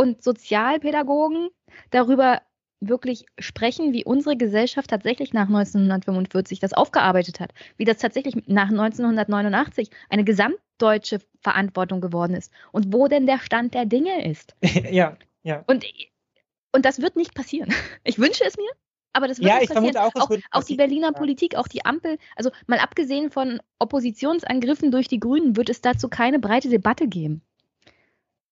und 0.00 0.22
Sozialpädagogen 0.24 1.50
darüber 1.90 2.40
wirklich 2.80 3.26
sprechen, 3.38 3.92
wie 3.92 4.04
unsere 4.06 4.38
Gesellschaft 4.38 4.88
tatsächlich 4.88 5.34
nach 5.34 5.48
1945 5.48 6.58
das 6.58 6.72
aufgearbeitet 6.72 7.38
hat, 7.38 7.52
wie 7.76 7.84
das 7.84 7.98
tatsächlich 7.98 8.34
nach 8.46 8.70
1989 8.70 9.90
eine 10.08 10.24
gesamtdeutsche 10.24 11.18
Verantwortung 11.42 12.00
geworden 12.00 12.34
ist 12.34 12.50
und 12.72 12.94
wo 12.94 13.08
denn 13.08 13.26
der 13.26 13.40
Stand 13.40 13.74
der 13.74 13.84
Dinge 13.84 14.26
ist. 14.26 14.56
ja, 14.90 15.18
ja. 15.42 15.62
Und, 15.66 15.84
und 16.72 16.86
das 16.86 17.02
wird 17.02 17.16
nicht 17.16 17.34
passieren. 17.34 17.68
Ich 18.04 18.18
wünsche 18.18 18.44
es 18.46 18.56
mir, 18.56 18.70
aber 19.12 19.28
das 19.28 19.42
wird 19.42 19.48
Ja, 19.50 19.56
nicht 19.56 19.64
ich 19.64 19.70
vermute 19.72 19.98
passieren. 19.98 20.14
auch, 20.16 20.16
es 20.16 20.22
auch, 20.22 20.60
auch 20.60 20.64
die. 20.64 20.76
Berliner 20.76 21.12
Ja. 21.12 21.18
Politik, 21.18 21.56
auch 21.56 21.68
die 21.68 21.84
Ampel, 21.84 22.16
also 22.36 22.50
mal 22.66 22.78
abgesehen 22.78 23.30
von 23.30 23.60
Oppositionsangriffen 23.78 24.90
durch 24.90 25.08
die 25.08 25.20
Grünen, 25.20 25.56
wird 25.56 25.68
es 25.68 25.82
dazu 25.82 26.08
keine 26.08 26.38
breite 26.38 26.70
Debatte 26.70 27.06
geben. 27.08 27.42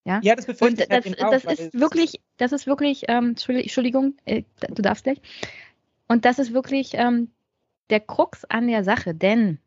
Ja, 0.09 0.21
Ja, 0.23 0.35
das 0.35 0.47
befürchte 0.47 0.67
und 0.75 0.81
ich 0.81 0.89
das, 0.89 1.05
halt 1.05 1.07
eben 1.07 1.25
auch, 1.27 1.31
das 1.31 1.45
weil 1.45 1.55
ist 1.55 1.75
wirklich, 1.79 2.21
das 2.39 2.53
ist 2.53 2.67
wirklich, 2.67 3.05
ähm, 3.09 3.35
Entschuldi- 3.37 3.63
Entschuldigung, 3.63 4.15
äh, 4.25 4.43
du 4.71 4.83
darfst 4.83 5.05
gleich. 5.05 5.21
Und 6.09 6.25
das 6.25 6.39
ist 6.39 6.53
wirklich 6.55 6.93
ähm, 6.95 7.31
der 7.91 8.01
Krux 8.01 8.45
an 8.47 8.67
der 8.69 8.85
Sache, 8.85 9.15
denn 9.15 9.59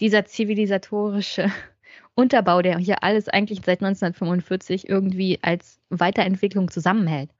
dieser 0.00 0.24
zivilisatorische 0.24 1.50
Unterbau, 2.16 2.62
der 2.62 2.78
hier 2.78 3.02
alles 3.02 3.28
eigentlich 3.28 3.60
seit 3.64 3.80
1945 3.80 4.88
irgendwie 4.88 5.38
als 5.42 5.80
Weiterentwicklung 5.90 6.70
zusammenhält, 6.70 7.30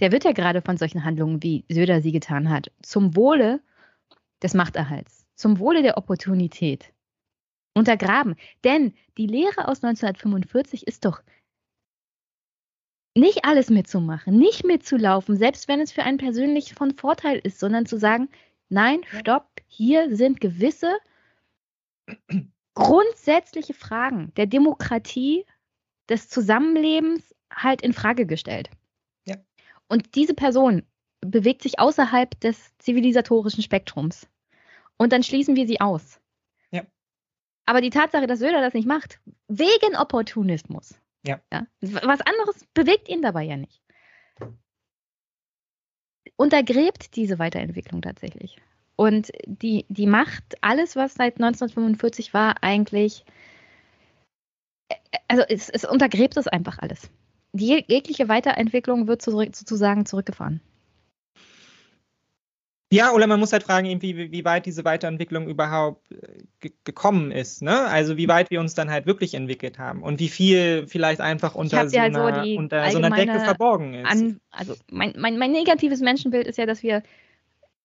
der 0.00 0.12
wird 0.12 0.24
ja 0.24 0.32
gerade 0.32 0.62
von 0.62 0.76
solchen 0.76 1.04
Handlungen, 1.04 1.42
wie 1.42 1.64
Söder 1.68 2.00
sie 2.00 2.12
getan 2.12 2.50
hat, 2.50 2.70
zum 2.82 3.16
Wohle 3.16 3.60
des 4.42 4.54
Machterhalts, 4.54 5.26
zum 5.34 5.58
Wohle 5.58 5.82
der 5.82 5.98
Opportunität 5.98 6.92
untergraben. 7.76 8.34
Denn 8.64 8.94
die 9.18 9.26
Lehre 9.26 9.68
aus 9.68 9.84
1945 9.84 10.86
ist 10.86 11.04
doch, 11.04 11.22
nicht 13.14 13.46
alles 13.46 13.70
mitzumachen, 13.70 14.36
nicht 14.36 14.64
mitzulaufen, 14.64 15.36
selbst 15.36 15.68
wenn 15.68 15.80
es 15.80 15.90
für 15.90 16.02
einen 16.02 16.18
persönlich 16.18 16.74
von 16.74 16.92
Vorteil 16.92 17.38
ist, 17.38 17.58
sondern 17.58 17.86
zu 17.86 17.98
sagen, 17.98 18.28
nein, 18.68 19.00
stopp, 19.08 19.48
hier 19.68 20.14
sind 20.14 20.40
gewisse 20.40 20.98
grundsätzliche 22.74 23.72
Fragen 23.72 24.34
der 24.36 24.46
Demokratie, 24.46 25.46
des 26.08 26.28
Zusammenlebens 26.28 27.34
halt 27.50 27.82
in 27.82 27.92
Frage 27.92 28.26
gestellt. 28.26 28.70
Ja. 29.26 29.36
Und 29.88 30.14
diese 30.14 30.34
Person 30.34 30.82
bewegt 31.20 31.62
sich 31.62 31.80
außerhalb 31.80 32.38
des 32.40 32.76
zivilisatorischen 32.78 33.62
Spektrums. 33.62 34.28
Und 34.98 35.12
dann 35.12 35.22
schließen 35.22 35.56
wir 35.56 35.66
sie 35.66 35.80
aus. 35.80 36.20
Ja. 37.66 37.72
Aber 37.72 37.80
die 37.80 37.90
Tatsache, 37.90 38.26
dass 38.26 38.38
Söder 38.38 38.60
das 38.60 38.74
nicht 38.74 38.86
macht, 38.86 39.20
wegen 39.48 39.96
Opportunismus. 39.96 40.94
Ja. 41.50 41.66
Was 41.80 42.20
anderes 42.20 42.64
bewegt 42.74 43.08
ihn 43.08 43.22
dabei 43.22 43.42
ja 43.42 43.56
nicht. 43.56 43.82
Untergräbt 46.36 47.16
diese 47.16 47.38
Weiterentwicklung 47.38 48.02
tatsächlich. 48.02 48.56
Und 48.96 49.30
die, 49.46 49.84
die 49.88 50.06
macht 50.06 50.56
alles, 50.60 50.96
was 50.96 51.14
seit 51.14 51.34
1945 51.34 52.32
war, 52.34 52.62
eigentlich. 52.62 53.24
Also 55.28 55.42
es, 55.48 55.68
es 55.68 55.84
untergräbt 55.84 56.36
es 56.36 56.46
einfach 56.46 56.78
alles. 56.78 57.10
Die 57.52 57.68
jeg- 57.68 57.86
jegliche 57.88 58.28
Weiterentwicklung 58.28 59.06
wird 59.08 59.22
zurück, 59.22 59.54
sozusagen 59.56 60.06
zurückgefahren. 60.06 60.60
Ja, 62.92 63.12
oder 63.12 63.26
man 63.26 63.40
muss 63.40 63.52
halt 63.52 63.64
fragen, 63.64 63.86
irgendwie, 63.86 64.30
wie, 64.30 64.44
weit 64.44 64.64
diese 64.64 64.84
Weiterentwicklung 64.84 65.48
überhaupt 65.48 66.12
äh, 66.12 66.44
ge 66.60 66.72
gekommen 66.84 67.32
ist, 67.32 67.60
ne? 67.60 67.86
Also 67.86 68.16
wie 68.16 68.28
weit 68.28 68.50
wir 68.50 68.60
uns 68.60 68.74
dann 68.74 68.90
halt 68.90 69.06
wirklich 69.06 69.34
entwickelt 69.34 69.78
haben 69.78 70.04
und 70.04 70.20
wie 70.20 70.28
viel 70.28 70.86
vielleicht 70.86 71.20
einfach 71.20 71.56
unter, 71.56 71.88
so, 71.88 71.98
halt 71.98 72.14
so 72.14 72.20
einer, 72.20 72.42
die 72.42 72.56
unter 72.56 72.88
so 72.90 72.98
einer 72.98 73.10
Decke 73.10 73.40
verborgen 73.40 73.94
ist. 73.94 74.10
An, 74.10 74.40
also 74.50 74.74
mein, 74.88 75.14
mein, 75.18 75.36
mein 75.36 75.50
negatives 75.50 76.00
Menschenbild 76.00 76.46
ist 76.46 76.58
ja, 76.58 76.66
dass 76.66 76.84
wir 76.84 77.02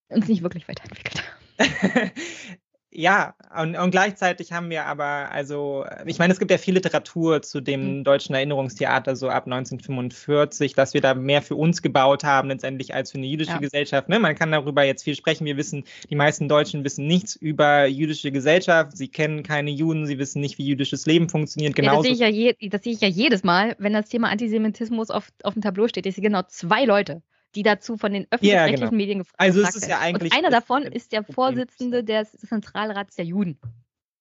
uns 0.08 0.28
nicht 0.28 0.42
wirklich 0.42 0.68
weiterentwickelt 0.68 1.20
haben. 1.20 2.10
ja, 2.94 3.34
und, 3.58 3.74
und 3.74 3.90
gleichzeitig 3.90 4.52
haben 4.52 4.68
wir 4.68 4.84
aber, 4.86 5.30
also, 5.32 5.86
ich 6.04 6.18
meine, 6.18 6.32
es 6.32 6.38
gibt 6.38 6.50
ja 6.50 6.58
viel 6.58 6.74
Literatur 6.74 7.40
zu 7.42 7.60
dem 7.62 7.98
Mhm. 8.00 8.04
deutschen 8.04 8.34
Erinnerungstheater 8.34 9.16
so 9.16 9.28
ab 9.30 9.46
1945, 9.46 10.74
dass 10.74 10.92
wir 10.94 11.00
da 11.00 11.14
mehr 11.14 11.40
für 11.42 11.56
uns 11.56 11.80
gebaut 11.82 12.22
haben 12.24 12.48
letztendlich 12.48 12.94
als 12.94 13.10
für 13.12 13.18
eine 13.18 13.26
jüdische 13.26 13.52
Ja. 13.52 13.58
Gesellschaft. 13.58 14.08
Ne? 14.08 14.18
Man 14.18 14.34
kann 14.34 14.52
darüber 14.52 14.84
jetzt 14.84 15.04
viel 15.04 15.14
sprechen. 15.14 15.44
Wir 15.46 15.56
wissen, 15.56 15.84
die 16.10 16.14
meisten 16.16 16.48
Deutschen 16.48 16.84
wissen 16.84 17.06
nichts 17.06 17.34
über 17.36 17.86
jüdische 17.86 18.30
Gesellschaft. 18.30 18.96
Sie 18.96 19.08
kennen 19.08 19.42
keine 19.42 19.70
Juden, 19.70 20.06
sie 20.06 20.18
wissen 20.18 20.40
nicht, 20.40 20.58
wie 20.58 20.66
jüdisches 20.66 21.06
Leben 21.06 21.28
funktioniert. 21.28 21.76
Ja, 21.78 21.84
das 21.84 21.90
Genauso 21.90 22.02
sehe 22.02 22.12
ich 22.12 22.18
ja, 22.20 22.28
je, 22.28 22.68
das 22.68 22.82
sehe 22.82 22.92
ich 22.92 23.00
ja 23.00 23.08
jedes 23.08 23.42
Mal, 23.42 23.74
wenn 23.78 23.92
das 23.94 24.08
Thema 24.08 24.28
Antisemitismus 24.28 25.10
auf, 25.10 25.28
auf 25.44 25.54
dem 25.54 25.62
Tableau 25.62 25.88
steht. 25.88 26.06
Ich 26.06 26.14
sehe 26.14 26.22
genau 26.22 26.42
zwei 26.48 26.84
Leute, 26.84 27.22
die 27.54 27.62
dazu 27.62 27.96
von 27.96 28.12
den 28.12 28.26
öffentlich-rechtlichen 28.30 28.80
genau. 28.80 28.96
Medien 28.96 29.18
gefragt 29.18 29.40
Also 29.40 29.62
es 29.62 29.76
ist 29.76 29.82
ja 29.84 30.00
werden. 30.00 30.02
eigentlich 30.16 30.32
Und 30.32 30.38
einer 30.38 30.50
davon 30.50 30.82
ist 30.84 31.12
der. 31.12 31.22
Vorsitzende 31.24 32.04
des 32.04 32.32
Zentralrats 32.32 33.16
der 33.16 33.24
Juden. 33.24 33.58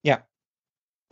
Ja. 0.03 0.25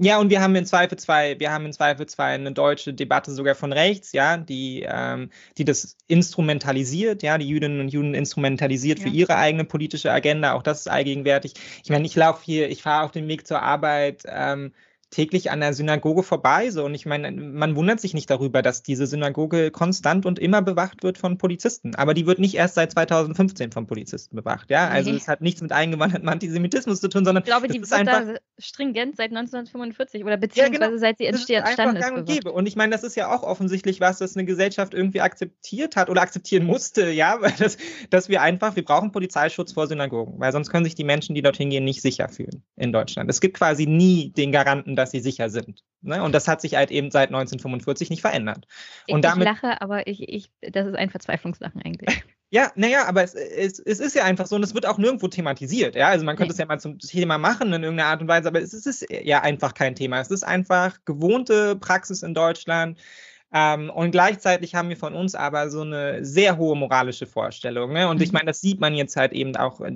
Ja, 0.01 0.17
und 0.19 0.29
wir 0.29 0.39
haben 0.41 0.55
im 0.55 0.65
Zweifelsfall, 0.65 1.41
wir 1.41 1.51
haben 1.51 1.65
im 1.65 1.73
Zweifelsfall 1.73 2.35
eine 2.35 2.53
deutsche 2.53 2.93
Debatte 2.93 3.33
sogar 3.33 3.53
von 3.53 3.73
rechts, 3.73 4.13
ja, 4.13 4.37
die, 4.37 4.85
ähm, 4.87 5.29
die 5.57 5.65
das 5.65 5.97
instrumentalisiert, 6.07 7.21
ja, 7.21 7.37
die 7.37 7.47
Jüdinnen 7.49 7.81
und 7.81 7.89
Juden 7.89 8.13
instrumentalisiert 8.13 8.99
für 8.99 9.09
Ja. 9.09 9.13
ihre 9.13 9.35
eigene 9.35 9.65
politische 9.65 10.09
Agenda, 10.11 10.53
auch 10.53 10.63
das 10.63 10.79
ist 10.81 10.87
allgegenwärtig. 10.89 11.53
Ich 11.83 11.89
meine, 11.89 12.05
ich 12.05 12.15
laufe 12.15 12.41
hier, 12.45 12.69
ich 12.69 12.81
fahre 12.81 13.03
auf 13.03 13.11
dem 13.11 13.27
Weg 13.27 13.45
zur 13.45 13.61
Arbeit 13.61 14.23
ähm, 14.25 14.71
täglich 15.09 15.51
an 15.51 15.59
der 15.59 15.73
Synagoge 15.73 16.23
vorbei, 16.23 16.69
so 16.69 16.85
und 16.85 16.93
ich 16.93 17.05
meine, 17.05 17.31
man 17.31 17.75
wundert 17.75 17.99
sich 17.99 18.13
nicht 18.13 18.29
darüber, 18.29 18.61
dass 18.61 18.83
diese 18.83 19.07
Synagoge 19.07 19.71
konstant 19.71 20.25
und 20.25 20.39
immer 20.39 20.61
bewacht 20.61 21.03
wird 21.03 21.17
von 21.17 21.37
Polizisten, 21.37 21.95
aber 21.95 22.13
die 22.13 22.25
wird 22.27 22.39
nicht 22.39 22.55
erst 22.55 22.75
seit 22.75 22.91
2015 22.91 23.71
von 23.71 23.87
Polizisten 23.87 24.35
bewacht, 24.35 24.69
ja, 24.69 24.87
also 24.87 25.09
Nee. 25.09 25.17
es 25.17 25.27
hat 25.27 25.41
nichts 25.41 25.61
mit 25.61 25.71
eingewandertem 25.71 26.27
Antisemitismus 26.29 27.01
zu 27.01 27.09
tun, 27.09 27.25
sondern 27.25 27.43
Ich 27.43 27.49
glaube, 27.49 27.67
die 27.67 27.79
ist 27.79 27.93
einfach 27.93 28.23
stringent 28.59 29.15
seit 29.15 29.31
1945 29.31 30.23
oder 30.23 30.37
beziehungsweise 30.37 30.99
seit 30.99 31.17
sie 31.17 31.25
das 31.25 31.35
entsteht, 31.35 31.63
ist 31.63 31.65
einfach 31.79 31.85
entstanden 31.85 32.19
und 32.19 32.21
ist. 32.21 32.25
bewacht. 32.27 32.43
gäbe. 32.43 32.51
Und 32.51 32.67
ich 32.67 32.75
meine, 32.75 32.91
das 32.91 33.03
ist 33.03 33.15
ja 33.15 33.33
auch 33.33 33.43
offensichtlich 33.43 33.99
was, 34.01 34.19
das 34.19 34.35
eine 34.35 34.45
Gesellschaft 34.45 34.93
irgendwie 34.93 35.21
akzeptiert 35.21 35.95
hat 35.95 36.09
oder 36.09 36.21
akzeptieren 36.21 36.65
musste, 36.65 37.09
ja, 37.09 37.37
weil 37.41 37.53
das, 37.57 37.77
dass 38.09 38.29
wir 38.29 38.41
einfach, 38.41 38.75
wir 38.75 38.85
brauchen 38.85 39.11
Polizeischutz 39.11 39.71
vor 39.73 39.87
Synagogen, 39.87 40.39
weil 40.39 40.51
sonst 40.51 40.69
können 40.69 40.85
sich 40.85 40.95
die 40.95 41.03
Menschen, 41.03 41.35
die 41.35 41.41
dorthin 41.41 41.69
gehen, 41.69 41.83
nicht 41.83 42.01
sicher 42.01 42.29
fühlen 42.29 42.63
in 42.75 42.91
Deutschland. 42.91 43.29
Es 43.29 43.41
gibt 43.41 43.57
quasi 43.57 43.85
nie 43.87 44.31
den 44.31 44.51
Garanten, 44.51 44.95
dass 44.99 45.11
sie 45.11 45.19
sicher 45.19 45.49
sind. 45.49 45.83
Ne? 46.01 46.21
Und 46.23 46.33
das 46.33 46.47
hat 46.47 46.61
sich 46.61 46.75
halt 46.75 46.91
eben 46.91 47.09
seit 47.11 47.29
1945 47.29 48.09
nicht 48.09 48.21
verändert. 48.21 48.67
Ich, 49.07 49.13
Und 49.15 49.23
damit 49.25 49.47
ich 49.47 49.53
lache, 49.53 49.81
aber 49.81 50.05
ich, 50.07 50.21
ich, 50.29 50.51
das 50.61 50.87
ist 50.87 50.95
ein 50.95 51.09
Verzweiflungslachen 51.09 51.81
eigentlich. 51.83 52.23
Ja, 52.51 52.71
naja, 52.73 53.05
aber 53.07 53.21
es, 53.21 53.35
es, 53.35 53.77
es 53.77 53.99
ist 53.99 54.15
ja 54.15 54.23
einfach 54.23 54.47
so 54.47 54.55
und 54.55 54.63
es 54.63 54.73
wird 54.73 54.87
auch 54.87 54.97
nirgendwo 54.97 55.27
thematisiert. 55.27 55.93
Ja, 55.93 56.07
also 56.07 56.25
man 56.25 56.35
könnte 56.35 56.49
Nee. 56.49 56.53
es 56.53 56.57
ja 56.57 56.65
mal 56.65 56.79
zum 56.79 56.97
Thema 56.97 57.37
machen 57.37 57.71
in 57.73 57.83
irgendeiner 57.83 58.09
Art 58.09 58.21
und 58.21 58.27
Weise, 58.27 58.47
aber 58.47 58.59
es 58.59 58.73
ist 58.73 59.05
ja 59.11 59.41
einfach 59.41 59.75
kein 59.75 59.93
Thema. 59.93 60.19
Es 60.19 60.31
ist 60.31 60.41
einfach 60.41 60.97
gewohnte 61.05 61.75
Praxis 61.75 62.23
in 62.23 62.33
Deutschland. 62.33 62.97
Ähm, 63.51 63.89
und 63.89 64.11
gleichzeitig 64.11 64.75
haben 64.75 64.89
wir 64.89 64.97
von 64.97 65.15
uns 65.15 65.33
aber 65.33 65.69
so 65.71 65.81
eine 65.81 66.23
sehr 66.23 66.57
hohe 66.57 66.75
moralische 66.75 67.25
Vorstellung. 67.25 67.93
Ne? 67.93 68.07
Und 68.07 68.21
ich 68.21 68.29
Mhm. 68.29 68.33
meine, 68.33 68.45
das 68.45 68.61
sieht 68.61 68.79
man 68.79 68.93
jetzt 68.93 69.15
halt 69.15 69.33
eben 69.33 69.55
auch, 69.55 69.81
äh, 69.81 69.91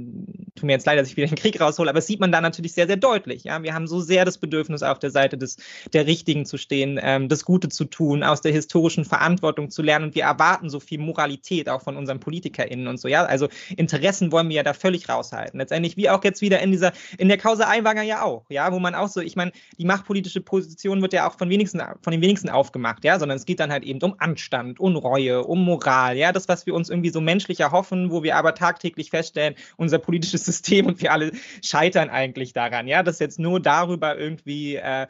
tut 0.56 0.64
mir 0.64 0.72
jetzt 0.72 0.88
leid, 0.88 0.97
dass 0.97 1.08
ich 1.08 1.18
wieder 1.18 1.28
den 1.28 1.36
Krieg 1.36 1.62
raushole, 1.62 1.89
aber 1.89 1.97
das 1.99 2.08
sieht 2.08 2.20
man 2.20 2.32
da 2.32 2.41
natürlich 2.41 2.74
sehr, 2.74 2.88
sehr 2.88 2.97
deutlich. 2.97 3.43
Ja? 3.43 3.62
Wir 3.62 3.76
haben 3.76 3.86
so 3.86 3.99
sehr 3.99 4.26
das 4.26 4.39
Bedürfnis, 4.39 4.82
auf 4.82 4.97
der 4.97 5.12
Seite 5.12 5.38
des, 5.38 5.58
der 5.93 6.08
Richtigen 6.08 6.45
zu 6.45 6.58
stehen, 6.58 6.99
ähm, 7.01 7.30
das 7.30 7.45
Gute 7.45 7.70
zu 7.70 7.86
tun, 7.86 8.24
aus 8.24 8.41
der 8.41 8.51
historischen 8.51 9.06
Verantwortung 9.06 9.70
zu 9.70 9.84
lernen. 9.84 10.06
Und 10.06 10.16
wir 10.16 10.24
erwarten 10.24 10.70
so 10.70 10.80
viel 10.80 10.99
Moralität 10.99 11.70
auch 11.70 11.82
von 11.84 11.95
unseren 11.95 12.20
PolitikerInnen 12.20 12.88
und 12.88 12.99
so. 12.99 13.08
Ja, 13.08 13.26
also 13.26 13.49
Interessen 13.78 14.32
wollen 14.32 14.49
wir 14.49 14.56
ja 14.56 14.64
da 14.64 14.74
völlig 14.74 15.10
raushalten. 15.10 15.60
Letztendlich, 15.60 15.95
wie 15.95 16.10
auch 16.10 16.24
jetzt 16.24 16.41
wieder 16.41 16.60
in 16.60 16.72
dieser, 16.72 16.91
in 17.20 17.28
der 17.28 17.38
Causa 17.38 17.70
Aiwanger 17.70 18.04
ja 18.04 18.24
auch, 18.24 18.45
ja, 18.49 18.72
wo 18.72 18.80
man 18.80 18.95
auch 18.95 19.10
so, 19.10 19.22
ich 19.22 19.36
meine, 19.36 19.51
die 19.78 19.86
machtpolitische 19.86 20.41
Position 20.41 21.04
wird 21.04 21.14
ja 21.14 21.30
auch 21.30 21.38
von 21.38 21.49
wenigsten, 21.49 21.82
von 22.01 22.12
den 22.12 22.22
wenigsten 22.22 22.49
aufgemacht, 22.49 23.04
ja, 23.04 23.20
sondern 23.20 23.42
es 23.43 23.45
geht 23.45 23.59
dann 23.59 23.73
halt 23.73 23.83
eben 23.83 24.01
um 24.01 24.15
Anstand, 24.19 24.79
um 24.79 24.95
Reue, 24.95 25.43
um 25.43 25.65
Moral, 25.65 26.15
ja, 26.15 26.31
das, 26.31 26.47
was 26.47 26.65
wir 26.65 26.73
uns 26.73 26.89
irgendwie 26.89 27.09
so 27.09 27.19
menschlich 27.19 27.59
erhoffen, 27.59 28.09
wo 28.09 28.23
wir 28.23 28.37
aber 28.37 28.55
tagtäglich 28.55 29.09
feststellen, 29.09 29.55
unser 29.75 29.99
politisches 29.99 30.45
System 30.45 30.85
und 30.85 31.01
wir 31.01 31.11
alle 31.11 31.33
scheitern 31.61 32.09
eigentlich 32.09 32.53
daran, 32.53 32.87
ja, 32.87 33.03
dass 33.03 33.19
jetzt 33.19 33.39
nur 33.39 33.59
darüber 33.59 34.17
irgendwie 34.17 34.77
äh, 34.77 35.07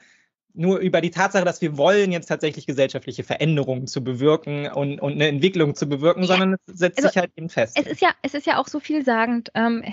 nur 0.55 0.79
über 0.79 0.99
die 1.01 1.11
Tatsache, 1.11 1.45
dass 1.45 1.61
wir 1.61 1.77
wollen, 1.77 2.11
jetzt 2.11 2.25
tatsächlich 2.27 2.65
gesellschaftliche 2.65 3.23
Veränderungen 3.23 3.85
zu 3.85 4.03
bewirken 4.03 4.67
und, 4.67 4.99
und 4.99 5.13
eine 5.13 5.27
Entwicklung 5.27 5.75
zu 5.75 5.87
bewirken, 5.87 6.23
sondern 6.25 6.55
es 6.67 6.79
setzt 6.79 6.97
Also, 6.97 7.09
sich 7.09 7.17
halt 7.17 7.31
eben 7.35 7.49
fest. 7.49 7.77
Es 7.79 7.85
ist 7.85 8.01
ja, 8.01 8.09
es 8.23 8.33
ist 8.33 8.47
ja 8.47 8.59
auch 8.59 8.67
so 8.67 8.79
vielsagend. 8.79 9.51
Ähm, 9.53 9.83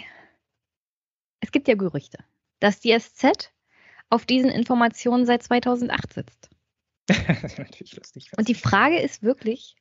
es 1.41 1.53
gibt 1.53 1.69
ja 1.69 1.75
Gerüchte, 1.75 2.19
dass 2.59 2.81
die 2.81 2.99
SZ 2.99 3.53
auf 4.09 4.25
diesen 4.25 4.51
Informationen 4.51 5.27
seit 5.27 5.43
2008 5.43 6.13
sitzt. 6.13 6.51
natürlich 7.59 7.97
lustig. 7.97 8.31
Und 8.37 8.49
die 8.49 8.55
Frage 8.55 8.99
ist 8.99 9.23
wirklich, 9.23 9.77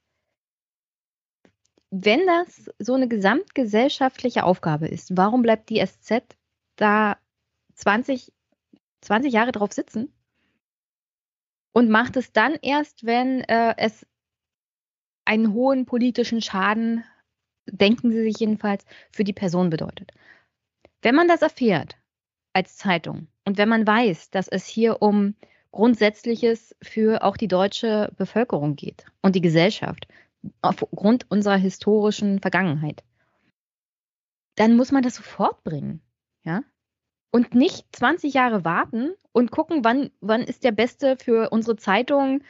wenn 1.92 2.26
das 2.28 2.70
so 2.78 2.94
eine 2.94 3.08
gesamtgesellschaftliche 3.08 4.44
Aufgabe 4.44 4.88
ist, 4.88 5.18
warum 5.18 5.42
bleibt 5.42 5.70
die 5.70 5.84
SZ 5.86 6.24
da 6.76 7.18
20, 7.76 8.32
20 9.02 9.34
Jahre 9.34 9.52
drauf 9.52 9.74
sitzen 9.74 10.14
und 11.72 11.90
macht 11.90 12.18
es 12.18 12.32
dann 12.32 12.56
erst, 12.62 13.06
wenn 13.06 13.42
äh, 13.42 13.74
es 13.78 14.06
einen 15.26 15.54
hohen 15.54 15.86
politischen 15.86 16.42
Schaden, 16.42 17.04
denken 17.66 18.12
Sie 18.12 18.24
sich 18.24 18.40
jedenfalls, 18.40 18.84
für 19.12 19.24
die 19.24 19.34
Person 19.34 19.70
bedeutet. 19.70 20.12
Wenn 21.02 21.16
man 21.16 21.28
das 21.28 21.42
erfährt 21.42 21.98
als 22.54 22.78
Zeitung 22.78 23.28
und 23.46 23.58
wenn 23.58 23.70
man 23.70 23.86
weiß, 23.86 24.32
dass 24.32 24.48
es 24.48 24.66
hier 24.66 25.02
um 25.02 25.36
Grundsätzliches 25.72 26.76
für 26.82 27.24
auch 27.24 27.38
die 27.38 27.48
deutsche 27.48 28.12
Bevölkerung 28.18 28.76
geht 28.76 29.06
und 29.22 29.36
die 29.36 29.42
Gesellschaft 29.42 30.08
aufgrund 30.62 31.30
unserer 31.30 31.58
historischen 31.58 32.40
Vergangenheit, 32.40 33.04
dann 34.56 34.76
muss 34.76 34.92
man 34.92 35.04
das 35.04 35.16
sofort 35.16 35.64
bringen. 35.64 36.02
Ja. 36.44 36.64
Und 37.32 37.54
nicht 37.54 37.86
20 37.96 38.34
Jahre 38.34 38.66
warten 38.66 39.12
und 39.32 39.52
gucken, 39.52 39.84
wann, 39.84 40.10
wann 40.20 40.42
ist 40.42 40.64
der 40.64 40.72
beste 40.72 41.18
für 41.18 41.50
unsere 41.52 41.76
Zeitung 41.76 42.42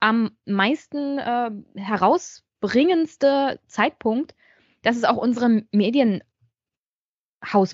am 0.00 0.36
meisten 0.44 1.18
äh, 1.18 1.50
herausbringendste 1.76 3.60
Zeitpunkt, 3.66 4.34
dass 4.82 4.96
es 4.96 5.04
auch 5.04 5.16
unserem 5.16 5.68
Medienhaus 5.70 6.24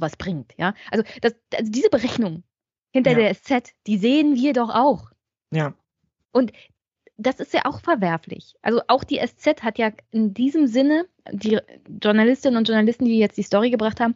was 0.00 0.16
bringt. 0.16 0.54
Ja? 0.58 0.74
Also, 0.90 1.04
das, 1.22 1.34
also 1.54 1.70
diese 1.70 1.88
Berechnung 1.88 2.44
hinter 2.94 3.10
ja. 3.10 3.18
der 3.18 3.34
SZ, 3.34 3.74
die 3.88 3.98
sehen 3.98 4.36
wir 4.36 4.52
doch 4.52 4.70
auch. 4.70 5.10
Ja. 5.50 5.74
Und 6.30 6.52
das 7.16 7.40
ist 7.40 7.52
ja 7.52 7.62
auch 7.64 7.80
verwerflich. 7.80 8.54
Also 8.62 8.82
auch 8.86 9.02
die 9.02 9.18
SZ 9.18 9.62
hat 9.62 9.78
ja 9.78 9.90
in 10.12 10.32
diesem 10.32 10.68
Sinne, 10.68 11.06
die 11.30 11.58
Journalistinnen 12.00 12.56
und 12.56 12.68
Journalisten, 12.68 13.04
die 13.04 13.18
jetzt 13.18 13.36
die 13.36 13.42
Story 13.42 13.70
gebracht 13.70 13.98
haben, 13.98 14.14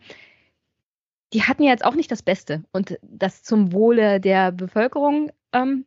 die 1.32 1.42
hatten 1.42 1.64
ja 1.64 1.70
jetzt 1.70 1.84
auch 1.84 1.96
nicht 1.96 2.10
das 2.10 2.22
Beste 2.22 2.64
und 2.72 2.98
das 3.02 3.42
zum 3.42 3.72
Wohle 3.72 4.20
der 4.20 4.52
Bevölkerung 4.52 5.32
ähm, 5.52 5.84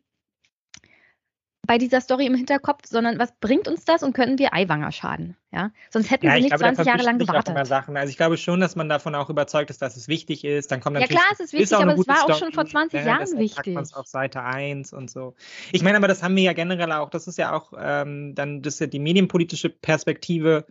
bei 1.64 1.78
dieser 1.78 2.00
Story 2.00 2.26
im 2.26 2.34
Hinterkopf, 2.34 2.86
sondern 2.88 3.18
was 3.18 3.32
bringt 3.40 3.68
uns 3.68 3.84
das 3.84 4.02
und 4.02 4.14
können 4.14 4.38
wir 4.38 4.52
Eiwanger 4.52 4.90
schaden? 4.90 5.36
Ja? 5.52 5.70
Sonst 5.90 6.10
hätten 6.10 6.26
ja, 6.26 6.34
sie 6.34 6.42
nicht 6.42 6.56
glaube, 6.56 6.64
20 6.74 6.86
Jahre 6.86 7.02
lang 7.02 7.18
gewartet. 7.18 7.56
Also 7.56 8.10
ich 8.10 8.16
glaube 8.16 8.36
schon, 8.36 8.58
dass 8.58 8.74
man 8.74 8.88
davon 8.88 9.14
auch 9.14 9.30
überzeugt 9.30 9.70
ist, 9.70 9.80
dass 9.80 9.96
es 9.96 10.08
wichtig 10.08 10.44
ist. 10.44 10.72
Dann 10.72 10.80
kommt 10.80 10.98
ja 10.98 11.06
klar, 11.06 11.22
es 11.32 11.38
ist 11.38 11.52
wichtig, 11.52 11.64
ist 11.64 11.72
aber 11.72 11.94
es 11.94 12.08
war 12.08 12.16
Story, 12.16 12.32
auch 12.32 12.38
schon 12.38 12.52
vor 12.52 12.66
20 12.66 13.00
ja, 13.00 13.06
Jahren 13.06 13.38
wichtig. 13.38 13.74
man 13.74 13.84
es 13.84 13.94
auf 13.94 14.06
Seite 14.06 14.42
1 14.42 14.92
und 14.92 15.08
so. 15.08 15.34
Ich 15.70 15.82
meine 15.82 15.96
aber, 15.96 16.08
das 16.08 16.22
haben 16.22 16.34
wir 16.34 16.42
ja 16.42 16.52
generell 16.52 16.90
auch, 16.92 17.10
das 17.10 17.28
ist 17.28 17.38
ja 17.38 17.52
auch 17.52 17.72
ähm, 17.78 18.34
dann 18.34 18.62
das 18.62 18.74
ist 18.74 18.80
ja 18.80 18.86
die 18.88 18.98
medienpolitische 18.98 19.70
Perspektive. 19.70 20.66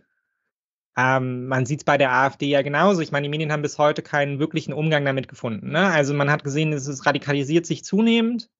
Ähm, 0.94 1.46
man 1.46 1.64
sieht 1.64 1.80
es 1.80 1.84
bei 1.84 1.96
der 1.96 2.12
AfD 2.12 2.48
ja 2.48 2.60
genauso. 2.60 3.00
Ich 3.00 3.12
meine, 3.12 3.24
die 3.24 3.30
Medien 3.30 3.50
haben 3.50 3.62
bis 3.62 3.78
heute 3.78 4.02
keinen 4.02 4.38
wirklichen 4.38 4.74
Umgang 4.74 5.06
damit 5.06 5.26
gefunden. 5.26 5.70
Ne? 5.70 5.86
Also 5.86 6.12
man 6.12 6.30
hat 6.30 6.44
gesehen, 6.44 6.74
es 6.74 7.06
radikalisiert 7.06 7.64
sich 7.64 7.82
zunehmend. 7.82 8.50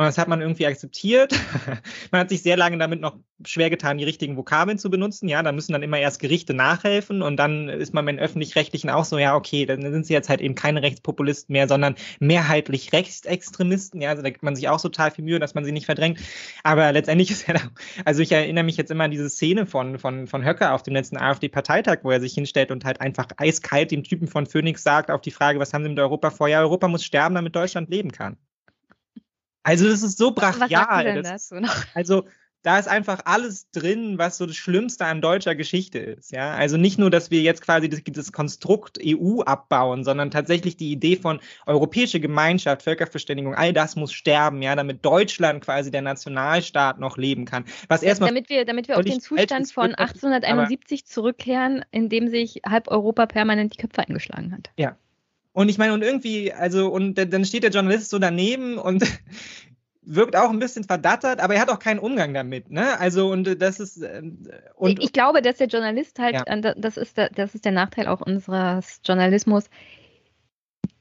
Und 0.00 0.06
das 0.06 0.16
hat 0.16 0.28
man 0.28 0.40
irgendwie 0.40 0.64
akzeptiert. 0.64 1.34
man 2.10 2.22
hat 2.22 2.30
sich 2.30 2.40
sehr 2.40 2.56
lange 2.56 2.78
damit 2.78 3.02
noch 3.02 3.18
schwer 3.44 3.68
getan, 3.68 3.98
die 3.98 4.04
richtigen 4.04 4.34
Vokabeln 4.34 4.78
zu 4.78 4.88
benutzen. 4.88 5.28
Ja, 5.28 5.42
da 5.42 5.52
müssen 5.52 5.74
dann 5.74 5.82
immer 5.82 5.98
erst 5.98 6.20
Gerichte 6.20 6.54
nachhelfen 6.54 7.20
und 7.20 7.36
dann 7.36 7.68
ist 7.68 7.92
man 7.92 8.06
mit 8.06 8.18
öffentlich-rechtlichen 8.18 8.88
auch 8.88 9.04
so, 9.04 9.18
ja, 9.18 9.36
okay, 9.36 9.66
dann 9.66 9.82
sind 9.92 10.06
sie 10.06 10.14
jetzt 10.14 10.30
halt 10.30 10.40
eben 10.40 10.54
keine 10.54 10.80
Rechtspopulisten 10.80 11.52
mehr, 11.52 11.68
sondern 11.68 11.96
mehrheitlich 12.18 12.94
Rechtsextremisten. 12.94 14.00
Ja, 14.00 14.08
also 14.08 14.22
da 14.22 14.30
gibt 14.30 14.42
man 14.42 14.56
sich 14.56 14.70
auch 14.70 14.80
total 14.80 15.10
viel 15.10 15.22
Mühe, 15.22 15.38
dass 15.38 15.52
man 15.52 15.66
sie 15.66 15.72
nicht 15.72 15.84
verdrängt. 15.84 16.18
Aber 16.62 16.92
letztendlich 16.92 17.30
ist 17.30 17.46
ja, 17.46 17.52
da, 17.52 17.60
also 18.06 18.22
ich 18.22 18.32
erinnere 18.32 18.64
mich 18.64 18.78
jetzt 18.78 18.90
immer 18.90 19.04
an 19.04 19.10
diese 19.10 19.28
Szene 19.28 19.66
von, 19.66 19.98
von, 19.98 20.26
von 20.26 20.42
Höcker 20.46 20.72
auf 20.72 20.82
dem 20.82 20.94
letzten 20.94 21.18
AfD-Parteitag, 21.18 21.98
wo 22.04 22.10
er 22.10 22.20
sich 22.20 22.32
hinstellt 22.32 22.70
und 22.70 22.86
halt 22.86 23.02
einfach 23.02 23.26
eiskalt 23.36 23.90
dem 23.90 24.02
Typen 24.02 24.28
von 24.28 24.46
Phoenix 24.46 24.82
sagt 24.82 25.10
auf 25.10 25.20
die 25.20 25.30
Frage, 25.30 25.58
was 25.58 25.74
haben 25.74 25.82
sie 25.82 25.90
mit 25.90 25.98
Europa 25.98 26.30
vor? 26.30 26.48
Ja, 26.48 26.60
Europa 26.60 26.88
muss 26.88 27.04
sterben, 27.04 27.34
damit 27.34 27.54
Deutschland 27.54 27.90
leben 27.90 28.12
kann. 28.12 28.38
Also 29.62 29.88
das 29.88 30.02
ist 30.02 30.18
so 30.18 30.32
brachial. 30.32 31.22
Das, 31.22 31.52
also 31.94 32.24
da 32.62 32.78
ist 32.78 32.88
einfach 32.88 33.20
alles 33.24 33.70
drin, 33.70 34.18
was 34.18 34.36
so 34.36 34.44
das 34.44 34.56
Schlimmste 34.56 35.06
an 35.06 35.22
deutscher 35.22 35.54
Geschichte 35.54 35.98
ist. 35.98 36.30
Ja, 36.30 36.52
also 36.52 36.76
nicht 36.76 36.98
nur, 36.98 37.10
dass 37.10 37.30
wir 37.30 37.40
jetzt 37.40 37.62
quasi 37.62 37.88
das, 37.88 38.00
das, 38.04 38.32
Konstrukt 38.32 38.98
EU 39.02 39.40
abbauen, 39.40 40.04
sondern 40.04 40.30
tatsächlich 40.30 40.76
die 40.76 40.92
Idee 40.92 41.16
von 41.16 41.40
europäische 41.66 42.20
Gemeinschaft, 42.20 42.82
Völkerverständigung, 42.82 43.54
all 43.54 43.72
das 43.72 43.96
muss 43.96 44.12
sterben, 44.12 44.60
ja, 44.62 44.76
damit 44.76 45.04
Deutschland 45.04 45.64
quasi 45.64 45.90
der 45.90 46.02
Nationalstaat 46.02 47.00
noch 47.00 47.16
leben 47.16 47.46
kann. 47.46 47.64
Was 47.88 48.02
erstmal 48.02 48.28
damit 48.28 48.50
wir, 48.50 48.64
damit 48.64 48.88
wir 48.88 48.98
auf 48.98 49.04
den 49.04 49.20
Zustand 49.20 49.72
von 49.72 49.94
1871 49.94 51.06
zurückkehren, 51.06 51.84
in 51.90 52.08
dem 52.08 52.28
sich 52.28 52.60
halb 52.66 52.88
Europa 52.88 53.26
permanent 53.26 53.74
die 53.74 53.78
Köpfe 53.78 54.02
eingeschlagen 54.02 54.52
hat. 54.52 54.70
Ja, 54.76 54.96
und 55.52 55.68
ich 55.68 55.78
meine, 55.78 55.94
und 55.94 56.02
irgendwie, 56.02 56.52
also, 56.52 56.88
und 56.88 57.14
dann 57.14 57.44
steht 57.44 57.64
der 57.64 57.70
Journalist 57.70 58.10
so 58.10 58.18
daneben 58.18 58.78
und 58.78 59.04
wirkt 60.02 60.36
auch 60.36 60.50
ein 60.50 60.58
bisschen 60.58 60.84
verdattert, 60.84 61.40
aber 61.40 61.54
er 61.54 61.60
hat 61.60 61.70
auch 61.70 61.78
keinen 61.78 61.98
Umgang 61.98 62.32
damit, 62.34 62.70
ne? 62.70 62.98
Also, 62.98 63.30
und 63.30 63.60
das 63.60 63.80
ist. 63.80 64.02
Ähm, 64.02 64.38
und, 64.76 65.02
ich 65.02 65.12
glaube, 65.12 65.42
dass 65.42 65.56
der 65.56 65.66
Journalist 65.66 66.18
halt, 66.18 66.34
ja. 66.34 66.74
das, 66.74 66.96
ist 66.96 67.16
der, 67.16 67.30
das 67.30 67.54
ist 67.54 67.64
der 67.64 67.72
Nachteil 67.72 68.06
auch 68.06 68.20
unseres 68.20 69.00
Journalismus. 69.04 69.64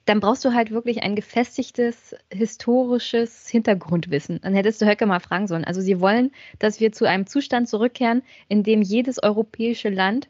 Dann 0.05 0.19
brauchst 0.19 0.43
du 0.43 0.53
halt 0.53 0.71
wirklich 0.71 1.03
ein 1.03 1.15
gefestigtes 1.15 2.15
historisches 2.33 3.47
Hintergrundwissen. 3.47 4.39
Dann 4.41 4.55
hättest 4.55 4.81
du 4.81 4.87
Höcke 4.87 5.05
mal 5.05 5.19
fragen 5.19 5.47
sollen. 5.47 5.65
Also, 5.65 5.81
sie 5.81 5.99
wollen, 6.01 6.31
dass 6.57 6.79
wir 6.79 6.91
zu 6.91 7.05
einem 7.05 7.27
Zustand 7.27 7.69
zurückkehren, 7.69 8.23
in 8.47 8.63
dem 8.63 8.81
jedes 8.81 9.21
europäische 9.21 9.89
Land 9.89 10.27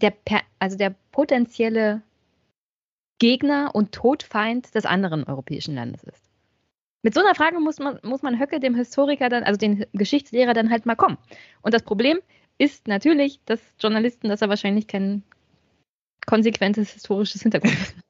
der, 0.00 0.14
also 0.60 0.76
der 0.76 0.94
potenzielle 1.10 2.02
Gegner 3.22 3.70
und 3.72 3.92
Todfeind 3.92 4.74
des 4.74 4.84
anderen 4.84 5.22
europäischen 5.22 5.76
Landes 5.76 6.02
ist. 6.02 6.28
Mit 7.02 7.14
so 7.14 7.20
einer 7.20 7.36
Frage 7.36 7.60
muss 7.60 7.78
man, 7.78 8.00
muss 8.02 8.20
man 8.22 8.40
Höcke, 8.40 8.58
dem 8.58 8.74
Historiker 8.74 9.28
dann, 9.28 9.44
also 9.44 9.56
den 9.56 9.86
Geschichtslehrer 9.92 10.54
dann 10.54 10.70
halt 10.70 10.86
mal 10.86 10.96
kommen. 10.96 11.18
Und 11.62 11.72
das 11.72 11.84
Problem 11.84 12.18
ist 12.58 12.88
natürlich, 12.88 13.38
dass 13.44 13.60
Journalisten, 13.78 14.28
dass 14.28 14.42
er 14.42 14.48
wahrscheinlich 14.48 14.88
kein 14.88 15.22
konsequentes 16.26 16.94
historisches 16.94 17.42
Hintergrund 17.42 17.74
haben. 17.78 18.00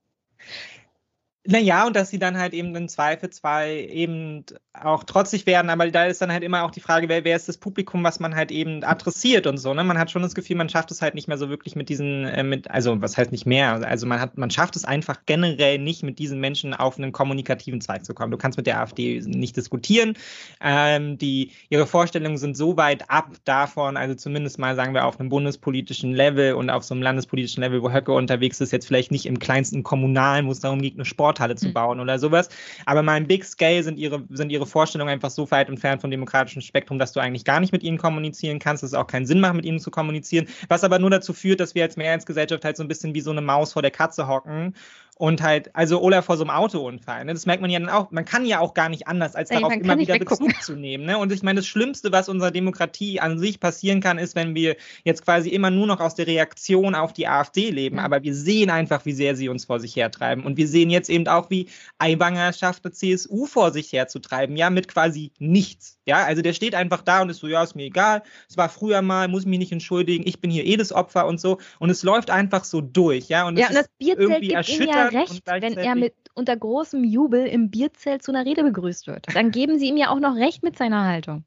Naja, 1.44 1.88
und 1.88 1.96
dass 1.96 2.10
sie 2.10 2.20
dann 2.20 2.38
halt 2.38 2.54
eben 2.54 2.72
im 2.76 2.88
Zweifelsfall 2.88 3.68
eben 3.68 4.44
auch 4.74 5.02
trotzig 5.02 5.44
werden, 5.44 5.70
aber 5.70 5.90
da 5.90 6.04
ist 6.04 6.22
dann 6.22 6.30
halt 6.30 6.44
immer 6.44 6.62
auch 6.62 6.70
die 6.70 6.80
Frage, 6.80 7.08
wer, 7.08 7.24
wer 7.24 7.34
ist 7.34 7.48
das 7.48 7.58
Publikum, 7.58 8.04
was 8.04 8.20
man 8.20 8.36
halt 8.36 8.52
eben 8.52 8.84
adressiert 8.84 9.48
und 9.48 9.58
so. 9.58 9.74
Ne? 9.74 9.82
Man 9.82 9.98
hat 9.98 10.12
schon 10.12 10.22
das 10.22 10.36
Gefühl, 10.36 10.54
man 10.54 10.68
schafft 10.68 10.92
es 10.92 11.02
halt 11.02 11.16
nicht 11.16 11.26
mehr 11.26 11.38
so 11.38 11.48
wirklich 11.48 11.74
mit 11.74 11.88
diesen, 11.88 12.26
äh, 12.26 12.44
mit, 12.44 12.70
also 12.70 13.02
was 13.02 13.18
heißt 13.18 13.32
nicht 13.32 13.44
mehr, 13.44 13.72
also 13.84 14.06
man 14.06 14.20
hat, 14.20 14.38
man 14.38 14.50
schafft 14.50 14.76
es 14.76 14.84
einfach 14.84 15.26
generell 15.26 15.78
nicht, 15.78 16.04
mit 16.04 16.20
diesen 16.20 16.38
Menschen 16.38 16.74
auf 16.74 16.96
einen 16.96 17.10
kommunikativen 17.10 17.80
Zweig 17.80 18.04
zu 18.04 18.14
kommen. 18.14 18.30
Du 18.30 18.38
kannst 18.38 18.56
mit 18.56 18.68
der 18.68 18.80
AfD 18.80 19.20
nicht 19.26 19.56
diskutieren. 19.56 20.14
Ähm, 20.60 21.18
die, 21.18 21.50
ihre 21.70 21.88
Vorstellungen 21.88 22.38
sind 22.38 22.56
so 22.56 22.76
weit 22.76 23.10
ab 23.10 23.32
davon, 23.44 23.96
also 23.96 24.14
zumindest 24.14 24.60
mal 24.60 24.76
sagen 24.76 24.94
wir 24.94 25.06
auf 25.06 25.18
einem 25.18 25.28
bundespolitischen 25.28 26.12
Level 26.12 26.54
und 26.54 26.70
auf 26.70 26.84
so 26.84 26.94
einem 26.94 27.02
landespolitischen 27.02 27.64
Level, 27.64 27.82
wo 27.82 27.90
Höcke 27.90 28.12
unterwegs 28.12 28.60
ist, 28.60 28.70
jetzt 28.70 28.86
vielleicht 28.86 29.10
nicht 29.10 29.26
im 29.26 29.40
kleinsten 29.40 29.82
Kommunalen, 29.82 30.46
wo 30.46 30.52
es 30.52 30.60
darum 30.60 30.80
geht, 30.80 30.94
eine 30.94 31.04
Sport 31.04 31.31
Sporthalle 31.32 31.56
zu 31.56 31.66
hm. 31.66 31.72
bauen 31.72 32.00
oder 32.00 32.18
sowas. 32.18 32.48
Aber 32.86 33.02
mal 33.02 33.16
im 33.16 33.26
Big 33.26 33.44
Scale 33.44 33.82
sind 33.82 33.98
ihre, 33.98 34.22
sind 34.30 34.50
ihre 34.50 34.66
Vorstellungen 34.66 35.10
einfach 35.10 35.30
so 35.30 35.50
weit 35.50 35.68
entfernt 35.68 36.00
vom 36.00 36.10
demokratischen 36.10 36.62
Spektrum, 36.62 36.98
dass 36.98 37.12
du 37.12 37.20
eigentlich 37.20 37.44
gar 37.44 37.60
nicht 37.60 37.72
mit 37.72 37.82
ihnen 37.82 37.98
kommunizieren 37.98 38.58
kannst, 38.58 38.82
dass 38.82 38.90
es 38.90 38.94
auch 38.94 39.06
keinen 39.06 39.26
Sinn 39.26 39.40
macht, 39.40 39.54
mit 39.54 39.64
ihnen 39.64 39.80
zu 39.80 39.90
kommunizieren. 39.90 40.46
Was 40.68 40.84
aber 40.84 40.98
nur 40.98 41.10
dazu 41.10 41.32
führt, 41.32 41.60
dass 41.60 41.74
wir 41.74 41.82
als 41.82 41.96
Mehrheitsgesellschaft 41.96 42.64
halt 42.64 42.76
so 42.76 42.82
ein 42.82 42.88
bisschen 42.88 43.14
wie 43.14 43.20
so 43.20 43.30
eine 43.30 43.40
Maus 43.40 43.72
vor 43.72 43.82
der 43.82 43.90
Katze 43.90 44.28
hocken 44.28 44.74
und 45.22 45.40
halt, 45.40 45.70
also 45.76 46.00
oder 46.00 46.20
vor 46.20 46.36
so 46.36 46.42
einem 46.42 46.50
Autounfall. 46.50 47.24
Ne? 47.24 47.32
Das 47.32 47.46
merkt 47.46 47.62
man 47.62 47.70
ja 47.70 47.78
dann 47.78 47.88
auch. 47.88 48.10
Man 48.10 48.24
kann 48.24 48.44
ja 48.44 48.58
auch 48.58 48.74
gar 48.74 48.88
nicht 48.88 49.06
anders, 49.06 49.36
als 49.36 49.50
Ey, 49.50 49.60
darauf 49.60 49.72
immer 49.72 49.96
wieder. 49.96 50.18
Bezug 50.18 50.60
zu 50.60 50.74
nehmen. 50.74 51.04
Ne? 51.04 51.16
Und 51.16 51.30
ich 51.30 51.44
meine, 51.44 51.60
das 51.60 51.68
Schlimmste, 51.68 52.10
was 52.10 52.28
unserer 52.28 52.50
Demokratie 52.50 53.20
an 53.20 53.38
sich 53.38 53.60
passieren 53.60 54.00
kann, 54.00 54.18
ist, 54.18 54.34
wenn 54.34 54.56
wir 54.56 54.74
jetzt 55.04 55.24
quasi 55.24 55.50
immer 55.50 55.70
nur 55.70 55.86
noch 55.86 56.00
aus 56.00 56.16
der 56.16 56.26
Reaktion 56.26 56.96
auf 56.96 57.12
die 57.12 57.28
AfD 57.28 57.70
leben. 57.70 57.98
Ja. 57.98 58.02
Aber 58.02 58.24
wir 58.24 58.34
sehen 58.34 58.68
einfach, 58.68 59.04
wie 59.04 59.12
sehr 59.12 59.36
sie 59.36 59.48
uns 59.48 59.64
vor 59.64 59.78
sich 59.78 59.94
hertreiben. 59.94 60.44
Und 60.44 60.56
wir 60.56 60.66
sehen 60.66 60.90
jetzt 60.90 61.08
eben 61.08 61.28
auch, 61.28 61.50
wie 61.50 61.68
Aiwanger 61.98 62.52
schafft, 62.52 62.84
eine 62.84 62.90
CSU 62.90 63.46
vor 63.46 63.70
sich 63.70 63.92
herzutreiben. 63.92 64.56
Ja, 64.56 64.70
mit 64.70 64.88
quasi 64.88 65.30
nichts. 65.38 66.00
Ja, 66.04 66.24
also 66.24 66.42
der 66.42 66.52
steht 66.52 66.74
einfach 66.74 67.02
da 67.02 67.22
und 67.22 67.30
ist 67.30 67.38
so, 67.38 67.46
ja, 67.46 67.62
ist 67.62 67.76
mir 67.76 67.84
egal. 67.84 68.24
Es 68.48 68.56
war 68.56 68.68
früher 68.68 69.02
mal, 69.02 69.28
muss 69.28 69.42
ich 69.42 69.48
mich 69.48 69.60
nicht 69.60 69.70
entschuldigen. 69.70 70.26
Ich 70.26 70.40
bin 70.40 70.50
hier 70.50 70.66
eh 70.66 70.76
das 70.76 70.90
Opfer 70.90 71.28
und 71.28 71.40
so. 71.40 71.58
Und 71.78 71.90
es 71.90 72.02
läuft 72.02 72.28
einfach 72.28 72.64
so 72.64 72.80
durch. 72.80 73.28
Ja, 73.28 73.46
und, 73.46 73.56
ja, 73.56 73.68
und 73.68 73.76
das 73.76 73.86
Bierzelt 73.98 74.40
gibt 74.40 74.52
erschütternd 74.52 75.11
recht, 75.12 75.42
wenn 75.46 75.76
er 75.76 75.94
mit 75.94 76.14
unter 76.34 76.56
großem 76.56 77.04
Jubel 77.04 77.46
im 77.46 77.70
Bierzelt 77.70 78.22
zu 78.22 78.32
einer 78.32 78.44
Rede 78.44 78.62
begrüßt 78.64 79.06
wird. 79.06 79.26
Dann 79.34 79.50
geben 79.50 79.78
sie 79.78 79.88
ihm 79.88 79.96
ja 79.96 80.10
auch 80.10 80.20
noch 80.20 80.36
recht 80.36 80.62
mit 80.62 80.76
seiner 80.76 81.04
Haltung. 81.04 81.44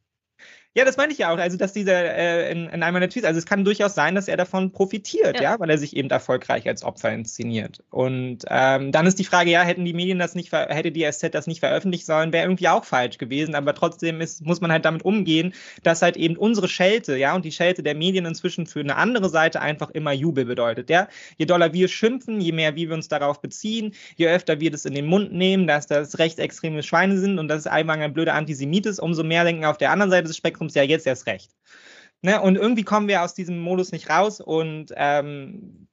Ja, 0.78 0.84
das 0.84 0.98
meine 0.98 1.14
ich 1.14 1.20
ja 1.20 1.34
auch. 1.34 1.38
Also, 1.38 1.56
dass 1.56 1.72
dieser 1.72 1.94
äh, 1.94 2.52
in, 2.52 2.68
in 2.68 2.84
einem 2.84 3.00
der 3.00 3.10
Tweets, 3.10 3.26
also 3.26 3.38
es 3.38 3.46
kann 3.46 3.64
durchaus 3.64 3.96
sein, 3.96 4.14
dass 4.14 4.28
er 4.28 4.36
davon 4.36 4.74
profitiert, 4.74 5.38
ja, 5.38 5.54
ja 5.54 5.60
weil 5.60 5.70
er 5.70 5.78
sich 5.78 5.96
eben 5.96 6.10
erfolgreich 6.10 6.68
als 6.68 6.84
Opfer 6.84 7.14
inszeniert. 7.14 7.82
Und 7.92 8.40
ähm, 8.50 8.92
dann 8.92 9.08
ist 9.08 9.18
die 9.18 9.24
Frage, 9.24 9.52
ja, 9.52 9.62
hätten 9.62 9.86
die 9.86 9.94
Medien 9.94 10.20
das 10.20 10.36
nicht, 10.36 10.52
hätte 10.52 10.92
die 10.92 11.10
SZ 11.10 11.34
das 11.34 11.48
nicht 11.48 11.62
veröffentlichen 11.62 12.06
sollen, 12.06 12.34
wäre 12.34 12.44
irgendwie 12.44 12.68
auch 12.68 12.84
falsch 12.84 13.18
gewesen. 13.18 13.56
Aber 13.56 13.74
trotzdem 13.74 14.20
ist, 14.20 14.46
muss 14.46 14.60
man 14.60 14.70
halt 14.70 14.84
damit 14.84 15.06
umgehen, 15.06 15.54
dass 15.84 16.02
halt 16.02 16.18
eben 16.18 16.36
unsere 16.36 16.68
Schelte, 16.68 17.16
ja, 17.16 17.34
und 17.36 17.46
die 17.46 17.54
Schelte 17.54 17.82
der 17.82 17.96
Medien 17.96 18.26
inzwischen 18.26 18.68
für 18.68 18.82
eine 18.82 18.98
andere 18.98 19.30
Seite 19.30 19.62
einfach 19.62 19.92
immer 19.92 20.12
Jubel 20.12 20.44
bedeutet. 20.44 20.90
Ja, 20.90 21.08
je 21.38 21.46
doller 21.46 21.72
wir 21.72 21.88
schimpfen, 21.88 22.42
je 22.42 22.52
mehr 22.52 22.76
wir 22.76 22.94
uns 22.94 23.08
darauf 23.08 23.40
beziehen, 23.40 23.94
je 24.18 24.28
öfter 24.28 24.60
wir 24.60 24.72
das 24.72 24.84
in 24.84 24.94
den 24.94 25.06
Mund 25.06 25.32
nehmen, 25.32 25.68
dass 25.68 25.88
das 25.88 26.20
rechtsextreme 26.20 26.84
Schweine 26.84 27.18
sind 27.18 27.40
und 27.40 27.48
dass 27.48 27.66
Aiwanger 27.66 28.04
ein 28.04 28.14
blöder 28.14 28.34
Antisemit 28.34 28.86
ist, 28.88 29.00
umso 29.00 29.24
mehr 29.24 29.46
denken 29.46 29.64
auf 29.64 29.78
der 29.78 29.92
anderen 29.92 30.12
Seite 30.12 30.28
des 30.28 30.36
Spektrums 30.36 30.65
Spektrums 30.70 30.76
ja 30.76 30.84
jetzt 30.84 31.08
erst 31.08 31.28
recht. 31.28 31.52
Ne? 32.22 32.42
Und 32.42 32.56
irgendwie 32.56 32.84
kommen 32.84 33.08
wir 33.08 33.24
aus 33.24 33.34
diesem 33.34 33.60
Modus 33.60 33.92
nicht 33.92 34.10
raus 34.10 34.42
und 34.42 34.92
ähm, 34.96 35.88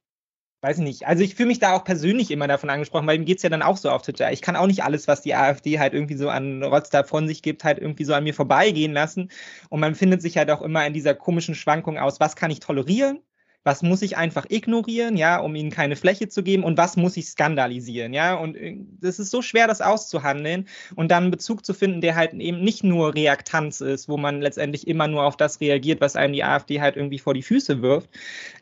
weiß 0.61 0.77
ich 0.77 0.83
nicht. 0.83 1.07
Also 1.07 1.23
ich 1.23 1.35
fühle 1.35 1.47
mich 1.47 1.59
da 1.59 1.73
auch 1.73 1.83
persönlich 1.83 2.31
immer 2.31 2.47
davon 2.47 2.69
angesprochen, 2.69 3.05
weil 3.05 3.17
ihm 3.17 3.25
geht 3.25 3.37
es 3.37 3.43
ja 3.43 3.49
dann 3.49 3.61
auch 3.61 3.77
so 3.77 3.89
auf 3.91 4.01
Twitter. 4.01 4.31
Ich 4.31 4.41
kann 4.41 4.55
auch 4.55 4.67
nicht 4.67 4.83
alles, 4.83 5.07
was 5.07 5.21
die 5.21 5.35
AfD 5.35 5.79
halt 5.79 5.93
irgendwie 5.93 6.15
so 6.15 6.29
an 6.29 6.63
Rotz 6.63 6.89
da 6.89 7.03
von 7.03 7.27
sich 7.27 7.41
gibt, 7.41 7.63
halt 7.63 7.79
irgendwie 7.79 8.05
so 8.05 8.13
an 8.13 8.23
mir 8.23 8.33
vorbeigehen 8.33 8.93
lassen. 8.93 9.29
Und 9.69 9.81
man 9.81 9.95
findet 9.95 10.21
sich 10.21 10.37
halt 10.37 10.49
auch 10.49 10.61
immer 10.61 10.85
in 10.87 10.93
dieser 10.93 11.13
komischen 11.13 11.55
Schwankung 11.55 11.97
aus, 11.97 12.19
was 12.19 12.35
kann 12.35 12.51
ich 12.51 12.59
tolerieren 12.61 13.19
was 13.63 13.81
muss 13.81 14.01
ich 14.01 14.17
einfach 14.17 14.45
ignorieren, 14.49 15.15
ja, 15.15 15.39
um 15.39 15.55
ihnen 15.55 15.69
keine 15.69 15.95
Fläche 15.95 16.27
zu 16.27 16.43
geben 16.43 16.63
und 16.63 16.77
was 16.77 16.97
muss 16.97 17.15
ich 17.17 17.27
skandalisieren, 17.27 18.13
ja. 18.13 18.35
Und 18.35 18.57
es 19.01 19.19
ist 19.19 19.31
so 19.31 19.41
schwer, 19.41 19.67
das 19.67 19.81
auszuhandeln 19.81 20.67
und 20.95 21.11
dann 21.11 21.23
einen 21.23 21.31
Bezug 21.31 21.65
zu 21.65 21.73
finden, 21.73 22.01
der 22.01 22.15
halt 22.15 22.33
eben 22.33 22.61
nicht 22.61 22.83
nur 22.83 23.15
Reaktanz 23.15 23.81
ist, 23.81 24.09
wo 24.09 24.17
man 24.17 24.41
letztendlich 24.41 24.87
immer 24.87 25.07
nur 25.07 25.23
auf 25.23 25.37
das 25.37 25.61
reagiert, 25.61 26.01
was 26.01 26.15
einem 26.15 26.33
die 26.33 26.43
AfD 26.43 26.81
halt 26.81 26.95
irgendwie 26.97 27.19
vor 27.19 27.33
die 27.33 27.43
Füße 27.43 27.81
wirft. 27.81 28.09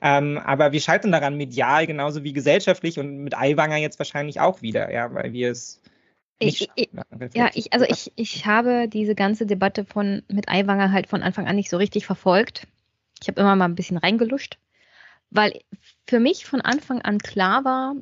Ähm, 0.01 0.37
aber 0.37 0.71
wir 0.71 0.81
scheitern 0.81 1.11
daran 1.11 1.37
medial 1.37 1.87
genauso 1.87 2.23
wie 2.23 2.33
gesellschaftlich 2.33 2.99
und 2.99 3.17
mit 3.23 3.37
Aiwanger 3.37 3.77
jetzt 3.77 3.99
wahrscheinlich 3.99 4.39
auch 4.39 4.61
wieder, 4.61 4.91
ja, 4.91 5.13
weil 5.13 5.33
wir 5.33 5.51
es 5.51 5.81
ich, 6.41 6.69
ich, 6.75 6.89
ja, 7.35 7.51
ich, 7.53 7.71
also 7.71 7.85
ich, 7.87 8.11
ich 8.15 8.45
habe 8.47 8.87
diese 8.87 9.13
ganze 9.13 9.45
Debatte 9.45 9.85
von 9.85 10.23
mit 10.27 10.49
Aiwanger 10.49 10.91
halt 10.91 11.07
von 11.07 11.21
Anfang 11.21 11.47
an 11.47 11.55
nicht 11.55 11.69
so 11.69 11.77
richtig 11.77 12.07
verfolgt. 12.07 12.67
Ich 13.21 13.27
habe 13.27 13.39
immer 13.39 13.55
mal 13.55 13.65
ein 13.65 13.75
bisschen 13.75 13.97
reingeluscht, 13.97 14.57
weil 15.31 15.59
für 16.07 16.19
mich 16.19 16.45
von 16.45 16.61
Anfang 16.61 17.01
an 17.01 17.17
klar 17.17 17.65
war, 17.65 17.95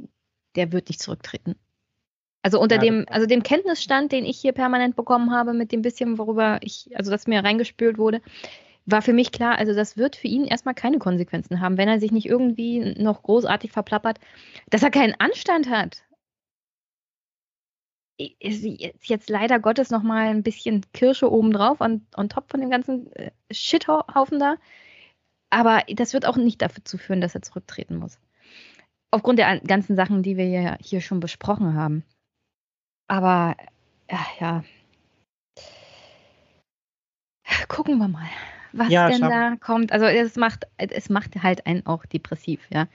der 0.55 0.71
wird 0.71 0.89
nicht 0.89 1.01
zurücktreten. 1.01 1.55
Also 2.41 2.59
unter 2.59 2.75
ja, 2.75 2.81
dem, 2.81 3.05
also 3.09 3.25
dem 3.25 3.43
Kenntnisstand, 3.43 4.11
den 4.11 4.25
ich 4.25 4.39
hier 4.39 4.53
permanent 4.53 4.95
bekommen 4.95 5.31
habe, 5.31 5.53
mit 5.53 5.71
dem 5.71 5.81
bisschen, 5.81 6.17
worüber 6.17 6.59
ich, 6.61 6.89
also 6.95 7.11
das 7.11 7.27
mir 7.27 7.43
reingespült 7.43 7.97
wurde, 7.97 8.21
war 8.85 9.01
für 9.01 9.13
mich 9.13 9.31
klar, 9.31 9.57
also 9.57 9.73
das 9.73 9.97
wird 9.97 10.15
für 10.15 10.27
ihn 10.27 10.45
erstmal 10.45 10.73
keine 10.73 10.99
Konsequenzen 10.99 11.61
haben, 11.61 11.77
wenn 11.77 11.89
er 11.89 11.99
sich 11.99 12.11
nicht 12.11 12.25
irgendwie 12.25 12.95
noch 12.97 13.23
großartig 13.23 13.71
verplappert, 13.71 14.19
dass 14.69 14.83
er 14.83 14.89
keinen 14.89 15.15
Anstand 15.19 15.69
hat 15.69 16.03
ist 18.39 18.63
jetzt 19.03 19.29
leider 19.29 19.59
Gottes 19.59 19.91
noch 19.91 20.03
mal 20.03 20.27
ein 20.27 20.43
bisschen 20.43 20.85
Kirsche 20.93 21.31
obendrauf 21.31 21.79
on, 21.79 22.05
on 22.17 22.27
top 22.27 22.51
von 22.51 22.59
dem 22.59 22.69
ganzen 22.69 23.11
äh, 23.13 23.31
Shithaufen 23.49 24.39
da. 24.39 24.57
Aber 25.49 25.83
das 25.87 26.13
wird 26.13 26.25
auch 26.25 26.37
nicht 26.37 26.61
dazu 26.61 26.97
führen, 26.97 27.21
dass 27.21 27.35
er 27.35 27.41
zurücktreten 27.41 27.97
muss. 27.97 28.19
Aufgrund 29.11 29.39
der 29.39 29.59
ganzen 29.61 29.95
Sachen, 29.95 30.21
die 30.21 30.37
wir 30.37 30.47
ja 30.47 30.77
hier 30.79 31.01
schon 31.01 31.19
besprochen 31.19 31.73
haben. 31.73 32.03
Aber 33.07 33.55
ja. 34.39 34.63
Gucken 37.67 37.97
wir 37.97 38.07
mal, 38.07 38.29
was 38.73 38.89
ja, 38.89 39.09
denn 39.09 39.21
da 39.21 39.55
kommt. 39.55 39.91
Also 39.91 40.05
es 40.05 40.35
macht, 40.35 40.67
es 40.77 41.09
macht 41.09 41.41
halt 41.41 41.65
einen 41.65 41.85
auch 41.87 42.05
depressiv, 42.05 42.67
ja 42.69 42.87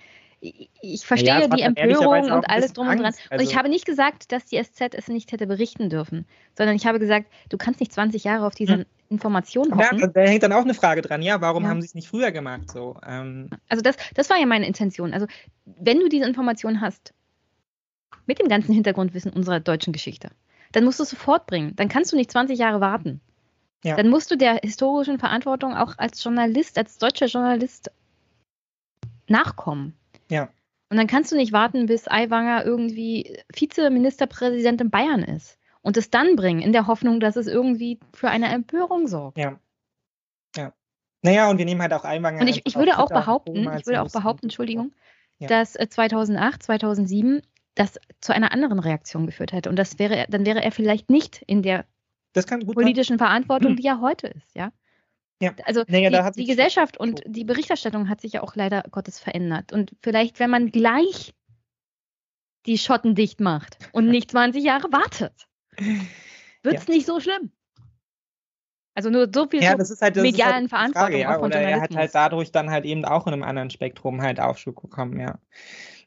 ich 0.82 1.06
verstehe 1.06 1.40
ja, 1.40 1.48
die 1.48 1.62
Empörung 1.62 2.30
und 2.30 2.50
alles 2.50 2.72
drum 2.72 2.88
und 2.88 2.98
dran. 2.98 3.06
Also 3.06 3.18
und 3.30 3.40
ich 3.40 3.48
also 3.48 3.56
habe 3.56 3.68
nicht 3.68 3.86
gesagt, 3.86 4.32
dass 4.32 4.44
die 4.44 4.62
SZ 4.62 4.94
es 4.94 5.08
nicht 5.08 5.32
hätte 5.32 5.46
berichten 5.46 5.88
dürfen, 5.88 6.26
sondern 6.56 6.76
ich 6.76 6.86
habe 6.86 6.98
gesagt, 6.98 7.26
du 7.48 7.56
kannst 7.56 7.80
nicht 7.80 7.92
20 7.92 8.24
Jahre 8.24 8.46
auf 8.46 8.54
diese 8.54 8.74
hm. 8.74 8.84
Information 9.08 9.74
hoffen. 9.74 9.98
Ja, 9.98 10.06
da 10.06 10.20
hängt 10.20 10.42
dann 10.42 10.52
auch 10.52 10.62
eine 10.62 10.74
Frage 10.74 11.02
dran. 11.02 11.22
Ja, 11.22 11.40
warum 11.40 11.64
ja. 11.64 11.70
haben 11.70 11.80
sie 11.80 11.86
es 11.86 11.94
nicht 11.94 12.08
früher 12.08 12.32
gemacht? 12.32 12.70
So, 12.70 12.96
ähm. 13.06 13.50
Also 13.68 13.82
das, 13.82 13.96
das 14.14 14.28
war 14.30 14.38
ja 14.38 14.46
meine 14.46 14.66
Intention. 14.66 15.14
Also 15.14 15.26
wenn 15.64 16.00
du 16.00 16.08
diese 16.08 16.26
Information 16.26 16.80
hast, 16.80 17.14
mit 18.26 18.38
dem 18.38 18.48
ganzen 18.48 18.72
Hintergrundwissen 18.72 19.32
unserer 19.32 19.60
deutschen 19.60 19.92
Geschichte, 19.92 20.30
dann 20.72 20.84
musst 20.84 20.98
du 20.98 21.04
es 21.04 21.10
sofort 21.10 21.46
bringen. 21.46 21.74
Dann 21.76 21.88
kannst 21.88 22.12
du 22.12 22.16
nicht 22.16 22.30
20 22.30 22.58
Jahre 22.58 22.80
warten. 22.80 23.20
Ja. 23.84 23.96
Dann 23.96 24.08
musst 24.08 24.30
du 24.30 24.36
der 24.36 24.60
historischen 24.62 25.18
Verantwortung 25.18 25.74
auch 25.74 25.98
als 25.98 26.24
Journalist, 26.24 26.78
als 26.78 26.98
deutscher 26.98 27.26
Journalist 27.26 27.90
nachkommen. 29.28 29.94
Ja. 30.34 30.48
Und 30.90 30.96
dann 30.96 31.06
kannst 31.06 31.32
du 31.32 31.36
nicht 31.36 31.52
warten, 31.52 31.86
bis 31.86 32.08
Aiwanger 32.08 32.64
irgendwie 32.64 33.38
Vizeministerpräsident 33.52 34.80
in 34.80 34.90
Bayern 34.90 35.22
ist 35.22 35.58
und 35.80 35.96
es 35.96 36.10
dann 36.10 36.36
bringen, 36.36 36.60
in 36.60 36.72
der 36.72 36.86
Hoffnung, 36.86 37.20
dass 37.20 37.36
es 37.36 37.46
irgendwie 37.46 37.98
für 38.12 38.28
eine 38.28 38.48
Empörung 38.48 39.06
sorgt. 39.06 39.38
Ja. 39.38 39.58
Ja. 40.56 40.72
Naja, 41.22 41.50
und 41.50 41.58
wir 41.58 41.64
nehmen 41.64 41.80
halt 41.80 41.92
auch 41.92 42.04
Aiwanger. 42.04 42.40
Und 42.40 42.48
ich, 42.48 42.62
ich 42.64 42.76
würde 42.76 42.98
auch 42.98 43.08
behaupten, 43.08 43.56
ich 43.78 43.86
würde 43.86 44.02
auch 44.02 44.10
behaupten, 44.10 44.46
Entschuldigung, 44.46 44.92
ja. 45.38 45.48
dass 45.48 45.72
2008, 45.72 46.54
äh, 46.54 46.58
2007 46.58 47.42
das 47.74 47.98
zu 48.20 48.32
einer 48.32 48.52
anderen 48.52 48.78
Reaktion 48.78 49.26
geführt 49.26 49.52
hätte. 49.52 49.70
Und 49.70 49.76
das 49.76 49.98
wäre, 49.98 50.26
dann 50.28 50.46
wäre 50.46 50.62
er 50.62 50.70
vielleicht 50.70 51.10
nicht 51.10 51.42
in 51.46 51.62
der 51.62 51.86
politischen 52.32 53.18
sein. 53.18 53.26
Verantwortung, 53.26 53.76
die 53.76 53.86
er 53.86 54.00
heute 54.00 54.28
ist, 54.28 54.54
ja. 54.54 54.72
Ja. 55.40 55.52
Also 55.64 55.84
naja, 55.88 56.30
die, 56.30 56.42
die 56.42 56.46
Gesellschaft 56.46 56.96
und 56.96 57.22
die 57.26 57.44
Berichterstattung 57.44 58.08
hat 58.08 58.20
sich 58.20 58.34
ja 58.34 58.42
auch 58.42 58.54
leider 58.54 58.82
Gottes 58.90 59.18
verändert. 59.18 59.72
Und 59.72 59.92
vielleicht, 60.00 60.38
wenn 60.38 60.50
man 60.50 60.70
gleich 60.70 61.34
die 62.66 62.78
Schotten 62.78 63.14
dicht 63.14 63.40
macht 63.40 63.78
und 63.92 64.08
nicht 64.08 64.30
20 64.30 64.64
Jahre 64.64 64.90
wartet, 64.92 65.46
wird 66.62 66.76
es 66.76 66.86
ja. 66.86 66.94
nicht 66.94 67.06
so 67.06 67.20
schlimm. 67.20 67.52
Also 68.94 69.10
nur 69.10 69.28
so 69.32 69.48
viel 69.48 69.62
ja, 69.62 69.74
das 69.74 69.90
ist 69.90 70.02
halt, 70.02 70.16
das 70.16 70.22
medialen 70.22 70.52
halt 70.52 70.70
Verantwortung. 70.70 71.10
Frage, 71.10 71.20
ja. 71.20 71.40
Oder 71.40 71.60
er 71.60 71.80
hat 71.80 71.96
halt 71.96 72.14
dadurch 72.14 72.52
dann 72.52 72.70
halt 72.70 72.84
eben 72.84 73.04
auch 73.04 73.26
in 73.26 73.32
einem 73.32 73.42
anderen 73.42 73.70
Spektrum 73.70 74.22
halt 74.22 74.38
Aufschub 74.38 74.80
bekommen, 74.80 75.18
ja. 75.20 75.40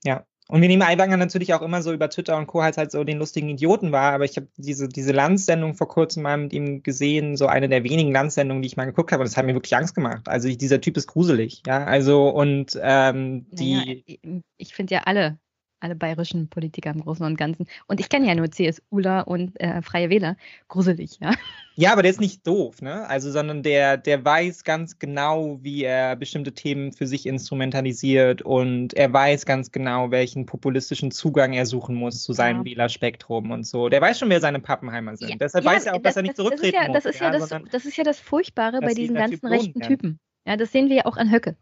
Ja. 0.05 0.25
Und 0.49 0.61
wir 0.61 0.67
nehmen 0.69 0.83
Aiwanger 0.83 1.17
natürlich 1.17 1.53
auch 1.53 1.61
immer 1.61 1.81
so 1.81 1.91
über 1.91 2.09
Twitter 2.09 2.37
und 2.37 2.47
Co. 2.47 2.61
als 2.61 2.77
halt 2.77 2.91
so 2.91 3.03
den 3.03 3.19
lustigen 3.19 3.49
Idioten 3.49 3.91
war, 3.91 4.13
aber 4.13 4.25
ich 4.25 4.37
habe 4.37 4.47
diese, 4.55 4.87
diese 4.87 5.11
Landsendung 5.11 5.75
vor 5.75 5.87
kurzem 5.87 6.23
mal 6.23 6.37
mit 6.37 6.53
ihm 6.53 6.83
gesehen, 6.83 7.35
so 7.35 7.47
eine 7.47 7.67
der 7.67 7.83
wenigen 7.83 8.11
Landsendungen, 8.11 8.61
die 8.61 8.67
ich 8.67 8.77
mal 8.77 8.85
geguckt 8.85 9.11
habe, 9.11 9.21
und 9.21 9.29
das 9.29 9.35
hat 9.35 9.45
mir 9.45 9.53
wirklich 9.53 9.75
Angst 9.75 9.95
gemacht. 9.95 10.27
Also 10.27 10.47
ich, 10.47 10.57
dieser 10.57 10.79
Typ 10.79 10.95
ist 10.97 11.07
gruselig, 11.07 11.63
ja. 11.65 11.83
Also 11.83 12.29
und 12.29 12.79
ähm, 12.81 13.45
die. 13.51 14.03
Naja, 14.23 14.41
ich 14.57 14.73
finde 14.73 14.95
ja 14.95 15.01
alle 15.05 15.37
alle 15.79 15.95
bayerischen 15.95 16.47
Politiker 16.49 16.91
im 16.91 17.01
Großen 17.01 17.25
und 17.25 17.37
Ganzen. 17.37 17.67
Und 17.87 17.99
ich 17.99 18.09
kenne 18.09 18.27
ja 18.27 18.35
nur 18.35 18.49
CSUler 18.51 19.27
und 19.27 19.59
äh, 19.59 19.81
Freie 19.81 20.09
Wähler. 20.09 20.35
Gruselig, 20.67 21.19
ja. 21.21 21.31
Ja, 21.75 21.91
aber 21.91 22.01
der 22.01 22.09
ist 22.09 22.19
nicht 22.19 22.45
doof, 22.47 22.81
ne? 22.81 23.07
Also, 23.07 23.31
sondern 23.31 23.61
der, 23.61 23.97
der 23.97 24.25
weiß 24.25 24.63
ganz 24.63 24.97
genau, 24.97 25.59
wie 25.61 25.83
er 25.83 26.15
bestimmte 26.15 26.51
Themen 26.51 26.91
für 26.91 27.05
sich 27.05 27.27
instrumentalisiert 27.27 28.41
und 28.41 28.95
er 28.95 29.13
weiß 29.13 29.45
ganz 29.45 29.71
genau, 29.71 30.09
welchen 30.09 30.47
populistischen 30.47 31.11
Zugang 31.11 31.53
er 31.53 31.67
suchen 31.67 31.95
muss 31.95 32.23
zu 32.23 32.33
seinem 32.33 32.65
ja. 32.65 32.71
Wählerspektrum 32.71 33.51
und 33.51 33.67
so. 33.67 33.89
Der 33.89 34.01
weiß 34.01 34.17
schon, 34.17 34.29
wer 34.29 34.41
seine 34.41 34.59
Pappenheimer 34.59 35.15
sind. 35.17 35.29
Ja. 35.29 35.35
Deshalb 35.35 35.65
ja, 35.65 35.71
weiß 35.71 35.85
er 35.85 35.93
auch, 35.93 36.01
das, 36.01 36.15
dass 36.15 36.17
er 36.17 36.23
nicht 36.23 36.35
zurücktreten 36.35 36.93
das 36.93 37.05
ist 37.05 37.19
ja, 37.19 37.27
muss. 37.27 37.37
Das 37.37 37.45
ist 37.45 37.51
ja, 37.51 37.59
das, 37.59 37.71
das, 37.71 37.85
ist 37.85 37.97
ja 37.97 38.03
das 38.03 38.19
Furchtbare 38.19 38.79
bei 38.81 38.95
diesen 38.95 39.15
ganzen 39.15 39.45
rechten 39.45 39.81
Typen. 39.81 40.19
Ja, 40.47 40.57
das 40.57 40.71
sehen 40.71 40.89
wir 40.89 40.95
ja 40.95 41.05
auch 41.05 41.17
an 41.17 41.31
Höcke. 41.31 41.55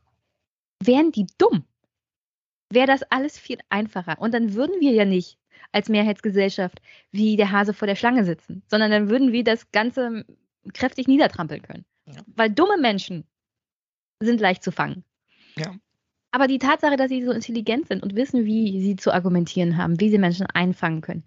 Wären 0.81 1.11
die 1.11 1.25
dumm? 1.37 1.65
Wäre 2.69 2.87
das 2.87 3.03
alles 3.03 3.37
viel 3.37 3.59
einfacher. 3.69 4.19
Und 4.19 4.33
dann 4.33 4.53
würden 4.53 4.79
wir 4.79 4.91
ja 4.91 5.05
nicht 5.05 5.37
als 5.71 5.89
Mehrheitsgesellschaft 5.89 6.81
wie 7.11 7.35
der 7.35 7.51
Hase 7.51 7.73
vor 7.73 7.87
der 7.87 7.95
Schlange 7.95 8.23
sitzen, 8.23 8.63
sondern 8.67 8.91
dann 8.91 9.09
würden 9.09 9.31
wir 9.31 9.43
das 9.43 9.71
Ganze 9.71 10.25
kräftig 10.73 11.07
niedertrampeln 11.07 11.61
können. 11.61 11.85
Ja. 12.05 12.21
Weil 12.27 12.49
dumme 12.49 12.77
Menschen 12.77 13.25
sind 14.19 14.39
leicht 14.39 14.63
zu 14.63 14.71
fangen. 14.71 15.03
Ja. 15.57 15.75
Aber 16.31 16.47
die 16.47 16.59
Tatsache, 16.59 16.97
dass 16.97 17.09
sie 17.09 17.23
so 17.23 17.31
intelligent 17.31 17.87
sind 17.87 18.03
und 18.03 18.15
wissen, 18.15 18.45
wie 18.45 18.81
sie 18.81 18.95
zu 18.95 19.13
argumentieren 19.13 19.77
haben, 19.77 19.99
wie 19.99 20.09
sie 20.09 20.17
Menschen 20.17 20.45
einfangen 20.47 21.01
können, 21.01 21.23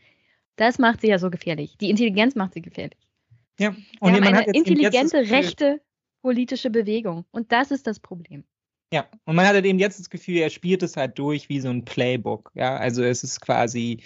das 0.57 0.79
macht 0.79 1.01
sie 1.01 1.09
ja 1.09 1.19
so 1.19 1.31
gefährlich. 1.31 1.77
Die 1.79 1.89
Intelligenz 1.89 2.35
macht 2.35 2.55
sie 2.55 2.63
gefährlich. 2.63 2.99
Ja, 3.59 3.71
und 4.01 4.13
wir 4.13 4.21
haben 4.21 4.25
eine 4.25 4.53
intelligente, 4.53 5.31
rechte 5.31 5.81
politische 6.23 6.71
Bewegung. 6.71 7.25
Und 7.31 7.53
das 7.53 7.71
ist 7.71 7.87
das 7.87 8.01
Problem. 8.01 8.45
Ja, 8.93 9.07
und 9.27 9.37
man 9.37 9.47
hat 9.47 9.55
halt 9.55 9.67
eben 9.67 9.79
jetzt 9.79 9.99
das 9.99 10.09
Gefühl, 10.09 10.39
er 10.39 10.49
spielt 10.49 10.83
es 10.83 10.97
halt 10.97 11.19
durch 11.19 11.51
wie 11.51 11.61
so 11.61 11.69
ein 11.69 11.85
Playbook. 11.85 12.51
Ja, 12.55 12.77
also 12.77 13.03
es 13.03 13.23
ist 13.23 13.41
quasi, 13.41 14.03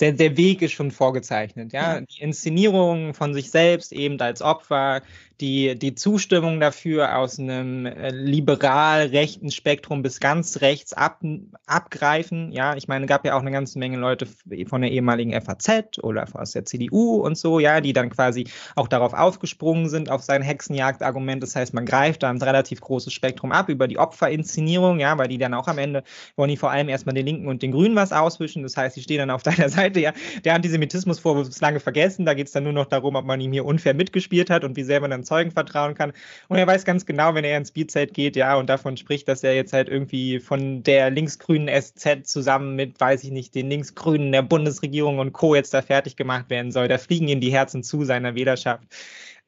der, 0.00 0.12
der 0.12 0.36
Weg 0.36 0.62
ist 0.62 0.72
schon 0.72 0.90
vorgezeichnet. 0.90 1.72
Ja, 1.72 2.00
die 2.00 2.22
Inszenierung 2.22 3.14
von 3.14 3.34
sich 3.34 3.50
selbst 3.50 3.92
eben 3.92 4.20
als 4.20 4.42
Opfer, 4.42 5.02
die, 5.40 5.78
die 5.78 5.94
Zustimmung 5.94 6.60
dafür 6.60 7.16
aus 7.16 7.38
einem 7.38 7.86
äh, 7.86 8.10
liberal 8.10 9.06
rechten 9.06 9.50
Spektrum 9.50 10.02
bis 10.02 10.20
ganz 10.20 10.60
rechts 10.60 10.92
ab, 10.92 11.20
abgreifen. 11.66 12.52
Ja, 12.52 12.76
ich 12.76 12.88
meine, 12.88 13.06
gab 13.06 13.24
ja 13.24 13.34
auch 13.34 13.40
eine 13.40 13.50
ganze 13.50 13.78
Menge 13.78 13.96
Leute 13.96 14.26
von 14.66 14.82
der 14.82 14.90
ehemaligen 14.90 15.38
FAZ 15.40 15.98
oder 16.02 16.26
aus 16.34 16.52
der 16.52 16.64
CDU 16.64 17.16
und 17.16 17.38
so, 17.38 17.58
ja, 17.58 17.80
die 17.80 17.92
dann 17.92 18.10
quasi 18.10 18.46
auch 18.76 18.88
darauf 18.88 19.14
aufgesprungen 19.14 19.88
sind, 19.88 20.10
auf 20.10 20.22
sein 20.22 20.42
Hexenjagdargument. 20.42 21.42
Das 21.42 21.56
heißt, 21.56 21.74
man 21.74 21.86
greift 21.86 22.22
da 22.22 22.30
ein 22.30 22.40
relativ 22.40 22.80
großes 22.80 23.12
Spektrum 23.12 23.52
ab 23.52 23.68
über 23.68 23.88
die 23.88 23.98
Opferinszenierung, 23.98 25.00
ja, 25.00 25.16
weil 25.16 25.28
die 25.28 25.38
dann 25.38 25.54
auch 25.54 25.68
am 25.68 25.78
Ende 25.78 26.04
wollen 26.36 26.50
die 26.50 26.56
vor 26.56 26.70
allem 26.70 26.88
erstmal 26.88 27.14
den 27.14 27.26
Linken 27.26 27.48
und 27.48 27.62
den 27.62 27.72
Grünen 27.72 27.96
was 27.96 28.12
auswischen. 28.12 28.62
Das 28.62 28.76
heißt, 28.76 28.96
die 28.96 29.02
stehen 29.02 29.18
dann 29.18 29.30
auf 29.30 29.42
deiner 29.50 29.68
Seite, 29.68 29.89
ja. 29.98 30.12
Der 30.44 30.54
Antisemitismusvorwurf 30.54 31.48
ist 31.48 31.60
lange 31.60 31.80
vergessen. 31.80 32.26
Da 32.26 32.34
geht 32.34 32.46
es 32.46 32.52
dann 32.52 32.64
nur 32.64 32.72
noch 32.72 32.86
darum, 32.86 33.16
ob 33.16 33.24
man 33.24 33.40
ihm 33.40 33.52
hier 33.52 33.64
unfair 33.64 33.94
mitgespielt 33.94 34.50
hat 34.50 34.64
und 34.64 34.76
wie 34.76 34.84
sehr 34.84 35.00
man 35.00 35.10
dann 35.10 35.24
Zeugen 35.24 35.50
vertrauen 35.50 35.94
kann. 35.94 36.12
Und 36.48 36.58
er 36.58 36.66
weiß 36.66 36.84
ganz 36.84 37.06
genau, 37.06 37.34
wenn 37.34 37.44
er 37.44 37.58
ins 37.58 37.68
Speedzeit 37.68 38.14
geht, 38.14 38.36
ja, 38.36 38.56
und 38.56 38.68
davon 38.68 38.96
spricht, 38.96 39.28
dass 39.28 39.42
er 39.42 39.54
jetzt 39.54 39.72
halt 39.72 39.88
irgendwie 39.88 40.40
von 40.40 40.82
der 40.82 41.10
linksgrünen 41.10 41.68
SZ 41.68 42.26
zusammen 42.26 42.76
mit, 42.76 43.00
weiß 43.00 43.24
ich 43.24 43.30
nicht, 43.30 43.54
den 43.54 43.68
linksgrünen 43.68 44.32
der 44.32 44.42
Bundesregierung 44.42 45.18
und 45.18 45.32
Co. 45.32 45.54
jetzt 45.54 45.74
da 45.74 45.82
fertig 45.82 46.16
gemacht 46.16 46.50
werden 46.50 46.72
soll. 46.72 46.88
Da 46.88 46.98
fliegen 46.98 47.28
ihm 47.28 47.40
die 47.40 47.52
Herzen 47.52 47.82
zu 47.82 48.04
seiner 48.04 48.34
Wählerschaft. 48.34 48.84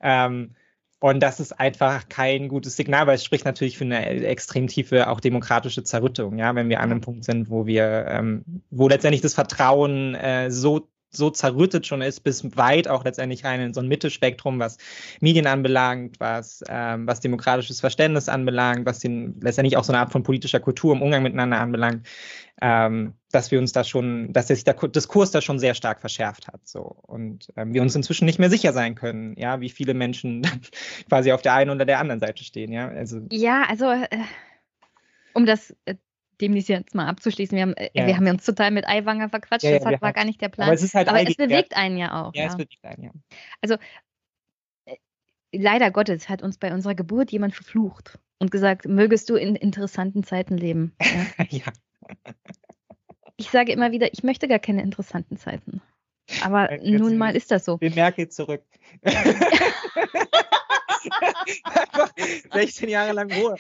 Ähm, 0.01 0.55
und 1.03 1.21
das 1.21 1.41
ist 1.41 1.59
einfach 1.59 2.09
kein 2.09 2.47
gutes 2.47 2.77
Signal, 2.77 3.09
weil 3.09 3.17
es 3.17 3.25
spricht 3.25 3.45
natürlich 3.45 3.77
für 3.77 3.85
eine 3.85 4.07
extrem 4.25 4.69
tiefe, 4.69 5.09
auch 5.09 5.19
demokratische 5.19 5.83
Zerrüttung, 5.83 6.39
ja, 6.39 6.55
wenn 6.55 6.69
wir 6.69 6.79
an 6.79 6.93
einem 6.93 7.01
Punkt 7.01 7.25
sind, 7.25 7.51
wo 7.51 7.67
wir, 7.67 8.07
ähm, 8.09 8.45
wo 8.71 8.87
letztendlich 8.87 9.21
das 9.21 9.35
Vertrauen 9.35 10.15
äh, 10.15 10.53
so 10.53 10.92
so 11.15 11.31
zerrüttet 11.31 11.87
schon 11.87 12.03
ist, 12.03 12.21
bis 12.21 12.57
weit 12.57 12.89
auch 12.89 13.05
letztendlich 13.05 13.45
rein 13.45 13.61
in 13.61 13.75
so 13.75 13.81
ein 13.81 13.89
Mittelspektrum, 13.89 14.59
was 14.59 14.79
Medien 15.21 15.47
anbelangt, 15.47 16.19
was, 16.19 16.65
ähm, 16.69 17.07
was 17.07 17.21
demokratisches 17.21 17.81
Verständnis 17.81 18.29
anbelangt, 18.29 18.87
was 18.87 18.99
den, 18.99 19.39
letztendlich 19.41 19.77
auch 19.77 19.85
so 19.85 19.93
eine 19.93 20.01
Art 20.01 20.13
von 20.13 20.23
politischer 20.23 20.61
Kultur 20.61 20.95
im 20.95 21.03
Umgang 21.03 21.23
miteinander 21.23 21.61
anbelangt, 21.61 22.07
ähm, 22.61 23.15
dass 23.31 23.51
wir 23.51 23.59
uns 23.59 23.73
da 23.73 23.85
schon, 23.85 24.33
dass 24.33 24.49
sich 24.49 24.65
der 24.65 24.75
Diskurs 24.75 25.31
da 25.31 25.41
schon 25.41 25.59
sehr 25.59 25.75
stark 25.75 26.01
verschärft 26.01 26.49
hat. 26.49 26.67
So. 26.67 26.83
Und 27.03 27.49
ähm, 27.57 27.75
wir 27.75 27.83
uns 27.83 27.95
inzwischen 27.95 28.25
nicht 28.25 28.39
mehr 28.39 28.51
sicher 28.51 28.73
sein 28.73 28.95
können, 28.95 29.37
ja, 29.37 29.61
wie 29.61 29.71
viele 29.71 29.95
Menschen 29.95 30.43
quasi 31.09 31.33
auf 31.33 31.43
der 31.43 31.55
einen 31.55 31.71
oder 31.71 31.85
der 31.85 31.99
anderen 31.99 32.21
Seite 32.21 32.43
stehen. 32.45 32.73
Ja, 32.73 32.89
also, 32.89 33.21
ja, 33.31 33.65
also 33.69 33.91
äh, 33.91 34.07
um 35.35 35.47
das 35.47 35.75
äh, 35.85 35.97
demnächst 36.43 36.69
jetzt 36.69 36.95
mal 36.95 37.07
abzuschließen. 37.07 37.57
Wir 37.57 37.63
haben, 37.63 37.75
äh, 37.75 37.91
ja, 37.95 38.07
wir 38.07 38.17
haben 38.17 38.27
uns 38.27 38.45
total 38.45 38.71
mit 38.71 38.87
Eiwanger 38.87 39.29
verquatscht, 39.29 39.65
ja, 39.65 39.79
das 39.79 39.87
hat, 39.87 40.03
war 40.03 40.13
gar 40.13 40.25
nicht 40.25 40.41
der 40.41 40.49
Plan. 40.49 40.67
Aber 40.67 40.75
es, 40.75 40.83
ist 40.83 40.95
halt 40.95 41.09
aber 41.09 41.23
es 41.23 41.37
bewegt 41.37 41.77
einen 41.77 41.97
ja 41.97 42.23
auch. 42.23 42.35
Ja, 42.35 42.47
es 42.47 42.57
bewegt 42.57 42.85
einen, 42.85 43.05
ja. 43.05 43.11
Also 43.61 43.77
äh, 44.87 44.97
leider 45.53 45.91
Gottes 45.91 46.29
hat 46.29 46.43
uns 46.43 46.59
bei 46.59 46.75
unserer 46.75 46.95
Geburt 46.95 47.33
jemand 47.33 47.55
verflucht 47.55 48.19
und 48.39 48.51
gesagt, 48.51 48.87
mögest 48.87 49.31
du 49.31 49.37
in 49.37 49.57
interessanten 49.57 50.25
Zeiten 50.25 50.59
leben. 50.59 50.95
Ja. 51.39 51.47
ja. 51.49 51.73
Ich 53.37 53.51
sage 53.51 53.73
immer 53.73 53.93
wieder, 53.93 54.13
ich 54.13 54.23
möchte 54.23 54.47
gar 54.49 54.59
keine 54.59 54.83
interessanten 54.83 55.37
Zeiten. 55.37 55.81
Aber 56.43 56.77
nun 56.83 57.17
mal 57.17 57.35
ist 57.35 57.51
das 57.51 57.65
so. 57.65 57.81
Wir 57.81 57.91
merken 57.91 58.31
zurück. 58.31 58.63
Einfach 61.65 62.13
16 62.53 62.89
Jahre 62.89 63.13
lang 63.13 63.33
Ruhe. 63.33 63.57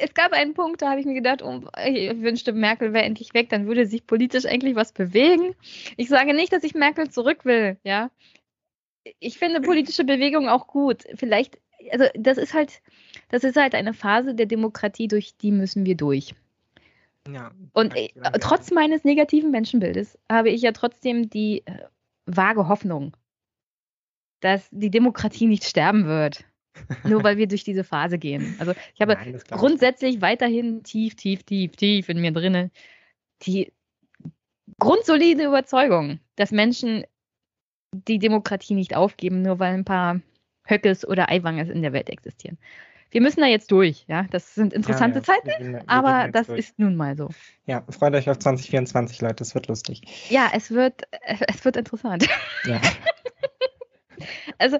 Es 0.00 0.14
gab 0.14 0.32
einen 0.32 0.54
Punkt, 0.54 0.82
da 0.82 0.90
habe 0.90 1.00
ich 1.00 1.06
mir 1.06 1.14
gedacht, 1.14 1.42
oh, 1.42 1.62
ich 1.86 2.20
wünschte, 2.20 2.52
Merkel 2.52 2.92
wäre 2.92 3.04
endlich 3.04 3.32
weg, 3.34 3.48
dann 3.48 3.66
würde 3.66 3.86
sich 3.86 4.06
politisch 4.06 4.44
eigentlich 4.44 4.74
was 4.74 4.92
bewegen. 4.92 5.54
Ich 5.96 6.08
sage 6.08 6.34
nicht, 6.34 6.52
dass 6.52 6.64
ich 6.64 6.74
Merkel 6.74 7.10
zurück 7.10 7.44
will, 7.44 7.78
ja. 7.84 8.10
Ich 9.18 9.38
finde 9.38 9.60
politische 9.60 10.04
Bewegung 10.04 10.48
auch 10.48 10.66
gut. 10.66 11.04
Vielleicht, 11.14 11.58
also 11.90 12.04
das 12.14 12.38
ist 12.38 12.54
halt, 12.54 12.82
das 13.30 13.44
ist 13.44 13.56
halt 13.56 13.74
eine 13.74 13.94
Phase 13.94 14.34
der 14.34 14.46
Demokratie, 14.46 15.08
durch 15.08 15.36
die 15.36 15.50
müssen 15.50 15.86
wir 15.86 15.96
durch. 15.96 16.34
Ja, 17.28 17.52
Und 17.72 17.96
äh, 17.96 18.10
trotz 18.40 18.70
meines 18.72 19.04
negativen 19.04 19.50
Menschenbildes 19.50 20.18
habe 20.30 20.50
ich 20.50 20.62
ja 20.62 20.72
trotzdem 20.72 21.30
die 21.30 21.62
äh, 21.66 21.86
vage 22.26 22.68
Hoffnung, 22.68 23.16
dass 24.40 24.68
die 24.70 24.90
Demokratie 24.90 25.46
nicht 25.46 25.64
sterben 25.64 26.06
wird. 26.06 26.44
Nur 27.04 27.22
weil 27.22 27.36
wir 27.36 27.46
durch 27.46 27.64
diese 27.64 27.84
Phase 27.84 28.18
gehen. 28.18 28.56
Also 28.58 28.72
ich 28.94 29.00
habe 29.00 29.14
Nein, 29.14 29.40
grundsätzlich 29.50 30.20
weiterhin 30.20 30.82
tief, 30.82 31.14
tief, 31.16 31.42
tief, 31.42 31.72
tief 31.76 32.08
in 32.08 32.20
mir 32.20 32.32
drinne 32.32 32.70
die 33.42 33.72
grundsolide 34.78 35.44
Überzeugung, 35.44 36.20
dass 36.36 36.50
Menschen 36.50 37.04
die 37.92 38.18
Demokratie 38.18 38.74
nicht 38.74 38.96
aufgeben, 38.96 39.42
nur 39.42 39.58
weil 39.58 39.74
ein 39.74 39.84
paar 39.84 40.20
Höckes 40.64 41.06
oder 41.06 41.30
Eiwangers 41.30 41.68
in 41.68 41.82
der 41.82 41.92
Welt 41.92 42.08
existieren. 42.08 42.58
Wir 43.10 43.20
müssen 43.20 43.40
da 43.40 43.46
jetzt 43.46 43.70
durch, 43.70 44.06
ja. 44.08 44.24
Das 44.30 44.54
sind 44.54 44.72
interessante 44.72 45.18
ja, 45.18 45.24
ja. 45.26 45.34
Zeiten, 45.34 45.64
wir 45.64 45.72
wir 45.80 45.90
aber 45.90 46.30
das 46.32 46.46
durch. 46.46 46.60
ist 46.60 46.78
nun 46.78 46.96
mal 46.96 47.14
so. 47.14 47.28
Ja, 47.66 47.84
freut 47.90 48.14
euch 48.14 48.30
auf 48.30 48.38
2024, 48.38 49.20
Leute, 49.20 49.44
es 49.44 49.54
wird 49.54 49.68
lustig. 49.68 50.02
Ja, 50.30 50.50
es 50.54 50.70
wird, 50.70 51.02
es 51.46 51.62
wird 51.64 51.76
interessant. 51.76 52.26
Ja. 52.64 52.80
also 54.58 54.78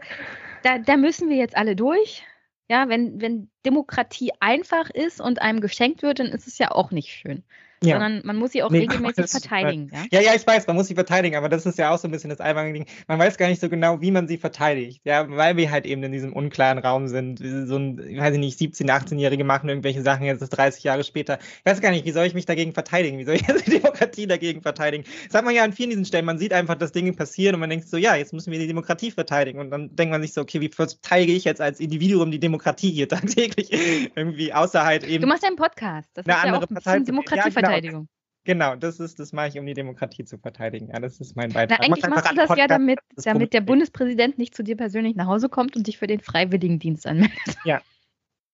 da, 0.62 0.78
da 0.78 0.96
müssen 0.96 1.28
wir 1.28 1.36
jetzt 1.36 1.56
alle 1.56 1.76
durch. 1.76 2.24
Ja, 2.68 2.88
wenn, 2.88 3.20
wenn 3.20 3.50
Demokratie 3.66 4.32
einfach 4.40 4.88
ist 4.90 5.20
und 5.20 5.42
einem 5.42 5.60
geschenkt 5.60 6.02
wird, 6.02 6.20
dann 6.20 6.28
ist 6.28 6.46
es 6.46 6.58
ja 6.58 6.70
auch 6.70 6.90
nicht 6.90 7.10
schön 7.10 7.44
ja. 7.87 7.95
sondern 7.99 8.22
man 8.24 8.37
muss 8.37 8.53
sie 8.53 8.62
auch 8.62 8.70
nee, 8.70 8.80
regelmäßig 8.80 9.26
verteidigen. 9.30 9.91
Ja? 9.93 10.20
ja? 10.20 10.20
ja, 10.20 10.35
ich 10.35 10.47
weiß, 10.47 10.66
man 10.66 10.76
muss 10.76 10.87
sie 10.87 10.95
verteidigen, 10.95 11.37
aber 11.37 11.49
das 11.49 11.66
ist 11.66 11.78
ja 11.78 11.91
auch 11.91 11.99
so 11.99 12.09
ein 12.09 12.11
bisschen 12.11 12.30
das 12.30 12.41
alberne 12.41 12.72
Ding. 12.72 12.87
Man 13.09 13.18
weiß 13.18 13.37
gar 13.37 13.49
nicht 13.49 13.61
so 13.61 13.68
genau, 13.68 14.01
wie 14.01 14.11
man 14.11 14.28
sie 14.28 14.39
verteidigt, 14.39 15.03
ja, 15.05 15.28
weil 15.28 15.57
wir 15.57 15.70
halt 15.70 15.87
eben 15.87 16.03
in 16.03 16.12
diesem 16.12 16.33
unklaren 16.33 16.78
Raum 16.78 17.09
sind. 17.09 17.39
So 17.39 17.76
ein, 17.76 18.01
ich 18.09 18.18
weiß 18.18 18.37
nicht, 18.37 18.59
17-, 18.59 18.89
18-Jährige 18.89 19.45
machen 19.45 19.68
irgendwelche 19.68 20.03
Sachen 20.03 20.26
jetzt 20.26 20.41
30 20.41 20.85
Jahre 20.85 21.05
später. 21.05 21.39
Ich 21.64 21.70
weiß 21.70 21.80
gar 21.80 21.91
nicht, 21.91 22.05
wie 22.05 22.12
soll 22.12 22.26
ich 22.26 22.35
mich 22.35 22.47
dagegen 22.47 22.72
verteidigen? 22.72 23.18
Wie 23.18 23.24
soll 23.24 23.37
ich 23.37 23.43
die 23.64 23.70
Demokratie 23.70 24.26
dagegen 24.26 24.62
verteidigen? 24.62 25.05
Das 25.26 25.35
hat 25.35 25.45
man 25.45 25.55
ja 25.55 25.64
an 25.64 25.72
vielen 25.72 25.91
diesen 25.91 26.05
Stellen. 26.05 26.24
Man 26.24 26.39
sieht 26.39 26.53
einfach, 26.53 26.76
dass 26.76 26.93
Dinge 26.93 27.12
passieren 27.12 27.55
und 27.55 27.61
man 27.61 27.70
denkt 27.70 27.89
so, 27.89 27.97
ja, 27.97 28.16
jetzt 28.16 28.33
müssen 28.33 28.51
wir 28.53 28.59
die 28.59 28.66
Demokratie 28.66 29.11
verteidigen. 29.11 29.61
Und 29.61 29.70
dann 29.70 29.95
denkt 29.95 30.12
man 30.12 30.22
sich 30.22 30.33
so, 30.33 30.41
okay, 30.41 30.61
wie 30.61 30.68
verteidige 30.68 31.33
ich 31.33 31.45
jetzt 31.45 31.61
als 31.61 31.80
Individuum 31.80 32.30
die 32.30 32.41
Demokratie 32.41 32.91
hier 32.91 33.09
tagtäglich? 33.09 33.70
Irgendwie 34.14 34.53
außer 34.53 34.85
halt 34.85 35.05
eben. 35.05 35.22
Du 35.22 35.28
machst 35.28 35.45
einen 35.45 35.57
Podcast. 35.57 36.09
Das 36.14 36.26
ist 36.26 36.45
ja 36.45 36.57
auch 36.57 36.68
Partei 36.68 37.01
Demokratieverteidigung. 37.01 37.72
Verteidigung. 37.75 38.09
Genau, 38.45 38.75
das 38.75 38.99
ist, 38.99 39.20
das 39.20 39.33
mache 39.33 39.49
ich, 39.49 39.59
um 39.59 39.66
die 39.66 39.75
Demokratie 39.75 40.25
zu 40.25 40.37
verteidigen. 40.37 40.89
Ja, 40.89 40.99
das 40.99 41.20
ist 41.20 41.37
mein 41.37 41.53
Beitrag. 41.53 41.79
Na, 41.79 41.87
eigentlich 41.87 42.07
machst 42.09 42.31
du 42.31 42.35
das 42.35 42.57
ja 42.57 42.66
damit, 42.66 42.99
das 43.14 43.25
damit 43.25 43.53
der 43.53 43.61
Bundespräsident 43.61 44.37
nicht 44.37 44.55
zu 44.55 44.64
dir 44.64 44.77
persönlich 44.77 45.14
nach 45.14 45.27
Hause 45.27 45.49
kommt 45.49 45.77
und 45.77 45.87
dich 45.87 45.99
für 45.99 46.09
den 46.09 46.20
Freiwilligendienst 46.20 47.07
anmeldet. 47.07 47.57
Ja. 47.64 47.81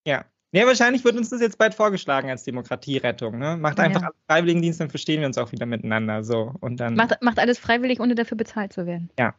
Ja. 0.07 0.25
Ja, 0.53 0.66
wahrscheinlich 0.66 1.05
wird 1.05 1.16
uns 1.16 1.29
das 1.29 1.43
jetzt 1.43 1.59
bald 1.59 1.75
vorgeschlagen 1.75 2.31
als 2.31 2.45
Demokratierettung. 2.45 3.39
Ne? 3.39 3.59
Macht 3.59 3.81
einfach 3.81 4.01
ja. 4.01 4.11
Freiwilligendienst, 4.27 4.81
dann 4.81 4.89
verstehen 4.89 5.21
wir 5.21 5.27
uns 5.27 5.37
auch 5.37 5.53
wieder 5.53 5.66
miteinander. 5.66 6.25
So. 6.25 6.55
Und 6.61 6.81
dann, 6.81 6.95
macht, 6.95 7.21
macht 7.23 7.39
alles 7.39 7.59
freiwillig, 7.59 8.01
ohne 8.01 8.14
dafür 8.14 8.37
bezahlt 8.37 8.73
zu 8.73 8.87
werden. 8.87 9.11
Ja. 9.19 9.35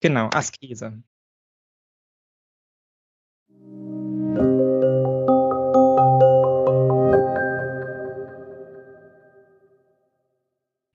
Genau, 0.00 0.30
Askese. 0.32 1.02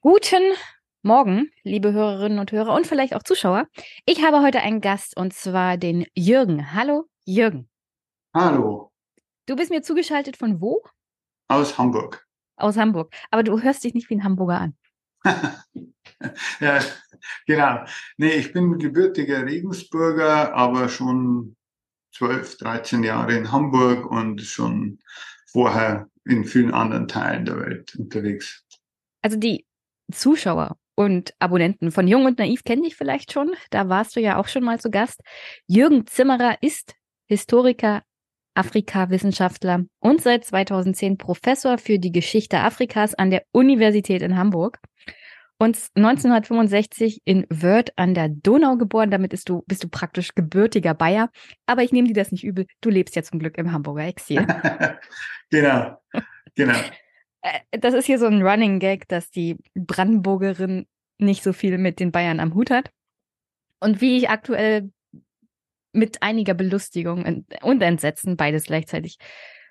Guten 0.10 0.53
Morgen, 1.01 1.51
liebe 1.64 1.91
Hörerinnen 1.91 2.39
und 2.39 2.53
Hörer 2.53 2.74
und 2.74 2.88
vielleicht 2.88 3.14
auch 3.14 3.24
Zuschauer. 3.24 3.68
Ich 4.05 4.24
habe 4.24 4.41
heute 4.41 4.62
einen 4.62 4.80
Gast 4.80 5.18
und 5.18 5.34
zwar 5.34 5.76
den 5.76 6.05
Jürgen. 6.16 6.74
Hallo, 6.74 7.10
Jürgen. 7.26 7.68
Hallo. 8.34 8.93
Du 9.47 9.58
bist 9.58 9.70
mir 9.70 9.82
zugeschaltet 9.82 10.38
von 10.38 10.62
wo? 10.62 10.82
Aus 11.49 11.78
Hamburg. 11.78 12.26
Aus 12.55 12.78
Hamburg. 12.78 13.14
Aber 13.32 13.43
du 13.43 13.62
hörst 13.62 13.84
dich 13.84 13.95
nicht 13.95 14.10
wie 14.10 14.16
ein 14.16 14.24
Hamburger 14.24 14.62
an. 14.62 14.78
ja, 16.62 16.80
genau. 17.45 17.84
Nee, 18.16 18.36
ich 18.36 18.53
bin 18.53 18.80
gebürtiger 18.80 19.45
Regensburger, 19.45 20.53
aber 20.53 20.88
schon 20.88 21.58
12, 22.16 22.60
13 22.60 23.03
Jahre 23.03 23.36
in 23.36 23.51
Hamburg 23.51 24.10
und 24.10 24.39
schon 24.41 24.99
vorher 25.47 26.10
in 26.24 26.45
vielen 26.45 26.74
anderen 26.74 27.10
Teilen 27.10 27.43
der 27.43 27.60
Welt 27.60 27.93
unterwegs. 27.97 28.64
Also 29.22 29.36
die 29.36 29.66
Zuschauer 30.12 30.78
und 30.95 31.34
Abonnenten 31.39 31.91
von 31.91 32.08
Jung 32.08 32.26
und 32.26 32.39
Naiv 32.39 32.64
kennen 32.64 32.84
dich 32.84 32.95
vielleicht 32.95 33.32
schon. 33.32 33.51
Da 33.70 33.88
warst 33.89 34.16
du 34.16 34.20
ja 34.20 34.38
auch 34.38 34.47
schon 34.47 34.64
mal 34.64 34.80
zu 34.80 34.89
Gast. 34.89 35.22
Jürgen 35.68 36.08
Zimmerer 36.08 36.58
ist 36.62 36.95
Historiker, 37.28 38.03
Afrika-Wissenschaftler 38.55 39.86
und 39.99 40.22
seit 40.22 40.45
2010 40.45 41.18
Professor 41.18 41.78
für 41.78 41.99
die 41.99 42.12
Geschichte 42.12 42.60
Afrikas 42.60 43.14
an 43.14 43.30
der 43.30 43.43
Universität 43.51 44.22
in 44.22 44.38
Hamburg. 44.38 44.80
Und 45.60 45.80
1965 45.95 47.22
in 47.26 47.45
Wörth 47.49 47.91
an 47.95 48.14
der 48.14 48.30
Donau 48.30 48.78
geboren. 48.78 49.10
Damit 49.10 49.32
bist 49.32 49.49
du, 49.49 49.64
bist 49.66 49.84
du 49.84 49.89
praktisch 49.89 50.36
gebürtiger 50.36 50.93
Bayer. 50.93 51.30
Aber 51.66 51.82
ich 51.82 51.91
nehme 51.91 52.08
dir 52.08 52.14
das 52.14 52.32
nicht 52.32 52.43
übel. 52.43 52.68
Du 52.82 52.91
lebst 52.91 53.16
ja 53.16 53.24
zum 53.24 53.39
Glück 53.39 53.58
im 53.58 53.72
Hamburger 53.72 54.05
Exil. 54.05 54.45
genau, 55.49 55.97
genau. 56.53 56.78
Äh, 57.41 57.59
das 57.71 57.93
ist 57.93 58.05
hier 58.05 58.19
so 58.19 58.25
ein 58.25 58.41
Running 58.41 58.79
Gag, 58.79 59.07
dass 59.07 59.29
die 59.29 59.57
Brandenburgerin 59.75 60.88
nicht 61.17 61.43
so 61.43 61.53
viel 61.53 61.77
mit 61.77 61.99
den 61.99 62.11
Bayern 62.11 62.39
am 62.39 62.53
Hut 62.53 62.69
hat. 62.69 62.91
Und 63.79 64.01
wie 64.01 64.17
ich 64.17 64.29
aktuell 64.29 64.91
mit 65.93 66.21
einiger 66.21 66.53
Belustigung 66.53 67.45
und 67.61 67.81
Entsetzen 67.81 68.38
beides 68.38 68.65
gleichzeitig 68.65 69.17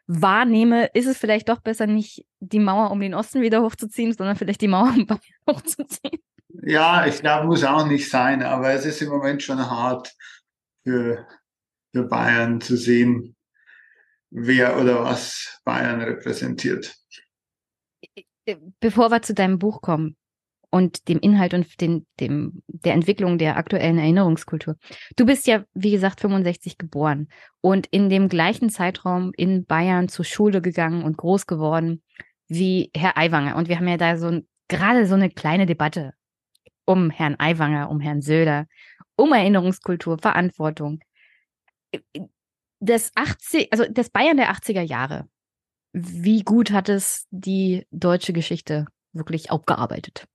wahrnehme, 0.06 0.86
ist 0.94 1.06
es 1.06 1.18
vielleicht 1.18 1.48
doch 1.48 1.60
besser, 1.60 1.86
nicht 1.86 2.24
die 2.40 2.60
Mauer 2.60 2.90
um 2.90 3.00
den 3.00 3.14
Osten 3.14 3.42
wieder 3.42 3.62
hochzuziehen, 3.62 4.12
sondern 4.12 4.36
vielleicht 4.36 4.60
die 4.60 4.68
Mauer 4.68 4.94
um 4.96 5.06
Bayern 5.06 5.20
hochzuziehen. 5.50 6.20
Ja, 6.62 7.06
ich 7.06 7.20
glaube, 7.20 7.46
muss 7.46 7.64
auch 7.64 7.86
nicht 7.86 8.08
sein, 8.08 8.42
aber 8.42 8.72
es 8.72 8.84
ist 8.86 9.02
im 9.02 9.10
Moment 9.10 9.42
schon 9.42 9.58
hart 9.58 10.14
für, 10.84 11.26
für 11.92 12.04
Bayern 12.04 12.60
zu 12.60 12.76
sehen, 12.76 13.36
wer 14.30 14.80
oder 14.80 15.04
was 15.04 15.60
Bayern 15.64 16.00
repräsentiert. 16.00 16.96
Äh, 18.46 18.56
bevor 18.80 19.10
wir 19.10 19.22
zu 19.22 19.34
deinem 19.34 19.58
Buch 19.58 19.82
kommen 19.82 20.16
und 20.70 21.08
dem 21.08 21.18
Inhalt 21.18 21.54
und 21.54 21.80
den, 21.80 22.06
dem, 22.20 22.62
der 22.66 22.94
Entwicklung 22.94 23.38
der 23.38 23.56
aktuellen 23.56 23.98
Erinnerungskultur. 23.98 24.76
Du 25.16 25.26
bist 25.26 25.46
ja, 25.46 25.64
wie 25.74 25.90
gesagt, 25.90 26.20
65 26.20 26.78
geboren 26.78 27.28
und 27.60 27.86
in 27.88 28.08
dem 28.08 28.28
gleichen 28.28 28.70
Zeitraum 28.70 29.32
in 29.36 29.64
Bayern 29.64 30.08
zur 30.08 30.24
Schule 30.24 30.62
gegangen 30.62 31.04
und 31.04 31.16
groß 31.16 31.46
geworden 31.46 32.02
wie 32.48 32.90
Herr 32.94 33.16
Aiwanger. 33.16 33.56
Und 33.56 33.68
wir 33.68 33.76
haben 33.76 33.88
ja 33.88 33.96
da 33.96 34.16
so 34.16 34.40
gerade 34.68 35.06
so 35.06 35.14
eine 35.14 35.30
kleine 35.30 35.66
Debatte 35.66 36.12
um 36.84 37.10
Herrn 37.10 37.36
Aiwanger, 37.38 37.90
um 37.90 38.00
Herrn 38.00 38.22
Söder, 38.22 38.66
um 39.16 39.32
Erinnerungskultur, 39.32 40.18
Verantwortung. 40.18 41.00
Das 42.78 43.10
80, 43.14 43.72
also 43.72 43.84
das 43.90 44.10
Bayern 44.10 44.36
der 44.36 44.52
80er 44.52 44.82
Jahre 44.82 45.28
wie 45.98 46.42
gut 46.42 46.72
hat 46.72 46.90
es 46.90 47.26
die 47.30 47.86
deutsche 47.90 48.34
Geschichte 48.34 48.86
wirklich 49.14 49.50
aufgearbeitet? 49.50 50.26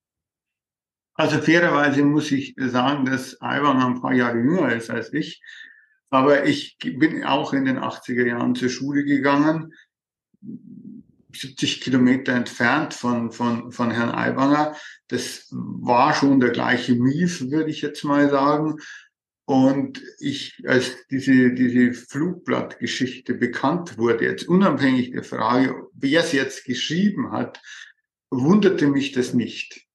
Also 1.14 1.38
fairerweise 1.38 2.04
muss 2.04 2.32
ich 2.32 2.56
sagen, 2.58 3.06
dass 3.06 3.40
Aiwanger 3.42 3.86
ein 3.86 4.02
paar 4.02 4.14
Jahre 4.14 4.40
jünger 4.40 4.74
ist 4.74 4.90
als 4.90 5.14
ich. 5.14 5.40
Aber 6.10 6.46
ich 6.46 6.78
bin 6.80 7.24
auch 7.24 7.54
in 7.54 7.66
den 7.66 7.78
80er 7.78 8.26
Jahren 8.26 8.56
zur 8.56 8.70
Schule 8.70 9.04
gegangen, 9.04 9.72
70 11.32 11.82
Kilometer 11.82 12.34
entfernt 12.34 12.96
von, 12.96 13.32
von, 13.32 13.72
von 13.72 13.92
Herrn 13.92 14.16
Aiwanger. 14.16 14.76
Das 15.10 15.48
war 15.52 16.16
schon 16.16 16.40
der 16.40 16.50
gleiche 16.50 16.96
Mief, 16.96 17.40
würde 17.52 17.70
ich 17.70 17.84
jetzt 17.84 18.04
mal 18.04 18.32
sagen. 18.32 18.78
Und 19.52 20.02
ich, 20.20 20.64
als 20.66 20.96
diese, 21.10 21.52
diese 21.52 21.92
Flugblattgeschichte 21.92 23.34
bekannt 23.34 23.98
wurde, 23.98 24.24
jetzt 24.24 24.48
unabhängig 24.48 25.12
der 25.12 25.26
Frage, 25.26 25.90
wer 25.92 26.22
es 26.22 26.32
jetzt 26.32 26.64
geschrieben 26.64 27.34
hat, 27.34 27.62
wunderte 28.30 28.88
mich 28.88 29.12
das 29.12 29.34
nicht. 29.34 29.88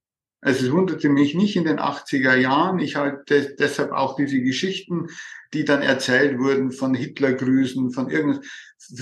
Also 0.43 0.67
es 0.67 0.73
wunderte 0.73 1.09
mich 1.09 1.35
nicht 1.35 1.57
in 1.57 1.65
den 1.65 1.79
80er 1.79 2.37
Jahren. 2.37 2.81
Ich 2.81 2.97
halte 2.97 3.57
deshalb 3.59 3.93
auch 3.93 4.17
diese 4.17 4.43
Geschichten, 4.43 5.07
die 5.55 5.65
dann 5.65 5.81
erzählt 5.81 6.39
wurden 6.39 6.71
von 6.71 6.93
Hitlergrüßen, 6.93 7.93
von 7.93 8.11
irgendwas, 8.11 8.47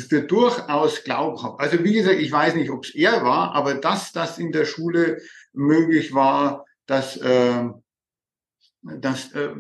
für 0.09 0.23
durchaus 0.23 1.03
glaubhaft. 1.03 1.59
Also 1.59 1.83
wie 1.83 1.95
gesagt, 1.95 2.21
ich 2.21 2.31
weiß 2.31 2.55
nicht, 2.55 2.71
ob 2.71 2.85
es 2.85 2.95
er 2.95 3.25
war, 3.25 3.57
aber 3.57 3.75
dass 3.75 4.13
das 4.13 4.39
in 4.39 4.53
der 4.53 4.67
Schule 4.67 5.21
möglich 5.53 6.15
war, 6.15 6.65
dass 6.87 7.17
äh, 7.17 7.71
das 8.83 9.33
äh, 9.33 9.57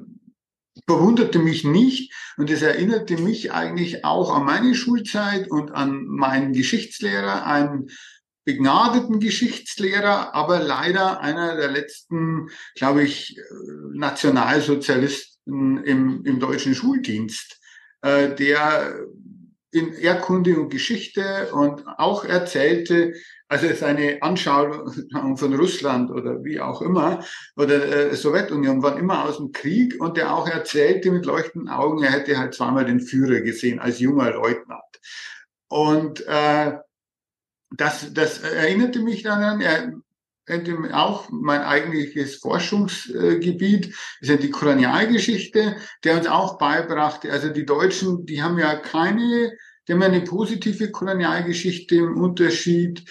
verwunderte 0.86 1.38
mich 1.38 1.64
nicht 1.64 2.12
und 2.36 2.50
es 2.50 2.62
erinnerte 2.62 3.16
mich 3.16 3.52
eigentlich 3.52 4.04
auch 4.04 4.34
an 4.34 4.44
meine 4.44 4.74
Schulzeit 4.74 5.50
und 5.50 5.72
an 5.72 6.04
meinen 6.04 6.52
Geschichtslehrer, 6.52 7.46
einen 7.46 7.90
begnadeten 8.44 9.20
Geschichtslehrer, 9.20 10.34
aber 10.34 10.60
leider 10.60 11.20
einer 11.20 11.56
der 11.56 11.70
letzten, 11.70 12.48
glaube 12.74 13.04
ich, 13.04 13.40
Nationalsozialisten 13.92 15.82
im, 15.84 16.24
im 16.24 16.40
deutschen 16.40 16.74
Schuldienst, 16.74 17.60
äh, 18.02 18.34
der 18.34 18.98
in 19.74 19.92
Erdkunde 19.94 20.58
und 20.58 20.70
Geschichte 20.70 21.50
und 21.52 21.84
auch 21.98 22.24
erzählte, 22.24 23.14
also 23.48 23.66
seine 23.74 24.22
Anschauung 24.22 25.36
von 25.36 25.54
Russland 25.54 26.10
oder 26.10 26.42
wie 26.44 26.60
auch 26.60 26.80
immer, 26.80 27.24
oder 27.56 28.10
äh, 28.10 28.14
Sowjetunion, 28.14 28.82
waren 28.82 28.98
immer 28.98 29.24
aus 29.24 29.38
dem 29.38 29.52
Krieg 29.52 30.00
und 30.00 30.16
der 30.16 30.34
auch 30.34 30.48
erzählte 30.48 31.10
mit 31.10 31.26
leuchtenden 31.26 31.68
Augen, 31.68 32.02
er 32.02 32.12
hätte 32.12 32.38
halt 32.38 32.54
zweimal 32.54 32.84
den 32.84 33.00
Führer 33.00 33.40
gesehen 33.40 33.80
als 33.80 34.00
junger 34.00 34.30
Leutnant. 34.30 34.82
Und 35.68 36.26
äh, 36.26 36.72
das, 37.70 38.14
das 38.14 38.38
erinnerte 38.40 39.00
mich 39.00 39.22
daran, 39.22 39.60
er, 39.60 39.92
auch 40.92 41.30
mein 41.30 41.62
eigentliches 41.62 42.36
Forschungsgebiet 42.36 43.94
ist 44.20 44.28
ja 44.28 44.36
die 44.36 44.50
Kolonialgeschichte, 44.50 45.76
der 46.04 46.16
uns 46.18 46.26
auch 46.26 46.58
beibrachte, 46.58 47.32
also 47.32 47.48
die 47.48 47.64
Deutschen, 47.64 48.26
die 48.26 48.42
haben 48.42 48.58
ja 48.58 48.76
keine, 48.76 49.56
die 49.87 49.93
haben 49.93 50.03
eine 50.03 50.22
positive 50.22 50.91
Kolonialgeschichte 50.91 51.97
im 51.97 52.16
Unterschied 52.16 53.05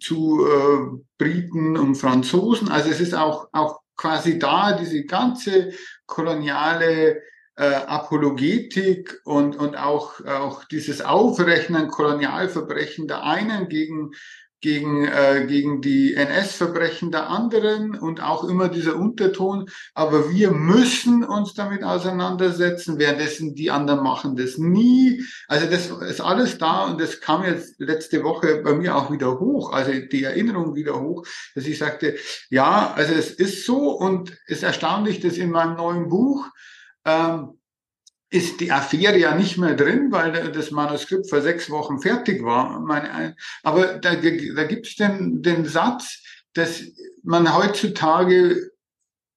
zu 0.00 0.46
äh, 0.46 0.98
Briten 1.16 1.76
und 1.76 1.94
Franzosen. 1.96 2.68
Also 2.68 2.90
es 2.90 3.00
ist 3.00 3.14
auch, 3.14 3.48
auch 3.52 3.80
quasi 3.96 4.38
da 4.38 4.76
diese 4.76 5.04
ganze 5.04 5.72
koloniale 6.06 7.22
äh, 7.56 7.74
Apologetik 7.74 9.20
und, 9.24 9.56
und 9.56 9.76
auch, 9.76 10.24
auch 10.24 10.64
dieses 10.64 11.00
Aufrechnen 11.00 11.88
Kolonialverbrechen 11.88 13.08
der 13.08 13.24
einen 13.24 13.68
gegen, 13.68 14.12
gegen, 14.60 15.06
äh, 15.06 15.46
gegen 15.46 15.80
die 15.80 16.14
NS-Verbrechen 16.14 17.10
der 17.10 17.28
anderen 17.28 17.98
und 17.98 18.22
auch 18.22 18.44
immer 18.44 18.68
dieser 18.68 18.96
Unterton. 18.96 19.66
Aber 19.94 20.30
wir 20.30 20.50
müssen 20.50 21.24
uns 21.24 21.54
damit 21.54 21.84
auseinandersetzen, 21.84 22.98
währenddessen 22.98 23.54
die 23.54 23.70
anderen 23.70 24.02
machen 24.02 24.36
das 24.36 24.58
nie. 24.58 25.22
Also 25.46 25.66
das 25.66 25.90
ist 25.90 26.20
alles 26.20 26.58
da 26.58 26.86
und 26.86 27.00
das 27.00 27.20
kam 27.20 27.44
jetzt 27.44 27.78
letzte 27.78 28.24
Woche 28.24 28.62
bei 28.62 28.74
mir 28.74 28.96
auch 28.96 29.10
wieder 29.12 29.38
hoch, 29.38 29.72
also 29.72 29.92
die 29.92 30.24
Erinnerung 30.24 30.74
wieder 30.74 31.00
hoch, 31.00 31.24
dass 31.54 31.66
ich 31.66 31.78
sagte, 31.78 32.16
ja, 32.50 32.92
also 32.94 33.14
es 33.14 33.30
ist 33.30 33.64
so 33.64 33.90
und 33.90 34.30
es 34.46 34.58
ist 34.58 34.62
erstaunlich, 34.64 35.20
dass 35.20 35.36
in 35.36 35.50
meinem 35.50 35.76
neuen 35.76 36.08
Buch 36.08 36.46
ähm, 37.04 37.57
ist 38.30 38.60
die 38.60 38.72
Affäre 38.72 39.18
ja 39.18 39.34
nicht 39.34 39.56
mehr 39.56 39.74
drin, 39.74 40.12
weil 40.12 40.52
das 40.52 40.70
Manuskript 40.70 41.28
vor 41.30 41.40
sechs 41.40 41.70
Wochen 41.70 42.00
fertig 42.00 42.44
war. 42.44 42.84
Aber 43.62 43.98
da, 43.98 44.14
da 44.14 44.64
gibt 44.64 44.86
es 44.86 44.96
den, 44.96 45.42
den 45.42 45.64
Satz, 45.64 46.22
dass 46.52 46.82
man 47.22 47.54
heutzutage, 47.56 48.70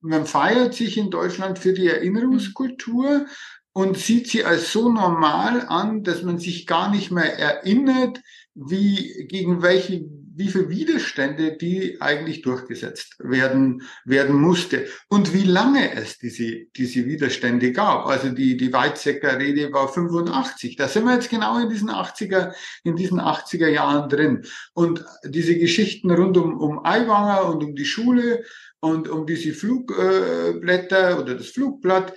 man 0.01 0.25
feiert 0.25 0.73
sich 0.73 0.97
in 0.97 1.09
Deutschland 1.09 1.59
für 1.59 1.73
die 1.73 1.87
Erinnerungskultur 1.87 3.27
und 3.73 3.97
sieht 3.97 4.27
sie 4.27 4.43
als 4.43 4.73
so 4.73 4.91
normal 4.91 5.65
an, 5.67 6.03
dass 6.03 6.23
man 6.23 6.37
sich 6.37 6.67
gar 6.67 6.91
nicht 6.91 7.11
mehr 7.11 7.37
erinnert, 7.37 8.19
wie, 8.53 9.25
gegen 9.29 9.61
welche 9.61 10.03
wie 10.33 10.47
viel 10.47 10.69
Widerstände 10.69 11.57
die 11.57 11.99
eigentlich 12.01 12.41
durchgesetzt 12.41 13.15
werden, 13.19 13.83
werden 14.05 14.35
musste 14.35 14.87
und 15.09 15.33
wie 15.33 15.43
lange 15.43 15.93
es 15.93 16.17
diese, 16.17 16.65
diese 16.75 17.05
Widerstände 17.05 17.71
gab. 17.71 18.05
Also 18.05 18.29
die, 18.29 18.55
die 18.57 18.71
Weizsäcker 18.71 19.37
Rede 19.37 19.71
war 19.73 19.87
85. 19.87 20.75
Da 20.77 20.87
sind 20.87 21.05
wir 21.05 21.13
jetzt 21.13 21.29
genau 21.29 21.59
in 21.59 21.69
diesen 21.69 21.89
80er, 21.89 22.53
in 22.83 22.95
diesen 22.95 23.19
80er 23.19 23.67
Jahren 23.67 24.09
drin. 24.09 24.45
Und 24.73 25.03
diese 25.25 25.57
Geschichten 25.57 26.11
rund 26.11 26.37
um, 26.37 26.57
um 26.57 26.85
Aiwanger 26.85 27.45
und 27.45 27.63
um 27.63 27.75
die 27.75 27.85
Schule 27.85 28.43
und 28.79 29.09
um 29.09 29.25
diese 29.25 29.53
Flugblätter 29.53 31.19
oder 31.19 31.35
das 31.35 31.47
Flugblatt 31.47 32.13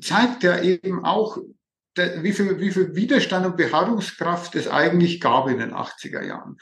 zeigt 0.00 0.42
ja 0.42 0.60
eben 0.60 1.04
auch, 1.04 1.38
wie 1.96 2.32
viel, 2.32 2.60
wie 2.60 2.70
viel 2.70 2.94
Widerstand 2.94 3.46
und 3.46 3.56
Beharrungskraft 3.56 4.54
es 4.54 4.68
eigentlich 4.68 5.20
gab 5.20 5.48
in 5.48 5.58
den 5.58 5.72
80er 5.72 6.22
Jahren. 6.22 6.56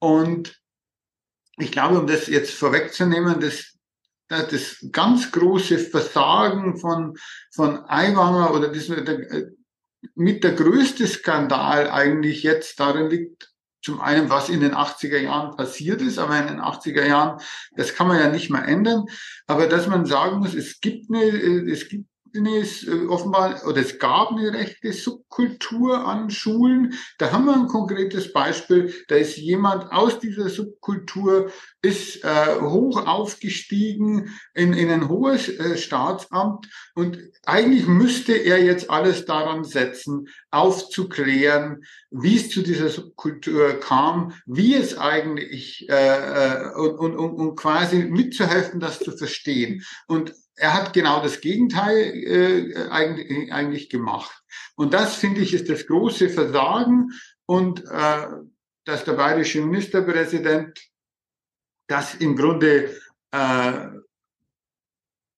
Und 0.00 0.60
ich 1.58 1.72
glaube, 1.72 1.98
um 1.98 2.06
das 2.06 2.26
jetzt 2.26 2.54
vorwegzunehmen, 2.54 3.40
das, 3.40 3.76
das 4.28 4.86
ganz 4.92 5.32
große 5.32 5.78
Versagen 5.78 6.78
von, 6.78 7.16
von 7.52 7.84
Aiwanger 7.88 8.54
oder 8.54 8.68
das, 8.68 8.86
der, 8.86 9.50
mit 10.14 10.44
der 10.44 10.52
größte 10.52 11.06
Skandal 11.06 11.90
eigentlich 11.90 12.42
jetzt 12.42 12.78
darin 12.78 13.10
liegt, 13.10 13.50
zum 13.82 14.00
einen, 14.00 14.28
was 14.28 14.48
in 14.48 14.60
den 14.60 14.74
80er 14.74 15.18
Jahren 15.18 15.56
passiert 15.56 16.02
ist, 16.02 16.18
aber 16.18 16.38
in 16.38 16.48
den 16.48 16.60
80er 16.60 17.06
Jahren, 17.06 17.40
das 17.76 17.94
kann 17.94 18.08
man 18.08 18.18
ja 18.18 18.28
nicht 18.28 18.50
mehr 18.50 18.66
ändern, 18.66 19.04
aber 19.46 19.66
dass 19.66 19.86
man 19.86 20.04
sagen 20.04 20.40
muss, 20.40 20.54
es 20.54 20.80
gibt 20.80 21.10
eine, 21.10 21.22
es 21.22 21.88
gibt 21.88 22.07
ist 22.32 22.86
äh, 22.86 23.06
offenbar, 23.06 23.60
oder 23.66 23.80
es 23.80 23.98
gab 23.98 24.32
eine 24.32 24.52
rechte 24.52 24.92
Subkultur 24.92 26.06
an 26.06 26.30
Schulen. 26.30 26.94
Da 27.18 27.32
haben 27.32 27.46
wir 27.46 27.54
ein 27.54 27.66
konkretes 27.68 28.32
Beispiel. 28.32 28.94
Da 29.08 29.16
ist 29.16 29.36
jemand 29.36 29.92
aus 29.92 30.18
dieser 30.18 30.48
Subkultur, 30.48 31.50
ist 31.82 32.24
äh, 32.24 32.60
hoch 32.60 33.06
aufgestiegen 33.06 34.30
in, 34.54 34.72
in 34.72 34.90
ein 34.90 35.08
hohes 35.08 35.48
äh, 35.48 35.76
Staatsamt 35.76 36.68
und 36.94 37.18
eigentlich 37.44 37.86
müsste 37.86 38.32
er 38.32 38.62
jetzt 38.62 38.90
alles 38.90 39.24
daran 39.24 39.64
setzen, 39.64 40.28
aufzuklären, 40.50 41.84
wie 42.10 42.36
es 42.36 42.50
zu 42.50 42.62
dieser 42.62 42.88
Subkultur 42.88 43.80
kam, 43.80 44.32
wie 44.46 44.74
es 44.74 44.98
eigentlich 44.98 45.88
äh, 45.88 45.94
äh 45.94 46.74
und, 46.74 47.16
und, 47.16 47.34
und 47.34 47.56
quasi 47.56 48.04
mitzuhelfen, 48.04 48.80
das 48.80 48.98
zu 48.98 49.16
verstehen. 49.16 49.82
Und 50.06 50.34
er 50.58 50.74
hat 50.74 50.92
genau 50.92 51.22
das 51.22 51.40
Gegenteil 51.40 51.96
äh, 51.96 52.88
eigentlich, 52.90 53.52
eigentlich 53.52 53.88
gemacht. 53.88 54.42
Und 54.76 54.94
das, 54.94 55.16
finde 55.16 55.40
ich, 55.40 55.54
ist 55.54 55.68
das 55.68 55.86
große 55.86 56.28
Versagen 56.28 57.10
und 57.46 57.84
äh, 57.90 58.26
dass 58.84 59.04
der 59.04 59.12
bayerische 59.12 59.60
Ministerpräsident 59.60 60.78
das 61.88 62.14
im 62.16 62.36
Grunde 62.36 62.96
äh, 63.32 63.88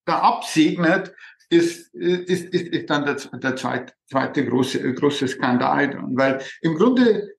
da 0.05 0.19
absegnet, 0.19 1.15
ist, 1.49 1.93
ist, 1.95 2.55
ist, 2.55 2.69
ist 2.69 2.91
dann 2.91 3.05
der, 3.05 3.15
der 3.15 3.57
zweite, 3.57 3.93
zweite 4.09 4.47
große, 4.47 4.95
große 4.95 5.29
Skandal. 5.29 6.01
Weil 6.13 6.43
im 6.61 6.77
Grunde 6.77 7.35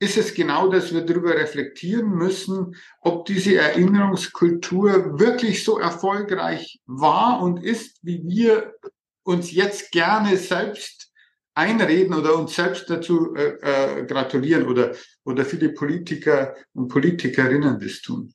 ist 0.00 0.16
es 0.16 0.34
genau, 0.34 0.68
dass 0.68 0.92
wir 0.92 1.02
darüber 1.02 1.34
reflektieren 1.34 2.10
müssen, 2.10 2.76
ob 3.00 3.26
diese 3.26 3.56
Erinnerungskultur 3.56 5.18
wirklich 5.18 5.64
so 5.64 5.78
erfolgreich 5.78 6.80
war 6.86 7.42
und 7.42 7.62
ist, 7.62 7.98
wie 8.02 8.22
wir 8.24 8.74
uns 9.24 9.50
jetzt 9.50 9.90
gerne 9.90 10.36
selbst 10.36 11.12
einreden 11.54 12.14
oder 12.14 12.36
uns 12.36 12.54
selbst 12.54 12.88
dazu 12.88 13.34
äh, 13.34 14.00
äh, 14.00 14.06
gratulieren 14.06 14.66
oder, 14.66 14.94
oder 15.24 15.44
viele 15.44 15.70
Politiker 15.70 16.54
und 16.72 16.88
Politikerinnen 16.88 17.80
das 17.80 18.00
tun. 18.00 18.32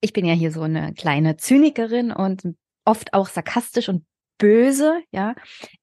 Ich 0.00 0.12
bin 0.12 0.24
ja 0.24 0.32
hier 0.32 0.52
so 0.52 0.62
eine 0.62 0.94
kleine 0.94 1.36
Zynikerin 1.36 2.12
und 2.12 2.42
oft 2.86 3.12
auch 3.12 3.28
sarkastisch 3.28 3.88
und 3.88 4.06
böse, 4.38 5.02
ja. 5.10 5.34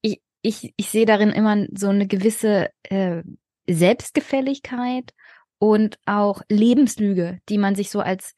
Ich, 0.02 0.22
ich, 0.42 0.74
ich 0.76 0.90
sehe 0.90 1.06
darin 1.06 1.30
immer 1.30 1.68
so 1.74 1.90
eine 1.90 2.08
gewisse 2.08 2.70
äh, 2.84 3.22
Selbstgefälligkeit 3.70 5.14
und 5.58 5.98
auch 6.06 6.42
Lebenslüge, 6.50 7.40
die 7.50 7.58
man 7.58 7.76
sich 7.76 7.90
so 7.90 8.00
als 8.00 8.34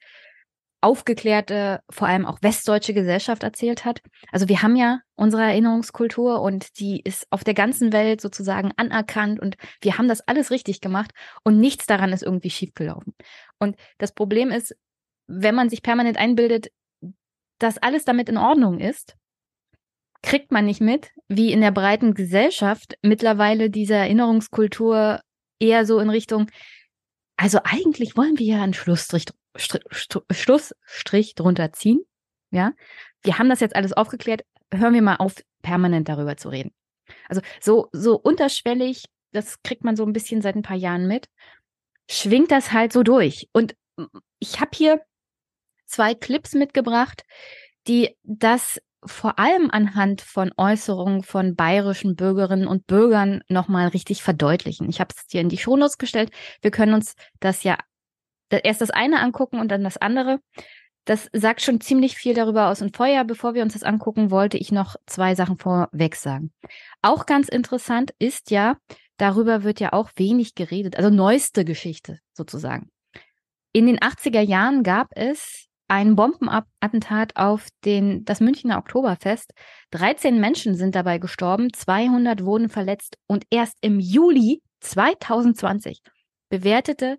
aufgeklärte, 0.82 1.82
vor 1.90 2.08
allem 2.08 2.26
auch 2.26 2.38
westdeutsche 2.42 2.94
Gesellschaft 2.94 3.44
erzählt 3.44 3.84
hat. 3.84 4.02
Also 4.32 4.48
wir 4.48 4.62
haben 4.62 4.76
ja 4.76 5.00
unsere 5.16 5.44
Erinnerungskultur 5.44 6.42
und 6.42 6.80
die 6.80 7.02
ist 7.04 7.26
auf 7.32 7.44
der 7.44 7.56
ganzen 7.56 7.92
Welt 7.92 8.22
sozusagen 8.22 8.72
anerkannt 8.78 9.40
und 9.40 9.58
wir 9.82 9.98
haben 9.98 10.08
das 10.08 10.22
alles 10.22 10.52
richtig 10.52 10.80
gemacht 10.80 11.12
und 11.44 11.60
nichts 11.60 11.88
daran 11.88 12.14
ist 12.14 12.22
irgendwie 12.22 12.52
schiefgelaufen. 12.52 13.16
Und 13.58 13.76
das 13.98 14.14
Problem 14.14 14.52
ist, 14.52 14.76
wenn 15.26 15.56
man 15.56 15.70
sich 15.70 15.82
permanent 15.82 16.18
einbildet, 16.18 16.68
dass 17.60 17.80
alles 17.80 18.06
damit 18.06 18.30
in 18.30 18.38
Ordnung 18.38 18.80
ist, 18.80 19.16
kriegt 20.22 20.52
man 20.52 20.66
nicht 20.66 20.82
mit, 20.82 21.12
wie 21.28 21.52
in 21.52 21.62
der 21.62 21.72
breiten 21.72 22.14
Gesellschaft 22.14 22.98
mittlerweile 23.02 23.70
diese 23.70 23.96
Erinnerungskultur 23.96 25.22
eher 25.60 25.86
so 25.86 26.00
in 26.00 26.10
Richtung, 26.10 26.50
also 27.38 27.60
eigentlich 27.64 28.18
wollen 28.18 28.38
wir 28.38 28.46
ja 28.46 28.64
einen 28.64 28.74
Schlussstrich 28.74 29.26
Schlussstrich 29.58 31.34
drunter 31.36 31.72
ziehen. 31.74 32.02
Ja, 32.52 32.74
wir 33.24 33.40
haben 33.40 33.50
das 33.50 33.60
jetzt 33.60 33.76
alles 33.76 33.94
aufgeklärt. 33.94 34.44
Hören 34.74 34.94
wir 34.94 35.02
mal 35.02 35.16
auf, 35.16 35.36
permanent 35.62 36.08
darüber 36.10 36.38
zu 36.38 36.50
reden. 36.50 36.72
Also 37.28 37.42
so, 37.60 37.90
so 37.92 38.16
unterschwellig, 38.16 39.06
das 39.32 39.62
kriegt 39.64 39.84
man 39.84 39.96
so 39.96 40.06
ein 40.06 40.14
bisschen 40.14 40.42
seit 40.42 40.56
ein 40.56 40.62
paar 40.62 40.78
Jahren 40.78 41.08
mit, 41.08 41.28
schwingt 42.10 42.52
das 42.52 42.72
halt 42.72 42.94
so 42.94 43.04
durch. 43.04 43.50
Und 43.52 43.76
ich 44.40 44.60
habe 44.60 44.72
hier 44.74 45.02
zwei 45.86 46.14
Clips 46.14 46.54
mitgebracht, 46.54 47.24
die 47.88 48.16
das 48.24 48.80
vor 49.06 49.40
allem 49.40 49.70
anhand 49.72 50.22
von 50.22 50.52
Äußerungen 50.58 51.24
von 51.24 51.56
bayerischen 51.56 52.16
Bürgerinnen 52.16 52.68
und 52.68 52.88
Bürgern 52.88 53.42
nochmal 53.48 53.90
richtig 53.90 54.24
verdeutlichen. 54.24 54.90
Ich 54.90 55.00
habe 55.00 55.14
es 55.16 55.24
hier 55.30 55.42
in 55.42 55.50
die 55.50 55.58
Shownotes 55.58 55.98
gestellt. 55.98 56.32
Wir 56.62 56.72
können 56.72 56.94
uns 56.94 57.16
das 57.40 57.64
ja 57.64 57.78
erst 58.50 58.82
das 58.82 58.90
eine 58.90 59.20
angucken 59.20 59.60
und 59.60 59.70
dann 59.70 59.84
das 59.84 59.98
andere. 59.98 60.40
Das 61.06 61.30
sagt 61.32 61.62
schon 61.62 61.80
ziemlich 61.80 62.18
viel 62.18 62.34
darüber 62.34 62.68
aus. 62.68 62.82
Und 62.82 62.98
vorher, 62.98 63.24
bevor 63.24 63.54
wir 63.54 63.64
uns 63.64 63.74
das 63.74 63.84
angucken, 63.84 64.30
wollte 64.30 64.58
ich 64.58 64.72
noch 64.72 64.96
zwei 65.06 65.36
Sachen 65.36 65.58
vorweg 65.58 66.16
sagen. 66.16 66.52
Auch 67.02 67.26
ganz 67.26 67.48
interessant 67.48 68.14
ist 68.20 68.52
ja, 68.52 68.78
darüber 69.16 69.64
wird 69.64 69.80
ja 69.80 69.94
auch 69.94 70.10
wenig 70.16 70.54
geredet, 70.56 70.98
also 70.98 71.10
neueste 71.10 71.64
Geschichte 71.64 72.20
sozusagen. 72.34 72.90
In 73.72 73.86
den 73.86 74.00
80er 74.00 74.42
Jahren 74.42 74.84
gab 74.84 75.08
es 75.12 75.67
ein 75.88 76.16
Bombenattentat 76.16 77.36
auf 77.36 77.68
den, 77.86 78.26
das 78.26 78.40
Münchner 78.40 78.78
Oktoberfest. 78.78 79.54
13 79.92 80.40
Menschen 80.40 80.76
sind 80.76 80.96
dabei 80.96 81.18
gestorben, 81.18 81.74
200 81.74 82.44
wurden 82.44 82.70
verletzt 82.70 83.18
und 83.28 83.46
erst 83.50 83.78
im 83.82 84.00
Juli 84.00 84.62
2020 84.82 86.02
bewertete 86.50 87.18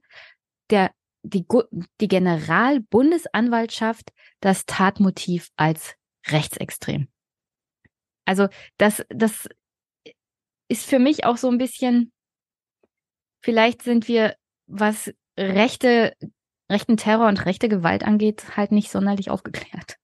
der 0.71 0.91
die, 1.23 1.47
die 2.01 2.09
Generalbundesanwaltschaft 2.09 4.11
das 4.41 4.67
Tatmotiv 4.67 5.51
als 5.57 5.95
rechtsextrem. 6.27 7.09
Also 8.25 8.49
das, 8.77 9.05
das 9.09 9.49
ist 10.69 10.87
für 10.87 10.99
mich 10.99 11.25
auch 11.25 11.37
so 11.37 11.49
ein 11.49 11.59
bisschen, 11.59 12.13
vielleicht 13.41 13.83
sind 13.83 14.09
wir, 14.09 14.35
was 14.67 15.13
rechte, 15.39 16.15
rechten 16.71 16.97
Terror 16.97 17.29
und 17.29 17.47
rechte 17.47 17.69
Gewalt 17.69 18.05
angeht, 18.05 18.57
halt 18.57 18.73
nicht 18.73 18.91
sonderlich 18.91 19.31
aufgeklärt. 19.31 19.97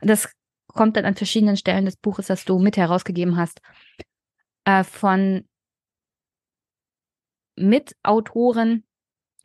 Und 0.00 0.08
das 0.08 0.32
kommt 0.66 0.96
dann 0.96 1.04
an 1.04 1.14
verschiedenen 1.14 1.56
Stellen 1.56 1.84
des 1.84 1.96
Buches, 1.96 2.26
das 2.26 2.44
du 2.44 2.58
mit 2.58 2.76
herausgegeben 2.76 3.36
hast, 3.36 3.60
äh, 4.64 4.84
von 4.84 5.46
Mitautoren, 7.56 8.84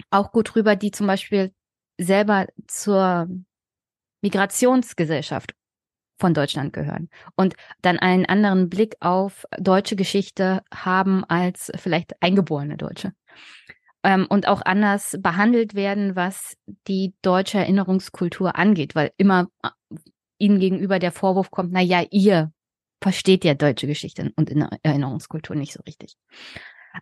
auch 0.10 0.32
gut 0.32 0.56
rüber, 0.56 0.76
die 0.76 0.92
zum 0.92 1.08
Beispiel 1.08 1.54
selber 1.98 2.48
zur 2.68 3.28
Migrationsgesellschaft 4.22 5.54
von 6.20 6.34
Deutschland 6.34 6.74
gehören 6.74 7.10
und 7.36 7.56
dann 7.82 8.00
einen 8.00 8.26
anderen 8.26 8.70
Blick 8.70 8.96
auf 9.00 9.46
deutsche 9.60 9.96
Geschichte 9.96 10.64
haben 10.74 11.24
als 11.26 11.72
vielleicht 11.76 12.22
eingeborene 12.22 12.78
Deutsche. 12.78 13.14
Ähm, 14.04 14.28
und 14.30 14.48
auch 14.48 14.62
anders 14.64 15.18
behandelt 15.20 15.74
werden, 15.74 16.16
was 16.16 16.56
die 16.88 17.14
deutsche 17.22 17.58
Erinnerungskultur 17.58 18.56
angeht, 18.56 18.96
weil 18.96 19.12
immer 19.18 19.48
äh, 19.64 19.70
ihnen 20.38 20.60
gegenüber 20.60 21.00
der 21.00 21.12
Vorwurf 21.12 21.50
kommt, 21.52 21.72
na 21.72 21.82
ja, 21.82 22.04
ihr 22.12 22.52
versteht 23.02 23.44
ja 23.44 23.54
deutsche 23.54 23.88
Geschichte 23.88 24.32
und 24.36 24.52
Erinnerungskultur 24.84 25.56
nicht 25.56 25.74
so 25.74 25.82
richtig. 25.88 26.16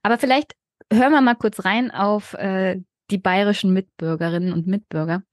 Aber 0.04 0.18
vielleicht 0.18 0.54
hören 0.92 1.12
wir 1.12 1.22
mal 1.22 1.36
kurz 1.36 1.66
rein 1.66 1.92
auf 1.92 2.34
äh, 2.36 2.82
die 3.12 3.18
bayerischen 3.18 3.74
Mitbürgerinnen 3.74 4.54
und 4.54 4.68
Mitbürger. 4.68 5.24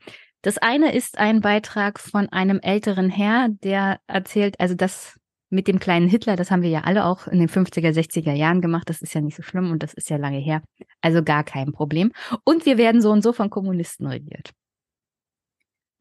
Das 0.42 0.58
eine 0.58 0.92
ist 0.92 1.18
ein 1.18 1.40
Beitrag 1.40 2.00
von 2.00 2.28
einem 2.28 2.58
älteren 2.60 3.08
Herr, 3.08 3.48
der 3.48 4.00
erzählt, 4.06 4.58
also 4.58 4.74
das 4.74 5.18
mit 5.52 5.68
dem 5.68 5.78
kleinen 5.78 6.08
Hitler, 6.08 6.36
das 6.36 6.50
haben 6.50 6.62
wir 6.62 6.70
ja 6.70 6.80
alle 6.80 7.04
auch 7.04 7.26
in 7.26 7.38
den 7.38 7.48
50er, 7.48 7.90
60er 7.90 8.32
Jahren 8.32 8.60
gemacht. 8.60 8.88
Das 8.88 9.02
ist 9.02 9.14
ja 9.14 9.20
nicht 9.20 9.36
so 9.36 9.42
schlimm 9.42 9.70
und 9.70 9.82
das 9.82 9.94
ist 9.94 10.10
ja 10.10 10.16
lange 10.16 10.38
her. 10.38 10.62
Also 11.00 11.22
gar 11.22 11.44
kein 11.44 11.72
Problem. 11.72 12.12
Und 12.44 12.66
wir 12.66 12.78
werden 12.78 13.00
so 13.00 13.10
und 13.10 13.22
so 13.22 13.32
von 13.32 13.50
Kommunisten 13.50 14.06
regiert 14.06 14.52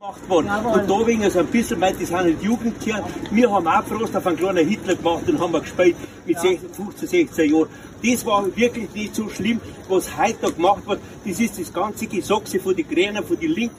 gemacht 0.02 0.30
worden. 0.30 0.50
Und 0.66 0.90
da 0.90 1.08
wegen 1.08 1.30
so 1.30 1.40
ein 1.40 1.46
bisschen, 1.48 1.80
meint, 1.80 2.02
das 2.02 2.08
sind 2.08 2.26
nicht 2.26 2.42
Jugendtiere. 2.42 3.04
Wir 3.30 3.52
haben 3.52 3.68
auch 3.68 3.84
Frost 3.84 4.16
auf 4.16 4.26
einen 4.26 4.38
kleinen 4.38 4.68
Hitler 4.68 4.96
gemacht 4.96 5.30
und 5.30 5.40
haben 5.40 5.54
gespielt 5.54 5.96
mit 6.26 6.36
ja. 6.38 6.42
16, 6.42 6.70
15, 6.74 7.08
16 7.08 7.54
Jahren. 7.54 7.70
Das 8.04 8.26
war 8.26 8.56
wirklich 8.56 8.92
nicht 8.96 9.14
so 9.14 9.30
schlimm, 9.30 9.62
was 9.88 10.18
heute 10.18 10.38
da 10.42 10.50
gemacht 10.50 10.88
wird. 10.88 11.02
Das 11.24 11.40
ist 11.40 11.60
das 11.60 11.72
ganze 11.72 12.08
Gesachse 12.08 12.60
von 12.60 12.76
den 12.76 12.88
Grünen, 12.88 13.24
von 13.24 13.40
den 13.40 13.52
Linken. 13.52 13.76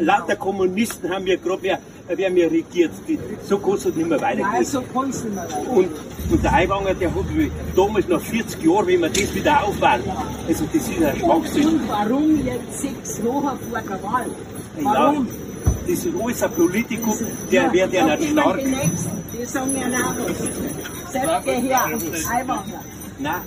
Lauter 0.00 0.34
Kommunisten 0.36 1.08
haben 1.08 1.24
wir 1.24 1.36
gerade 1.36 1.78
wer, 2.10 2.18
wer 2.18 2.30
mir 2.30 2.50
regiert. 2.50 2.92
Die, 3.06 3.18
so 3.48 3.58
kann 3.58 3.74
es 3.74 3.84
nicht 3.84 3.96
mehr 3.96 4.20
weitergehen. 4.20 4.48
Nein, 4.52 4.64
so 4.64 4.82
kann 4.82 5.10
es 5.10 5.24
nicht 5.24 5.34
mehr 5.34 5.44
weitergehen. 5.44 5.68
Und, 5.68 5.90
und 6.32 6.44
der 6.44 6.52
Aiwanger, 6.52 6.94
der 6.94 7.14
hat 7.14 7.24
damals 7.76 8.08
nach 8.08 8.20
40 8.20 8.62
Jahren, 8.62 8.86
wenn 8.86 9.00
wir 9.00 9.08
das 9.08 9.34
wieder 9.34 9.64
aufbauen, 9.64 10.02
also 10.48 10.64
das 10.72 10.88
ist 10.88 11.02
ein 11.02 11.18
Schwachsinn. 11.18 11.68
Und 11.68 11.88
warum 11.88 12.44
jetzt 12.44 12.80
sechs 12.80 13.24
Wochen 13.24 13.58
vor 13.70 13.80
der 13.80 14.02
Wahl? 14.02 14.26
Warum? 14.82 15.26
Ja 15.26 15.32
das 15.86 16.04
ist 16.04 16.14
alles 16.14 16.42
ein 16.42 16.50
Politikum, 16.52 17.14
der 17.50 17.72
wird 17.72 17.92
ja 17.92 18.16
nicht 18.16 18.30
stark. 18.30 18.60
Die 18.60 19.44
sagen 19.44 19.70
ja 19.76 19.88
nicht, 19.88 20.36
Selbst 21.10 21.46
her, 21.46 21.84
einfach. 22.30 22.64
Nein, 23.18 23.40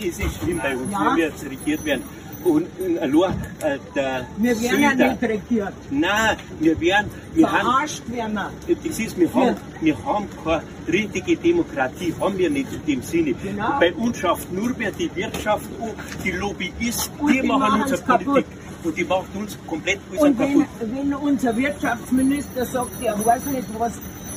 es 0.00 0.18
ist 0.18 0.36
schlimm 0.42 0.58
bei 0.58 0.76
uns, 0.76 0.92
ja. 0.92 1.00
wenn 1.00 1.16
wir 1.16 1.26
jetzt 1.26 1.44
regiert 1.44 1.84
werden. 1.84 2.02
Und, 2.44 2.66
und 2.80 2.98
allein 2.98 3.34
äh, 3.60 3.78
der 3.94 4.26
Wir 4.36 4.60
werden 4.60 4.80
ja 4.80 4.94
nicht 4.94 5.22
regiert. 5.22 5.72
Nein, 5.90 6.36
wir 6.58 6.80
werden. 6.80 7.10
Wir 7.34 7.48
Verarscht 7.48 8.02
haben, 8.02 8.16
werden 8.16 8.34
wir. 8.66 8.76
Das 8.84 8.98
ist, 8.98 9.18
wir 9.18 9.32
haben, 9.32 9.56
wir 9.80 10.04
haben 10.04 10.28
keine 10.44 10.62
richtige 10.88 11.36
Demokratie, 11.36 12.14
haben 12.20 12.36
wir 12.38 12.50
nicht 12.50 12.72
in 12.72 12.84
dem 12.86 13.02
Sinne. 13.02 13.34
Genau. 13.34 13.78
Bei 13.78 13.92
uns 13.94 14.18
schafft 14.18 14.52
nur 14.52 14.76
mehr 14.76 14.90
die 14.92 15.10
Wirtschaft 15.14 15.68
an, 15.80 15.90
die 16.24 16.30
Lobbyisten, 16.32 17.26
die, 17.26 17.40
die, 17.40 17.46
machen 17.46 17.82
unsere 17.82 18.02
Politik 18.02 18.46
und 18.84 18.96
die 18.96 19.04
macht 19.04 19.34
uns 19.34 19.58
komplett 19.66 20.00
und 20.16 20.38
wenn, 20.38 20.66
wenn 20.80 21.14
unser 21.14 21.56
Wirtschaftsminister 21.56 22.64
sagt, 22.64 22.90
er 23.02 23.24
weiß 23.24 23.46
nicht, 23.46 23.68
was 23.78 23.92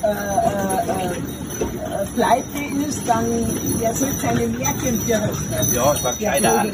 äh, 0.06 0.90
äh, 0.90 2.02
äh, 2.02 2.06
Pleite 2.14 2.88
ist, 2.88 3.08
dann 3.08 3.26
der 3.80 3.94
soll 3.94 4.12
seine 4.14 4.54
schreiben. 4.54 5.02
Ja, 5.74 6.04
war 6.04 6.18
keiner. 6.18 6.66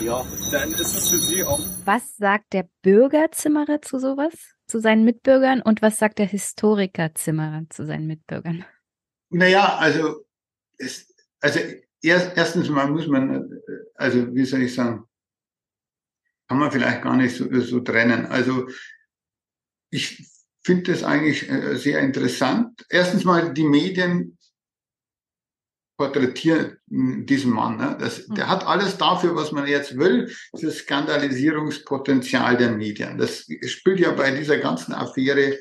Ja, 0.00 0.24
dann 0.52 0.72
ist 0.72 0.96
es 0.96 1.10
für 1.10 1.18
Sie 1.18 1.44
auch. 1.44 1.60
Was 1.84 2.16
sagt 2.16 2.52
der 2.52 2.68
Bürgerzimmerer 2.82 3.82
zu 3.82 3.98
sowas, 3.98 4.34
zu 4.66 4.80
seinen 4.80 5.04
Mitbürgern 5.04 5.62
und 5.62 5.82
was 5.82 5.98
sagt 5.98 6.18
der 6.18 6.26
Historikerzimmerer 6.26 7.64
zu 7.70 7.86
seinen 7.86 8.06
Mitbürgern? 8.06 8.64
Naja, 9.30 9.76
also, 9.76 10.24
es, 10.78 11.14
also 11.40 11.60
erst, 12.02 12.36
erstens 12.36 12.68
mal 12.68 12.88
muss 12.88 13.06
man, 13.06 13.60
also 13.94 14.34
wie 14.34 14.44
soll 14.44 14.62
ich 14.62 14.74
sagen, 14.74 15.04
kann 16.48 16.58
man 16.58 16.72
vielleicht 16.72 17.02
gar 17.02 17.16
nicht 17.16 17.36
so, 17.36 17.48
so 17.60 17.80
trennen. 17.80 18.26
Also 18.26 18.66
ich 19.90 20.29
finde 20.62 20.92
das 20.92 21.02
eigentlich 21.02 21.48
äh, 21.48 21.76
sehr 21.76 22.00
interessant. 22.00 22.84
Erstens 22.88 23.24
mal 23.24 23.52
die 23.52 23.64
Medien 23.64 24.38
porträtieren 25.96 26.78
diesen 26.86 27.52
Mann. 27.52 27.76
Ne? 27.76 27.96
Das, 28.00 28.26
der 28.28 28.48
hat 28.48 28.66
alles 28.66 28.96
dafür, 28.96 29.36
was 29.36 29.52
man 29.52 29.66
jetzt 29.66 29.98
will, 29.98 30.34
das 30.52 30.78
Skandalisierungspotenzial 30.78 32.56
der 32.56 32.72
Medien. 32.72 33.18
Das 33.18 33.46
spielt 33.66 34.00
ja 34.00 34.12
bei 34.12 34.30
dieser 34.30 34.56
ganzen 34.56 34.94
Affäre 34.94 35.58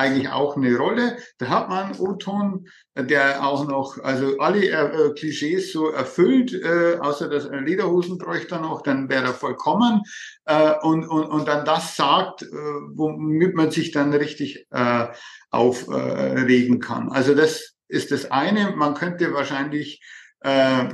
eigentlich 0.00 0.28
auch 0.28 0.56
eine 0.56 0.76
Rolle. 0.76 1.18
Da 1.38 1.48
hat 1.48 1.68
man 1.68 1.98
O-Ton, 1.98 2.66
der 2.96 3.46
auch 3.46 3.66
noch, 3.66 3.98
also 4.02 4.38
alle 4.38 4.68
äh, 4.68 5.12
Klischees 5.14 5.72
so 5.72 5.90
erfüllt, 5.90 6.52
äh, 6.52 6.96
außer 6.98 7.28
dass 7.28 7.44
er 7.44 7.60
Lederhosen 7.60 8.18
bräuchte 8.18 8.56
er 8.56 8.62
noch, 8.62 8.82
dann 8.82 9.08
wäre 9.08 9.26
er 9.26 9.34
vollkommen. 9.34 10.02
Äh, 10.46 10.74
und, 10.82 11.06
und, 11.06 11.26
und 11.26 11.46
dann 11.46 11.64
das 11.64 11.96
sagt, 11.96 12.42
äh, 12.42 12.46
womit 12.46 13.54
man 13.54 13.70
sich 13.70 13.90
dann 13.92 14.12
richtig 14.12 14.66
äh, 14.70 15.06
aufregen 15.50 16.80
kann. 16.80 17.10
Also 17.10 17.34
das 17.34 17.74
ist 17.88 18.10
das 18.10 18.30
eine. 18.30 18.74
Man 18.76 18.94
könnte 18.94 19.34
wahrscheinlich 19.34 20.02
äh, 20.40 20.88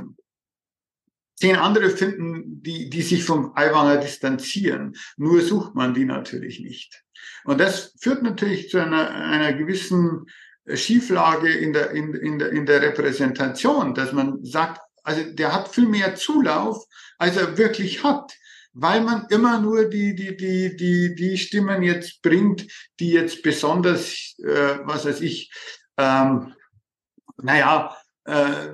Zehn 1.39 1.55
andere 1.55 1.91
finden, 1.91 2.63
die, 2.63 2.89
die 2.89 3.03
sich 3.03 3.23
vom 3.23 3.51
Aiwanger 3.55 3.97
distanzieren. 3.97 4.95
Nur 5.17 5.41
sucht 5.41 5.75
man 5.75 5.93
die 5.93 6.05
natürlich 6.05 6.59
nicht. 6.59 7.03
Und 7.47 7.61
das 7.61 7.93
führt 8.01 8.23
natürlich 8.23 8.69
zu 8.69 8.77
einer, 8.77 9.09
einer 9.09 9.53
gewissen 9.53 10.25
Schieflage 10.73 11.49
in 11.49 11.71
der, 11.71 11.91
in, 11.91 12.13
in, 12.13 12.39
der, 12.39 12.49
in 12.51 12.65
der 12.65 12.81
Repräsentation, 12.81 13.93
dass 13.93 14.11
man 14.11 14.43
sagt, 14.43 14.81
also 15.01 15.23
der 15.23 15.53
hat 15.53 15.69
viel 15.69 15.87
mehr 15.87 16.15
Zulauf, 16.15 16.85
als 17.17 17.37
er 17.37 17.57
wirklich 17.57 18.03
hat, 18.03 18.33
weil 18.73 18.99
man 18.99 19.27
immer 19.29 19.61
nur 19.61 19.85
die, 19.85 20.13
die, 20.13 20.35
die, 20.35 20.75
die, 20.75 21.15
die 21.15 21.37
Stimmen 21.37 21.83
jetzt 21.83 22.21
bringt, 22.21 22.67
die 22.99 23.11
jetzt 23.11 23.41
besonders, 23.43 24.35
äh, 24.39 24.79
was 24.83 25.05
weiß 25.05 25.21
ich, 25.21 25.49
ähm, 25.97 26.53
naja, 27.41 27.95
äh, 28.25 28.73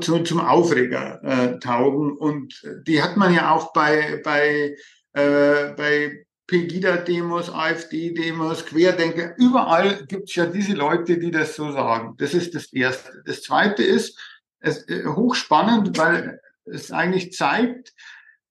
zum, 0.00 0.24
zum 0.24 0.40
Aufreger 0.40 1.22
äh, 1.22 1.58
taugen. 1.60 2.16
Und 2.16 2.60
die 2.88 3.00
hat 3.00 3.16
man 3.16 3.32
ja 3.32 3.52
auch 3.52 3.72
bei, 3.72 4.20
bei, 4.24 4.76
äh, 5.12 5.72
bei 5.74 6.26
Pegida-Demos, 6.52 7.48
AfD-Demos, 7.48 8.66
Querdenker, 8.66 9.34
überall 9.38 10.04
gibt 10.04 10.28
es 10.28 10.34
ja 10.34 10.44
diese 10.44 10.74
Leute, 10.74 11.18
die 11.18 11.30
das 11.30 11.56
so 11.56 11.72
sagen. 11.72 12.14
Das 12.18 12.34
ist 12.34 12.54
das 12.54 12.70
Erste. 12.74 13.22
Das 13.24 13.40
Zweite 13.40 13.82
ist, 13.82 14.20
es 14.60 14.86
äh, 14.88 15.06
hochspannend, 15.06 15.96
weil 15.96 16.40
es 16.66 16.92
eigentlich 16.92 17.32
zeigt, 17.32 17.94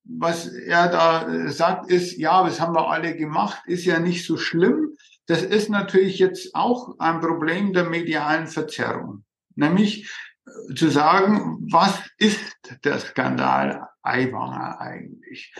was 0.04 0.48
er 0.48 0.88
da 0.90 1.52
sagt, 1.52 1.92
ist, 1.92 2.18
ja, 2.18 2.44
das 2.44 2.60
haben 2.60 2.74
wir 2.74 2.90
alle 2.90 3.16
gemacht, 3.16 3.62
ist 3.68 3.86
ja 3.86 4.00
nicht 4.00 4.26
so 4.26 4.36
schlimm. 4.36 4.98
Das 5.28 5.44
ist 5.44 5.70
natürlich 5.70 6.18
jetzt 6.18 6.56
auch 6.56 6.98
ein 6.98 7.22
Problem 7.22 7.72
der 7.72 7.84
medialen 7.84 8.48
Verzerrung. 8.48 9.26
Nämlich 9.54 10.12
äh, 10.48 10.74
zu 10.74 10.90
sagen, 10.90 11.68
was 11.72 12.00
ist 12.18 12.58
der 12.84 12.98
Skandal 12.98 13.88
Aiwanger 14.02 14.82
eigentlich? 14.82 15.54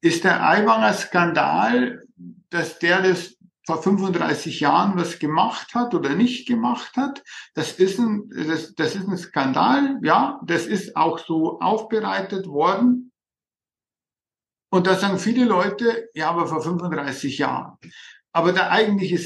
Ist 0.00 0.24
der 0.24 0.46
Aiwanger 0.46 0.92
Skandal, 0.94 2.06
dass 2.50 2.78
der 2.78 3.02
das 3.02 3.36
vor 3.66 3.82
35 3.82 4.60
Jahren 4.60 4.98
was 4.98 5.18
gemacht 5.18 5.74
hat 5.74 5.94
oder 5.94 6.14
nicht 6.14 6.48
gemacht 6.48 6.96
hat. 6.96 7.22
Das 7.54 7.72
ist 7.72 7.98
ein, 7.98 8.28
das, 8.30 8.74
das 8.74 8.96
ist 8.96 9.06
ein 9.06 9.16
Skandal, 9.16 10.00
ja, 10.02 10.40
das 10.44 10.66
ist 10.66 10.96
auch 10.96 11.18
so 11.18 11.60
aufbereitet 11.60 12.46
worden. 12.46 13.12
Und 14.72 14.86
da 14.86 14.94
sagen 14.96 15.18
viele 15.18 15.44
Leute, 15.44 16.08
ja, 16.14 16.30
aber 16.30 16.46
vor 16.46 16.62
35 16.62 17.38
Jahren. 17.38 17.76
Aber 18.32 18.52
der 18.52 18.70
eigentliche, 18.70 19.20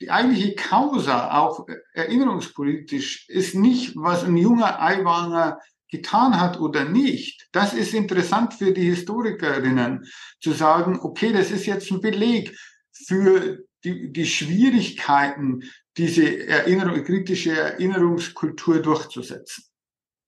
die 0.00 0.10
eigentliche 0.10 0.54
Causa, 0.54 1.38
auch 1.38 1.66
erinnerungspolitisch, 1.94 3.28
ist 3.28 3.54
nicht, 3.54 3.94
was 3.96 4.24
ein 4.24 4.36
junger 4.36 4.80
Aiwanger 4.80 5.58
getan 5.92 6.40
hat 6.40 6.58
oder 6.58 6.84
nicht, 6.86 7.46
das 7.52 7.74
ist 7.74 7.92
interessant 7.92 8.54
für 8.54 8.72
die 8.72 8.88
Historikerinnen 8.90 10.04
zu 10.40 10.52
sagen, 10.52 10.98
okay, 11.00 11.32
das 11.32 11.50
ist 11.50 11.66
jetzt 11.66 11.90
ein 11.92 12.00
Beleg 12.00 12.56
für 12.92 13.58
die, 13.84 14.10
die 14.10 14.26
Schwierigkeiten, 14.26 15.62
diese 15.96 16.46
Erinnerung, 16.46 17.04
kritische 17.04 17.52
Erinnerungskultur 17.52 18.80
durchzusetzen. 18.80 19.64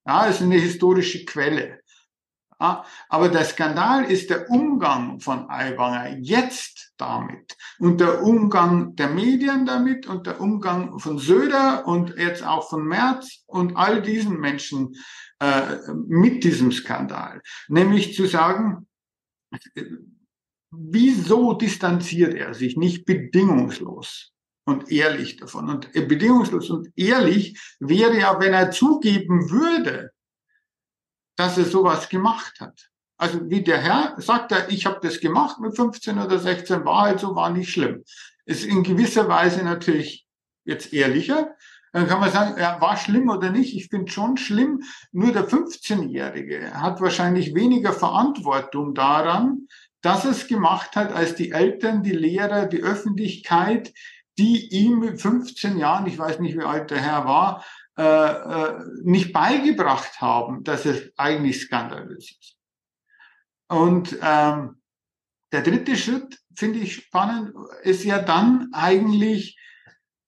Ja, 0.07 0.29
es 0.29 0.37
ist 0.37 0.43
eine 0.43 0.59
historische 0.59 1.25
Quelle. 1.25 1.81
Ja, 2.61 2.85
aber 3.09 3.31
der 3.31 3.45
Skandal 3.45 4.05
ist 4.05 4.31
der 4.31 4.49
Umgang 4.49 5.19
von 5.19 5.51
Aiwanger 5.51 6.19
jetzt 6.21 6.93
damit 6.97 7.57
und 7.79 8.01
der 8.01 8.23
Umgang 8.23 8.95
der 8.95 9.09
Medien 9.09 9.67
damit 9.67 10.07
und 10.07 10.27
der 10.27 10.41
Umgang 10.41 10.99
von 11.01 11.19
Söder 11.19 11.87
und 11.87 12.15
jetzt 12.17 12.45
auch 12.47 12.69
von 12.69 12.87
Merz 12.87 13.43
und 13.47 13.77
all 13.77 14.03
diesen 14.03 14.39
Menschen 14.39 14.95
äh, 15.45 15.93
mit 16.07 16.43
diesem 16.43 16.73
Skandal. 16.73 17.43
Nämlich 17.69 18.15
zu 18.15 18.27
sagen, 18.27 18.89
wieso 20.71 21.53
distanziert 21.53 22.35
er 22.35 22.55
sich 22.55 22.77
nicht 22.79 23.05
bedingungslos 23.05 24.33
und 24.65 24.91
ehrlich 24.91 25.37
davon? 25.37 25.69
Und 25.69 25.93
bedingungslos 25.93 26.71
und 26.71 26.89
ehrlich 26.97 27.61
wäre 27.79 28.19
ja, 28.19 28.41
wenn 28.41 28.55
er 28.55 28.71
zugeben 28.71 29.51
würde, 29.51 30.13
dass 31.37 31.59
er 31.59 31.65
sowas 31.65 32.09
gemacht 32.09 32.61
hat. 32.61 32.89
Also 33.19 33.51
wie 33.51 33.63
der 33.63 33.79
Herr 33.79 34.15
sagt 34.19 34.51
er, 34.53 34.71
ich 34.71 34.87
habe 34.87 35.01
das 35.03 35.21
gemacht 35.21 35.61
mit 35.61 35.77
15 35.77 36.19
oder 36.19 36.39
16, 36.39 36.85
war 36.87 37.03
halt 37.03 37.21
so, 37.21 37.35
war 37.35 37.51
nicht 37.51 37.71
schlimm. 37.71 38.03
Ist 38.47 38.65
in 38.65 38.83
gewisser 38.83 39.29
Weise 39.29 39.63
natürlich 39.63 40.27
jetzt 40.65 40.93
ehrlicher, 40.95 41.55
dann 41.95 42.09
kann 42.09 42.19
man 42.19 42.33
sagen, 42.33 42.59
ja, 42.59 42.81
war 42.81 42.97
schlimm 42.97 43.29
oder 43.29 43.51
nicht. 43.51 43.77
Ich 43.77 43.87
finde 43.87 44.11
schon 44.11 44.37
schlimm. 44.37 44.83
Nur 45.13 45.31
der 45.31 45.49
15-Jährige 45.49 46.75
hat 46.75 47.01
wahrscheinlich 47.01 47.55
weniger 47.55 47.93
Verantwortung 47.93 48.95
daran, 48.95 49.69
dass 50.03 50.25
es 50.25 50.49
gemacht 50.49 50.97
hat, 50.97 51.13
als 51.13 51.37
die 51.37 51.53
Eltern, 51.53 52.03
die 52.03 52.11
Lehrer, 52.11 52.67
die 52.67 52.83
Öffentlichkeit, 52.83 53.95
die 54.39 54.69
ihm 54.75 54.99
mit 54.99 55.23
15 55.23 55.79
Jahren, 55.79 56.09
ich 56.09 56.19
weiß 56.19 56.41
nicht, 56.41 56.59
wie 56.59 56.65
alt 56.65 56.91
der 56.91 57.01
Herr 57.01 57.27
war, 57.27 57.65
äh, 57.97 58.03
äh, 58.03 58.81
nicht 59.05 59.33
beigebracht 59.33 60.21
haben, 60.21 60.65
dass 60.65 60.87
es 60.87 61.13
eigentlich 61.17 61.61
skandalös 61.61 62.37
ist. 62.41 62.57
Und 63.69 64.19
ähm, 64.21 64.83
der 65.53 65.63
dritte 65.63 65.97
Schritt, 65.97 66.41
finde 66.57 66.81
ich 66.81 66.97
spannend, 66.97 67.55
ist 67.85 68.03
ja 68.03 68.19
dann 68.19 68.71
eigentlich 68.73 69.57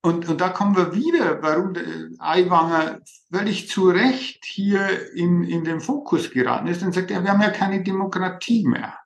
und, 0.07 0.29
und 0.29 0.41
da 0.41 0.51
kommen 0.51 0.77
wir 0.77 0.95
wieder, 0.95 1.43
warum 1.43 1.75
der 1.75 1.85
Aiwanger 2.21 3.01
völlig 3.29 3.69
zu 3.69 3.89
Recht 3.89 4.45
hier 4.45 5.13
in, 5.15 5.43
in 5.43 5.65
den 5.65 5.81
Fokus 5.81 6.31
geraten 6.31 6.69
ist 6.69 6.81
und 6.85 6.93
sagt, 6.93 7.11
ja, 7.11 7.25
wir 7.25 7.33
haben 7.33 7.43
ja 7.43 7.51
keine 7.51 7.83
Demokratie 7.83 8.65
mehr. 8.65 8.97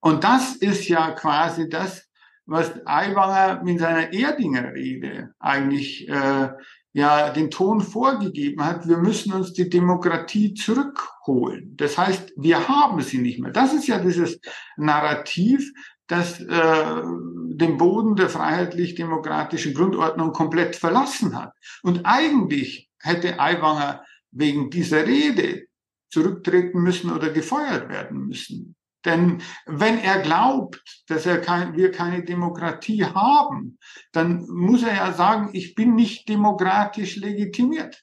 Und 0.00 0.24
das 0.24 0.56
ist 0.56 0.88
ja 0.88 1.10
quasi 1.10 1.68
das, 1.68 2.08
was 2.46 2.72
Aiwanger 2.86 3.62
mit 3.62 3.78
seiner 3.78 4.10
Erdinger 4.10 4.72
Rede 4.72 5.34
eigentlich 5.38 6.08
äh, 6.08 6.48
ja 6.94 7.28
den 7.28 7.50
Ton 7.50 7.82
vorgegeben 7.82 8.64
hat. 8.64 8.88
Wir 8.88 8.96
müssen 8.96 9.34
uns 9.34 9.52
die 9.52 9.68
Demokratie 9.68 10.54
zurückholen. 10.54 11.76
Das 11.76 11.98
heißt, 11.98 12.32
wir 12.38 12.68
haben 12.68 13.02
sie 13.02 13.18
nicht 13.18 13.38
mehr. 13.38 13.52
Das 13.52 13.74
ist 13.74 13.86
ja 13.86 13.98
dieses 13.98 14.40
Narrativ, 14.78 15.70
das 16.10 16.40
äh, 16.40 17.02
den 17.60 17.76
Boden 17.76 18.16
der 18.16 18.28
freiheitlich-demokratischen 18.28 19.74
Grundordnung 19.74 20.32
komplett 20.32 20.74
verlassen 20.76 21.36
hat. 21.36 21.52
Und 21.82 22.04
eigentlich 22.04 22.90
hätte 22.98 23.38
Aiwanger 23.38 24.04
wegen 24.32 24.70
dieser 24.70 25.06
Rede 25.06 25.66
zurücktreten 26.10 26.80
müssen 26.80 27.12
oder 27.12 27.30
gefeuert 27.30 27.88
werden 27.88 28.26
müssen. 28.26 28.74
Denn 29.04 29.40
wenn 29.66 29.98
er 29.98 30.20
glaubt, 30.20 30.82
dass 31.06 31.26
er 31.26 31.38
kein, 31.38 31.76
wir 31.76 31.90
keine 31.92 32.24
Demokratie 32.24 33.04
haben, 33.04 33.78
dann 34.12 34.46
muss 34.48 34.82
er 34.82 34.94
ja 34.94 35.12
sagen, 35.12 35.50
ich 35.52 35.74
bin 35.74 35.94
nicht 35.94 36.28
demokratisch 36.28 37.16
legitimiert. 37.16 38.02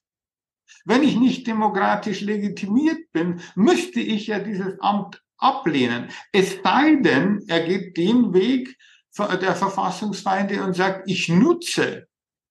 Wenn 0.85 1.03
ich 1.03 1.17
nicht 1.17 1.45
demokratisch 1.45 2.21
legitimiert 2.21 3.11
bin, 3.11 3.41
müsste 3.55 3.99
ich 3.99 4.27
ja 4.27 4.39
dieses 4.39 4.79
Amt 4.79 5.21
ablehnen. 5.37 6.09
Es 6.31 6.57
sei 6.63 6.97
denn, 7.01 7.43
er 7.47 7.61
geht 7.61 7.97
den 7.97 8.33
Weg 8.33 8.77
der 9.17 9.55
Verfassungsfeinde 9.55 10.63
und 10.63 10.75
sagt, 10.75 11.09
ich 11.09 11.29
nutze 11.29 12.07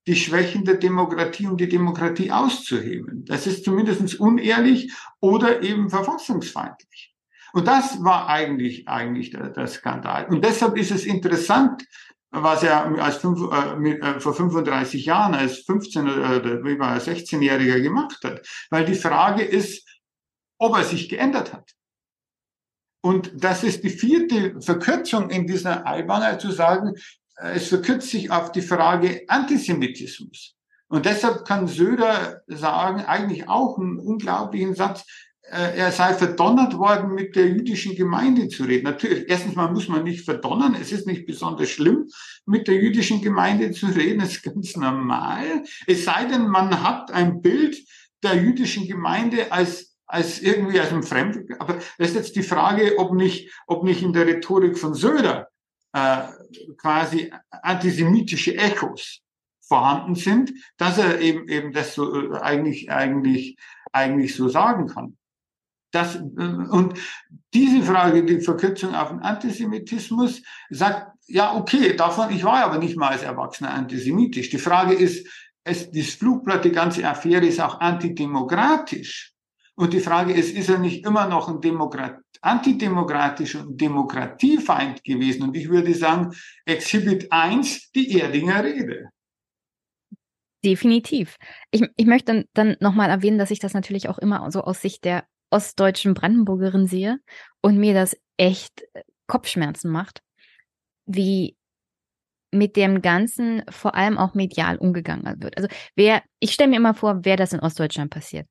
die 0.07 0.17
Schwächen 0.17 0.65
der 0.65 0.77
Demokratie, 0.77 1.47
um 1.47 1.57
die 1.57 1.69
Demokratie 1.69 2.31
auszuheben. 2.31 3.25
Das 3.27 3.47
ist 3.47 3.65
zumindest 3.65 4.21
unehrlich 4.21 4.93
oder 5.21 5.63
eben 5.63 5.91
verfassungsfeindlich. 5.91 7.15
Und 7.53 7.67
das 7.67 8.03
war 8.05 8.29
eigentlich, 8.29 8.87
eigentlich 8.87 9.31
der, 9.31 9.51
der 9.51 9.67
Skandal. 9.67 10.27
Und 10.27 10.45
deshalb 10.45 10.77
ist 10.77 10.91
es 10.91 11.05
interessant, 11.05 11.85
was 12.31 12.63
er 12.63 12.85
als 13.03 13.17
fünf, 13.17 13.41
äh, 13.51 13.93
äh, 13.93 14.21
vor 14.21 14.35
35 14.35 15.07
Jahren 15.07 15.35
als 15.35 15.61
15 15.61 16.09
oder 16.09 16.65
wie 16.65 16.79
war 16.79 16.95
er 16.95 17.01
16-Jähriger 17.01 17.81
gemacht 17.81 18.19
hat. 18.25 18.47
Weil 18.71 18.85
die 18.85 18.95
Frage 18.95 19.43
ist, 19.43 19.89
ob 20.59 20.77
er 20.77 20.85
sich 20.85 21.09
geändert 21.09 21.53
hat. 21.53 21.76
Und 23.07 23.31
das 23.37 23.63
ist 23.63 23.85
die 23.85 23.91
vierte 23.91 24.61
Verkürzung 24.61 25.31
in 25.31 25.47
dieser 25.47 25.87
Albaner 25.87 26.41
zu 26.41 26.51
sagen, 26.51 26.95
äh, 27.37 27.55
es 27.55 27.69
verkürzt 27.69 28.11
sich 28.11 28.33
auf 28.33 28.51
die 28.51 28.63
Frage 28.63 29.23
Antisemitismus. 29.29 30.57
Und 30.89 31.07
deshalb 31.07 31.45
kann 31.45 31.69
Söder 31.69 32.43
sagen, 32.49 33.03
eigentlich 33.03 33.49
auch 33.49 33.79
einen 33.79 34.01
unglaublichen 34.01 34.75
Satz, 34.75 35.05
äh, 35.43 35.79
er 35.79 35.93
sei 35.93 36.15
verdonnert 36.15 36.77
worden, 36.79 37.15
mit 37.15 37.37
der 37.37 37.47
jüdischen 37.47 37.95
Gemeinde 37.95 38.49
zu 38.49 38.65
reden. 38.65 38.87
Natürlich, 38.87 39.27
erstens 39.29 39.55
mal 39.55 39.71
muss 39.71 39.87
man 39.87 40.03
nicht 40.03 40.25
verdonnern. 40.25 40.75
Es 40.75 40.91
ist 40.91 41.07
nicht 41.07 41.27
besonders 41.27 41.71
schlimm, 41.71 42.09
mit 42.45 42.67
der 42.67 42.75
jüdischen 42.75 43.23
Gemeinde 43.23 43.71
zu 43.71 43.87
reden. 43.87 44.19
Das 44.19 44.33
ist 44.33 44.43
ganz 44.43 44.75
normal. 44.75 45.63
Es 45.87 46.07
sei 46.07 46.25
denn, 46.25 46.49
man 46.49 46.83
hat 46.83 47.13
ein 47.13 47.41
Bild 47.41 47.77
der 48.25 48.35
jüdischen 48.35 48.89
Gemeinde 48.89 49.53
als 49.53 49.96
als 50.07 50.41
irgendwie 50.41 50.81
als 50.81 50.93
ein 50.93 51.03
Fremd. 51.03 51.39
Aber 51.59 51.75
das 51.75 52.11
ist 52.11 52.15
jetzt 52.15 52.37
die 52.37 52.43
Frage, 52.43 52.99
ob 52.99 53.13
nicht, 53.13 53.53
ob 53.67 53.85
nicht 53.85 54.03
in 54.03 54.13
der 54.13 54.27
Rhetorik 54.27 54.79
von 54.79 54.95
Söder 54.95 55.49
äh, 55.93 56.23
quasi 56.77 57.33
antisemitische 57.51 58.57
Echos 58.57 59.21
vorhanden 59.67 60.15
sind, 60.15 60.53
dass 60.77 60.99
er 60.99 61.21
eben 61.21 61.49
eben 61.49 61.73
das 61.73 61.95
so 61.95 62.15
äh, 62.15 62.39
eigentlich 62.39 62.91
eigentlich 62.91 63.57
eigentlich 63.93 64.35
so 64.37 64.49
sagen 64.49 64.87
kann. 64.87 65.17
Das, 65.91 66.17
äh, 66.17 66.19
und 66.19 66.99
diese 67.55 67.83
Frage, 67.83 68.25
die 68.25 68.41
Verkürzung 68.41 68.95
auf 68.95 69.09
den 69.09 69.21
Antisemitismus, 69.21 70.43
sagt, 70.71 71.13
ja, 71.27 71.57
okay, 71.57 71.97
davon, 71.97 72.31
ich 72.31 72.45
war 72.45 72.65
aber 72.65 72.79
nicht 72.79 72.97
mal 72.97 73.09
als 73.09 73.23
Erwachsener 73.23 73.75
antisemitisch. 73.75 74.51
Die 74.51 74.59
Frage 74.59 74.95
ist, 74.95 75.27
es, 75.65 75.91
das 75.91 76.11
Flugblatt, 76.11 76.65
die 76.65 76.71
ganze 76.71 77.09
Affäre 77.09 77.47
ist 77.47 77.61
auch 77.61 77.81
antidemokratisch. 77.81 79.36
Und 79.79 79.93
die 79.93 80.01
Frage 80.01 80.33
ist, 80.33 80.57
ist 80.57 80.71
er 80.71 80.79
nicht 80.79 81.05
immer 81.05 81.29
noch 81.29 81.49
ein 81.49 81.61
Demokrat, 81.61 82.21
antidemokratisch 82.41 83.57
und 83.57 83.79
Demokratiefeind 83.79 85.05
gewesen? 85.05 85.43
Und 85.43 85.57
ich 85.57 85.69
würde 85.69 85.95
sagen, 85.95 86.35
Exhibit 86.65 87.31
1, 87.31 87.91
die 87.93 88.19
Erdinger 88.19 88.65
Rede. 88.65 89.11
Definitiv. 90.65 91.37
Ich, 91.71 91.83
ich 91.97 92.07
möchte 92.07 92.33
dann, 92.33 92.45
dann 92.55 92.77
nochmal 92.81 93.11
erwähnen, 93.11 93.39
dass 93.39 93.51
ich 93.51 93.59
das 93.59 93.75
natürlich 93.75 94.09
auch 94.09 94.19
immer 94.19 94.51
so 94.51 94.63
aus 94.63 94.81
Sicht 94.81 95.05
der 95.05 95.27
ostdeutschen 95.51 96.15
Brandenburgerin 96.15 96.87
sehe 96.87 97.19
und 97.61 97.79
mir 97.79 97.95
das 97.95 98.17
echt 98.37 98.83
äh, 98.95 99.03
Kopfschmerzen 99.27 99.91
macht, 99.91 100.23
wie 101.05 101.57
mit 102.51 102.77
dem 102.77 103.03
Ganzen 103.03 103.63
vor 103.69 103.95
allem 103.95 104.19
auch 104.19 104.35
medial 104.35 104.79
umgegangen 104.79 105.43
wird. 105.43 105.57
Also 105.57 105.69
wer, 105.95 106.23
ich 106.41 106.53
stelle 106.53 106.71
mir 106.71 106.77
immer 106.77 106.95
vor, 106.95 107.21
wer 107.25 107.37
das 107.37 107.53
in 107.53 107.61
Ostdeutschland 107.61 108.11
passiert. 108.11 108.49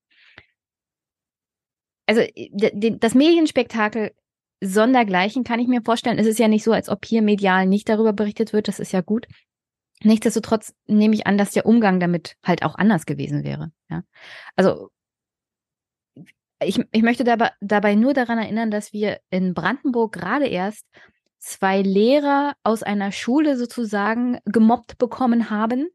Also 2.06 2.22
das 2.62 3.16
Medienspektakel 3.16 4.12
sondergleichen 4.62 5.44
kann 5.44 5.60
ich 5.60 5.68
mir 5.68 5.82
vorstellen. 5.84 6.20
Es 6.20 6.28
ist 6.28 6.40
ja 6.40 6.48
nicht 6.48 6.64
so, 6.64 6.72
als 6.72 6.90
ob 6.90 7.06
hier 7.06 7.22
medial 7.22 7.68
nicht 7.68 7.90
darüber 7.90 8.14
berichtet 8.14 8.54
wird. 8.54 8.68
Das 8.68 8.80
ist 8.80 8.92
ja 8.92 9.02
gut. 9.02 9.28
Nichtsdestotrotz 10.04 10.74
nehme 10.88 11.16
ich 11.16 11.26
an, 11.28 11.38
dass 11.38 11.52
der 11.52 11.66
Umgang 11.66 12.00
damit 12.00 12.36
halt 12.44 12.64
auch 12.64 12.76
anders 12.76 13.06
gewesen 13.06 13.44
wäre. 13.44 13.72
Ja? 13.90 14.04
Also 14.56 14.90
ich, 16.62 16.80
ich 16.92 17.02
möchte 17.02 17.24
dabei, 17.24 17.52
dabei 17.62 17.96
nur 17.96 18.14
daran 18.14 18.38
erinnern, 18.38 18.72
dass 18.72 18.94
wir 18.94 19.20
in 19.30 19.54
Brandenburg 19.54 20.14
gerade 20.14 20.48
erst 20.48 20.86
zwei 21.40 21.82
Lehrer 21.82 22.54
aus 22.64 22.84
einer 22.84 23.12
Schule 23.12 23.58
sozusagen 23.58 24.40
gemobbt 24.46 24.98
bekommen 24.98 25.50
haben, 25.50 25.88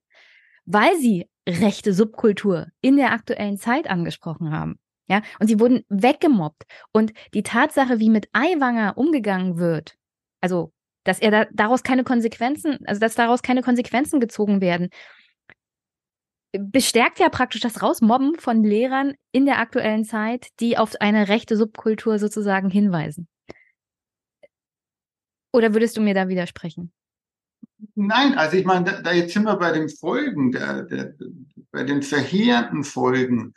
weil 0.65 0.97
sie 0.99 1.28
rechte 1.49 1.93
Subkultur 1.93 2.69
in 2.81 2.97
der 2.97 3.12
aktuellen 3.12 3.59
Zeit 3.59 3.89
angesprochen 3.89 4.53
haben. 4.53 4.78
Ja, 5.11 5.23
und 5.41 5.49
sie 5.49 5.59
wurden 5.59 5.85
weggemobbt. 5.89 6.65
Und 6.93 7.12
die 7.35 7.43
Tatsache, 7.43 7.99
wie 7.99 8.11
mit 8.11 8.28
Aiwanger 8.32 8.97
umgegangen 8.97 9.59
wird, 9.59 9.97
also, 10.41 10.73
dass 11.05 11.19
er 11.19 11.32
da, 11.32 11.47
daraus 11.53 11.82
keine 11.82 12.05
Konsequenzen, 12.05 12.78
also, 12.87 13.01
dass 13.01 13.16
daraus 13.16 13.43
keine 13.43 13.62
Konsequenzen 13.62 14.20
gezogen 14.20 14.61
werden, 14.61 14.89
bestärkt 16.53 17.19
ja 17.19 17.28
praktisch 17.28 17.61
das 17.61 17.82
Rausmobben 17.82 18.37
von 18.39 18.62
Lehrern 18.62 19.15
in 19.32 19.47
der 19.47 19.59
aktuellen 19.59 20.05
Zeit, 20.05 20.49
die 20.61 20.78
auf 20.78 20.95
eine 21.01 21.28
rechte 21.28 21.57
Subkultur 21.57 22.20
sozusagen 22.20 22.70
hinweisen. 22.70 23.27
Oder 25.53 25.74
würdest 25.74 25.97
du 25.97 26.01
mir 26.01 26.15
da 26.15 26.28
widersprechen? 26.28 26.93
Nein, 27.97 28.35
also 28.39 28.57
ich 28.57 28.65
meine, 28.65 28.85
da, 28.85 29.03
da 29.03 29.12
jetzt 29.12 29.32
sind 29.32 29.45
wir 29.45 29.57
bei 29.57 29.73
den 29.73 29.89
Folgen, 29.89 30.53
der, 30.53 30.82
der, 30.85 31.15
bei 31.73 31.82
den 31.82 32.03
verheerenden 32.03 32.85
Folgen 32.85 33.55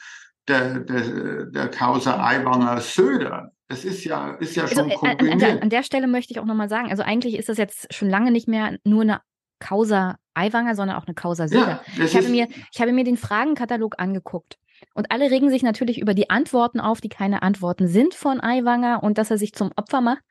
der, 0.47 0.79
der, 0.79 1.45
der 1.45 1.67
Causa 1.69 2.23
Aiwanger 2.23 2.79
Söder. 2.81 3.51
Das 3.67 3.85
ist 3.85 4.03
ja, 4.03 4.31
ist 4.35 4.55
ja 4.55 4.63
also, 4.63 4.75
schon 4.75 4.91
also, 4.91 5.05
an, 5.05 5.41
an, 5.41 5.59
an, 5.61 5.69
der 5.69 5.83
Stelle 5.83 6.07
möchte 6.07 6.33
ich 6.33 6.39
auch 6.39 6.45
nochmal 6.45 6.69
sagen, 6.69 6.89
also 6.89 7.01
eigentlich 7.01 7.37
ist 7.37 7.49
das 7.49 7.57
jetzt 7.57 7.93
schon 7.93 8.09
lange 8.09 8.31
nicht 8.31 8.47
mehr 8.47 8.77
nur 8.83 9.01
eine 9.01 9.21
Causa 9.59 10.17
Aiwanger, 10.33 10.75
sondern 10.75 10.97
auch 10.97 11.07
eine 11.07 11.15
Causa 11.15 11.47
Söder. 11.47 11.81
Ja, 11.95 12.03
ich, 12.03 12.15
habe 12.15 12.27
mir, 12.27 12.47
ich 12.71 12.81
habe 12.81 12.91
mir 12.91 13.03
den 13.03 13.17
Fragenkatalog 13.17 13.95
angeguckt. 13.99 14.57
Und 14.93 15.11
alle 15.11 15.31
regen 15.31 15.49
sich 15.49 15.63
natürlich 15.63 15.99
über 15.99 16.13
die 16.13 16.29
Antworten 16.29 16.79
auf, 16.79 16.99
die 17.01 17.09
keine 17.09 17.41
Antworten 17.41 17.87
sind 17.87 18.13
von 18.13 18.41
Aiwanger 18.41 19.01
und 19.01 19.17
dass 19.17 19.31
er 19.31 19.37
sich 19.37 19.53
zum 19.53 19.71
Opfer 19.75 20.01
macht. 20.01 20.23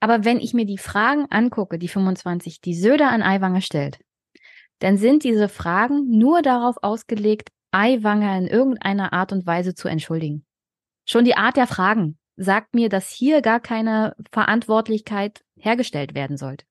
Aber 0.00 0.24
wenn 0.24 0.40
ich 0.40 0.52
mir 0.52 0.66
die 0.66 0.78
Fragen 0.78 1.26
angucke, 1.30 1.78
die 1.78 1.88
25, 1.88 2.60
die 2.60 2.74
Söder 2.74 3.10
an 3.10 3.22
Aiwanger 3.22 3.60
stellt, 3.60 3.98
dann 4.80 4.98
sind 4.98 5.24
diese 5.24 5.48
Fragen 5.48 6.10
nur 6.10 6.42
darauf 6.42 6.76
ausgelegt, 6.82 7.50
Aiwanger 7.74 8.38
in 8.38 8.46
irgendeiner 8.46 9.12
Art 9.12 9.32
und 9.32 9.46
Weise 9.46 9.74
zu 9.74 9.88
entschuldigen. 9.88 10.44
Schon 11.06 11.24
die 11.24 11.36
Art 11.36 11.56
der 11.56 11.66
Fragen 11.66 12.18
sagt 12.36 12.74
mir, 12.74 12.88
dass 12.88 13.10
hier 13.10 13.42
gar 13.42 13.60
keine 13.60 14.16
Verantwortlichkeit 14.32 15.44
hergestellt 15.56 16.14
werden 16.14 16.36
sollte. 16.36 16.64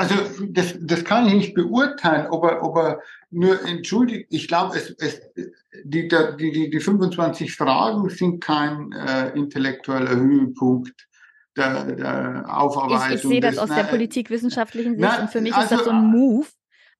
Also 0.00 0.14
das, 0.50 0.76
das 0.80 1.04
kann 1.04 1.26
ich 1.26 1.34
nicht 1.34 1.54
beurteilen, 1.54 2.28
ob 2.30 2.44
er, 2.44 2.62
ob 2.62 2.76
er 2.76 3.02
nur 3.30 3.60
entschuldigt. 3.64 4.28
Ich 4.30 4.46
glaube, 4.46 4.76
es, 4.76 4.90
es, 4.90 5.20
die, 5.84 6.08
die, 6.08 6.52
die, 6.52 6.70
die 6.70 6.80
25 6.80 7.54
Fragen 7.54 8.08
sind 8.08 8.40
kein 8.40 8.92
äh, 8.92 9.30
intellektueller 9.30 10.14
Höhepunkt 10.14 11.08
der, 11.56 11.96
der 11.96 12.44
Aufarbeitung. 12.48 13.08
Ich, 13.08 13.24
ich 13.24 13.28
sehe 13.28 13.40
das 13.40 13.56
des, 13.56 13.58
aus 13.58 13.74
der 13.74 13.84
politikwissenschaftlichen 13.84 14.92
Sicht 14.92 15.00
na, 15.00 15.22
und 15.22 15.30
für 15.30 15.40
mich 15.40 15.52
also, 15.52 15.74
ist 15.74 15.80
das 15.80 15.84
so 15.84 15.90
ein 15.90 16.06
Move 16.06 16.46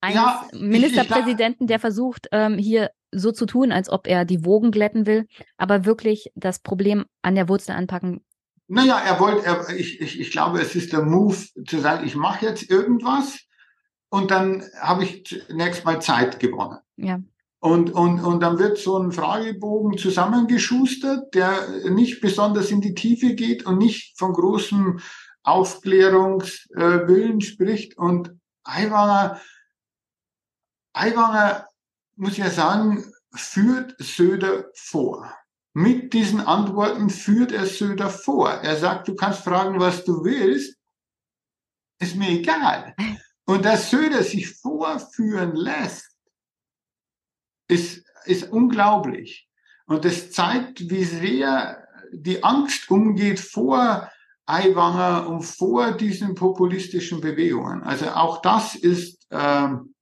eines 0.01 0.17
ja, 0.17 0.49
Ministerpräsidenten, 0.53 1.67
der 1.67 1.79
versucht, 1.79 2.29
ähm, 2.33 2.59
hier 2.59 2.91
so 3.13 3.33
zu 3.33 3.47
tun, 3.47 3.73
als 3.73 3.89
ob 3.89 4.07
er 4.07 4.25
die 4.25 4.45
Wogen 4.45 4.71
glätten 4.71 5.07
will, 5.07 5.27
aber 5.57 5.85
wirklich 5.85 6.31
das 6.35 6.61
Problem 6.61 7.07
an 7.23 7.35
der 7.35 7.49
Wurzel 7.49 7.73
anpacken 7.73 8.21
naja, 8.69 9.01
er 9.01 9.19
wollte, 9.19 9.47
er, 9.47 9.71
ich, 9.71 10.01
ich, 10.01 10.21
ich 10.21 10.31
glaube, 10.31 10.61
es 10.61 10.75
ist 10.77 10.93
der 10.93 11.03
Move 11.03 11.37
zu 11.67 11.79
sagen, 11.79 12.07
ich 12.07 12.15
mache 12.15 12.45
jetzt 12.45 12.71
irgendwas 12.71 13.41
und 14.11 14.31
dann 14.31 14.63
habe 14.79 15.05
ich 15.05 15.25
zunächst 15.25 15.87
mal 15.87 16.01
Zeit 16.03 16.39
gewonnen. 16.39 16.79
Ja. 16.97 17.21
Und, 17.61 17.91
und, 17.91 18.21
und 18.21 18.41
dann 18.41 18.59
wird 18.59 18.79
so 18.79 18.99
ein 18.99 19.11
Fragebogen 19.11 19.99
zusammengeschustert, 19.99 21.35
der 21.35 21.91
nicht 21.91 22.21
besonders 22.21 22.71
in 22.71 22.81
die 22.81 22.95
Tiefe 22.95 23.35
geht 23.35 23.67
und 23.67 23.79
nicht 23.79 24.17
von 24.19 24.33
großem 24.33 25.01
Aufklärungswillen 25.43 27.41
spricht. 27.41 27.99
Und 27.99 28.37
Aiwanger, 28.63 29.41
Aiwanger, 30.99 31.67
muss 32.17 32.33
ich 32.33 32.39
ja 32.39 32.51
sagen, 32.51 33.05
führt 33.35 33.95
Söder 33.99 34.71
vor. 34.75 35.33
Mit 35.75 36.13
diesen 36.13 36.41
Antworten 36.41 37.11
führt 37.11 37.53
er 37.53 37.67
Söder 37.67 38.11
vor. 38.11 38.51
Er 38.51 38.77
sagt, 38.77 39.09
du 39.09 39.15
kannst 39.15 39.45
fragen, 39.45 39.79
was 39.79 40.05
du 40.05 40.25
willst, 40.25 40.77
ist 42.01 42.17
mir 42.17 42.31
egal. 42.31 42.95
Und 43.47 43.65
dass 43.65 43.91
Söder 43.91 44.23
sich 44.23 44.51
vorführen 44.57 45.55
lässt, 45.55 46.17
ist, 47.69 48.05
ist 48.25 48.51
unglaublich. 48.51 49.49
Und 49.87 50.05
das 50.05 50.31
zeigt, 50.31 50.91
wie 50.91 51.05
sehr 51.05 51.87
die 52.13 52.43
Angst 52.45 52.91
umgeht 52.91 53.41
vor 53.41 54.11
Aiwanger 54.45 55.29
und 55.29 55.43
vor 55.43 55.93
diesen 55.93 56.35
populistischen 56.35 57.21
Bewegungen. 57.21 57.83
Also 57.85 58.11
auch 58.11 58.43
das 58.43 58.75
ist, 58.75 59.27
ähm, 59.31 59.95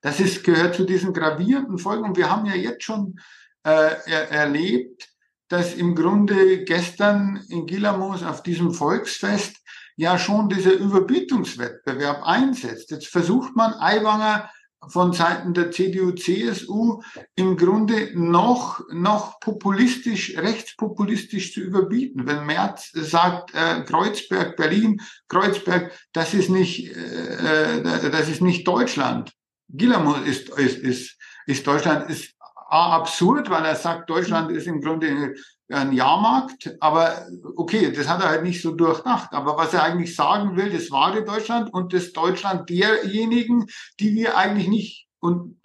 das 0.00 0.20
ist, 0.20 0.44
gehört 0.44 0.74
zu 0.74 0.84
diesen 0.84 1.12
gravierenden 1.12 1.78
Folgen. 1.78 2.04
Und 2.04 2.16
wir 2.16 2.30
haben 2.30 2.46
ja 2.46 2.54
jetzt 2.54 2.84
schon 2.84 3.18
äh, 3.64 3.94
er, 4.06 4.30
erlebt, 4.30 5.08
dass 5.48 5.74
im 5.74 5.94
Grunde 5.94 6.64
gestern 6.64 7.44
in 7.48 7.66
Gilamos 7.66 8.22
auf 8.22 8.42
diesem 8.42 8.72
Volksfest 8.72 9.56
ja 9.96 10.18
schon 10.18 10.48
dieser 10.48 10.72
Überbietungswettbewerb 10.72 12.22
einsetzt. 12.22 12.90
Jetzt 12.90 13.08
versucht 13.08 13.54
man 13.56 13.74
Aiwanger 13.74 14.48
von 14.88 15.12
Seiten 15.12 15.52
der 15.52 15.70
CDU, 15.72 16.12
CSU 16.12 17.02
im 17.34 17.56
Grunde 17.56 18.12
noch, 18.14 18.80
noch 18.90 19.38
populistisch, 19.40 20.38
rechtspopulistisch 20.38 21.52
zu 21.52 21.60
überbieten. 21.60 22.26
Wenn 22.26 22.46
Merz 22.46 22.90
sagt, 22.94 23.52
äh, 23.54 23.82
Kreuzberg, 23.82 24.56
Berlin, 24.56 25.02
Kreuzberg, 25.28 25.92
das 26.12 26.32
ist 26.32 26.48
nicht, 26.48 26.96
äh, 26.96 27.80
äh 27.80 28.10
das 28.10 28.28
ist 28.28 28.40
nicht 28.40 28.66
Deutschland. 28.66 29.34
Gilamo 29.72 30.14
ist, 30.14 30.48
ist, 30.50 30.78
ist, 30.78 31.18
ist 31.46 31.66
Deutschland, 31.66 32.10
ist 32.10 32.34
absurd, 32.68 33.50
weil 33.50 33.64
er 33.64 33.76
sagt, 33.76 34.08
Deutschland 34.08 34.50
ist 34.52 34.66
im 34.66 34.80
Grunde 34.80 35.34
ein 35.68 35.92
Jahrmarkt, 35.92 36.76
aber 36.80 37.26
okay, 37.56 37.92
das 37.92 38.08
hat 38.08 38.22
er 38.22 38.28
halt 38.28 38.42
nicht 38.42 38.60
so 38.60 38.72
durchdacht. 38.72 39.32
Aber 39.32 39.56
was 39.56 39.72
er 39.74 39.82
eigentlich 39.82 40.14
sagen 40.14 40.56
will, 40.56 40.70
das 40.70 40.90
wahre 40.90 41.24
Deutschland 41.24 41.72
und 41.72 41.92
das 41.92 42.12
Deutschland 42.12 42.68
derjenigen, 42.68 43.66
die 43.98 44.14
wir 44.14 44.36
eigentlich 44.36 44.68
nicht 44.68 45.08
und 45.20 45.60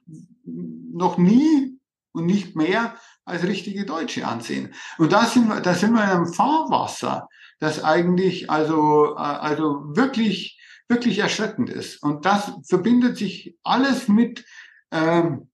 noch 0.45 1.17
nie 1.17 1.79
und 2.11 2.25
nicht 2.25 2.55
mehr 2.55 2.95
als 3.25 3.43
richtige 3.43 3.85
Deutsche 3.85 4.27
ansehen. 4.27 4.73
Und 4.97 5.11
da 5.11 5.25
sind 5.25 5.47
wir, 5.47 5.59
da 5.61 5.73
sind 5.73 5.93
wir 5.93 6.03
in 6.03 6.09
einem 6.09 6.33
Fahrwasser, 6.33 7.27
das 7.59 7.83
eigentlich 7.83 8.49
also, 8.49 9.15
also 9.15 9.83
wirklich, 9.95 10.59
wirklich 10.87 11.19
erschreckend 11.19 11.69
ist. 11.69 12.01
Und 12.03 12.25
das 12.25 12.51
verbindet 12.67 13.17
sich 13.17 13.57
alles 13.63 14.07
mit, 14.07 14.45
ähm, 14.91 15.49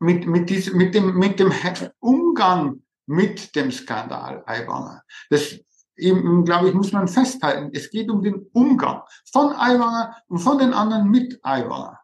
mit, 0.00 0.26
mit, 0.26 0.50
diesem, 0.50 0.76
mit, 0.76 0.94
dem, 0.94 1.18
mit 1.18 1.38
dem 1.38 1.52
Umgang 2.00 2.82
mit 3.06 3.54
dem 3.54 3.70
Skandal 3.70 4.42
Aiwanger. 4.46 5.02
Das 5.30 5.58
eben, 5.96 6.44
glaube 6.44 6.68
ich, 6.68 6.74
muss 6.74 6.92
man 6.92 7.08
festhalten. 7.08 7.70
Es 7.72 7.90
geht 7.90 8.10
um 8.10 8.22
den 8.22 8.46
Umgang 8.52 9.02
von 9.30 9.52
Aiwanger 9.52 10.16
und 10.28 10.38
von 10.38 10.58
den 10.58 10.72
anderen 10.72 11.10
mit 11.10 11.38
Aiwanger. 11.42 12.00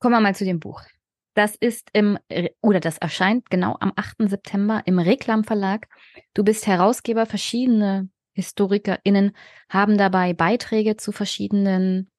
Kommen 0.00 0.14
wir 0.14 0.20
mal 0.20 0.34
zu 0.34 0.44
dem 0.44 0.58
Buch. 0.58 0.82
Das 1.34 1.56
ist 1.56 1.88
im, 1.92 2.18
oder 2.60 2.80
das 2.80 2.98
erscheint 2.98 3.48
genau 3.48 3.76
am 3.80 3.92
8. 3.96 4.28
September 4.28 4.82
im 4.84 4.98
Reklam 4.98 5.44
Verlag. 5.44 5.88
Du 6.34 6.44
bist 6.44 6.66
Herausgeber, 6.66 7.24
verschiedene 7.24 8.10
HistorikerInnen 8.34 9.32
haben 9.68 9.98
dabei 9.98 10.32
Beiträge 10.32 10.96
zu 10.96 11.12
verschiedenen 11.12 12.10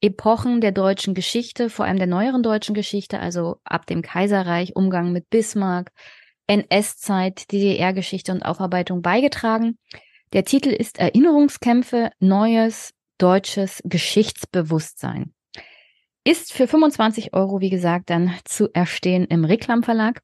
Epochen 0.00 0.60
der 0.60 0.72
deutschen 0.72 1.14
Geschichte, 1.14 1.70
vor 1.70 1.86
allem 1.86 1.98
der 1.98 2.06
neueren 2.06 2.42
deutschen 2.42 2.74
Geschichte, 2.74 3.18
also 3.18 3.56
ab 3.64 3.86
dem 3.86 4.02
Kaiserreich, 4.02 4.76
Umgang 4.76 5.12
mit 5.12 5.30
Bismarck, 5.30 5.90
NS-Zeit, 6.46 7.50
DDR-Geschichte 7.50 8.32
und 8.32 8.42
Aufarbeitung 8.42 9.02
beigetragen. 9.02 9.78
Der 10.32 10.44
Titel 10.44 10.68
ist 10.68 10.98
Erinnerungskämpfe, 10.98 12.10
neues 12.20 12.92
deutsches 13.18 13.82
Geschichtsbewusstsein. 13.84 15.32
Ist 16.24 16.52
für 16.52 16.66
25 16.66 17.32
Euro, 17.34 17.60
wie 17.60 17.70
gesagt, 17.70 18.10
dann 18.10 18.34
zu 18.44 18.68
erstehen 18.72 19.24
im 19.26 19.44
Reklam 19.44 19.82
Verlag. 19.82 20.20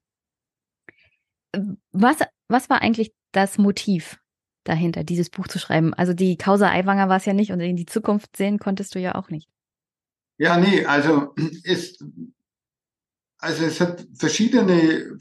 Was, 1.93 2.19
was 2.49 2.69
war 2.69 2.83
eigentlich 2.83 3.13
das 3.33 3.57
Motiv 3.57 4.22
dahinter, 4.65 5.05
dieses 5.05 5.31
Buch 5.31 5.49
zu 5.49 5.59
schreiben? 5.59 5.95
Also 5.95 6.13
die 6.13 6.37
Causa 6.37 6.71
Aiwanger 6.71 7.09
war 7.09 7.17
es 7.17 7.25
ja 7.25 7.33
nicht 7.33 7.53
und 7.53 7.61
in 7.61 7.77
die 7.77 7.87
Zukunft 7.87 8.37
sehen 8.37 8.59
konntest 8.59 8.95
du 8.95 9.01
ja 9.01 9.15
auch 9.15 9.31
nicht. 9.31 9.49
Ja, 10.39 10.59
nee, 10.59 10.85
also 10.85 11.35
es, 11.65 11.99
also 13.39 13.65
es 13.65 13.81
hat 13.81 14.07
verschiedene, 14.15 15.19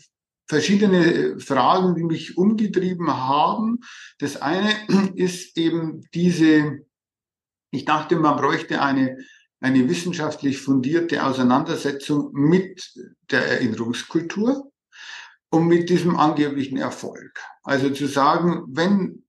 verschiedene 0.47 1.39
Fragen, 1.39 1.95
die 1.95 2.03
mich 2.03 2.37
umgetrieben 2.37 3.11
haben. 3.11 3.79
Das 4.19 4.41
eine 4.41 4.71
ist 5.15 5.57
eben 5.57 6.01
diese, 6.13 6.79
ich 7.71 7.85
dachte, 7.85 8.15
man 8.15 8.37
bräuchte 8.37 8.81
eine, 8.81 9.17
eine 9.59 9.87
wissenschaftlich 9.87 10.59
fundierte 10.59 11.23
Auseinandersetzung 11.23 12.31
mit 12.33 12.93
der 13.29 13.45
Erinnerungskultur 13.45 14.71
und 15.51 15.67
mit 15.67 15.89
diesem 15.89 16.15
angeblichen 16.15 16.77
Erfolg. 16.77 17.39
Also 17.63 17.89
zu 17.91 18.07
sagen, 18.07 18.63
wenn 18.67 19.23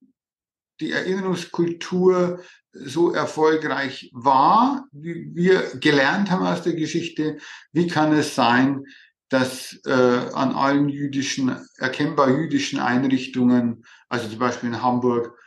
die 0.83 0.93
Erinnerungskultur 0.93 2.43
so 2.73 3.13
erfolgreich 3.13 4.11
war, 4.13 4.87
wie 4.93 5.31
wir 5.35 5.79
gelernt 5.79 6.31
haben 6.31 6.45
aus 6.45 6.63
der 6.63 6.75
Geschichte, 6.75 7.39
wie 7.73 7.87
kann 7.87 8.13
es 8.13 8.35
sein, 8.35 8.85
dass 9.29 9.79
äh, 9.87 9.93
an 9.93 10.53
allen 10.53 10.89
jüdischen, 10.89 11.57
erkennbar 11.79 12.31
jüdischen 12.31 12.81
Einrichtungen, 12.81 13.85
also 14.09 14.29
zum 14.29 14.39
Beispiel 14.39 14.71
in 14.71 14.83
Hamburg, 14.83 15.39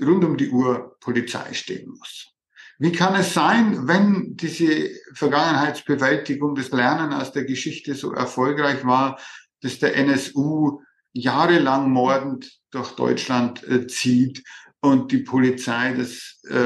rund 0.00 0.24
um 0.24 0.36
die 0.36 0.50
Uhr 0.50 0.96
Polizei 1.00 1.52
stehen 1.52 1.90
muss. 1.90 2.32
Wie 2.78 2.92
kann 2.92 3.14
es 3.14 3.34
sein, 3.34 3.86
wenn 3.86 4.36
diese 4.36 4.90
Vergangenheitsbewältigung, 5.12 6.54
das 6.54 6.70
Lernen 6.70 7.12
aus 7.12 7.32
der 7.32 7.44
Geschichte 7.44 7.94
so 7.94 8.12
erfolgreich 8.12 8.84
war, 8.84 9.18
dass 9.60 9.80
der 9.80 9.96
NSU 9.96 10.80
jahrelang 11.12 11.90
mordend 11.90 12.58
durch 12.70 12.92
Deutschland 12.92 13.66
äh, 13.68 13.86
zieht 13.86 14.44
und 14.80 15.12
die 15.12 15.18
Polizei 15.18 15.94
das 15.94 16.40
äh, 16.48 16.56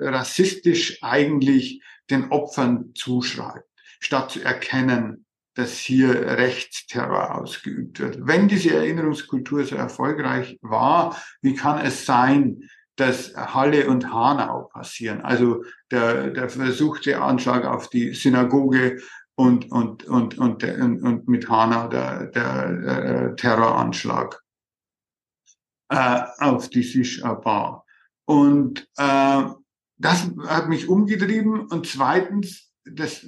rassistisch 0.00 0.98
eigentlich 1.02 1.82
den 2.10 2.30
Opfern 2.30 2.92
zuschreibt, 2.94 3.68
statt 4.00 4.32
zu 4.32 4.42
erkennen, 4.42 5.24
dass 5.54 5.78
hier 5.78 6.14
Rechtsterror 6.14 7.34
ausgeübt 7.34 7.98
wird. 7.98 8.18
Wenn 8.20 8.46
diese 8.48 8.74
Erinnerungskultur 8.74 9.64
so 9.64 9.74
erfolgreich 9.74 10.58
war, 10.62 11.20
wie 11.42 11.54
kann 11.54 11.84
es 11.84 12.06
sein, 12.06 12.62
dass 12.96 13.34
Halle 13.36 13.88
und 13.88 14.12
Hanau 14.12 14.70
passieren? 14.72 15.20
Also 15.20 15.64
der, 15.90 16.30
der 16.30 16.48
versuchte 16.48 17.20
Anschlag 17.20 17.64
auf 17.64 17.90
die 17.90 18.14
Synagoge 18.14 19.00
und, 19.34 19.70
und, 19.70 20.04
und, 20.04 20.38
und, 20.38 20.62
und, 20.62 21.02
und 21.02 21.28
mit 21.28 21.48
Hanau 21.48 21.88
der, 21.88 22.26
der, 22.26 23.32
äh, 23.32 23.36
Terroranschlag 23.36 24.40
äh, 25.88 26.22
auf 26.38 26.68
die 26.70 26.82
Sicher-Bar. 26.82 27.84
Und 28.24 28.88
äh, 28.96 29.44
das 29.96 30.30
hat 30.46 30.68
mich 30.68 30.88
umgetrieben. 30.88 31.66
Und 31.68 31.86
zweitens, 31.86 32.72
das 32.84 33.26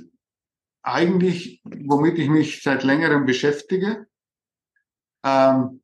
eigentlich, 0.83 1.63
womit 1.65 2.19
ich 2.19 2.29
mich 2.29 2.63
seit 2.63 2.85
längerem 2.85 3.27
beschäftige, 3.27 4.07
ähm, 5.25 5.83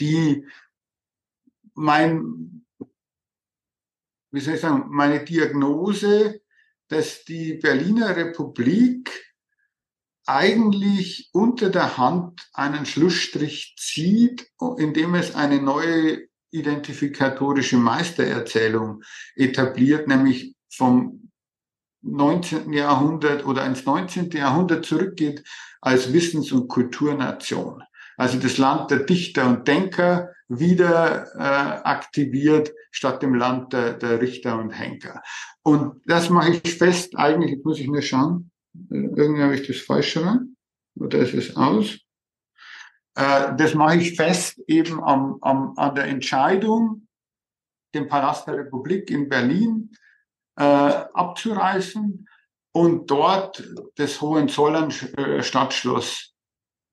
die 0.00 0.46
mein, 1.74 2.66
wie 4.32 4.40
soll 4.40 4.54
ich 4.54 4.60
sagen, 4.60 4.86
meine 4.88 5.24
Diagnose, 5.24 6.42
dass 6.88 7.24
die 7.24 7.54
Berliner 7.54 8.16
Republik 8.16 9.29
eigentlich 10.30 11.28
unter 11.32 11.70
der 11.70 11.98
Hand 11.98 12.48
einen 12.52 12.86
Schlussstrich 12.86 13.74
zieht, 13.78 14.46
indem 14.78 15.14
es 15.14 15.34
eine 15.34 15.60
neue 15.60 16.28
identifikatorische 16.52 17.76
Meistererzählung 17.76 19.02
etabliert, 19.34 20.08
nämlich 20.08 20.54
vom 20.72 21.30
19. 22.02 22.72
Jahrhundert 22.72 23.44
oder 23.44 23.66
ins 23.66 23.84
19. 23.84 24.30
Jahrhundert 24.30 24.86
zurückgeht 24.86 25.44
als 25.80 26.12
Wissens- 26.12 26.52
und 26.52 26.68
Kulturnation. 26.68 27.82
Also 28.16 28.38
das 28.38 28.58
Land 28.58 28.90
der 28.90 29.00
Dichter 29.00 29.48
und 29.48 29.66
Denker 29.66 30.30
wieder 30.48 31.26
äh, 31.36 31.86
aktiviert 31.88 32.72
statt 32.90 33.22
dem 33.22 33.34
Land 33.34 33.72
der, 33.72 33.94
der 33.94 34.20
Richter 34.20 34.58
und 34.58 34.70
Henker. 34.70 35.22
Und 35.62 36.02
das 36.06 36.30
mache 36.30 36.60
ich 36.62 36.74
fest, 36.74 37.16
eigentlich 37.16 37.64
muss 37.64 37.78
ich 37.78 37.86
nur 37.86 38.02
schauen, 38.02 38.49
irgendwie 38.74 39.42
habe 39.42 39.54
ich 39.54 39.66
das 39.66 39.78
falsch 39.78 40.16
rum. 40.16 40.56
Oder 40.96 41.18
ist 41.18 41.34
es 41.34 41.56
aus? 41.56 41.98
Äh, 43.14 43.56
das 43.56 43.74
mache 43.74 43.96
ich 43.96 44.16
fest 44.16 44.60
eben 44.66 45.02
am, 45.02 45.38
am, 45.40 45.74
an 45.76 45.94
der 45.94 46.04
Entscheidung, 46.04 47.06
den 47.94 48.08
Palast 48.08 48.46
der 48.46 48.58
Republik 48.58 49.10
in 49.10 49.28
Berlin 49.28 49.90
äh, 50.56 50.62
abzureißen 50.62 52.28
und 52.72 53.10
dort 53.10 53.64
das 53.96 54.20
Hohenzollern 54.20 54.90
äh, 55.16 55.42
Stadtschloss 55.42 56.34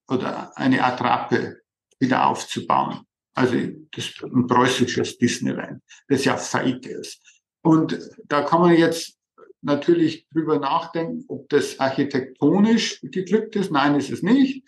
oder 0.10 0.58
eine 0.58 0.84
Attrappe 0.84 1.62
wieder 2.00 2.28
aufzubauen. 2.28 3.02
Also 3.36 3.56
das 3.92 4.14
ein 4.24 4.48
preußisches 4.48 5.18
Disneyland, 5.18 5.84
das 6.08 6.26
ja 6.26 6.38
fake 6.38 6.88
ist. 6.88 7.22
Und 7.62 8.00
da 8.26 8.42
kann 8.42 8.62
man 8.62 8.74
jetzt 8.74 9.17
natürlich 9.62 10.28
drüber 10.30 10.60
nachdenken, 10.60 11.26
ob 11.28 11.50
das 11.50 11.80
architektonisch 11.80 13.02
geglückt 13.02 13.56
ist. 13.56 13.72
Nein, 13.72 13.96
ist 13.96 14.12
es 14.12 14.24
nicht. 14.24 14.68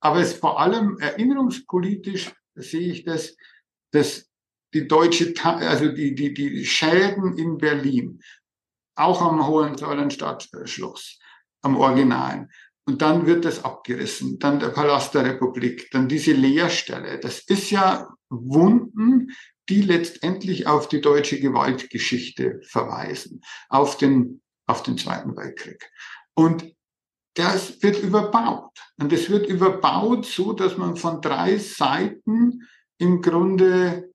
Aber 0.00 0.20
es 0.20 0.34
vor 0.34 0.60
allem 0.60 0.98
erinnerungspolitisch 0.98 2.32
sehe 2.54 2.92
ich 2.92 3.04
das, 3.04 3.36
dass 3.92 4.30
die 4.74 4.86
deutsche, 4.86 5.32
also 5.42 5.88
die, 5.88 6.14
die, 6.14 6.34
die 6.34 6.64
Schäden 6.64 7.38
in 7.38 7.58
Berlin, 7.58 8.20
auch 8.94 9.22
am 9.22 9.46
Hohenzollern-Stadtschloss, 9.46 11.18
am 11.62 11.76
Originalen. 11.76 12.50
Und 12.88 13.02
dann 13.02 13.26
wird 13.26 13.44
das 13.44 13.64
abgerissen, 13.64 14.38
dann 14.38 14.60
der 14.60 14.68
Palast 14.68 15.14
der 15.14 15.24
Republik, 15.24 15.88
dann 15.90 16.08
diese 16.08 16.32
Leerstelle. 16.32 17.18
Das 17.18 17.40
ist 17.40 17.70
ja 17.70 18.08
Wunden, 18.28 19.32
die 19.68 19.82
letztendlich 19.82 20.66
auf 20.66 20.88
die 20.88 21.00
deutsche 21.00 21.40
Gewaltgeschichte 21.40 22.60
verweisen, 22.62 23.42
auf 23.68 23.96
den, 23.96 24.42
auf 24.66 24.82
den 24.82 24.98
Zweiten 24.98 25.36
Weltkrieg. 25.36 25.90
Und 26.34 26.74
das 27.34 27.82
wird 27.82 28.02
überbaut. 28.02 28.72
Und 28.98 29.12
es 29.12 29.28
wird 29.28 29.46
überbaut 29.46 30.26
so, 30.26 30.52
dass 30.52 30.76
man 30.76 30.96
von 30.96 31.20
drei 31.20 31.58
Seiten 31.58 32.66
im 32.98 33.20
Grunde, 33.20 34.10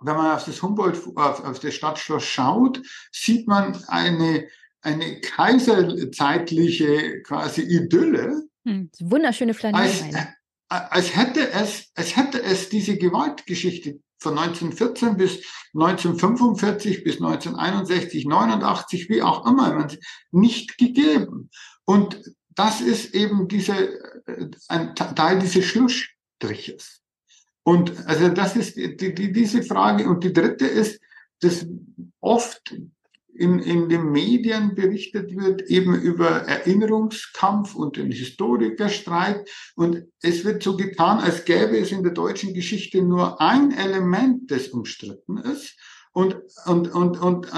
wenn 0.00 0.16
man 0.16 0.34
auf 0.34 0.44
das 0.44 0.62
Humboldt, 0.62 0.98
auf, 1.16 1.44
auf 1.44 1.60
das 1.60 1.74
Stadtschloss 1.74 2.24
schaut, 2.24 2.82
sieht 3.12 3.46
man 3.46 3.76
eine, 3.86 4.48
eine 4.80 5.20
kaiserzeitliche 5.20 7.22
quasi 7.22 7.62
Idylle. 7.62 8.42
Hm, 8.66 8.90
wunderschöne 9.00 9.54
Flanierbeine. 9.54 10.34
Als, 10.68 10.90
als 10.90 11.16
hätte 11.16 11.52
es, 11.52 11.92
als 11.94 12.16
hätte 12.16 12.42
es 12.42 12.70
diese 12.70 12.96
Gewaltgeschichte 12.96 14.00
von 14.22 14.38
1914 14.38 15.16
bis 15.16 15.42
1945 15.74 17.04
bis 17.04 17.16
1961, 17.16 18.26
89, 18.26 19.08
wie 19.08 19.22
auch 19.22 19.46
immer, 19.46 19.86
nicht 20.30 20.78
gegeben. 20.78 21.50
Und 21.84 22.22
das 22.54 22.80
ist 22.80 23.14
eben 23.14 23.48
diese, 23.48 23.74
äh, 24.26 24.50
ein 24.68 24.94
Teil 24.94 25.38
dieses 25.38 25.64
Schlussstriches. 25.64 27.00
Und 27.64 28.06
also 28.06 28.28
das 28.28 28.56
ist 28.56 28.76
die, 28.76 28.96
die, 28.96 29.32
diese 29.32 29.62
Frage. 29.62 30.08
Und 30.08 30.24
die 30.24 30.32
dritte 30.32 30.66
ist, 30.66 31.00
dass 31.40 31.66
oft 32.20 32.74
in, 33.34 33.58
in 33.60 33.88
den 33.88 34.10
Medien 34.10 34.74
berichtet 34.74 35.34
wird, 35.36 35.62
eben 35.62 35.94
über 35.94 36.28
Erinnerungskampf 36.28 37.74
und 37.74 37.96
den 37.96 38.10
Historikerstreit. 38.10 39.48
Und 39.74 40.04
es 40.20 40.44
wird 40.44 40.62
so 40.62 40.76
getan, 40.76 41.18
als 41.18 41.44
gäbe 41.44 41.78
es 41.78 41.92
in 41.92 42.02
der 42.02 42.12
deutschen 42.12 42.52
Geschichte 42.54 43.02
nur 43.02 43.40
ein 43.40 43.72
Element, 43.72 44.50
das 44.50 44.68
umstritten 44.68 45.38
ist. 45.38 45.76
Und, 46.14 46.36
und, 46.66 46.92
und, 46.92 47.22
und, 47.22 47.48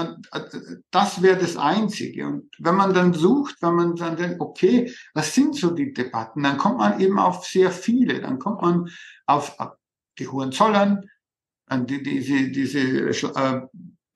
das 0.91 1.21
wäre 1.21 1.37
das 1.37 1.57
Einzige. 1.57 2.25
Und 2.25 2.49
wenn 2.57 2.75
man 2.75 2.93
dann 2.93 3.13
sucht, 3.13 3.57
wenn 3.61 3.75
man 3.75 3.95
dann 3.97 4.15
denkt, 4.15 4.39
okay, 4.39 4.93
was 5.13 5.35
sind 5.35 5.55
so 5.55 5.71
die 5.71 5.93
Debatten, 5.93 6.43
dann 6.43 6.57
kommt 6.57 6.77
man 6.77 7.01
eben 7.01 7.19
auf 7.19 7.45
sehr 7.45 7.69
viele. 7.69 8.21
Dann 8.21 8.39
kommt 8.39 8.61
man 8.61 8.89
auf 9.25 9.57
die 10.19 10.29
Hohenzollern, 10.29 11.09
an 11.67 11.85
die, 11.85 12.01
diese, 12.01 12.49
diese 12.49 12.79
äh, 12.79 13.61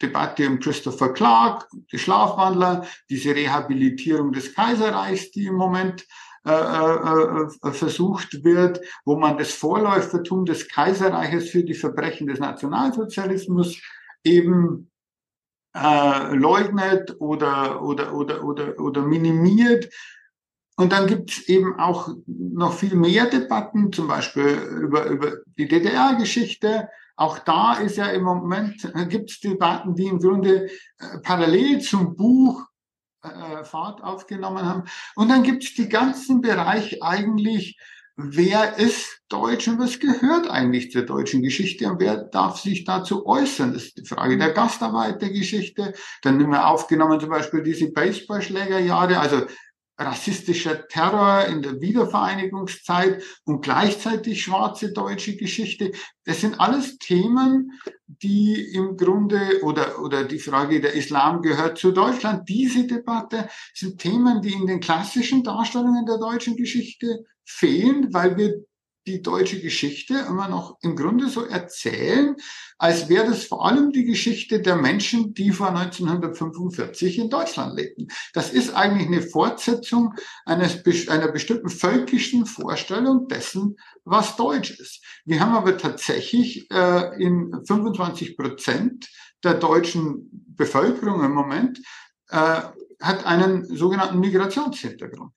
Debatte 0.01 0.47
um 0.47 0.59
Christopher 0.59 1.13
Clark, 1.13 1.67
die 1.91 1.99
Schlafwandler, 1.99 2.85
diese 3.09 3.35
Rehabilitierung 3.35 4.31
des 4.31 4.53
Kaiserreichs, 4.53 5.31
die 5.31 5.45
im 5.45 5.55
Moment 5.55 6.05
äh, 6.45 6.51
äh, 6.51 7.47
äh, 7.63 7.71
versucht 7.73 8.45
wird, 8.45 8.79
wo 9.03 9.17
man 9.17 9.37
das 9.37 9.51
Vorläufertum 9.51 10.45
des 10.45 10.69
Kaiserreiches 10.69 11.49
für 11.49 11.63
die 11.63 11.73
Verbrechen 11.73 12.27
des 12.27 12.39
Nationalsozialismus 12.39 13.81
eben 14.23 14.89
äh, 15.75 16.33
leugnet 16.33 17.17
oder, 17.19 17.81
oder, 17.81 18.13
oder, 18.13 18.43
oder, 18.43 18.79
oder 18.79 19.01
minimiert. 19.01 19.89
Und 20.77 20.93
dann 20.93 21.07
gibt 21.07 21.31
es 21.31 21.49
eben 21.49 21.77
auch 21.77 22.09
noch 22.25 22.73
viel 22.73 22.95
mehr 22.95 23.25
Debatten, 23.25 23.91
zum 23.91 24.07
Beispiel 24.07 24.47
über, 24.81 25.07
über 25.07 25.33
die 25.57 25.67
DDR-Geschichte. 25.67 26.87
Auch 27.19 27.37
da 27.39 27.73
ist 27.73 27.97
ja 27.97 28.05
im 28.05 28.23
Moment, 28.23 28.89
gibt 29.09 29.29
es 29.29 29.41
Debatten, 29.41 29.93
die 29.93 30.05
im 30.05 30.19
Grunde 30.19 30.67
äh, 30.99 31.19
parallel 31.21 31.81
zum 31.81 32.15
Buch 32.15 32.63
äh, 33.23 33.65
Fahrt 33.65 34.01
aufgenommen 34.01 34.65
haben. 34.65 34.83
Und 35.15 35.27
dann 35.27 35.43
gibt 35.43 35.65
es 35.65 35.73
die 35.73 35.89
ganzen 35.89 36.39
Bereich 36.39 37.03
eigentlich, 37.03 37.77
wer 38.15 38.77
ist 38.77 39.19
Deutsch 39.27 39.67
und 39.67 39.79
was 39.79 39.99
gehört 39.99 40.49
eigentlich 40.49 40.93
zur 40.93 41.01
deutschen 41.01 41.41
Geschichte 41.41 41.91
und 41.91 41.99
wer 41.99 42.15
darf 42.15 42.61
sich 42.61 42.85
dazu 42.85 43.25
äußern? 43.25 43.73
Das 43.73 43.83
ist 43.83 43.97
die 43.97 44.05
Frage 44.05 44.37
der 44.37 44.53
Gastarbeitergeschichte. 44.53 45.91
Dann 46.21 46.37
nehmen 46.37 46.51
wir 46.51 46.69
aufgenommen 46.69 47.19
zum 47.19 47.31
Beispiel 47.31 47.63
diese 47.63 47.91
Baseballschlägerjahre, 47.91 49.19
also 49.19 49.45
rassistischer 49.99 50.87
Terror 50.87 51.45
in 51.45 51.61
der 51.61 51.81
Wiedervereinigungszeit 51.81 53.21
und 53.43 53.61
gleichzeitig 53.61 54.41
schwarze 54.41 54.93
deutsche 54.93 55.35
Geschichte. 55.35 55.91
Das 56.23 56.39
sind 56.39 56.59
alles 56.59 56.97
Themen, 56.99 57.71
die 58.07 58.73
im 58.73 58.95
Grunde 58.95 59.61
oder, 59.61 60.01
oder 60.01 60.23
die 60.23 60.39
Frage, 60.39 60.79
der 60.79 60.93
Islam 60.93 61.41
gehört 61.41 61.77
zu 61.77 61.91
Deutschland. 61.91 62.47
Diese 62.47 62.87
Debatte 62.87 63.49
sind 63.73 63.99
Themen, 63.99 64.41
die 64.41 64.53
in 64.53 64.67
den 64.67 64.79
klassischen 64.79 65.43
Darstellungen 65.43 66.05
der 66.05 66.17
deutschen 66.17 66.55
Geschichte 66.55 67.25
fehlen, 67.43 68.13
weil 68.13 68.37
wir 68.37 68.63
die 69.07 69.21
deutsche 69.21 69.59
Geschichte 69.59 70.13
immer 70.27 70.47
noch 70.47 70.77
im 70.81 70.95
Grunde 70.95 71.29
so 71.29 71.45
erzählen, 71.45 72.35
als 72.77 73.09
wäre 73.09 73.27
das 73.27 73.45
vor 73.45 73.65
allem 73.65 73.91
die 73.91 74.05
Geschichte 74.05 74.61
der 74.61 74.75
Menschen, 74.75 75.33
die 75.33 75.51
vor 75.51 75.69
1945 75.69 77.17
in 77.17 77.29
Deutschland 77.29 77.75
lebten. 77.75 78.07
Das 78.33 78.51
ist 78.51 78.75
eigentlich 78.75 79.07
eine 79.07 79.21
Fortsetzung 79.21 80.13
eines, 80.45 80.83
einer 81.09 81.31
bestimmten 81.31 81.69
völkischen 81.69 82.45
Vorstellung 82.45 83.27
dessen, 83.27 83.77
was 84.05 84.35
Deutsch 84.35 84.71
ist. 84.79 85.03
Wir 85.25 85.39
haben 85.39 85.55
aber 85.55 85.77
tatsächlich 85.77 86.69
äh, 86.71 87.23
in 87.23 87.51
25 87.65 88.37
Prozent 88.37 89.09
der 89.43 89.55
deutschen 89.55 90.29
Bevölkerung 90.55 91.23
im 91.23 91.33
Moment 91.33 91.79
äh, 92.29 92.61
hat 93.01 93.25
einen 93.25 93.65
sogenannten 93.65 94.19
Migrationshintergrund 94.19 95.31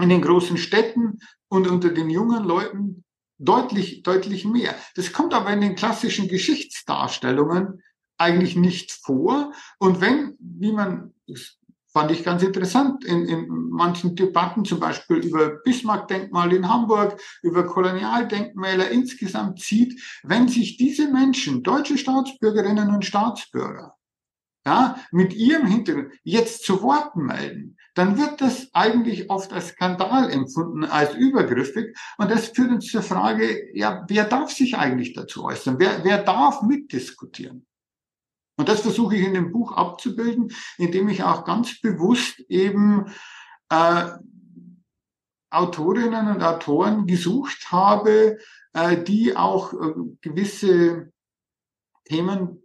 in 0.00 0.08
den 0.08 0.22
großen 0.22 0.56
Städten 0.56 1.20
und 1.48 1.68
unter 1.68 1.90
den 1.90 2.10
jungen 2.10 2.44
Leuten 2.44 3.04
deutlich, 3.38 4.02
deutlich 4.02 4.44
mehr. 4.44 4.74
Das 4.96 5.12
kommt 5.12 5.34
aber 5.34 5.50
in 5.50 5.60
den 5.60 5.74
klassischen 5.74 6.28
Geschichtsdarstellungen 6.28 7.82
eigentlich 8.18 8.56
nicht 8.56 8.92
vor. 8.92 9.52
Und 9.78 10.00
wenn, 10.00 10.36
wie 10.38 10.72
man, 10.72 11.14
das 11.26 11.58
fand 11.92 12.10
ich 12.10 12.24
ganz 12.24 12.42
interessant, 12.42 13.04
in, 13.04 13.26
in 13.26 13.48
manchen 13.70 14.16
Debatten, 14.16 14.64
zum 14.64 14.80
Beispiel 14.80 15.18
über 15.18 15.60
Bismarck-Denkmal 15.64 16.52
in 16.52 16.68
Hamburg, 16.68 17.20
über 17.42 17.64
Kolonialdenkmäler 17.64 18.90
insgesamt 18.90 19.60
zieht, 19.60 20.00
wenn 20.22 20.48
sich 20.48 20.76
diese 20.76 21.10
Menschen, 21.10 21.62
deutsche 21.62 21.98
Staatsbürgerinnen 21.98 22.90
und 22.90 23.04
Staatsbürger, 23.04 23.94
ja, 24.66 24.96
mit 25.12 25.34
ihrem 25.34 25.66
Hintergrund 25.66 26.12
jetzt 26.22 26.64
zu 26.64 26.82
Worten 26.82 27.26
melden, 27.26 27.73
dann 27.94 28.18
wird 28.18 28.40
das 28.40 28.74
eigentlich 28.74 29.30
oft 29.30 29.52
als 29.52 29.68
Skandal 29.68 30.30
empfunden, 30.30 30.84
als 30.84 31.14
übergriffig. 31.14 31.96
Und 32.18 32.30
das 32.30 32.48
führt 32.48 32.70
uns 32.70 32.86
zur 32.86 33.02
Frage, 33.02 33.70
ja, 33.76 34.04
wer 34.08 34.24
darf 34.24 34.50
sich 34.52 34.76
eigentlich 34.76 35.14
dazu 35.14 35.44
äußern? 35.44 35.78
Wer, 35.78 36.04
wer 36.04 36.22
darf 36.22 36.62
mitdiskutieren? 36.62 37.66
Und 38.56 38.68
das 38.68 38.80
versuche 38.80 39.16
ich 39.16 39.26
in 39.26 39.34
dem 39.34 39.52
Buch 39.52 39.72
abzubilden, 39.72 40.52
indem 40.76 41.08
ich 41.08 41.22
auch 41.22 41.44
ganz 41.44 41.80
bewusst 41.80 42.40
eben 42.48 43.06
äh, 43.68 44.10
Autorinnen 45.50 46.28
und 46.28 46.42
Autoren 46.42 47.06
gesucht 47.06 47.70
habe, 47.70 48.38
äh, 48.72 49.02
die 49.02 49.36
auch 49.36 49.72
äh, 49.72 49.94
gewisse 50.20 51.12
Themen 52.04 52.60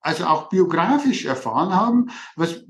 also 0.00 0.24
auch 0.24 0.48
biografisch 0.48 1.26
erfahren 1.26 1.74
haben, 1.74 2.10
was 2.36 2.64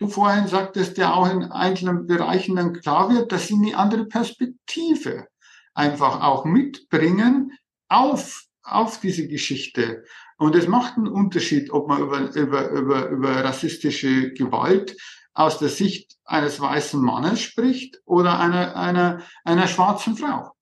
du 0.00 0.08
vorhin 0.08 0.48
sagtest, 0.48 0.98
ja 0.98 1.14
auch 1.14 1.30
in 1.30 1.44
einzelnen 1.44 2.06
Bereichen 2.06 2.56
dann 2.56 2.72
klar 2.80 3.10
wird, 3.10 3.30
dass 3.32 3.46
sie 3.46 3.54
eine 3.54 3.76
andere 3.76 4.06
Perspektive 4.06 5.28
einfach 5.74 6.22
auch 6.22 6.44
mitbringen 6.44 7.52
auf, 7.88 8.44
auf 8.62 8.98
diese 9.00 9.28
Geschichte. 9.28 10.04
Und 10.38 10.56
es 10.56 10.66
macht 10.66 10.96
einen 10.96 11.06
Unterschied, 11.06 11.70
ob 11.70 11.88
man 11.88 12.02
über, 12.02 12.34
über, 12.34 12.70
über, 12.70 13.08
über 13.08 13.44
rassistische 13.44 14.32
Gewalt 14.32 14.96
aus 15.34 15.58
der 15.58 15.68
Sicht 15.68 16.16
eines 16.24 16.60
weißen 16.60 17.00
Mannes 17.00 17.40
spricht 17.40 18.00
oder 18.04 18.40
einer, 18.40 18.76
einer, 18.76 19.22
einer 19.44 19.68
schwarzen 19.68 20.16
Frau. 20.16 20.52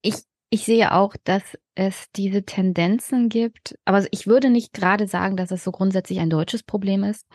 Ich 0.00 0.24
ich 0.52 0.66
sehe 0.66 0.92
auch, 0.92 1.16
dass 1.24 1.42
es 1.74 2.10
diese 2.14 2.44
Tendenzen 2.44 3.28
gibt, 3.28 3.78
aber 3.84 4.06
ich 4.10 4.26
würde 4.26 4.50
nicht 4.50 4.72
gerade 4.72 5.06
sagen, 5.06 5.36
dass 5.36 5.50
es 5.50 5.64
so 5.64 5.72
grundsätzlich 5.72 6.20
ein 6.20 6.30
deutsches 6.30 6.62
Problem 6.62 7.02
ist, 7.04 7.26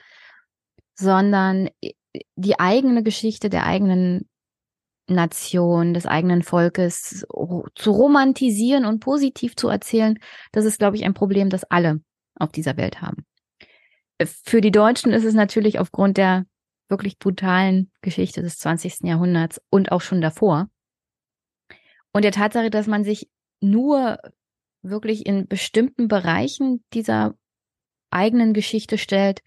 sondern 0.95 1.69
die 2.35 2.59
eigene 2.59 3.03
Geschichte 3.03 3.49
der 3.49 3.65
eigenen 3.65 4.29
Nation, 5.09 5.93
des 5.93 6.05
eigenen 6.05 6.43
Volkes 6.43 7.25
zu 7.75 7.91
romantisieren 7.91 8.85
und 8.85 8.99
positiv 8.99 9.55
zu 9.55 9.69
erzählen, 9.69 10.19
das 10.51 10.65
ist, 10.65 10.79
glaube 10.79 10.97
ich, 10.97 11.05
ein 11.05 11.13
Problem, 11.13 11.49
das 11.49 11.63
alle 11.63 12.01
auf 12.35 12.51
dieser 12.51 12.77
Welt 12.77 13.01
haben. 13.01 13.25
Für 14.43 14.61
die 14.61 14.71
Deutschen 14.71 15.13
ist 15.13 15.23
es 15.23 15.33
natürlich 15.33 15.79
aufgrund 15.79 16.17
der 16.17 16.45
wirklich 16.89 17.19
brutalen 17.19 17.91
Geschichte 18.01 18.41
des 18.41 18.57
20. 18.57 19.01
Jahrhunderts 19.03 19.61
und 19.69 19.91
auch 19.91 20.01
schon 20.01 20.21
davor 20.21 20.69
und 22.13 22.23
der 22.23 22.31
Tatsache, 22.31 22.69
dass 22.69 22.87
man 22.87 23.03
sich 23.03 23.29
nur 23.61 24.19
wirklich 24.81 25.25
in 25.25 25.47
bestimmten 25.47 26.07
Bereichen 26.07 26.83
dieser 26.93 27.35
eigenen 28.11 28.53
Geschichte 28.53 28.97
stellt, 28.97 29.41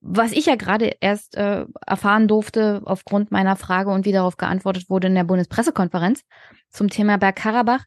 was 0.00 0.32
ich 0.32 0.46
ja 0.46 0.54
gerade 0.54 0.96
erst 1.00 1.36
äh, 1.36 1.64
erfahren 1.86 2.28
durfte 2.28 2.82
aufgrund 2.84 3.32
meiner 3.32 3.56
Frage 3.56 3.90
und 3.90 4.04
wie 4.04 4.12
darauf 4.12 4.36
geantwortet 4.36 4.88
wurde 4.88 5.08
in 5.08 5.14
der 5.14 5.24
Bundespressekonferenz 5.24 6.22
zum 6.70 6.88
Thema 6.88 7.18
Bergkarabach, 7.18 7.84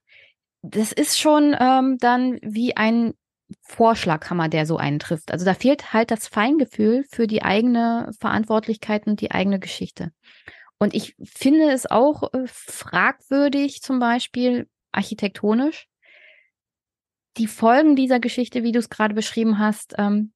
das 0.62 0.92
ist 0.92 1.20
schon 1.20 1.56
ähm, 1.60 1.98
dann 2.00 2.38
wie 2.42 2.76
ein 2.76 3.14
Vorschlaghammer, 3.62 4.50
der 4.50 4.66
so 4.66 4.78
eintrifft. 4.78 5.32
Also 5.32 5.46
da 5.46 5.54
fehlt 5.54 5.94
halt 5.94 6.12
das 6.12 6.28
Feingefühl 6.28 7.06
für 7.10 7.28
die 7.28 7.44
eigene 7.44 8.12
Verantwortlichkeit 8.20 9.08
und 9.08 9.22
die 9.22 9.32
eigene 9.32 9.60
Geschichte. 9.60 10.12
Und 10.78 10.94
ich 10.94 11.16
finde 11.24 11.72
es 11.72 11.90
auch 11.90 12.34
äh, 12.34 12.44
fragwürdig, 12.46 13.82
zum 13.82 14.00
Beispiel 14.00 14.68
architektonisch, 14.92 15.88
die 17.38 17.48
Folgen 17.48 17.96
dieser 17.96 18.20
Geschichte, 18.20 18.64
wie 18.64 18.72
du 18.72 18.80
es 18.80 18.90
gerade 18.90 19.14
beschrieben 19.14 19.60
hast, 19.60 19.96
ähm, 19.98 20.34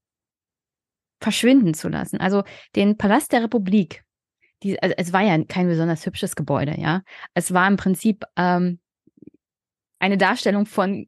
verschwinden 1.22 1.74
zu 1.74 1.90
lassen. 1.90 2.20
Also 2.20 2.44
den 2.76 2.98
Palast 2.98 3.32
der 3.32 3.44
Republik, 3.44 4.04
die, 4.64 4.82
also 4.82 4.96
es 4.98 5.14
war 5.14 5.22
ja 5.22 5.44
kein 5.44 5.68
besonders 5.68 6.06
hübsches 6.06 6.36
Gebäude, 6.36 6.80
ja. 6.80 7.02
Es 7.34 7.54
war 7.54 7.68
im 7.68 7.78
Prinzip 7.78 8.24
ähm, 8.38 8.80
eine 10.00 10.18
Darstellung 10.18 10.66
von 10.66 11.08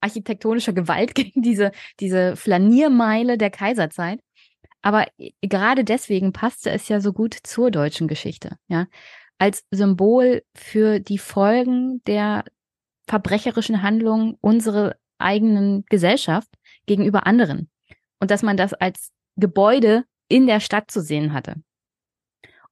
architektonischer 0.00 0.72
Gewalt 0.72 1.14
gegen 1.14 1.42
diese, 1.42 1.72
diese 2.00 2.36
Flaniermeile 2.36 3.38
der 3.38 3.50
Kaiserzeit. 3.50 4.20
Aber 4.82 5.06
gerade 5.42 5.82
deswegen 5.82 6.32
passte 6.32 6.70
es 6.70 6.88
ja 6.88 7.00
so 7.00 7.12
gut 7.12 7.36
zur 7.42 7.70
deutschen 7.70 8.06
Geschichte, 8.06 8.56
ja. 8.68 8.86
Als 9.38 9.64
Symbol 9.70 10.42
für 10.54 11.00
die 11.00 11.18
Folgen 11.18 12.02
der 12.06 12.44
verbrecherischen 13.06 13.82
Handlungen 13.82 14.36
unserer 14.40 14.96
eigenen 15.18 15.84
Gesellschaft 15.88 16.48
gegenüber 16.86 17.26
anderen. 17.26 17.70
Und 18.20 18.30
dass 18.30 18.42
man 18.42 18.56
das 18.56 18.72
als 18.74 19.10
Gebäude 19.36 20.04
in 20.28 20.46
der 20.46 20.60
Stadt 20.60 20.90
zu 20.90 21.00
sehen 21.00 21.32
hatte. 21.32 21.56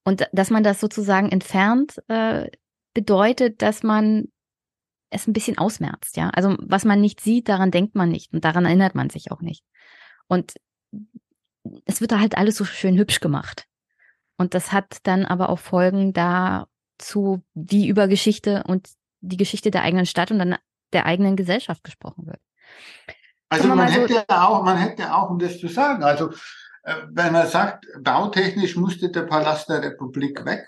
Und 0.05 0.29
dass 0.33 0.51
man 0.51 0.63
das 0.63 0.81
sozusagen 0.81 1.31
entfernt, 1.31 2.03
äh, 2.09 2.51
bedeutet, 2.95 3.63
dass 3.63 3.83
man 3.83 4.29
es 5.11 5.27
ein 5.27 5.33
bisschen 5.33 5.59
ausmerzt, 5.59 6.17
ja. 6.17 6.31
Also 6.31 6.57
was 6.61 6.85
man 6.85 7.01
nicht 7.01 7.21
sieht, 7.21 7.49
daran 7.49 7.71
denkt 7.71 7.95
man 7.95 8.09
nicht 8.09 8.33
und 8.33 8.45
daran 8.45 8.65
erinnert 8.65 8.95
man 8.95 9.11
sich 9.11 9.31
auch 9.31 9.41
nicht. 9.41 9.65
Und 10.27 10.55
es 11.85 12.01
wird 12.01 12.13
da 12.13 12.21
halt 12.21 12.37
alles 12.37 12.57
so 12.57 12.65
schön 12.65 12.99
hübsch 12.99 13.21
gemacht. 13.21 13.67
Und 14.37 14.55
das 14.55 14.73
hat 14.73 14.99
dann 15.05 15.25
aber 15.25 15.49
auch 15.49 15.59
Folgen 15.59 16.13
dazu, 16.13 17.43
wie 17.55 17.89
über 17.89 18.09
Geschichte 18.09 18.65
und 18.67 18.89
die 19.21 19.37
Geschichte 19.37 19.71
der 19.71 19.83
eigenen 19.83 20.07
Stadt 20.07 20.31
und 20.31 20.39
dann 20.39 20.57
der 20.93 21.07
eigenen 21.07 21.37
Gesellschaft 21.37 21.83
gesprochen 21.85 22.27
wird. 22.27 22.41
Also 23.49 23.69
man 23.69 23.89
hätte 23.89 24.25
so 24.29 24.35
auch, 24.35 24.63
man 24.65 24.77
hätte 24.77 25.15
auch, 25.15 25.31
um 25.31 25.39
das 25.39 25.59
zu 25.59 25.69
sagen, 25.69 26.03
also 26.03 26.31
äh, 26.83 26.95
wenn 27.11 27.33
man 27.33 27.47
sagt, 27.47 27.87
bautechnisch 28.01 28.77
musste 28.77 29.11
der 29.11 29.23
Palast 29.23 29.69
der 29.69 29.83
Republik 29.83 30.45
weg, 30.45 30.67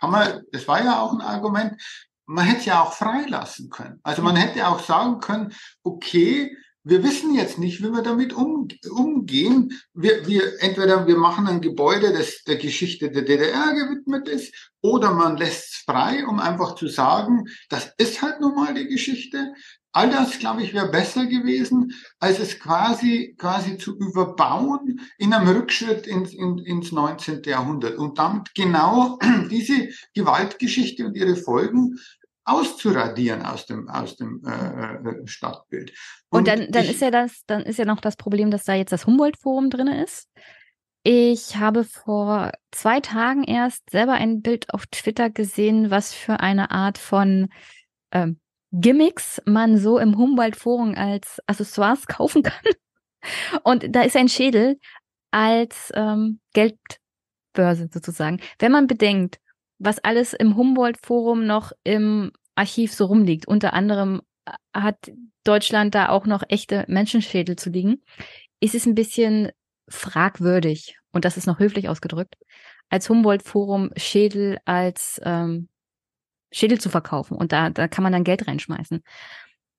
kann 0.00 0.10
man, 0.10 0.42
das 0.52 0.66
war 0.68 0.84
ja 0.84 1.00
auch 1.00 1.12
ein 1.12 1.20
Argument, 1.20 1.80
man 2.26 2.44
hätte 2.44 2.66
ja 2.66 2.82
auch 2.82 2.92
freilassen 2.92 3.70
können. 3.70 4.00
Also 4.02 4.22
man 4.22 4.36
hätte 4.36 4.66
auch 4.66 4.80
sagen 4.80 5.20
können, 5.20 5.52
okay, 5.84 6.56
wir 6.88 7.02
wissen 7.02 7.34
jetzt 7.34 7.58
nicht, 7.58 7.82
wie 7.82 7.90
wir 7.90 8.02
damit 8.02 8.32
um, 8.32 8.68
umgehen. 8.90 9.72
Wir, 9.92 10.24
wir, 10.28 10.62
entweder 10.62 11.08
wir 11.08 11.16
machen 11.16 11.48
ein 11.48 11.60
Gebäude, 11.60 12.12
das 12.12 12.44
der 12.44 12.56
Geschichte 12.56 13.10
der 13.10 13.22
DDR 13.22 13.74
gewidmet 13.74 14.28
ist, 14.28 14.70
oder 14.82 15.12
man 15.12 15.36
lässt 15.36 15.64
es 15.64 15.82
frei, 15.84 16.24
um 16.24 16.38
einfach 16.38 16.76
zu 16.76 16.86
sagen, 16.86 17.46
das 17.70 17.92
ist 17.98 18.22
halt 18.22 18.40
nun 18.40 18.54
mal 18.54 18.72
die 18.72 18.86
Geschichte. 18.86 19.52
All 19.90 20.10
das, 20.10 20.38
glaube 20.38 20.62
ich, 20.62 20.74
wäre 20.74 20.90
besser 20.90 21.26
gewesen, 21.26 21.92
als 22.20 22.38
es 22.38 22.60
quasi, 22.60 23.34
quasi 23.36 23.78
zu 23.78 23.96
überbauen 23.98 25.00
in 25.18 25.32
einem 25.32 25.48
Rückschritt 25.56 26.06
ins, 26.06 26.34
in, 26.34 26.58
ins 26.58 26.92
19. 26.92 27.42
Jahrhundert 27.44 27.96
und 27.96 28.18
damit 28.18 28.54
genau 28.54 29.18
diese 29.50 29.88
Gewaltgeschichte 30.14 31.04
und 31.04 31.16
ihre 31.16 31.34
Folgen 31.34 31.98
auszuradieren 32.46 33.42
aus 33.42 33.66
dem 33.66 33.88
aus 33.88 34.16
dem 34.16 34.42
äh, 34.46 34.94
äh 34.94 35.26
Stadtbild. 35.26 35.92
Und, 36.30 36.40
und 36.40 36.48
dann 36.48 36.70
dann 36.70 36.84
ich, 36.84 36.92
ist 36.92 37.02
ja 37.02 37.10
das 37.10 37.42
dann 37.46 37.62
ist 37.62 37.78
ja 37.78 37.84
noch 37.84 38.00
das 38.00 38.16
Problem, 38.16 38.50
dass 38.50 38.64
da 38.64 38.74
jetzt 38.74 38.92
das 38.92 39.06
Humboldt 39.06 39.36
Forum 39.36 39.68
drin 39.68 39.88
ist. 39.88 40.30
Ich 41.02 41.56
habe 41.56 41.84
vor 41.84 42.52
zwei 42.70 43.00
Tagen 43.00 43.44
erst 43.44 43.90
selber 43.90 44.14
ein 44.14 44.42
Bild 44.42 44.72
auf 44.72 44.86
Twitter 44.86 45.30
gesehen, 45.30 45.90
was 45.90 46.12
für 46.12 46.40
eine 46.40 46.70
Art 46.70 46.98
von 46.98 47.48
ähm, 48.12 48.40
Gimmicks 48.72 49.40
man 49.44 49.78
so 49.78 49.98
im 49.98 50.16
Humboldt 50.16 50.56
Forum 50.56 50.94
als 50.96 51.40
Accessoires 51.46 52.06
kaufen 52.08 52.42
kann. 52.42 52.64
Und 53.64 53.94
da 53.94 54.02
ist 54.02 54.16
ein 54.16 54.28
Schädel 54.28 54.78
als 55.32 55.92
ähm, 55.94 56.40
Geldbörse 56.54 57.88
sozusagen. 57.92 58.40
Wenn 58.58 58.72
man 58.72 58.86
bedenkt, 58.86 59.38
was 59.78 59.98
alles 59.98 60.32
im 60.32 60.56
Humboldt-Forum 60.56 61.46
noch 61.46 61.72
im 61.84 62.32
Archiv 62.54 62.92
so 62.94 63.06
rumliegt. 63.06 63.46
Unter 63.46 63.74
anderem 63.74 64.22
äh, 64.46 64.52
hat 64.74 65.10
Deutschland 65.44 65.94
da 65.94 66.08
auch 66.08 66.26
noch 66.26 66.42
echte 66.48 66.84
Menschenschädel 66.88 67.56
zu 67.56 67.70
liegen. 67.70 68.02
Ist 68.60 68.74
es 68.74 68.86
ein 68.86 68.94
bisschen 68.94 69.50
fragwürdig, 69.88 70.98
und 71.12 71.24
das 71.24 71.36
ist 71.36 71.46
noch 71.46 71.58
höflich 71.58 71.88
ausgedrückt, 71.88 72.34
als 72.88 73.08
Humboldt-Forum 73.08 73.90
Schädel 73.96 74.58
als 74.64 75.20
ähm, 75.24 75.68
Schädel 76.50 76.80
zu 76.80 76.88
verkaufen. 76.88 77.36
Und 77.36 77.52
da, 77.52 77.70
da 77.70 77.88
kann 77.88 78.02
man 78.02 78.12
dann 78.12 78.24
Geld 78.24 78.48
reinschmeißen. 78.48 79.02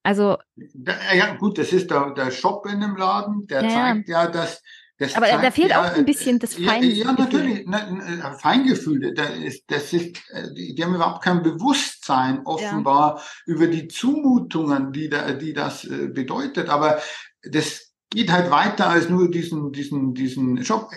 Also. 0.03 0.37
Ja, 0.55 1.35
gut, 1.35 1.57
das 1.57 1.73
ist 1.73 1.91
der, 1.91 2.11
der 2.11 2.31
Shop 2.31 2.65
in 2.65 2.79
dem 2.79 2.95
Laden, 2.95 3.47
der 3.47 3.63
ja, 3.63 3.69
zeigt 3.69 4.07
ja, 4.07 4.27
dass 4.27 4.61
das 4.97 5.15
Aber 5.15 5.27
zeigt, 5.27 5.43
da 5.43 5.51
fehlt 5.51 5.69
ja, 5.69 5.81
auch 5.81 5.93
ein 5.93 6.05
bisschen 6.05 6.39
das 6.39 6.55
Feingefühl. 6.55 6.97
Ja, 6.97 7.05
ja 7.05 7.13
natürlich. 7.13 7.67
Ne, 7.67 8.37
Feingefühl. 8.39 9.13
Das 9.13 9.29
ist, 9.37 9.63
das 9.67 9.93
ist, 9.93 10.17
äh, 10.31 10.53
die 10.53 10.83
haben 10.83 10.95
überhaupt 10.95 11.23
kein 11.23 11.43
Bewusstsein 11.43 12.41
offenbar 12.45 13.17
ja. 13.17 13.53
über 13.53 13.67
die 13.67 13.87
Zumutungen, 13.87 14.91
die, 14.91 15.09
da, 15.09 15.33
die 15.33 15.53
das 15.53 15.85
äh, 15.85 16.07
bedeutet. 16.07 16.69
Aber 16.69 16.99
das 17.43 17.93
geht 18.09 18.31
halt 18.31 18.49
weiter 18.49 18.89
als 18.89 19.09
nur 19.09 19.29
diesen, 19.29 19.71
diesen, 19.71 20.15
diesen 20.15 20.63
Shop. 20.63 20.89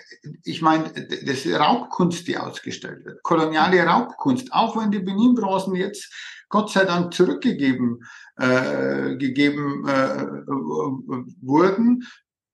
Ich 0.45 0.63
meine, 0.63 0.85
das 0.85 1.45
ist 1.45 1.59
Raubkunst, 1.59 2.27
die 2.27 2.39
ausgestellt 2.39 3.05
wird. 3.05 3.23
Koloniale 3.23 3.85
Raubkunst. 3.85 4.53
Auch 4.53 4.81
wenn 4.81 4.91
die 4.91 5.01
Benin-Bronzen 5.01 5.75
jetzt 5.75 6.11
Gott 6.49 6.71
sei 6.71 6.85
Dank 6.85 7.13
zurückgegeben 7.13 8.01
äh, 8.37 9.17
gegeben 9.17 9.87
äh, 9.87 10.25
wurden, 11.43 12.07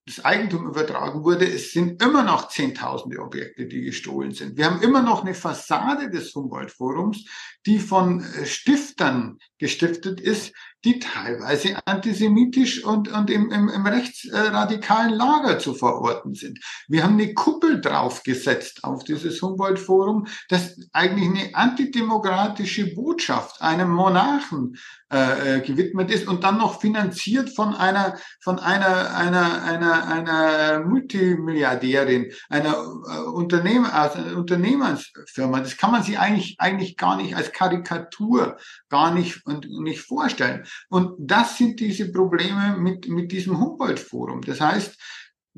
das 0.07 0.25
Eigentum 0.25 0.69
übertragen 0.69 1.25
wurde, 1.25 1.47
es 1.47 1.73
sind 1.73 2.01
immer 2.01 2.23
noch 2.23 2.49
Zehntausende 2.49 3.19
Objekte, 3.19 3.67
die 3.67 3.83
gestohlen 3.83 4.31
sind. 4.31 4.57
Wir 4.57 4.67
haben 4.67 4.81
immer 4.81 5.03
noch 5.03 5.23
eine 5.23 5.35
Fassade 5.35 6.11
des 6.11 6.33
Humboldt-Forums, 6.33 7.25
die 7.67 7.81
von 7.81 8.21
äh, 8.21 8.47
Stiftern 8.47 9.39
gestiftet 9.59 10.21
ist, 10.21 10.53
die 10.85 11.01
teilweise 11.01 11.79
antisemitisch 11.85 12.85
und, 12.85 13.09
und 13.09 13.31
im, 13.31 13.51
im, 13.51 13.69
im 13.69 13.87
rechtsradikalen 13.87 15.13
Lager 15.15 15.59
zu 15.59 15.75
verorten 15.75 16.35
sind. 16.35 16.61
Wir 16.87 17.03
haben 17.03 17.15
eine 17.15 17.35
Kuppel 17.35 17.81
draufgesetzt 17.81 18.85
auf 18.85 19.03
dieses 19.03 19.43
Humboldt-Forum, 19.43 20.27
das 20.49 20.77
eigentlich 20.93 21.29
eine 21.29 21.55
antidemokratische 21.55 22.95
Botschaft 22.95 23.61
einem 23.63 23.91
Monarchen 23.91 24.77
äh, 25.13 25.59
äh, 25.59 25.61
gewidmet 25.61 26.11
ist 26.11 26.27
und 26.27 26.43
dann 26.43 26.59
noch 26.59 26.81
finanziert 26.81 27.51
von 27.51 27.77
einer 27.77 28.19
von 28.43 28.59
einer 28.59 29.15
einer 29.17 29.63
einer 29.63 30.09
einer 30.09 30.81
Multimilliardärin, 30.85 32.33
einer 32.49 32.73
äh, 32.73 33.19
Unternehmer, 33.29 33.95
also 33.95 34.19
Unternehmensfirma. 34.37 35.61
Das 35.61 35.77
kann 35.77 35.93
man 35.93 36.03
sich 36.03 36.19
eigentlich 36.19 36.57
eigentlich 36.59 36.97
gar 36.97 37.17
nicht 37.17 37.37
als 37.37 37.53
Karikatur 37.53 38.57
gar 38.89 39.15
nicht 39.15 39.46
und 39.47 39.69
nicht 39.81 40.01
vorstellen. 40.01 40.67
Und 40.89 41.15
das 41.19 41.57
sind 41.57 41.81
diese 41.81 42.13
Probleme 42.13 42.77
mit, 42.79 43.09
mit 43.09 43.33
diesem 43.33 43.59
Humboldt-Forum. 43.59 44.43
Das 44.43 44.61
heißt, 44.61 44.99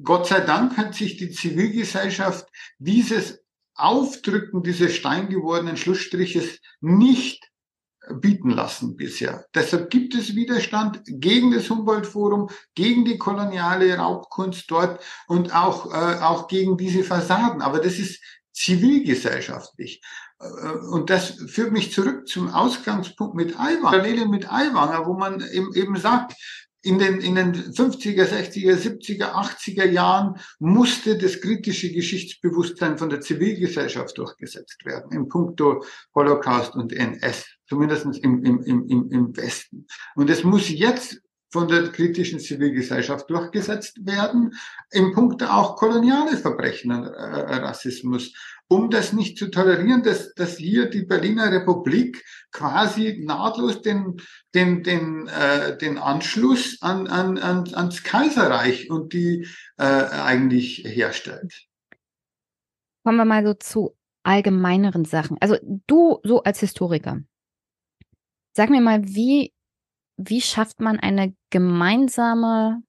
Gott 0.02 0.26
sei 0.26 0.40
Dank 0.40 0.76
hat 0.76 0.94
sich 0.94 1.16
die 1.16 1.30
Zivilgesellschaft 1.30 2.46
dieses 2.78 3.40
Aufdrücken 3.74 4.62
dieses 4.62 4.96
steingewordenen 4.96 5.76
Schlussstriches 5.76 6.58
nicht 6.80 7.48
bieten 8.20 8.50
lassen 8.50 8.96
bisher. 8.96 9.46
Deshalb 9.54 9.90
gibt 9.90 10.14
es 10.14 10.34
Widerstand 10.34 11.02
gegen 11.06 11.52
das 11.52 11.68
Humboldt-Forum, 11.70 12.48
gegen 12.74 13.04
die 13.04 13.18
koloniale 13.18 13.96
Raubkunst 13.96 14.70
dort 14.70 15.02
und 15.26 15.54
auch, 15.54 15.92
äh, 15.92 16.20
auch 16.20 16.48
gegen 16.48 16.76
diese 16.76 17.04
Fassaden. 17.04 17.62
Aber 17.62 17.78
das 17.78 17.98
ist 17.98 18.20
zivilgesellschaftlich. 18.52 20.00
Äh, 20.40 20.70
und 20.90 21.10
das 21.10 21.30
führt 21.46 21.72
mich 21.72 21.92
zurück 21.92 22.28
zum 22.28 22.48
Ausgangspunkt 22.48 23.34
mit 23.34 23.58
Aiwanger, 23.58 23.82
Parallele 23.82 24.28
mit 24.28 24.50
Aiwanger, 24.50 25.06
wo 25.06 25.14
man 25.14 25.42
eben 25.50 25.96
sagt, 25.96 26.34
in 26.82 26.98
den, 26.98 27.20
in 27.20 27.34
den 27.34 27.54
50er, 27.54 28.24
60er, 28.24 28.76
70er, 28.76 29.32
80er 29.32 29.84
Jahren 29.84 30.36
musste 30.60 31.18
das 31.18 31.40
kritische 31.40 31.92
Geschichtsbewusstsein 31.92 32.98
von 32.98 33.10
der 33.10 33.20
Zivilgesellschaft 33.20 34.16
durchgesetzt 34.16 34.84
werden, 34.84 35.10
im 35.12 35.28
Punkto 35.28 35.84
Holocaust 36.14 36.76
und 36.76 36.92
NS, 36.92 37.46
zumindest 37.68 38.06
im, 38.22 38.44
im, 38.44 38.62
im, 38.62 39.10
im 39.10 39.36
Westen. 39.36 39.86
Und 40.14 40.30
es 40.30 40.44
muss 40.44 40.68
jetzt 40.68 41.20
von 41.50 41.66
der 41.66 41.88
kritischen 41.88 42.38
Zivilgesellschaft 42.38 43.28
durchgesetzt 43.28 44.06
werden, 44.06 44.54
im 44.90 45.12
Punkt 45.12 45.42
auch 45.42 45.76
koloniale 45.76 46.36
Verbrechen 46.36 46.90
äh, 46.90 47.54
Rassismus 47.56 48.32
um 48.68 48.90
das 48.90 49.12
nicht 49.12 49.38
zu 49.38 49.50
tolerieren, 49.50 50.02
dass, 50.02 50.34
dass 50.34 50.58
hier 50.58 50.90
die 50.90 51.02
Berliner 51.02 51.50
Republik 51.50 52.22
quasi 52.52 53.22
nahtlos 53.24 53.80
den, 53.80 54.20
den, 54.54 54.82
den, 54.82 55.26
äh, 55.26 55.76
den 55.78 55.98
Anschluss 55.98 56.80
an, 56.82 57.06
an, 57.06 57.38
an, 57.38 57.74
ans 57.74 58.02
Kaiserreich 58.02 58.90
und 58.90 59.12
die 59.14 59.46
äh, 59.78 59.84
eigentlich 59.84 60.84
herstellt. 60.84 61.66
Kommen 63.04 63.16
wir 63.16 63.24
mal 63.24 63.44
so 63.44 63.54
zu 63.54 63.96
allgemeineren 64.22 65.06
Sachen. 65.06 65.38
Also 65.40 65.56
du 65.86 66.20
so 66.22 66.42
als 66.42 66.60
Historiker, 66.60 67.22
sag 68.52 68.68
mir 68.68 68.82
mal, 68.82 69.02
wie, 69.06 69.54
wie 70.18 70.42
schafft 70.42 70.80
man 70.80 71.00
eine 71.00 71.34
gemeinsame 71.48 72.82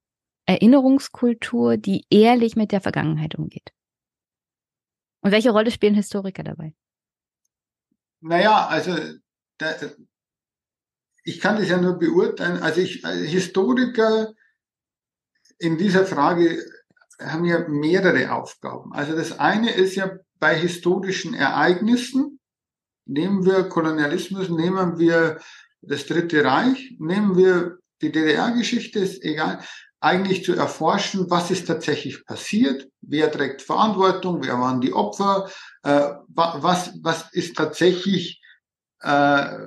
Erinnerungskultur, 0.44 1.78
die 1.78 2.04
ehrlich 2.10 2.56
mit 2.56 2.72
der 2.72 2.82
Vergangenheit 2.82 3.36
umgeht? 3.36 3.72
Und 5.22 5.32
welche 5.32 5.50
Rolle 5.50 5.70
spielen 5.70 5.94
Historiker 5.94 6.42
dabei? 6.42 6.74
Naja, 8.20 8.66
also 8.66 8.96
da, 9.58 9.74
ich 11.24 11.40
kann 11.40 11.56
das 11.56 11.68
ja 11.68 11.80
nur 11.80 11.98
beurteilen. 11.98 12.62
Also 12.62 12.80
ich, 12.80 13.04
als 13.04 13.20
Historiker 13.28 14.32
in 15.58 15.76
dieser 15.76 16.06
Frage 16.06 16.64
haben 17.18 17.44
ja 17.44 17.68
mehrere 17.68 18.32
Aufgaben. 18.32 18.92
Also 18.92 19.14
das 19.14 19.38
eine 19.38 19.70
ist 19.70 19.94
ja 19.94 20.18
bei 20.38 20.56
historischen 20.56 21.34
Ereignissen, 21.34 22.40
nehmen 23.04 23.44
wir 23.44 23.68
Kolonialismus, 23.68 24.48
nehmen 24.48 24.98
wir 24.98 25.38
das 25.82 26.06
Dritte 26.06 26.44
Reich, 26.44 26.96
nehmen 26.98 27.36
wir 27.36 27.78
die 28.00 28.10
DDR-Geschichte, 28.10 29.00
ist 29.00 29.22
egal 29.22 29.62
eigentlich 30.00 30.44
zu 30.44 30.54
erforschen, 30.54 31.30
was 31.30 31.50
ist 31.50 31.66
tatsächlich 31.66 32.24
passiert, 32.24 32.88
wer 33.02 33.30
trägt 33.30 33.62
Verantwortung, 33.62 34.42
wer 34.42 34.58
waren 34.58 34.80
die 34.80 34.92
Opfer, 34.92 35.50
äh, 35.82 36.10
was, 36.28 36.92
was 37.02 37.30
ist 37.32 37.56
tatsächlich 37.56 38.40
äh, 39.00 39.58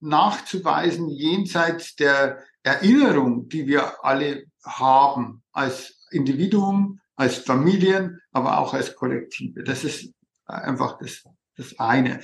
nachzuweisen 0.00 1.08
jenseits 1.08 1.96
der 1.96 2.42
Erinnerung, 2.62 3.48
die 3.48 3.66
wir 3.66 4.04
alle 4.04 4.44
haben 4.64 5.42
als 5.52 6.06
Individuum, 6.10 7.00
als 7.16 7.38
Familien, 7.38 8.20
aber 8.32 8.58
auch 8.58 8.74
als 8.74 8.94
Kollektive. 8.94 9.64
Das 9.64 9.84
ist 9.84 10.12
einfach 10.44 10.98
das, 10.98 11.24
das 11.56 11.78
eine. 11.78 12.20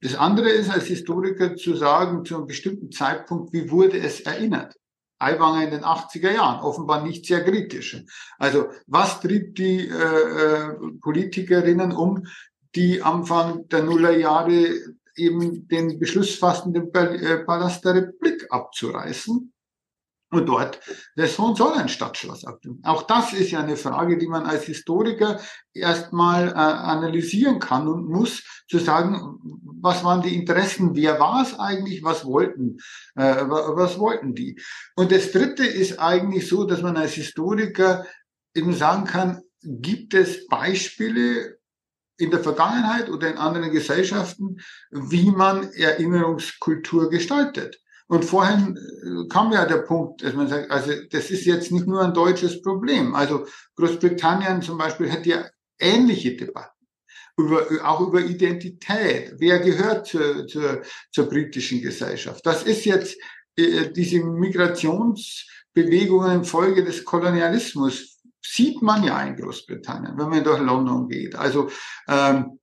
Das 0.00 0.14
andere 0.14 0.48
ist 0.48 0.70
als 0.70 0.86
Historiker 0.86 1.56
zu 1.56 1.76
sagen, 1.76 2.24
zu 2.24 2.36
einem 2.36 2.46
bestimmten 2.46 2.90
Zeitpunkt, 2.90 3.52
wie 3.52 3.70
wurde 3.70 3.98
es 3.98 4.20
erinnert? 4.20 4.74
Aiwanger 5.22 5.64
in 5.64 5.70
den 5.70 5.84
80er 5.84 6.32
Jahren, 6.32 6.62
offenbar 6.62 7.04
nicht 7.04 7.26
sehr 7.26 7.44
kritisch. 7.44 8.02
Also 8.38 8.66
was 8.86 9.20
trieb 9.20 9.54
die 9.54 9.88
äh, 9.88 9.92
äh, 9.92 10.76
Politikerinnen 11.00 11.92
um, 11.92 12.26
die 12.74 13.02
Anfang 13.02 13.68
der 13.68 13.82
Nullerjahre 13.82 14.74
eben 15.16 15.68
den 15.68 15.98
Beschluss 15.98 16.34
fassten, 16.34 16.72
den 16.72 16.92
äh, 16.94 17.38
Palast 17.44 17.84
der 17.84 17.94
Republik 17.94 18.46
abzureißen? 18.50 19.51
Und 20.32 20.46
dort 20.46 20.80
das 21.14 21.38
Hohenzollern-Stadtschloss 21.38 22.44
abnehmen. 22.44 22.80
Auch 22.84 23.02
das 23.02 23.34
ist 23.34 23.50
ja 23.50 23.60
eine 23.60 23.76
Frage, 23.76 24.16
die 24.16 24.26
man 24.26 24.46
als 24.46 24.64
Historiker 24.64 25.38
erstmal 25.74 26.48
äh, 26.48 26.52
analysieren 26.52 27.58
kann 27.58 27.86
und 27.86 28.08
muss, 28.08 28.42
zu 28.66 28.78
sagen, 28.78 29.38
was 29.80 30.02
waren 30.04 30.22
die 30.22 30.34
Interessen, 30.34 30.96
wer 30.96 31.20
war 31.20 31.42
es 31.42 31.58
eigentlich, 31.58 32.02
was 32.02 32.24
wollten, 32.24 32.78
äh, 33.14 33.44
was 33.46 33.98
wollten 33.98 34.34
die. 34.34 34.58
Und 34.96 35.12
das 35.12 35.32
Dritte 35.32 35.66
ist 35.66 35.98
eigentlich 35.98 36.48
so, 36.48 36.64
dass 36.64 36.80
man 36.80 36.96
als 36.96 37.12
Historiker 37.12 38.06
eben 38.54 38.72
sagen 38.74 39.04
kann, 39.04 39.42
gibt 39.60 40.14
es 40.14 40.46
Beispiele 40.48 41.58
in 42.16 42.30
der 42.30 42.40
Vergangenheit 42.40 43.10
oder 43.10 43.30
in 43.30 43.36
anderen 43.36 43.70
Gesellschaften, 43.70 44.56
wie 44.90 45.30
man 45.30 45.70
Erinnerungskultur 45.72 47.10
gestaltet. 47.10 47.81
Und 48.12 48.24
vorhin 48.26 48.76
äh, 48.76 49.26
kam 49.30 49.52
ja 49.52 49.64
der 49.64 49.78
Punkt, 49.78 50.22
dass 50.22 50.34
man 50.34 50.46
sagt, 50.46 50.70
also 50.70 50.92
das 51.10 51.30
ist 51.30 51.46
jetzt 51.46 51.72
nicht 51.72 51.86
nur 51.86 52.02
ein 52.02 52.12
deutsches 52.12 52.60
Problem. 52.60 53.14
Also 53.14 53.46
Großbritannien 53.76 54.60
zum 54.60 54.76
Beispiel 54.76 55.10
hat 55.10 55.24
ja 55.24 55.46
ähnliche 55.78 56.36
Debatten. 56.36 56.86
Über, 57.38 57.66
auch 57.82 58.02
über 58.02 58.20
Identität. 58.20 59.32
Wer 59.38 59.60
gehört 59.60 60.08
zur, 60.08 60.46
zur, 60.46 60.82
zur 61.10 61.26
britischen 61.26 61.80
Gesellschaft? 61.80 62.44
Das 62.44 62.64
ist 62.64 62.84
jetzt 62.84 63.16
äh, 63.56 63.90
diese 63.90 64.22
Migrationsbewegungen 64.22 66.44
Folge 66.44 66.84
des 66.84 67.06
Kolonialismus. 67.06 68.18
Sieht 68.44 68.82
man 68.82 69.04
ja 69.04 69.22
in 69.22 69.36
Großbritannien, 69.36 70.18
wenn 70.18 70.28
man 70.28 70.44
durch 70.44 70.60
London 70.60 71.08
geht. 71.08 71.34
Also 71.34 71.70
ähm, 72.06 72.58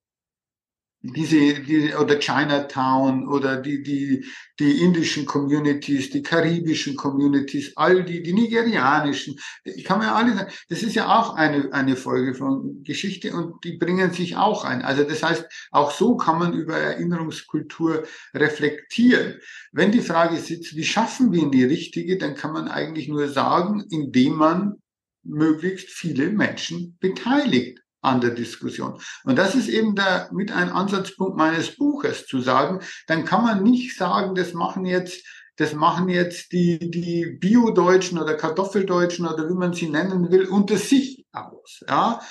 diese, 1.01 1.61
diese 1.61 1.97
oder 1.97 2.19
Chinatown 2.19 3.27
oder 3.27 3.57
die, 3.57 3.81
die, 3.83 4.25
die 4.59 4.83
indischen 4.83 5.25
Communities, 5.25 6.09
die 6.09 6.21
karibischen 6.21 6.97
Communities, 6.97 7.71
all 7.77 8.03
die, 8.03 8.21
die 8.21 8.33
nigerianischen, 8.33 9.39
kann 9.85 9.99
man 9.99 10.07
ja 10.07 10.15
alle 10.15 10.35
sagen, 10.35 10.51
das 10.67 10.83
ist 10.83 10.95
ja 10.95 11.07
auch 11.07 11.35
eine, 11.35 11.71
eine 11.71 11.95
Folge 11.95 12.33
von 12.33 12.83
Geschichte 12.83 13.33
und 13.33 13.63
die 13.63 13.77
bringen 13.77 14.11
sich 14.11 14.35
auch 14.35 14.65
ein. 14.65 14.81
Also 14.81 15.03
das 15.03 15.23
heißt, 15.23 15.45
auch 15.71 15.91
so 15.91 16.17
kann 16.17 16.37
man 16.37 16.53
über 16.53 16.75
Erinnerungskultur 16.75 18.03
reflektieren. 18.33 19.39
Wenn 19.71 19.91
die 19.91 20.01
Frage 20.01 20.35
sitzt, 20.37 20.75
wie 20.75 20.83
schaffen 20.83 21.31
wir 21.31 21.49
die 21.49 21.63
richtige, 21.63 22.17
dann 22.17 22.35
kann 22.35 22.51
man 22.51 22.67
eigentlich 22.67 23.07
nur 23.07 23.29
sagen, 23.29 23.85
indem 23.89 24.33
man 24.33 24.75
möglichst 25.23 25.89
viele 25.89 26.29
Menschen 26.29 26.97
beteiligt 26.99 27.79
an 28.01 28.21
der 28.21 28.31
Diskussion. 28.31 28.99
Und 29.23 29.37
das 29.37 29.55
ist 29.55 29.67
eben 29.67 29.95
der, 29.95 30.29
mit 30.31 30.51
ein 30.51 30.69
Ansatzpunkt 30.69 31.37
meines 31.37 31.75
Buches 31.75 32.25
zu 32.25 32.41
sagen, 32.41 32.79
dann 33.07 33.25
kann 33.25 33.43
man 33.43 33.63
nicht 33.63 33.97
sagen, 33.97 34.35
das 34.35 34.53
machen 34.53 34.85
jetzt 34.85 35.25
das 35.59 35.73
machen 35.73 36.07
jetzt 36.07 36.53
die, 36.53 36.79
die 36.89 37.37
Bio-Deutschen 37.37 38.17
oder 38.17 38.35
Kartoffeldeutschen 38.35 39.27
oder 39.27 39.49
wie 39.49 39.55
man 39.55 39.73
sie 39.73 39.89
nennen 39.89 40.31
will, 40.31 40.45
unter 40.45 40.77
sich 40.77 41.25
aus. 41.33 41.83
Ja, 41.85 42.21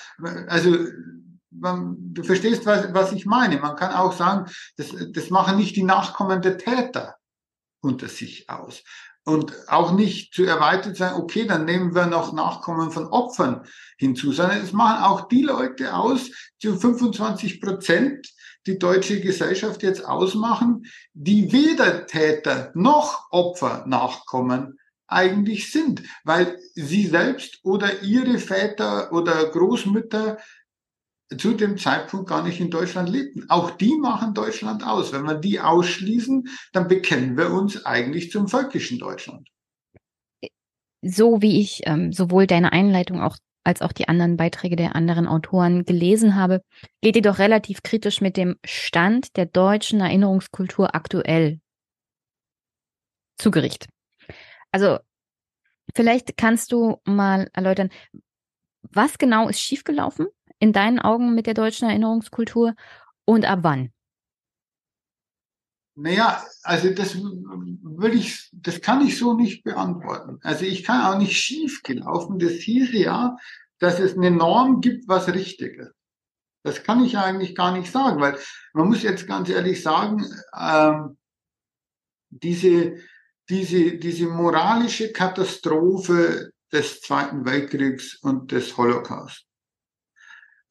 also 0.47 0.75
man, 1.51 1.97
du 1.99 2.23
verstehst, 2.23 2.65
was, 2.65 2.95
was 2.95 3.13
ich 3.13 3.27
meine. 3.27 3.59
Man 3.59 3.77
kann 3.77 3.93
auch 3.93 4.15
sagen, 4.15 4.51
das, 4.79 4.95
das 5.13 5.29
machen 5.29 5.59
nicht 5.59 5.77
die 5.77 5.83
Nachkommen 5.83 6.41
der 6.41 6.57
Täter 6.57 7.17
unter 7.83 8.09
sich 8.09 8.49
aus 8.49 8.83
und 9.25 9.53
auch 9.69 9.93
nicht 9.93 10.33
zu 10.33 10.45
erweitert 10.45 10.97
sein, 10.97 11.15
okay, 11.15 11.47
dann 11.47 11.65
nehmen 11.65 11.95
wir 11.95 12.07
noch 12.07 12.33
Nachkommen 12.33 12.91
von 12.91 13.07
Opfern 13.09 13.65
hinzu, 13.99 14.33
sondern 14.33 14.63
es 14.63 14.73
machen 14.73 15.03
auch 15.03 15.29
die 15.29 15.43
Leute 15.43 15.95
aus, 15.95 16.31
die 16.63 16.69
25 16.69 17.61
Prozent 17.61 18.27
die 18.67 18.79
deutsche 18.79 19.21
Gesellschaft 19.21 19.83
jetzt 19.83 20.05
ausmachen, 20.05 20.85
die 21.15 21.53
weder 21.53 22.07
Täter 22.07 22.71
noch 22.75 23.31
Opfer 23.31 23.85
Nachkommen 23.87 24.79
eigentlich 25.07 25.73
sind, 25.73 26.03
weil 26.25 26.59
sie 26.75 27.07
selbst 27.07 27.61
oder 27.63 28.03
ihre 28.03 28.39
Väter 28.39 29.11
oder 29.13 29.47
Großmütter 29.47 30.37
zu 31.37 31.55
dem 31.55 31.77
Zeitpunkt 31.77 32.29
gar 32.29 32.43
nicht 32.43 32.61
in 32.61 32.71
Deutschland 32.71 33.09
lebten. 33.09 33.45
Auch 33.51 33.71
die 33.71 33.97
machen 33.97 34.33
Deutschland 34.33 34.85
aus. 34.85 35.13
Wenn 35.13 35.25
wir 35.25 35.35
die 35.35 35.61
ausschließen, 35.61 36.49
dann 36.73 36.89
bekennen 36.89 37.37
wir 37.37 37.51
uns 37.51 37.85
eigentlich 37.85 38.31
zum 38.31 38.49
völkischen 38.49 38.99
Deutschland. 38.99 39.49
So 41.03 41.43
wie 41.43 41.61
ich 41.61 41.83
ähm, 41.85 42.13
sowohl 42.13 42.47
deine 42.47 42.73
Einleitung 42.73 43.21
auch 43.21 43.37
als 43.63 43.83
auch 43.83 43.93
die 43.93 44.09
anderen 44.09 44.39
Beiträge 44.39 44.77
der 44.77 44.97
anderen 44.97 45.27
Autoren 45.27 45.85
gelesen 45.85 46.35
habe, 46.35 46.63
geht 47.03 47.17
ihr 47.17 47.23
doch 47.23 47.39
relativ 47.39 47.83
kritisch 47.83 48.23
mit 48.23 48.39
dem 48.39 48.57
Stand 48.65 49.37
der 49.37 49.45
deutschen 49.45 50.01
Erinnerungskultur 50.01 50.95
aktuell 50.95 51.61
zu 53.37 53.51
Gericht. 53.51 53.87
Also 54.73 54.99
vielleicht 55.95 56.39
kannst 56.39 56.73
du 56.73 57.01
mal 57.05 57.51
erläutern, 57.53 57.91
was 58.83 59.19
genau 59.19 59.49
ist 59.49 59.61
schiefgelaufen 59.61 60.29
in 60.59 60.73
deinen 60.73 60.99
Augen 60.99 61.35
mit 61.35 61.47
der 61.47 61.55
deutschen 61.55 61.89
Erinnerungskultur 61.89 62.75
und 63.25 63.45
ab 63.45 63.61
wann? 63.63 63.93
Naja, 65.95 66.45
also 66.63 66.91
das 66.91 67.17
will 67.17 68.15
ich, 68.15 68.51
das 68.53 68.81
kann 68.81 69.05
ich 69.05 69.19
so 69.19 69.35
nicht 69.35 69.65
beantworten. 69.65 70.39
Also 70.43 70.65
ich 70.65 70.85
kann 70.85 71.05
auch 71.05 71.19
nicht 71.19 71.37
schief 71.37 71.83
gelaufen. 71.83 72.39
Das 72.39 72.53
hieß 72.53 72.93
ja, 72.93 73.37
dass 73.81 73.99
es 73.99 74.17
eine 74.17 74.31
Norm 74.31 74.81
gibt, 74.81 75.09
was 75.09 75.27
richtig 75.29 75.77
ist. 75.77 75.93
Das 76.63 76.85
kann 76.85 77.05
ich 77.05 77.19
eigentlich 77.19 77.57
gar 77.57 77.77
nicht 77.77 77.91
sagen, 77.91 78.21
weil 78.21 78.39
man 78.75 78.89
muss 78.89 79.03
jetzt 79.03 79.27
ganz 79.27 79.49
ehrlich 79.49 79.83
sagen, 79.83 80.25
ähm, 80.57 81.19
diese, 82.31 82.97
diese, 83.49 83.97
diese 83.99 84.27
moralische 84.27 85.13
Katastrophe 85.13 86.53
des 86.73 87.01
Zweiten 87.01 87.45
Weltkriegs 87.45 88.17
und 88.23 88.53
des 88.53 88.77
Holocaust 88.77 89.48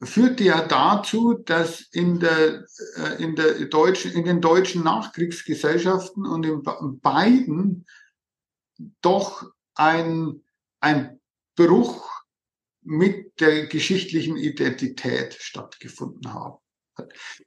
führte 0.02 0.44
ja 0.44 0.66
dazu, 0.66 1.34
dass 1.34 1.80
in 1.92 2.20
der, 2.20 2.64
äh, 2.96 3.22
in 3.22 3.34
der 3.34 3.66
deutschen, 3.66 4.12
in 4.12 4.24
den 4.24 4.40
deutschen 4.40 4.84
Nachkriegsgesellschaften 4.84 6.24
und 6.24 6.46
in 6.46 6.62
beiden 7.00 7.86
doch 9.00 9.44
ein, 9.74 10.42
ein 10.80 11.20
Bruch 11.56 12.08
mit 12.82 13.40
der 13.40 13.66
geschichtlichen 13.66 14.36
Identität 14.36 15.34
stattgefunden 15.34 16.32
haben. 16.32 16.58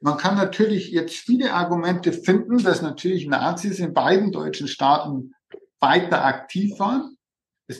Man 0.00 0.16
kann 0.16 0.36
natürlich 0.36 0.90
jetzt 0.90 1.16
viele 1.16 1.52
Argumente 1.52 2.12
finden, 2.12 2.62
dass 2.62 2.80
natürlich 2.82 3.26
Nazis 3.26 3.78
in 3.80 3.92
beiden 3.92 4.32
deutschen 4.32 4.68
Staaten 4.68 5.34
weiter 5.80 6.24
aktiv 6.24 6.78
waren. 6.78 7.16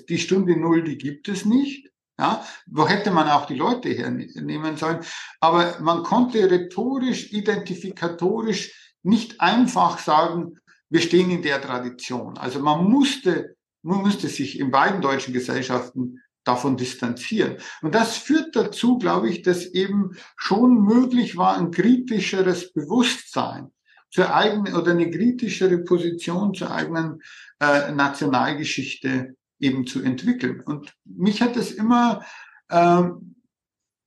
Die 0.09 0.19
Stunde 0.19 0.57
Null, 0.57 0.83
die 0.83 0.99
gibt 0.99 1.29
es 1.29 1.45
nicht. 1.45 1.92
Ja, 2.19 2.45
wo 2.67 2.87
hätte 2.87 3.11
man 3.11 3.29
auch 3.29 3.47
die 3.47 3.55
Leute 3.55 3.89
hernehmen 3.89 4.77
sollen? 4.77 5.01
Aber 5.41 5.79
man 5.81 6.03
konnte 6.03 6.51
rhetorisch, 6.51 7.33
identifikatorisch 7.33 8.95
nicht 9.03 9.41
einfach 9.41 9.99
sagen, 9.99 10.59
wir 10.91 11.01
stehen 11.01 11.31
in 11.31 11.43
der 11.43 11.61
Tradition. 11.61 12.37
Also 12.37 12.61
man 12.61 12.85
musste, 12.85 13.57
man 13.83 14.03
musste 14.03 14.29
sich 14.29 14.61
in 14.61 14.71
beiden 14.71 15.01
deutschen 15.01 15.33
Gesellschaften 15.33 16.21
davon 16.45 16.77
distanzieren. 16.77 17.57
Und 17.81 17.95
das 17.95 18.17
führt 18.17 18.55
dazu, 18.55 18.99
glaube 18.99 19.31
ich, 19.31 19.43
dass 19.43 19.65
eben 19.65 20.11
schon 20.37 20.83
möglich 20.83 21.37
war, 21.37 21.57
ein 21.57 21.71
kritischeres 21.71 22.73
Bewusstsein 22.73 23.73
zur 24.11 24.35
eigenen 24.35 24.75
oder 24.75 24.91
eine 24.91 25.11
kritischere 25.11 25.79
Position 25.79 26.53
zur 26.53 26.71
eigenen 26.71 27.23
äh, 27.61 27.91
Nationalgeschichte 27.93 29.37
eben 29.63 29.87
zu 29.87 30.03
entwickeln. 30.03 30.61
Und 30.61 30.95
mich 31.05 31.41
hat 31.41 31.57
das 31.57 31.71
immer, 31.71 32.25
ähm, 32.71 33.37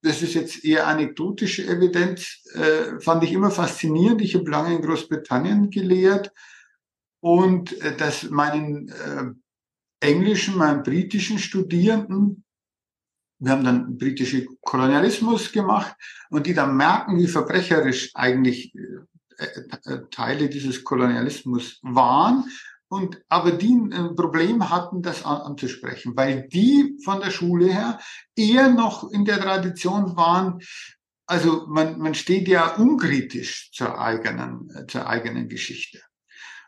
das 0.03 0.21
ist 0.21 0.35
jetzt 0.35 0.63
eher 0.63 0.85
anekdotische 0.85 1.65
Evidenz, 1.65 2.43
äh, 2.53 2.99
fand 2.99 3.23
ich 3.23 3.31
immer 3.31 3.49
faszinierend. 3.49 4.21
Ich 4.21 4.35
habe 4.35 4.51
lange 4.51 4.75
in 4.75 4.81
Großbritannien 4.81 5.71
gelehrt 5.71 6.31
und 7.21 7.81
äh, 7.81 7.95
dass 7.95 8.29
meinen 8.29 8.89
äh, 8.89 9.31
englischen, 10.01 10.57
meinen 10.57 10.83
britischen 10.83 11.39
Studierenden, 11.39 12.43
wir 13.39 13.51
haben 13.51 13.63
dann 13.63 13.97
britische 13.97 14.45
Kolonialismus 14.61 15.51
gemacht 15.51 15.95
und 16.29 16.45
die 16.45 16.53
dann 16.53 16.77
merken, 16.77 17.17
wie 17.17 17.27
verbrecherisch 17.27 18.11
eigentlich 18.13 18.73
Teile 20.09 20.47
dieses 20.47 20.85
Kolonialismus 20.85 21.79
waren 21.81 22.45
und 22.87 23.21
aber 23.29 23.51
die 23.51 23.73
ein 23.73 24.15
Problem 24.15 24.69
hatten, 24.69 25.01
das 25.01 25.25
anzusprechen, 25.25 26.13
weil 26.15 26.47
die 26.47 26.97
von 27.03 27.19
der 27.19 27.31
Schule 27.31 27.67
her 27.67 27.99
eher 28.35 28.69
noch 28.69 29.09
in 29.11 29.25
der 29.25 29.39
Tradition 29.39 30.15
waren, 30.15 30.59
also 31.27 31.65
man, 31.67 31.97
man 31.99 32.13
steht 32.13 32.47
ja 32.47 32.75
unkritisch 32.75 33.71
zur 33.73 33.99
eigenen, 33.99 34.69
zur 34.87 35.07
eigenen 35.07 35.49
Geschichte. 35.49 35.99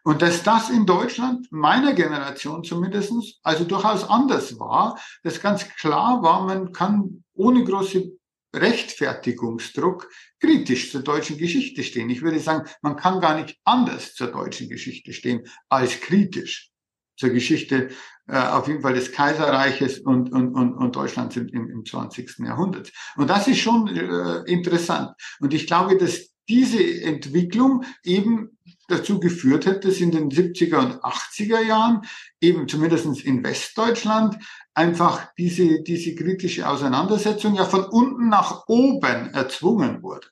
Und 0.03 0.21
dass 0.21 0.41
das 0.41 0.69
in 0.69 0.85
Deutschland, 0.85 1.47
meiner 1.51 1.93
Generation 1.93 2.63
zumindestens, 2.63 3.39
also 3.43 3.65
durchaus 3.65 4.09
anders 4.09 4.57
war, 4.57 4.97
dass 5.21 5.41
ganz 5.41 5.67
klar 5.67 6.23
war, 6.23 6.45
man 6.45 6.71
kann 6.71 7.25
ohne 7.33 7.63
große 7.63 8.16
Rechtfertigungsdruck 8.55 10.09
kritisch 10.39 10.91
zur 10.91 11.01
deutschen 11.01 11.37
Geschichte 11.37 11.83
stehen. 11.83 12.09
Ich 12.09 12.21
würde 12.21 12.39
sagen, 12.39 12.67
man 12.81 12.95
kann 12.95 13.19
gar 13.19 13.39
nicht 13.39 13.57
anders 13.63 14.13
zur 14.13 14.27
deutschen 14.27 14.69
Geschichte 14.69 15.13
stehen 15.13 15.47
als 15.69 15.99
kritisch 15.99 16.71
zur 17.17 17.29
Geschichte 17.29 17.89
äh, 18.27 18.37
auf 18.37 18.67
jeden 18.67 18.81
Fall 18.81 18.93
des 18.93 19.11
Kaiserreiches 19.11 19.99
und, 19.99 20.31
und, 20.31 20.53
und, 20.53 20.73
und 20.73 20.95
Deutschlands 20.95 21.35
im, 21.35 21.47
im, 21.47 21.69
im 21.69 21.85
20. 21.85 22.39
Jahrhundert. 22.39 22.91
Und 23.15 23.29
das 23.29 23.47
ist 23.47 23.59
schon 23.59 23.87
äh, 23.87 24.51
interessant. 24.51 25.11
Und 25.39 25.53
ich 25.53 25.65
glaube, 25.65 25.97
dass 25.97 26.29
diese 26.47 27.01
Entwicklung 27.01 27.83
eben 28.03 28.56
dazu 28.87 29.19
geführt 29.19 29.67
hat, 29.67 29.85
dass 29.85 29.97
in 29.97 30.11
den 30.11 30.29
70er 30.29 30.77
und 30.79 31.03
80er 31.03 31.61
Jahren, 31.61 32.01
eben 32.41 32.67
zumindestens 32.67 33.21
in 33.21 33.43
Westdeutschland, 33.43 34.37
einfach 34.73 35.29
diese, 35.37 35.81
diese 35.83 36.15
kritische 36.15 36.67
Auseinandersetzung 36.67 37.55
ja 37.55 37.65
von 37.65 37.83
unten 37.83 38.29
nach 38.29 38.67
oben 38.67 39.33
erzwungen 39.33 40.01
wurde. 40.03 40.27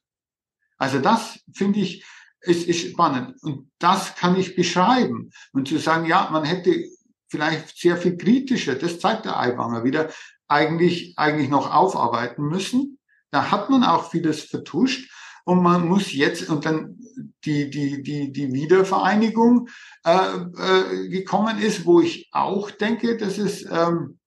Also 0.78 1.00
das 1.00 1.40
finde 1.54 1.80
ich, 1.80 2.06
ist, 2.42 2.68
ist 2.68 2.92
spannend. 2.92 3.42
Und 3.44 3.72
das 3.80 4.16
kann 4.16 4.38
ich 4.38 4.56
beschreiben. 4.56 5.32
Und 5.52 5.68
zu 5.68 5.78
sagen, 5.78 6.06
ja, 6.06 6.30
man 6.32 6.44
hätte 6.44 6.86
vielleicht 7.28 7.78
sehr 7.78 7.98
viel 7.98 8.18
kritischer, 8.18 8.76
das 8.76 9.00
zeigt 9.00 9.26
der 9.26 9.40
Aiwanger 9.40 9.84
wieder, 9.84 10.10
eigentlich, 10.48 11.18
eigentlich 11.18 11.50
noch 11.50 11.74
aufarbeiten 11.74 12.44
müssen. 12.44 13.00
Da 13.32 13.52
hat 13.52 13.70
man 13.70 13.84
auch 13.84 14.12
vieles 14.12 14.44
vertuscht. 14.44 15.12
Und 15.46 15.62
man 15.62 15.88
muss 15.88 16.12
jetzt, 16.12 16.50
und 16.50 16.66
dann 16.66 16.98
die, 17.46 17.70
die, 17.70 18.02
die, 18.02 18.32
die 18.32 18.52
Wiedervereinigung 18.52 19.70
äh, 20.04 20.12
äh, 20.12 21.08
gekommen 21.10 21.60
ist, 21.60 21.86
wo 21.86 22.02
ich 22.02 22.30
auch 22.32 22.72
denke, 22.72 23.16
dass 23.16 23.38
es 23.38 23.64
ähm, 23.70 24.20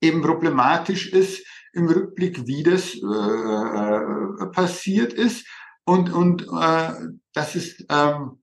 eben 0.00 0.20
problematisch 0.20 1.12
ist 1.12 1.44
im 1.72 1.88
Rückblick, 1.88 2.46
wie 2.46 2.62
das 2.62 2.94
äh, 2.94 4.44
äh 4.44 4.46
passiert 4.52 5.12
ist. 5.14 5.46
Und, 5.84 6.12
und 6.12 6.42
äh, 6.42 6.92
das 7.32 7.56
ist 7.56 7.86
ähm, 7.88 8.42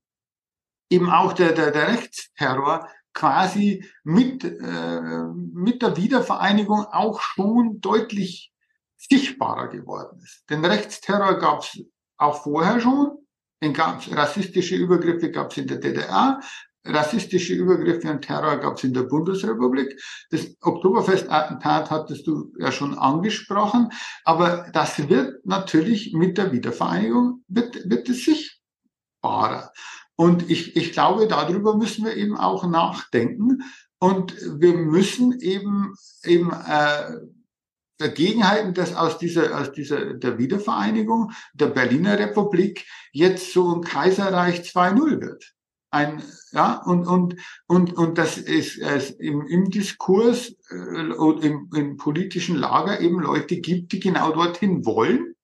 eben 0.90 1.10
auch 1.10 1.34
der, 1.34 1.54
der, 1.54 1.72
der 1.72 1.90
Rechtsterror 1.90 2.88
quasi 3.14 3.86
mit, 4.04 4.44
äh, 4.44 5.02
mit 5.54 5.82
der 5.82 5.98
Wiedervereinigung 5.98 6.86
auch 6.86 7.22
schon 7.22 7.80
deutlich 7.82 8.53
sichtbarer 9.10 9.68
geworden 9.68 10.20
ist. 10.24 10.44
Den 10.50 10.64
Rechtsterror 10.64 11.38
gab 11.40 11.62
es 11.62 11.80
auch 12.18 12.44
vorher 12.44 12.80
schon. 12.80 13.18
Den 13.62 13.74
gab's, 13.74 14.10
rassistische 14.12 14.76
Übergriffe 14.76 15.32
gab 15.32 15.52
es 15.52 15.58
in 15.58 15.68
der 15.68 15.78
DDR, 15.78 16.42
rassistische 16.86 17.54
Übergriffe 17.54 18.12
und 18.12 18.22
Terror 18.22 18.58
gab 18.58 18.78
es 18.78 18.84
in 18.84 18.94
der 18.94 19.04
Bundesrepublik. 19.04 20.00
Das 20.32 20.56
Oktoberfest-Attentat 20.62 21.90
hattest 21.90 22.28
du 22.28 22.52
ja 22.60 22.72
schon 22.72 22.98
angesprochen, 22.98 23.90
aber 24.26 24.70
das 24.74 25.10
wird 25.10 25.46
natürlich 25.46 26.14
mit 26.14 26.38
der 26.38 26.52
Wiedervereinigung, 26.52 27.44
wird, 27.48 27.90
wird 27.90 28.10
es 28.10 28.26
sichtbarer. 28.26 29.72
Und 30.16 30.50
ich, 30.50 30.76
ich 30.76 30.92
glaube, 30.92 31.28
darüber 31.28 31.76
müssen 31.76 32.06
wir 32.06 32.16
eben 32.16 32.38
auch 32.38 32.68
nachdenken. 32.68 33.64
Und 34.00 34.36
wir 34.60 34.74
müssen 34.74 35.40
eben, 35.40 35.96
eben 36.24 36.52
äh, 36.52 37.16
dagegen 38.04 38.48
halten, 38.48 38.74
dass 38.74 38.96
aus 38.96 39.18
dieser, 39.18 39.60
aus 39.60 39.72
dieser 39.72 40.14
der 40.14 40.38
Wiedervereinigung 40.38 41.32
der 41.54 41.68
Berliner 41.68 42.20
Republik 42.20 42.86
jetzt 43.12 43.54
so 43.54 43.74
ein 43.74 43.82
Kaiserreich 43.82 44.62
2.0 44.62 45.22
wird. 45.22 45.54
Ein, 45.90 46.24
ja, 46.52 46.82
und, 46.86 47.06
und, 47.06 47.36
und, 47.68 47.94
und 47.94 48.18
das 48.18 48.38
ist 48.38 48.80
es 48.80 49.12
im, 49.12 49.46
im 49.46 49.70
Diskurs 49.70 50.56
äh, 50.72 51.46
im, 51.48 51.70
im 51.76 51.98
politischen 51.98 52.56
Lager 52.56 53.00
eben 53.00 53.20
Leute 53.20 53.58
gibt, 53.58 53.92
die 53.92 54.00
genau 54.00 54.32
dorthin 54.32 54.86
wollen, 54.86 55.36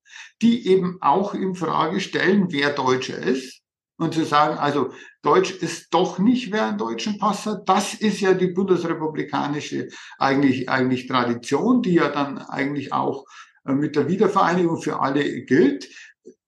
die 0.42 0.68
eben 0.68 0.98
auch 1.02 1.36
in 1.36 1.54
Frage 1.54 2.00
stellen, 2.00 2.48
wer 2.52 2.72
Deutscher 2.72 3.20
ist 3.20 3.59
und 4.00 4.14
zu 4.14 4.24
sagen, 4.24 4.58
also 4.58 4.94
Deutsch 5.22 5.52
ist 5.52 5.94
doch 5.94 6.20
nicht, 6.20 6.52
wer 6.52 6.68
einen 6.68 6.78
deutschen 6.78 7.18
Pass 7.18 7.46
hat. 7.46 7.68
Das 7.68 7.94
ist 7.94 8.22
ja 8.22 8.34
die 8.34 8.48
bundesrepublikanische 8.48 9.90
eigentlich, 10.18 10.70
eigentlich 10.70 11.08
Tradition, 11.08 11.82
die 11.82 11.96
ja 11.96 12.08
dann 12.10 12.38
eigentlich 12.38 12.94
auch 12.94 13.26
äh, 13.66 13.74
mit 13.74 13.96
der 13.96 14.08
Wiedervereinigung 14.08 14.82
für 14.82 15.02
alle 15.02 15.42
gilt. 15.42 15.90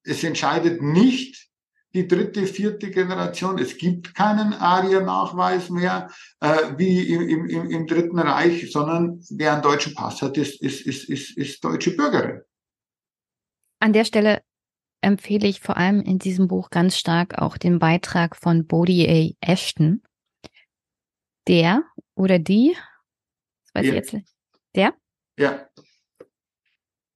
Es 0.03 0.23
entscheidet 0.23 0.82
nicht 0.82 1.49
die 1.94 2.07
dritte, 2.07 2.48
vierte 2.48 2.90
Generation. 2.90 3.60
Es 3.60 3.78
gibt 3.78 4.15
keinen 4.15 4.53
Arier-Nachweis 4.53 5.69
mehr 5.69 6.10
äh, 6.40 6.56
wie 6.78 7.02
im, 7.14 7.48
im, 7.49 7.69
im 7.69 7.86
Dritten 7.86 8.18
Reich, 8.18 8.72
sondern 8.72 9.22
wer 9.30 9.53
einen 9.53 9.61
deutschen 9.61 9.94
Pass 9.94 10.22
hat, 10.22 10.38
ist, 10.38 10.61
ist, 10.61 10.88
ist, 10.88 11.10
ist, 11.10 11.38
ist 11.38 11.64
deutsche 11.64 11.91
Bürgerin. 11.98 12.41
An 13.82 13.91
der 13.91 14.06
Stelle 14.06 14.41
empfehle 15.02 15.48
ich 15.48 15.60
vor 15.60 15.78
allem 15.78 16.02
in 16.02 16.19
diesem 16.19 16.48
Buch 16.48 16.69
ganz 16.69 16.98
stark 16.98 17.40
auch 17.40 17.57
den 17.57 17.80
Beitrag 17.80 18.36
von 18.36 18.65
Bodie 18.68 19.36
A. 19.41 19.52
Ashton. 19.52 20.03
Der 21.48 21.84
oder 22.15 22.40
die, 22.40 22.76
das 23.64 23.76
weiß 23.76 23.86
ja. 23.86 23.91
ich 23.91 23.95
jetzt 23.95 24.14
nicht. 24.14 24.30
Der? 24.76 24.94
Ja. 25.38 25.68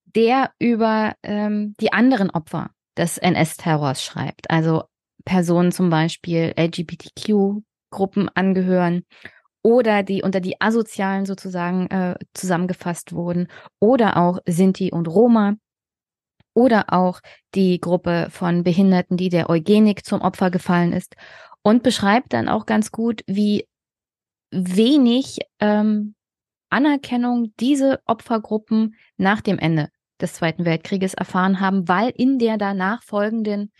Der 0.06 0.52
über 0.60 1.16
ähm, 1.24 1.76
die 1.80 1.94
anderen 1.94 2.30
Opfer 2.32 2.72
des 2.98 3.18
NS-Terrors 3.18 4.04
schreibt. 4.04 4.50
Also 4.50 4.86
Personen 5.26 5.72
zum 5.72 5.90
Beispiel 5.90 6.54
LGBTQ-Gruppen 6.58 8.30
angehören 8.30 9.06
oder 9.62 10.04
die 10.04 10.22
unter 10.22 10.40
die 10.40 10.62
Asozialen 10.62 11.26
sozusagen 11.26 11.88
äh, 11.88 12.16
zusammengefasst 12.34 13.14
wurden 13.14 13.48
oder 13.80 14.18
auch 14.18 14.40
Sinti 14.46 14.92
und 14.92 15.08
Roma 15.08 15.56
oder 16.56 16.92
auch 16.92 17.22
die 17.54 17.80
Gruppe 17.80 18.30
von 18.32 18.64
Behinderten, 18.64 19.18
die 19.18 19.30
der 19.30 19.50
Eugenik 19.50 20.06
zum 20.06 20.22
Opfer 20.22 20.50
gefallen 20.50 20.94
ist 20.94 21.16
und 21.62 21.84
beschreibt 21.84 22.34
dann 22.34 22.50
auch 22.50 22.66
ganz 22.66 22.92
gut, 22.92 23.22
wie 23.28 23.68
wenig 24.52 25.40
ähm, 25.60 26.16
Anerkennung 26.70 27.54
diese 27.60 28.00
Opfergruppen 28.06 28.96
nach 29.18 29.42
dem 29.42 29.60
Ende 29.60 29.90
des 30.20 30.34
Zweiten 30.34 30.66
Weltkrieges 30.66 31.14
erfahren 31.14 31.60
haben, 31.60 31.88
weil 31.88 32.10
in 32.10 32.40
der 32.40 32.58
danach 32.58 33.04
folgenden 33.04 33.72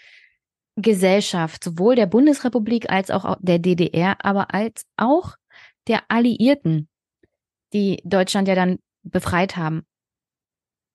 Gesellschaft 0.76 1.64
sowohl 1.64 1.96
der 1.96 2.06
Bundesrepublik 2.06 2.90
als 2.90 3.10
auch 3.10 3.38
der 3.40 3.60
DDR, 3.60 4.18
aber 4.24 4.54
als 4.54 4.86
auch 4.98 5.36
der 5.88 6.04
Alliierten, 6.10 6.90
die 7.72 8.02
Deutschland 8.04 8.48
ja 8.48 8.56
dann 8.56 8.80
befreit 9.04 9.56
haben, 9.56 9.86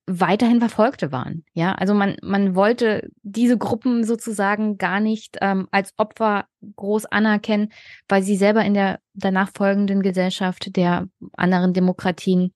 weiterhin 0.07 0.59
Verfolgte 0.59 1.13
waren. 1.13 1.45
Ja, 1.53 1.73
also 1.73 1.95
man, 1.95 2.17
man 2.23 2.55
wollte 2.55 3.11
diese 3.23 3.57
Gruppen 3.57 4.05
sozusagen 4.05 4.77
gar 4.77 5.01
nicht 5.01 5.39
ähm, 5.41 5.69
als 5.71 5.95
Opfer 5.97 6.47
groß 6.77 7.07
anerkennen, 7.07 7.73
weil 8.09 8.23
sie 8.23 8.37
selber 8.37 8.65
in 8.65 8.75
der 8.75 9.01
danach 9.15 9.51
folgenden 9.55 10.03
Gesellschaft 10.03 10.77
der 10.77 11.09
anderen 11.37 11.73
Demokratien 11.73 12.53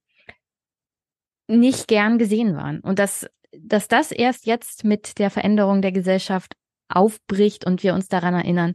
nicht 1.47 1.89
gern 1.89 2.19
gesehen 2.19 2.57
waren. 2.57 2.81
Und 2.81 2.99
dass, 2.99 3.27
dass 3.57 3.89
das 3.89 4.11
erst 4.11 4.47
jetzt 4.47 4.85
mit 4.85 5.19
der 5.19 5.31
Veränderung 5.31 5.83
der 5.83 5.93
Gesellschaft 5.93 6.57
aufbricht 6.89 7.67
und 7.67 7.83
wir 7.83 7.95
uns 7.95 8.09
daran 8.09 8.35
erinnern, 8.35 8.75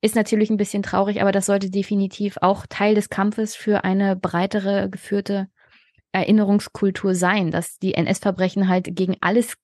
ist 0.00 0.16
natürlich 0.16 0.50
ein 0.50 0.56
bisschen 0.56 0.82
traurig, 0.82 1.22
aber 1.22 1.32
das 1.32 1.46
sollte 1.46 1.70
definitiv 1.70 2.36
auch 2.40 2.66
Teil 2.68 2.94
des 2.94 3.08
Kampfes 3.08 3.54
für 3.54 3.84
eine 3.84 4.16
breitere 4.16 4.90
geführte 4.90 5.48
Erinnerungskultur 6.12 7.14
sein, 7.14 7.50
dass 7.50 7.78
die 7.78 7.94
NS-Verbrechen 7.94 8.68
halt 8.68 8.94
gegen 8.94 9.16
alles 9.20 9.54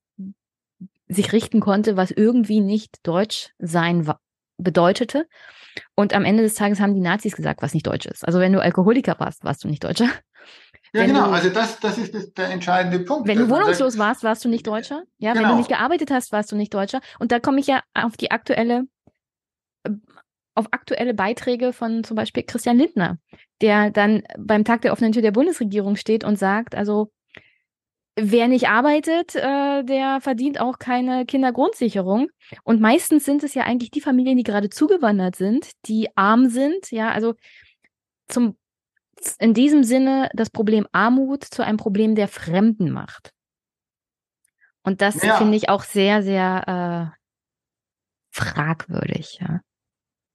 sich 1.09 1.33
richten 1.33 1.61
konnte, 1.61 1.97
was 1.97 2.11
irgendwie 2.11 2.61
nicht 2.61 2.99
deutsch 3.03 3.51
sein 3.59 4.11
bedeutete. 4.59 5.27
Und 5.95 6.13
am 6.13 6.25
Ende 6.25 6.43
des 6.43 6.55
Tages 6.55 6.81
haben 6.81 6.95
die 6.95 7.01
Nazis 7.01 7.37
gesagt, 7.37 7.63
was 7.63 7.75
nicht 7.75 7.87
deutsch 7.87 8.07
ist. 8.07 8.27
Also 8.27 8.41
wenn 8.41 8.53
du 8.53 8.61
Alkoholiker 8.61 9.17
warst, 9.19 9.45
warst 9.45 9.65
du 9.65 9.69
nicht 9.69 9.85
Deutscher. 9.85 10.09
Ja, 10.95 11.03
wenn 11.03 11.09
genau, 11.09 11.27
du, 11.27 11.33
also 11.33 11.51
das, 11.51 11.81
das 11.81 11.99
ist 11.99 12.15
das, 12.15 12.33
der 12.33 12.49
entscheidende 12.49 13.01
Punkt. 13.01 13.29
Wenn 13.29 13.37
du 13.37 13.51
wohnungslos 13.51 13.93
sagt, 13.93 13.99
warst, 13.99 14.25
warst 14.25 14.45
du 14.47 14.49
nicht 14.49 14.67
Deutscher. 14.67 15.03
Ja, 15.19 15.35
genau. 15.35 15.35
wenn 15.35 15.35
du 15.35 15.43
genau. 15.43 15.57
nicht 15.59 15.69
gearbeitet 15.69 16.11
hast, 16.11 16.33
warst 16.33 16.51
du 16.51 16.57
nicht 16.57 16.73
Deutscher. 16.73 17.03
Und 17.19 17.31
da 17.31 17.41
komme 17.41 17.61
ich 17.61 17.67
ja 17.67 17.83
auf 17.93 18.17
die 18.17 18.31
aktuelle 18.31 18.85
auf 20.59 20.67
aktuelle 20.73 21.15
Beiträge 21.15 21.73
von 21.73 22.03
zum 22.03 22.17
Beispiel 22.17 22.43
Christian 22.43 22.79
Lindner, 22.79 23.19
der 23.61 23.91
dann 23.91 24.25
beim 24.37 24.65
Tag 24.65 24.83
der 24.83 24.93
offenen 24.93 25.13
Tür 25.13 25.23
der 25.23 25.31
Bundesregierung 25.31 25.95
steht 25.95 26.25
und 26.25 26.37
sagt, 26.37 26.75
also 26.75 27.13
wer 28.17 28.49
nicht 28.49 28.69
arbeitet, 28.69 29.37
äh, 29.37 29.85
der 29.85 30.21
verdient 30.21 30.61
auch 30.61 30.81
keine 30.81 31.25
Kindergrundsicherung. 31.27 32.29
Und 32.65 32.81
meistens 32.81 33.25
sind 33.25 33.45
es 33.45 33.55
ja 33.55 33.63
eigentlich 33.63 33.93
die 33.93 34.01
Familien, 34.01 34.37
die 34.37 34.43
gerade 34.43 34.69
zugewandert 34.69 35.37
sind, 35.37 35.71
die 35.87 36.09
arm 36.17 36.49
sind. 36.49 36.91
Ja, 36.91 37.13
also 37.13 37.35
zum, 38.27 38.57
in 39.39 39.55
diesem 39.55 39.85
Sinne 39.85 40.29
das 40.35 40.51
Problem 40.51 40.89
Armut 40.91 41.45
zu 41.45 41.65
einem 41.65 41.77
Problem 41.77 42.17
der 42.17 42.27
Fremden 42.27 42.91
macht. 42.91 43.33
Und 44.83 45.03
das 45.03 45.23
ja. 45.23 45.37
finde 45.37 45.57
ich 45.57 45.69
auch 45.69 45.85
sehr, 45.85 46.25
sehr 46.25 47.13
äh, 47.15 47.19
fragwürdig. 48.31 49.39
Ja. 49.41 49.61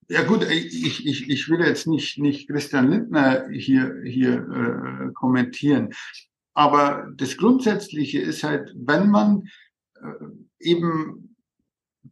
Ja 0.09 0.23
gut, 0.23 0.43
ich, 0.49 1.05
ich, 1.05 1.30
ich 1.30 1.49
will 1.49 1.61
jetzt 1.61 1.88
nicht, 1.88 2.17
nicht 2.17 2.47
Christian 2.47 2.89
Lindner 2.89 3.47
hier, 3.49 4.01
hier 4.03 4.34
äh, 4.34 5.13
kommentieren. 5.13 5.93
Aber 6.53 7.07
das 7.15 7.38
Grundsätzliche 7.38 8.19
ist 8.19 8.43
halt, 8.43 8.73
wenn 8.75 9.09
man 9.09 9.47
äh, 9.95 10.25
eben 10.59 11.35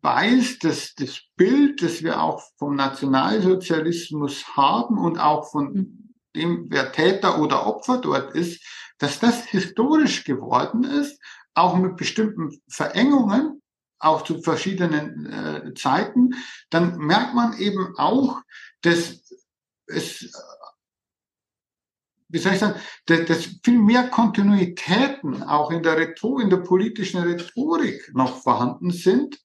weiß, 0.02 0.60
dass 0.60 0.96
das 0.96 1.22
Bild, 1.36 1.82
das 1.82 2.02
wir 2.02 2.22
auch 2.22 2.42
vom 2.58 2.76
Nationalsozialismus 2.76 4.56
haben 4.56 4.98
und 4.98 5.20
auch 5.20 5.52
von 5.52 5.74
hm. 5.74 6.14
dem, 6.36 6.66
wer 6.70 6.92
Täter 6.92 7.42
oder 7.42 7.68
Opfer 7.68 8.00
dort 8.00 8.36
ist, 8.36 8.66
dass 8.98 9.20
das 9.20 9.46
historisch 9.46 10.24
geworden 10.24 10.84
ist, 10.84 11.20
auch 11.54 11.76
mit 11.78 11.98
bestimmten 11.98 12.62
Verengungen, 12.70 13.61
auch 14.02 14.24
zu 14.24 14.42
verschiedenen 14.42 15.26
äh, 15.26 15.74
Zeiten, 15.74 16.32
dann 16.70 16.98
merkt 16.98 17.34
man 17.34 17.58
eben 17.58 17.94
auch, 17.98 18.42
dass 18.82 19.22
es 19.88 20.32
wie 22.32 22.38
soll 22.38 22.54
ich 22.54 22.60
sagen, 22.60 22.80
dass, 23.06 23.26
dass 23.26 23.46
viel 23.64 23.78
mehr 23.78 24.08
Kontinuitäten 24.08 25.44
auch 25.44 25.70
in 25.72 25.84
der 25.84 25.98
Rhetorik, 25.98 26.46
in 26.46 26.50
der 26.50 26.58
politischen 26.58 27.22
Rhetorik 27.22 28.10
noch 28.14 28.42
vorhanden 28.42 28.92
sind, 28.92 29.38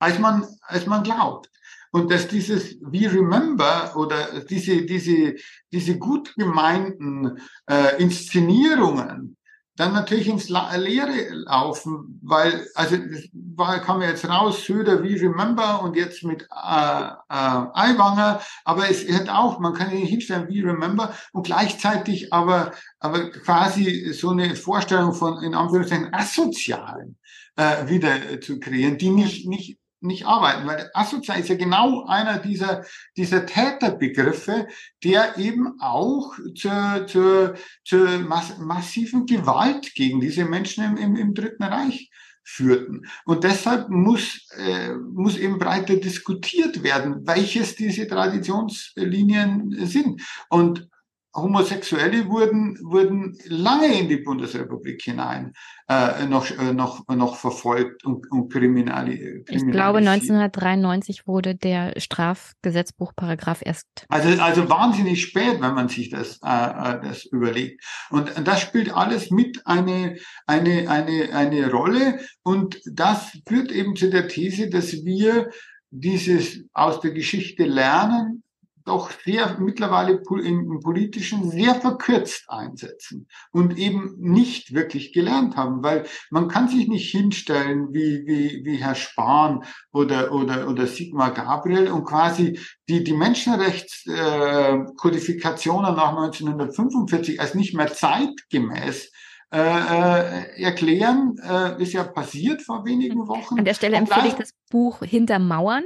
als 0.00 0.18
man, 0.18 0.46
als 0.62 0.86
man 0.86 1.02
glaubt. 1.02 1.50
Und 1.92 2.10
dass 2.10 2.26
dieses 2.26 2.76
We 2.80 3.10
Remember 3.10 3.94
oder 3.94 4.40
diese, 4.40 4.82
diese, 4.82 5.36
diese 5.70 5.96
gut 5.96 6.34
gemeinten 6.34 7.40
äh, 7.70 8.02
Inszenierungen 8.02 9.36
dann 9.76 9.92
natürlich 9.92 10.28
ins 10.28 10.48
Leere 10.48 11.30
laufen, 11.30 12.20
weil, 12.22 12.66
also 12.74 12.96
war, 13.32 13.80
kam 13.80 14.02
ja 14.02 14.08
jetzt 14.08 14.28
raus, 14.28 14.64
Söder 14.64 15.02
wie 15.02 15.16
Remember 15.16 15.82
und 15.82 15.96
jetzt 15.96 16.22
mit 16.22 16.42
äh, 16.42 16.44
äh, 16.44 17.08
Aiwanger, 17.28 18.40
aber 18.64 18.88
es 18.88 19.08
hat 19.12 19.28
auch, 19.28 19.58
man 19.58 19.74
kann 19.74 19.90
ihn 19.90 20.06
hinstellen 20.06 20.48
wie 20.48 20.60
Remember 20.60 21.12
und 21.32 21.46
gleichzeitig 21.46 22.32
aber, 22.32 22.72
aber 23.00 23.30
quasi 23.30 24.12
so 24.12 24.30
eine 24.30 24.54
Vorstellung 24.54 25.12
von, 25.12 25.42
in 25.42 25.54
Anführungszeichen, 25.54 26.14
asozialen 26.14 27.18
äh, 27.56 27.88
wieder 27.88 28.40
zu 28.40 28.60
kreieren, 28.60 28.98
die 28.98 29.10
nicht, 29.10 29.48
nicht 29.48 29.78
nicht 30.04 30.26
arbeiten, 30.26 30.66
weil 30.66 30.90
asozial 30.94 31.40
ist 31.40 31.48
ja 31.48 31.56
genau 31.56 32.04
einer 32.06 32.38
dieser, 32.38 32.84
dieser 33.16 33.46
Täterbegriffe, 33.46 34.68
der 35.02 35.38
eben 35.38 35.80
auch 35.80 36.34
zur, 36.54 37.06
zur, 37.06 37.54
zur 37.84 38.18
mass 38.20 38.58
massiven 38.58 39.26
Gewalt 39.26 39.94
gegen 39.94 40.20
diese 40.20 40.44
Menschen 40.44 40.84
im, 40.84 40.96
im, 40.96 41.16
im 41.16 41.34
Dritten 41.34 41.64
Reich 41.64 42.10
führten. 42.44 43.06
Und 43.24 43.42
deshalb 43.42 43.88
muss, 43.88 44.46
äh, 44.58 44.94
muss 44.94 45.38
eben 45.38 45.58
breiter 45.58 45.96
diskutiert 45.96 46.82
werden, 46.82 47.26
welches 47.26 47.74
diese 47.74 48.06
Traditionslinien 48.06 49.86
sind. 49.86 50.20
Und 50.50 50.88
Homosexuelle 51.34 52.28
wurden, 52.28 52.78
wurden 52.82 53.36
lange 53.46 53.98
in 53.98 54.08
die 54.08 54.18
Bundesrepublik 54.18 55.02
hinein 55.02 55.52
äh, 55.88 56.26
noch, 56.26 56.48
äh, 56.50 56.72
noch, 56.72 57.06
noch 57.08 57.36
verfolgt 57.36 58.04
und, 58.04 58.30
und 58.30 58.52
kriminali 58.52 59.44
Ich 59.48 59.66
glaube, 59.66 59.98
1993 59.98 61.26
wurde 61.26 61.56
der 61.56 61.94
Strafgesetzbuchparagraph 61.98 63.62
erst. 63.64 64.06
Also, 64.08 64.40
also 64.40 64.68
wahnsinnig 64.70 65.22
spät, 65.22 65.60
wenn 65.60 65.74
man 65.74 65.88
sich 65.88 66.08
das, 66.10 66.38
äh, 66.44 66.48
äh 66.48 67.00
das 67.02 67.24
überlegt. 67.24 67.84
Und 68.10 68.32
das 68.44 68.60
spielt 68.60 68.94
alles 68.94 69.30
mit 69.30 69.66
eine, 69.66 70.16
eine, 70.46 70.88
eine, 70.88 71.34
eine 71.34 71.70
Rolle. 71.70 72.20
Und 72.44 72.80
das 72.86 73.36
führt 73.48 73.72
eben 73.72 73.96
zu 73.96 74.08
der 74.08 74.28
These, 74.28 74.70
dass 74.70 74.92
wir 75.04 75.50
dieses 75.90 76.64
aus 76.72 77.00
der 77.00 77.10
Geschichte 77.10 77.64
lernen 77.64 78.43
doch 78.84 79.10
sehr 79.24 79.56
mittlerweile 79.58 80.20
im 80.42 80.78
politischen 80.80 81.50
sehr 81.50 81.74
verkürzt 81.74 82.44
einsetzen 82.48 83.26
und 83.50 83.76
eben 83.78 84.14
nicht 84.18 84.74
wirklich 84.74 85.12
gelernt 85.12 85.56
haben, 85.56 85.82
weil 85.82 86.06
man 86.30 86.46
kann 86.48 86.68
sich 86.68 86.86
nicht 86.88 87.10
hinstellen 87.10 87.88
wie, 87.92 88.26
wie, 88.26 88.64
wie 88.64 88.76
Herr 88.76 88.94
Spahn 88.94 89.64
oder, 89.92 90.32
oder, 90.32 90.68
oder 90.68 90.86
Sigmar 90.86 91.32
Gabriel 91.32 91.90
und 91.90 92.04
quasi 92.04 92.60
die, 92.88 93.02
die 93.02 93.14
Menschenrechtskodifikationen 93.14 95.92
äh, 95.92 95.96
nach 95.96 96.16
1945 96.16 97.40
als 97.40 97.54
nicht 97.54 97.74
mehr 97.74 97.92
zeitgemäß 97.92 99.10
äh, 99.50 99.60
äh, 99.60 100.62
erklären, 100.62 101.36
äh, 101.38 101.80
ist 101.80 101.92
ja 101.92 102.02
passiert 102.02 102.60
vor 102.60 102.84
wenigen 102.84 103.28
Wochen. 103.28 103.56
An 103.58 103.64
der 103.64 103.74
Stelle 103.74 103.96
empfehle 103.96 104.26
ich 104.26 104.34
das 104.34 104.50
Buch 104.68 105.04
Hintermauern 105.04 105.84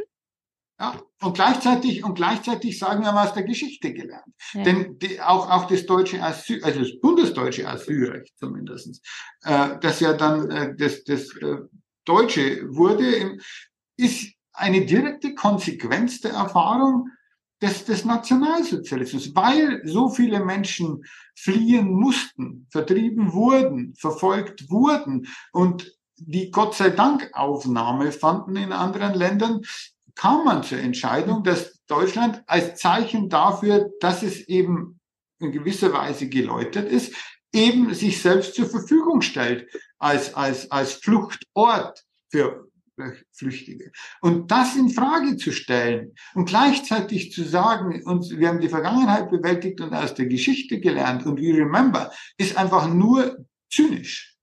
ja, 0.81 0.95
und 1.21 1.35
gleichzeitig, 1.35 2.05
und 2.05 2.15
gleichzeitig 2.15 2.79
sagen 2.79 3.03
wir, 3.03 3.09
haben 3.09 3.19
aus 3.19 3.35
der 3.35 3.43
Geschichte 3.43 3.93
gelernt. 3.93 4.33
Ja. 4.53 4.63
Denn 4.63 4.99
die, 4.99 5.21
auch, 5.21 5.51
auch 5.51 5.67
das 5.67 5.87
deutsche 5.87 6.23
Asyl, 6.23 6.63
also 6.63 6.81
das 6.81 7.01
bundesdeutsche 7.01 7.69
Asylrecht 7.69 8.39
zumindestens, 8.39 9.03
äh, 9.43 9.77
das 9.81 9.99
ja 9.99 10.13
dann 10.13 10.51
äh, 10.51 10.77
das, 10.77 11.03
das 11.05 11.35
äh, 11.37 11.59
Deutsche 12.05 12.63
wurde, 12.75 13.39
ist 13.97 14.33
eine 14.53 14.87
direkte 14.87 15.35
Konsequenz 15.35 16.21
der 16.21 16.33
Erfahrung 16.33 17.09
des, 17.61 17.85
des 17.85 18.05
Nationalsozialismus, 18.05 19.35
weil 19.35 19.83
so 19.85 20.09
viele 20.09 20.45
Menschen 20.45 21.05
fliehen 21.35 21.93
mussten, 21.93 22.67
vertrieben 22.71 23.33
wurden, 23.33 23.95
verfolgt 23.97 24.71
wurden 24.71 25.27
und 25.53 25.93
die 26.17 26.51
Gott 26.51 26.75
sei 26.75 26.91
Dank 26.91 27.31
Aufnahme 27.33 28.13
fanden 28.13 28.57
in 28.57 28.73
anderen 28.73 29.15
Ländern, 29.15 29.63
kam 30.19 30.45
man 30.45 30.65
zur 30.65 30.79
Entscheidung, 30.79 31.45
dass 31.45 31.85
Deutschland 31.87 32.43
als 32.47 32.77
Zeichen 32.77 33.29
dafür, 33.29 33.91
dass 34.01 34.23
es 34.23 34.49
eben 34.49 35.01
in 35.39 35.53
gewisser 35.53 35.93
Weise 35.93 36.29
geläutert 36.29 36.91
ist, 36.91 37.15
eben 37.53 37.95
sich 37.95 38.21
selbst 38.21 38.55
zur 38.55 38.69
Verfügung 38.69 39.23
stellt 39.23 39.69
als, 39.99 40.35
als, 40.35 40.71
als 40.71 40.95
Fluchtort 40.95 42.05
für 42.31 42.69
Flüchtige. 43.33 43.93
Und 44.21 44.51
das 44.51 44.75
in 44.75 44.91
Frage 44.91 45.37
zu 45.37 45.53
stellen 45.53 46.17
und 46.35 46.49
gleichzeitig 46.49 47.31
zu 47.31 47.45
sagen, 47.45 48.03
uns, 48.05 48.31
wir 48.31 48.49
haben 48.49 48.61
die 48.61 48.69
Vergangenheit 48.69 49.31
bewältigt 49.31 49.81
und 49.81 49.95
aus 49.95 50.15
der 50.15 50.27
Geschichte 50.27 50.81
gelernt 50.81 51.25
und 51.25 51.41
we 51.41 51.57
remember, 51.57 52.11
ist 52.37 52.57
einfach 52.57 52.93
nur 52.93 53.47
zynisch. 53.71 54.37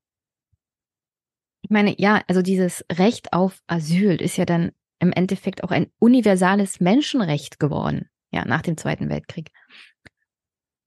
Ich 1.63 1.69
meine, 1.69 1.99
ja, 1.99 2.23
also 2.27 2.41
dieses 2.41 2.85
Recht 2.93 3.33
auf 3.33 3.61
Asyl 3.67 4.21
ist 4.21 4.37
ja 4.37 4.45
dann 4.45 4.71
im 4.99 5.11
Endeffekt 5.11 5.63
auch 5.63 5.71
ein 5.71 5.87
universales 5.99 6.79
Menschenrecht 6.79 7.59
geworden, 7.59 8.09
ja, 8.31 8.45
nach 8.45 8.61
dem 8.61 8.77
Zweiten 8.77 9.09
Weltkrieg. 9.09 9.51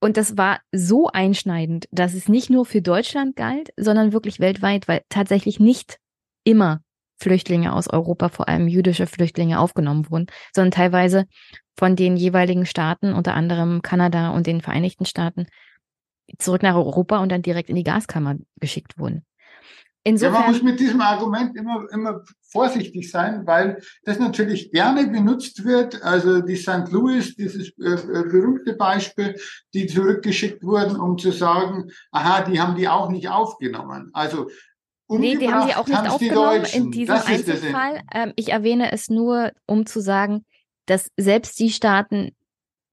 Und 0.01 0.15
das 0.15 0.37
war 0.37 0.59
so 0.71 1.07
einschneidend, 1.07 1.87
dass 1.91 2.13
es 2.13 2.29
nicht 2.29 2.49
nur 2.49 2.65
für 2.65 2.81
Deutschland 2.81 3.35
galt, 3.35 3.71
sondern 3.75 4.13
wirklich 4.13 4.39
weltweit, 4.39 4.87
weil 4.87 5.01
tatsächlich 5.09 5.59
nicht 5.59 5.97
immer 6.43 6.81
Flüchtlinge 7.21 7.73
aus 7.73 7.89
Europa, 7.89 8.29
vor 8.29 8.47
allem 8.47 8.67
jüdische 8.69 9.07
Flüchtlinge, 9.07 9.59
aufgenommen 9.59 10.09
wurden, 10.09 10.27
sondern 10.53 10.71
teilweise 10.71 11.25
von 11.77 11.97
den 11.97 12.15
jeweiligen 12.15 12.65
Staaten, 12.65 13.13
unter 13.13 13.33
anderem 13.33 13.81
Kanada 13.81 14.29
und 14.29 14.47
den 14.47 14.61
Vereinigten 14.61 15.05
Staaten, 15.05 15.47
zurück 16.37 16.63
nach 16.63 16.75
Europa 16.75 17.19
und 17.19 17.29
dann 17.31 17.41
direkt 17.41 17.69
in 17.69 17.75
die 17.75 17.83
Gaskammer 17.83 18.35
geschickt 18.59 18.97
wurden. 18.97 19.25
Insofern, 20.09 20.33
ja, 20.33 20.39
man 20.39 20.51
muss 20.51 20.63
mit 20.63 20.79
diesem 20.79 21.01
Argument 21.01 21.55
immer, 21.55 21.85
immer 21.91 22.23
vorsichtig 22.51 23.11
sein, 23.11 23.45
weil 23.45 23.79
das 24.05 24.17
natürlich 24.17 24.71
gerne 24.71 25.05
benutzt 25.05 25.63
wird. 25.63 26.01
Also 26.01 26.41
die 26.41 26.55
St. 26.55 26.89
Louis, 26.89 27.35
dieses 27.35 27.69
äh, 27.77 27.91
äh, 27.91 28.23
berühmte 28.23 28.73
Beispiel, 28.73 29.39
die 29.75 29.85
zurückgeschickt 29.85 30.63
wurden, 30.63 30.99
um 30.99 31.19
zu 31.19 31.31
sagen, 31.31 31.91
aha, 32.11 32.41
die 32.41 32.59
haben 32.59 32.75
die 32.75 32.87
auch 32.87 33.11
nicht 33.11 33.29
aufgenommen. 33.29 34.09
Also 34.13 34.49
Nee, 35.11 35.37
die 35.37 35.51
haben 35.51 35.67
sie 35.67 35.75
auch 35.75 35.87
nicht 35.87 36.07
aufgenommen 36.07 36.63
die 36.71 36.77
in 36.77 36.91
diesem 36.91 37.15
Einzelfall. 37.15 38.01
Ähm, 38.13 38.33
ich 38.35 38.49
erwähne 38.49 38.91
es 38.91 39.09
nur, 39.09 39.51
um 39.67 39.85
zu 39.87 40.01
sagen, 40.01 40.43
dass 40.85 41.11
selbst 41.17 41.59
die 41.59 41.71
Staaten 41.71 42.31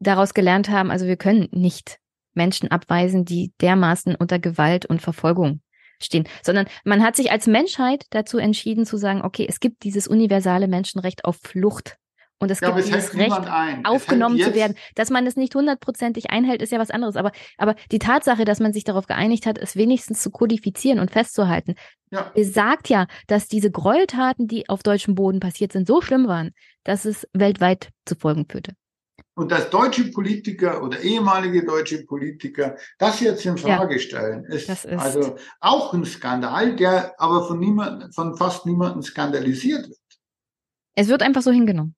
daraus 0.00 0.34
gelernt 0.34 0.68
haben, 0.68 0.90
also 0.90 1.06
wir 1.06 1.16
können 1.16 1.48
nicht 1.52 1.98
Menschen 2.34 2.70
abweisen, 2.70 3.24
die 3.24 3.52
dermaßen 3.60 4.14
unter 4.14 4.38
Gewalt 4.38 4.86
und 4.86 5.00
Verfolgung 5.00 5.60
stehen, 6.00 6.28
sondern 6.42 6.66
man 6.84 7.02
hat 7.02 7.16
sich 7.16 7.30
als 7.30 7.46
Menschheit 7.46 8.04
dazu 8.10 8.38
entschieden 8.38 8.86
zu 8.86 8.96
sagen, 8.96 9.22
okay, 9.22 9.46
es 9.48 9.60
gibt 9.60 9.84
dieses 9.84 10.06
universale 10.08 10.68
Menschenrecht 10.68 11.24
auf 11.24 11.36
Flucht 11.42 11.96
Und 12.38 12.50
es 12.50 12.60
Ja, 12.60 12.68
gibt 12.68 12.80
es 12.80 12.86
dieses 12.86 13.16
Recht, 13.16 13.40
aufgenommen 13.84 14.38
zu 14.38 14.54
werden. 14.54 14.76
Dass 14.94 15.08
man 15.10 15.26
es 15.26 15.36
nicht 15.36 15.54
hundertprozentig 15.54 16.30
einhält, 16.30 16.60
ist 16.60 16.70
ja 16.70 16.78
was 16.78 16.90
anderes. 16.90 17.16
Aber, 17.16 17.32
aber 17.56 17.74
die 17.90 17.98
Tatsache, 17.98 18.44
dass 18.44 18.60
man 18.60 18.74
sich 18.74 18.84
darauf 18.84 19.06
geeinigt 19.06 19.46
hat, 19.46 19.56
es 19.58 19.74
wenigstens 19.76 20.20
zu 20.20 20.30
kodifizieren 20.30 21.00
und 21.00 21.10
festzuhalten, 21.10 21.74
Ja, 22.10 22.30
besagt 22.34 22.88
ja, 22.90 23.06
dass 23.26 23.48
diese 23.48 23.70
Gräueltaten, 23.70 24.48
die 24.48 24.68
auf 24.68 24.82
deutschem 24.82 25.14
Boden 25.14 25.40
passiert 25.40 25.72
sind, 25.72 25.86
so 25.88 26.02
schlimm 26.02 26.28
waren, 26.28 26.52
dass 26.84 27.06
es 27.06 27.26
weltweit 27.32 27.88
zu 28.04 28.14
Folgen 28.16 28.46
führte. 28.48 28.74
Und 29.38 29.52
dass 29.52 29.68
deutsche 29.68 30.10
Politiker 30.10 30.82
oder 30.82 30.98
ehemalige 31.00 31.62
deutsche 31.64 32.04
Politiker 32.06 32.76
das 32.98 33.20
jetzt 33.20 33.44
in 33.44 33.56
Ja, 33.56 33.76
Frage 33.76 33.98
stellen, 33.98 34.44
ist, 34.46 34.66
das 34.68 34.86
ist- 34.86 34.98
also 34.98 35.36
auch 35.60 35.92
ein 35.92 36.06
Skandal, 36.06 36.74
der 36.74 37.14
aber 37.20 37.46
von 37.46 37.58
niemand, 37.58 38.14
von 38.14 38.34
fast 38.36 38.64
niemandem 38.64 39.02
skandalisiert 39.02 39.88
wird. 39.88 39.98
Es 40.94 41.08
wird 41.08 41.22
einfach 41.22 41.42
so 41.42 41.50
hingenommen. 41.50 41.94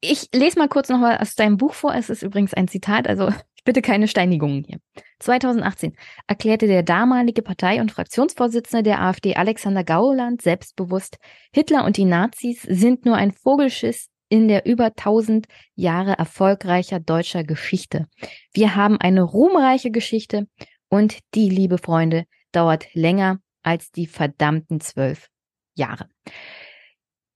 Ich 0.00 0.28
lese 0.34 0.58
mal 0.58 0.68
kurz 0.68 0.88
noch 0.88 0.98
mal 0.98 1.18
aus 1.18 1.36
deinem 1.36 1.56
Buch 1.58 1.74
vor. 1.74 1.94
Es 1.94 2.10
ist 2.10 2.22
übrigens 2.24 2.52
ein 2.54 2.66
Zitat, 2.66 3.06
also 3.06 3.28
bitte 3.64 3.80
keine 3.80 4.08
Steinigungen 4.08 4.64
hier. 4.64 4.78
2018 5.20 5.96
erklärte 6.26 6.66
der 6.66 6.82
damalige 6.82 7.42
Partei- 7.42 7.80
und 7.80 7.92
Fraktionsvorsitzende 7.92 8.82
der 8.82 9.00
AfD 9.00 9.36
Alexander 9.36 9.84
Gauland 9.84 10.42
selbstbewusst, 10.42 11.18
Hitler 11.54 11.84
und 11.84 11.96
die 11.96 12.04
Nazis 12.04 12.62
sind 12.62 13.06
nur 13.06 13.14
ein 13.14 13.30
Vogelschiss 13.30 14.08
in 14.28 14.48
der 14.48 14.66
über 14.66 14.86
1000 14.86 15.46
Jahre 15.74 16.18
erfolgreicher 16.18 17.00
deutscher 17.00 17.44
Geschichte. 17.44 18.06
Wir 18.52 18.76
haben 18.76 19.00
eine 19.00 19.22
ruhmreiche 19.22 19.90
Geschichte 19.90 20.46
und 20.88 21.18
die, 21.34 21.48
liebe 21.48 21.78
Freunde, 21.78 22.24
dauert 22.52 22.92
länger 22.94 23.40
als 23.62 23.90
die 23.90 24.06
verdammten 24.06 24.80
zwölf 24.80 25.28
Jahre. 25.74 26.08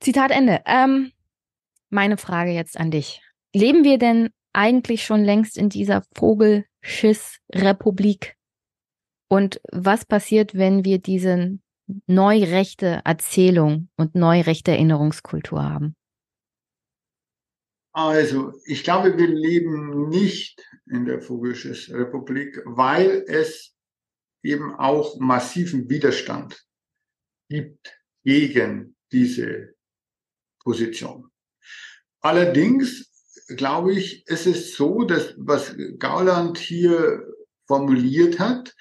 Zitat 0.00 0.30
Ende. 0.30 0.62
Ähm, 0.66 1.12
meine 1.90 2.16
Frage 2.16 2.52
jetzt 2.52 2.78
an 2.78 2.90
dich. 2.90 3.20
Leben 3.54 3.84
wir 3.84 3.98
denn 3.98 4.30
eigentlich 4.52 5.04
schon 5.04 5.22
längst 5.22 5.56
in 5.56 5.68
dieser 5.68 6.02
Vogelschiss-Republik? 6.14 8.36
Und 9.28 9.60
was 9.70 10.04
passiert, 10.04 10.54
wenn 10.54 10.84
wir 10.84 10.98
diese 10.98 11.58
neurechte 12.06 13.00
Erzählung 13.04 13.88
und 13.96 14.14
neurechte 14.14 14.70
Erinnerungskultur 14.72 15.62
haben? 15.62 15.94
Also, 17.92 18.54
ich 18.64 18.84
glaube, 18.84 19.18
wir 19.18 19.28
leben 19.28 20.08
nicht 20.08 20.64
in 20.86 21.04
der 21.04 21.20
Vogelschiss-Republik, 21.20 22.62
weil 22.64 23.24
es 23.26 23.74
eben 24.42 24.74
auch 24.74 25.18
massiven 25.20 25.88
Widerstand 25.90 26.66
gibt 27.50 27.94
gegen 28.24 28.96
diese 29.12 29.74
Position. 30.60 31.30
Allerdings 32.20 33.10
glaube 33.56 33.92
ich, 33.92 34.24
es 34.26 34.46
ist 34.46 34.74
so, 34.74 35.04
dass 35.04 35.34
was 35.36 35.74
Gauland 35.98 36.58
hier 36.58 37.26
formuliert 37.66 38.38
hat, 38.38 38.74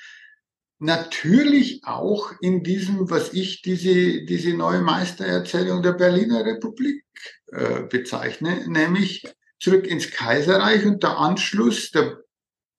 natürlich 0.81 1.81
auch 1.83 2.33
in 2.41 2.63
diesem, 2.63 3.09
was 3.09 3.33
ich 3.33 3.61
diese, 3.61 4.25
diese 4.25 4.53
neue 4.55 4.81
Meistererzählung 4.81 5.83
der 5.83 5.93
Berliner 5.93 6.43
Republik 6.43 7.03
äh, 7.51 7.83
bezeichne, 7.83 8.67
nämlich 8.67 9.23
zurück 9.59 9.85
ins 9.85 10.09
Kaiserreich 10.09 10.85
und 10.85 11.03
der 11.03 11.17
Anschluss 11.17 11.91
der 11.91 12.23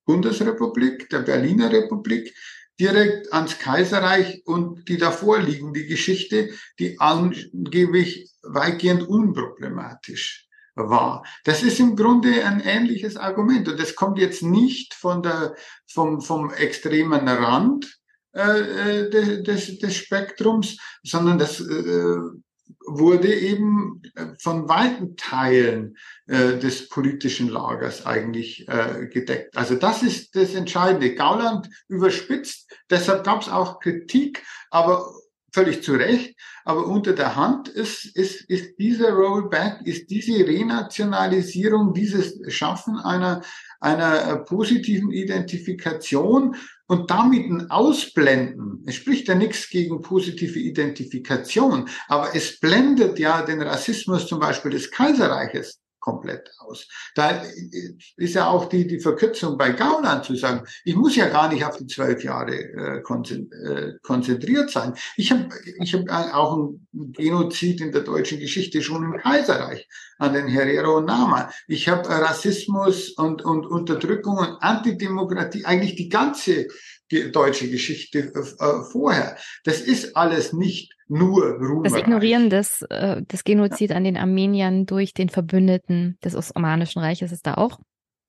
Bundesrepublik, 0.05 1.09
der 1.11 1.21
Berliner 1.21 1.73
Republik, 1.73 2.35
direkt 2.81 3.33
ans 3.33 3.61
Kaiserreich 3.61 4.43
und 4.47 4.89
die 4.89 4.97
davor 4.97 5.39
liegende 5.39 5.87
Geschichte, 5.87 6.51
die 6.81 6.99
angeblich 6.99 8.33
weitgehend 8.43 9.09
unproblematisch 9.09 10.49
war. 10.75 11.25
Das 11.45 11.63
ist 11.63 11.81
im 11.81 11.97
Grunde 11.97 12.45
ein 12.45 12.61
ähnliches 12.61 13.17
Argument 13.17 13.69
und 13.69 13.79
das 13.79 13.95
kommt 13.95 14.19
jetzt 14.19 14.43
nicht 14.43 14.95
von 14.95 15.23
der, 15.23 15.55
vom, 15.87 16.21
vom 16.21 16.53
extremen 16.53 17.29
Rand 17.29 17.99
äh, 18.33 19.11
des, 19.11 19.43
des, 19.43 19.79
des 19.79 19.97
Spektrums, 19.97 20.79
sondern 21.03 21.39
das 21.39 21.61
äh, 21.61 22.17
wurde 22.87 23.35
eben 23.35 24.03
von 24.41 24.69
weiten 24.69 25.17
Teilen 25.17 25.97
äh, 26.27 26.59
des 26.59 26.89
politischen 26.89 27.49
Lagers 27.49 28.07
eigentlich 28.07 28.67
äh, 28.69 29.07
gedeckt. 29.07 29.57
Also 29.57 29.75
das 29.75 30.03
ist 30.03 30.35
das 30.35 30.55
Entscheidende. 30.55 31.15
Gauland 31.15 31.69
überspitzt, 31.89 32.71
deshalb 32.91 33.25
gab 33.25 33.43
es 33.43 33.49
auch 33.49 33.81
Kritik, 33.81 34.43
aber 34.71 35.13
völlig 35.53 35.83
zu 35.83 35.93
Recht. 35.93 36.35
Aber 36.65 36.87
unter 36.87 37.13
der 37.13 37.37
Hand 37.37 37.69
ist, 37.69 38.05
ist, 38.17 38.49
ist 38.49 38.79
dieser 38.79 39.13
Rollback, 39.13 39.81
ist 39.85 40.11
diese 40.11 40.47
Renationalisierung, 40.47 41.93
dieses 41.93 42.41
Schaffen 42.53 42.99
einer, 42.99 43.43
einer 43.81 44.39
positiven 44.39 45.11
Identifikation 45.11 46.57
und 46.87 47.11
damit 47.11 47.51
ein 47.51 47.71
Ausblenden. 47.71 48.85
Es 48.87 48.97
spricht 48.97 49.29
ja 49.29 49.35
nichts 49.35 49.69
gegen 49.69 50.01
positive 50.03 50.59
Identifikation, 50.59 51.89
aber 52.09 52.35
es 52.35 52.61
blendet 52.61 53.19
ja 53.19 53.43
den 53.43 53.63
Rassismus 53.63 54.27
zum 54.27 54.39
Beispiel 54.39 54.71
des 54.71 54.91
Kaiserreiches 54.91 55.82
komplett 56.03 56.51
aus. 56.59 56.89
Da 57.15 57.43
ist 58.17 58.35
ja 58.35 58.49
auch 58.49 58.67
die, 58.67 58.87
die 58.87 58.99
Verkürzung 59.01 59.57
bei 59.57 59.71
Gauland 59.71 60.25
zu 60.25 60.35
sagen, 60.35 60.67
ich 60.85 60.97
muss 60.97 61.17
ja 61.17 61.29
gar 61.29 61.51
nicht 61.51 61.65
auf 61.65 61.79
die 61.79 61.87
zwölf 61.87 62.23
Jahre 62.25 62.55
äh, 62.55 63.01
konzentriert 64.03 64.71
sein. 64.71 64.95
Ich 65.17 65.31
habe 65.31 65.49
ich 65.81 65.95
hab 65.95 66.35
auch 66.35 66.59
ein 66.59 66.87
Genozid 66.93 67.81
in 67.81 67.93
der 67.93 68.03
deutschen 68.03 68.41
Geschichte 68.41 68.83
schon 68.83 69.05
im 69.05 69.17
Kaiserreich 69.17 69.89
an 70.19 70.35
den 70.35 70.49
Herero 70.49 70.99
und 70.99 71.07
Nama. 71.07 71.51
Ich 71.69 71.89
habe 71.89 72.09
Rassismus 72.09 73.11
und, 73.11 73.43
und 73.43 73.65
Unterdrückung 73.65 74.39
und 74.39 74.57
Antidemokratie, 74.61 75.65
eigentlich 75.65 75.95
die 75.95 76.09
ganze 76.09 76.67
deutsche 77.33 77.69
Geschichte 77.71 78.33
äh, 78.35 78.83
vorher. 78.91 79.37
Das 79.65 79.81
ist 79.81 80.17
alles 80.17 80.53
nicht 80.53 80.95
nur 81.09 81.59
Ruhmreich. 81.59 81.93
Das 81.93 82.01
Ignorieren 82.01 82.51
des, 82.51 82.83
äh, 82.89 83.23
des 83.23 83.45
Genozid 83.45 83.93
an 83.93 84.05
den 84.05 84.17
Armeniern 84.17 84.87
durch 84.87 85.13
den 85.13 85.29
Verbündeten 85.29 86.19
des 86.25 86.35
Osmanischen 86.35 87.01
Reiches 87.01 87.33
ist 87.33 87.47
da 87.47 87.55
auch 87.55 87.79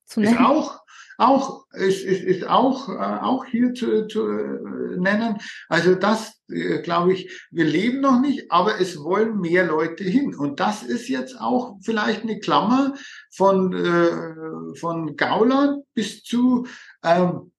zu 0.05 0.19
nennen. 0.19 0.35
Ist 0.35 0.41
auch, 0.41 0.79
auch, 1.17 1.65
ist, 1.71 2.03
ist, 2.03 2.23
ist 2.23 2.47
auch, 2.47 2.89
äh, 2.89 3.19
auch 3.21 3.45
hier 3.45 3.73
zu, 3.73 4.07
zu 4.07 4.27
äh, 4.27 4.97
nennen. 4.97 5.37
Also 5.69 5.95
das, 5.95 6.41
äh, 6.49 6.81
glaube 6.81 7.13
ich, 7.13 7.47
wir 7.51 7.65
leben 7.65 8.01
noch 8.01 8.19
nicht, 8.19 8.51
aber 8.51 8.79
es 8.81 9.01
wollen 9.01 9.39
mehr 9.39 9.65
Leute 9.65 10.03
hin. 10.03 10.35
Und 10.35 10.59
das 10.59 10.83
ist 10.83 11.07
jetzt 11.07 11.39
auch 11.39 11.77
vielleicht 11.81 12.23
eine 12.23 12.39
Klammer 12.39 12.95
von, 13.31 13.73
äh, 13.73 14.77
von 14.77 15.15
Gauland 15.15 15.83
bis 15.93 16.23
zu, 16.23 16.67
ähm, 17.03 17.52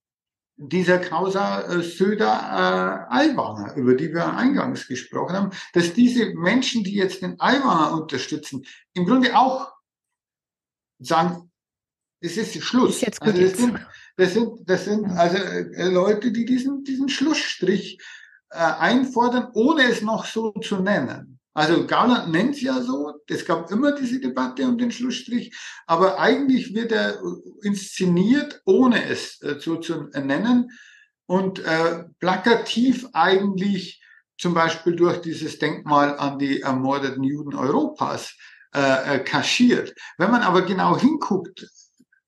dieser 0.57 0.99
Causa 0.99 1.63
äh, 1.63 1.83
Söder 1.83 3.07
äh, 3.11 3.15
Aiwanger, 3.15 3.75
über 3.77 3.95
die 3.95 4.13
wir 4.13 4.37
eingangs 4.37 4.87
gesprochen 4.87 5.37
haben, 5.37 5.51
dass 5.73 5.95
diese 5.95 6.35
Menschen, 6.35 6.85
die 6.85 6.95
jetzt 6.95 7.23
den 7.23 7.41
Aiwanger 7.41 7.95
unterstützen, 8.01 8.65
im 8.93 9.07
Grunde 9.07 9.37
auch 9.37 9.73
sagen, 10.99 11.51
es 12.21 12.37
ist 12.37 12.63
Schluss. 12.63 12.97
Ist 12.97 13.03
jetzt 13.03 13.21
gut 13.21 13.35
also 13.35 13.41
das 13.41 13.51
jetzt. 13.51 13.61
sind, 13.61 13.87
das 14.17 14.33
sind, 14.33 14.59
das 14.65 14.85
sind 14.85 15.07
also 15.07 15.37
äh, 15.37 15.89
Leute, 15.89 16.33
die 16.33 16.45
diesen, 16.45 16.85
diesen 16.85 17.09
Schlussstrich 17.09 17.99
äh, 18.51 18.57
einfordern, 18.57 19.51
ohne 19.55 19.85
es 19.85 20.03
noch 20.03 20.25
so 20.25 20.53
zu 20.53 20.77
nennen. 20.81 21.41
Also 21.55 21.87
Gauland 21.87 22.33
nennt 22.33 22.57
es 22.57 22.63
ja 22.63 22.83
so, 22.83 23.13
es 23.29 23.47
gab 23.47 23.71
immer 23.71 23.93
diese 23.93 24.21
Debatte 24.21 24.67
um 24.67 24.77
den 24.77 24.91
Schlussstrich, 24.91 25.57
aber 25.87 26.19
eigentlich 26.19 26.75
wird 26.75 26.91
er 26.91 27.21
inszeniert, 27.63 28.61
ohne 28.65 29.05
es 29.09 29.41
äh, 29.41 29.61
so 29.61 29.77
zu 29.77 30.09
nennen 30.13 30.71
und 31.27 31.61
äh, 31.61 32.05
plakativ 32.19 33.07
eigentlich 33.13 34.03
zum 34.37 34.53
Beispiel 34.53 34.97
durch 34.97 35.21
dieses 35.21 35.59
Denkmal 35.61 36.19
an 36.19 36.39
die 36.41 36.61
ermordeten 36.61 37.23
Juden 37.23 37.55
Europas 37.55 38.37
äh, 38.73 39.21
kaschiert. 39.21 39.95
Wenn 40.19 40.33
man 40.33 40.43
aber 40.43 40.63
genau 40.63 40.99
hinguckt, 40.99 41.67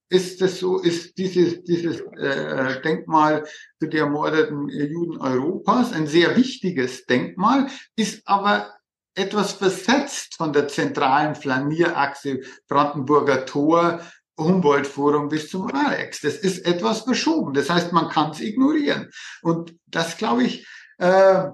ist 0.09 0.41
das 0.41 0.61
so, 0.61 0.79
ist 0.79 1.19
dieses, 1.19 1.65
dieses 1.65 2.01
äh, 2.17 2.81
Denkmal 2.83 3.45
für 3.81 3.89
die 3.89 3.99
ermordeten 3.99 4.69
Juden 4.69 5.19
Europas 5.19 5.93
ein 5.93 6.07
sehr 6.07 6.37
wichtiges 6.37 7.07
Denkmal, 7.07 7.67
ist 7.97 8.23
aber 8.25 8.76
etwas 9.17 9.53
versetzt 9.53 10.35
von 10.37 10.53
der 10.53 10.69
zentralen 10.69 11.35
Flanierachse 11.35 12.41
Brandenburger 12.69 13.47
Tor, 13.47 14.01
Humboldt-Forum 14.39 15.29
bis 15.29 15.51
zum 15.51 15.75
Arex. 15.75 16.21
Das 16.21 16.37
ist 16.37 16.67
etwas 16.67 17.01
verschoben. 17.01 17.55
Das 17.55 17.71
heißt, 17.71 17.93
man 17.93 18.11
kann 18.11 18.31
es 18.31 18.41
ignorieren. 18.41 19.11
Und 19.43 19.75
das, 19.87 20.19
glaube 20.19 20.45
ich, 20.45 20.67
äh, 20.99 21.49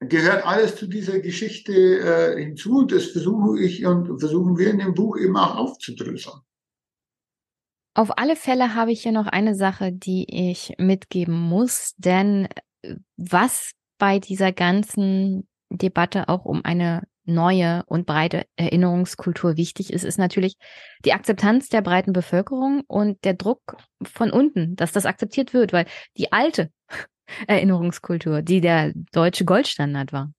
gehört 0.00 0.46
alles 0.46 0.76
zu 0.76 0.86
dieser 0.86 1.18
Geschichte 1.20 1.72
äh, 1.72 2.44
hinzu. 2.44 2.84
Das 2.84 3.06
versuche 3.06 3.60
ich 3.60 3.84
und 3.86 4.18
versuchen 4.20 4.58
wir 4.58 4.70
in 4.70 4.78
dem 4.78 4.94
Buch 4.94 5.16
eben 5.16 5.36
auch 5.36 5.56
aufzudröseln. 5.56 6.40
Auf 7.94 8.16
alle 8.16 8.36
Fälle 8.36 8.74
habe 8.74 8.92
ich 8.92 9.02
hier 9.02 9.12
noch 9.12 9.26
eine 9.26 9.54
Sache, 9.56 9.90
die 9.90 10.50
ich 10.50 10.74
mitgeben 10.78 11.34
muss, 11.34 11.94
denn 11.96 12.48
was 13.16 13.72
bei 13.98 14.20
dieser 14.20 14.52
ganzen 14.52 15.47
Debatte 15.70 16.28
auch 16.28 16.44
um 16.44 16.64
eine 16.64 17.02
neue 17.24 17.84
und 17.86 18.06
breite 18.06 18.46
Erinnerungskultur 18.56 19.56
wichtig 19.56 19.92
ist, 19.92 20.04
ist 20.04 20.18
natürlich 20.18 20.56
die 21.04 21.12
Akzeptanz 21.12 21.68
der 21.68 21.82
breiten 21.82 22.12
Bevölkerung 22.12 22.82
und 22.86 23.22
der 23.24 23.34
Druck 23.34 23.76
von 24.02 24.30
unten, 24.30 24.76
dass 24.76 24.92
das 24.92 25.06
akzeptiert 25.06 25.52
wird, 25.52 25.72
weil 25.72 25.86
die 26.16 26.32
alte 26.32 26.70
Erinnerungskultur, 27.46 28.42
die 28.42 28.60
der 28.60 28.92
deutsche 29.12 29.44
Goldstandard 29.44 30.12
war, 30.12 30.32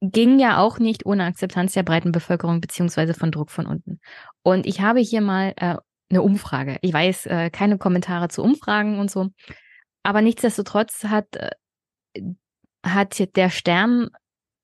ging 0.00 0.38
ja 0.38 0.58
auch 0.58 0.78
nicht 0.78 1.06
ohne 1.06 1.24
Akzeptanz 1.24 1.72
der 1.72 1.82
breiten 1.82 2.12
Bevölkerung 2.12 2.60
beziehungsweise 2.60 3.14
von 3.14 3.32
Druck 3.32 3.50
von 3.50 3.66
unten. 3.66 4.00
Und 4.42 4.66
ich 4.66 4.82
habe 4.82 5.00
hier 5.00 5.22
mal 5.22 5.54
äh, 5.56 5.76
eine 6.10 6.22
Umfrage. 6.22 6.76
Ich 6.82 6.92
weiß, 6.92 7.26
äh, 7.26 7.50
keine 7.50 7.78
Kommentare 7.78 8.28
zu 8.28 8.42
Umfragen 8.42 8.98
und 8.98 9.10
so, 9.10 9.30
aber 10.02 10.20
nichtsdestotrotz 10.20 11.04
hat, 11.04 11.34
äh, 11.36 11.50
hat 12.84 13.36
der 13.36 13.50
Stern 13.50 14.08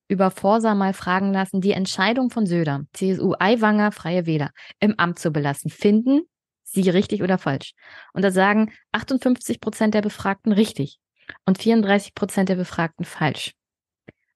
über 0.08 0.30
Forsa 0.30 0.74
mal 0.74 0.92
fragen 0.92 1.32
lassen, 1.32 1.60
die 1.60 1.72
Entscheidung 1.72 2.30
von 2.30 2.44
Söder, 2.44 2.84
CSU, 2.92 3.34
Aiwanger, 3.38 3.92
Freie 3.92 4.26
Wähler, 4.26 4.50
im 4.80 4.98
Amt 4.98 5.18
zu 5.18 5.30
belassen, 5.30 5.70
finden 5.70 6.22
sie 6.64 6.88
richtig 6.90 7.22
oder 7.22 7.38
falsch? 7.38 7.72
Und 8.12 8.22
da 8.22 8.30
sagen 8.30 8.72
58 8.92 9.60
Prozent 9.60 9.94
der 9.94 10.02
Befragten 10.02 10.52
richtig 10.52 10.98
und 11.46 11.58
34 11.58 12.14
Prozent 12.14 12.48
der 12.48 12.56
Befragten 12.56 13.04
falsch. 13.04 13.52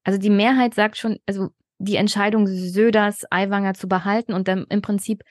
Also 0.04 0.18
die 0.18 0.30
Mehrheit 0.30 0.74
sagt 0.74 0.96
schon, 0.96 1.18
also 1.26 1.48
die 1.78 1.96
Entscheidung 1.96 2.46
Söders, 2.46 3.24
Aiwanger 3.30 3.74
zu 3.74 3.88
behalten 3.88 4.32
und 4.32 4.48
dann 4.48 4.66
im 4.68 4.80
Prinzip 4.80 5.22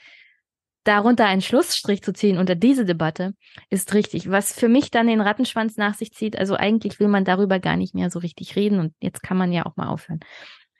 darunter 0.83 1.25
einen 1.25 1.41
Schlussstrich 1.41 2.01
zu 2.01 2.13
ziehen 2.13 2.37
unter 2.37 2.55
diese 2.55 2.85
Debatte 2.85 3.33
ist 3.69 3.93
richtig. 3.93 4.29
Was 4.29 4.53
für 4.53 4.67
mich 4.67 4.91
dann 4.91 5.07
den 5.07 5.21
Rattenschwanz 5.21 5.77
nach 5.77 5.95
sich 5.95 6.13
zieht, 6.13 6.37
also 6.37 6.55
eigentlich 6.55 6.99
will 6.99 7.07
man 7.07 7.25
darüber 7.25 7.59
gar 7.59 7.77
nicht 7.77 7.95
mehr 7.95 8.09
so 8.09 8.19
richtig 8.19 8.55
reden 8.55 8.79
und 8.79 8.93
jetzt 8.99 9.23
kann 9.23 9.37
man 9.37 9.51
ja 9.51 9.65
auch 9.65 9.75
mal 9.75 9.87
aufhören. 9.87 10.19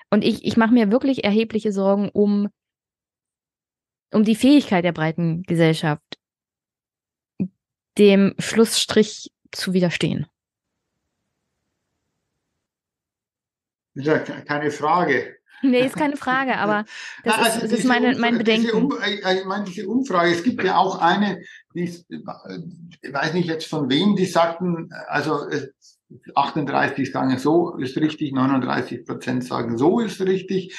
Und 0.09 0.23
ich, 0.23 0.45
ich 0.45 0.57
mache 0.57 0.73
mir 0.73 0.91
wirklich 0.91 1.23
erhebliche 1.23 1.71
Sorgen 1.71 2.09
um, 2.09 2.49
um 4.11 4.23
die 4.23 4.35
Fähigkeit 4.35 4.83
der 4.83 4.91
breiten 4.91 5.43
Gesellschaft, 5.43 6.03
dem 7.97 8.35
Schlussstrich 8.37 9.31
zu 9.51 9.73
widerstehen. 9.73 10.27
Ja 13.95 14.17
keine 14.19 14.71
Frage. 14.71 15.37
Nee, 15.63 15.85
ist 15.85 15.95
keine 15.95 16.17
Frage, 16.17 16.57
aber 16.57 16.85
das, 17.23 17.37
also 17.37 17.61
ist, 17.61 17.63
das 17.63 17.79
ist 17.79 17.85
meine, 17.85 18.17
mein 18.17 18.37
Bedenken. 18.37 18.63
Diese 18.63 18.75
um, 18.75 18.91
äh, 19.01 19.15
äh, 19.15 19.39
ich 19.39 19.45
meine, 19.45 19.63
diese 19.63 19.87
Umfrage, 19.87 20.31
es 20.31 20.43
gibt 20.43 20.63
ja 20.63 20.77
auch 20.77 20.99
eine, 20.99 21.41
die, 21.73 21.83
ich 21.83 23.13
weiß 23.13 23.33
nicht 23.33 23.47
jetzt 23.47 23.67
von 23.67 23.89
wem, 23.89 24.15
die 24.15 24.25
sagten, 24.25 24.89
also 25.07 25.47
38 26.35 27.11
sagen 27.11 27.39
so 27.39 27.77
ist 27.77 27.97
richtig, 27.97 28.33
39 28.33 29.05
Prozent 29.05 29.43
sagen 29.45 29.77
so 29.77 29.99
ist 29.99 30.21
richtig. 30.21 30.77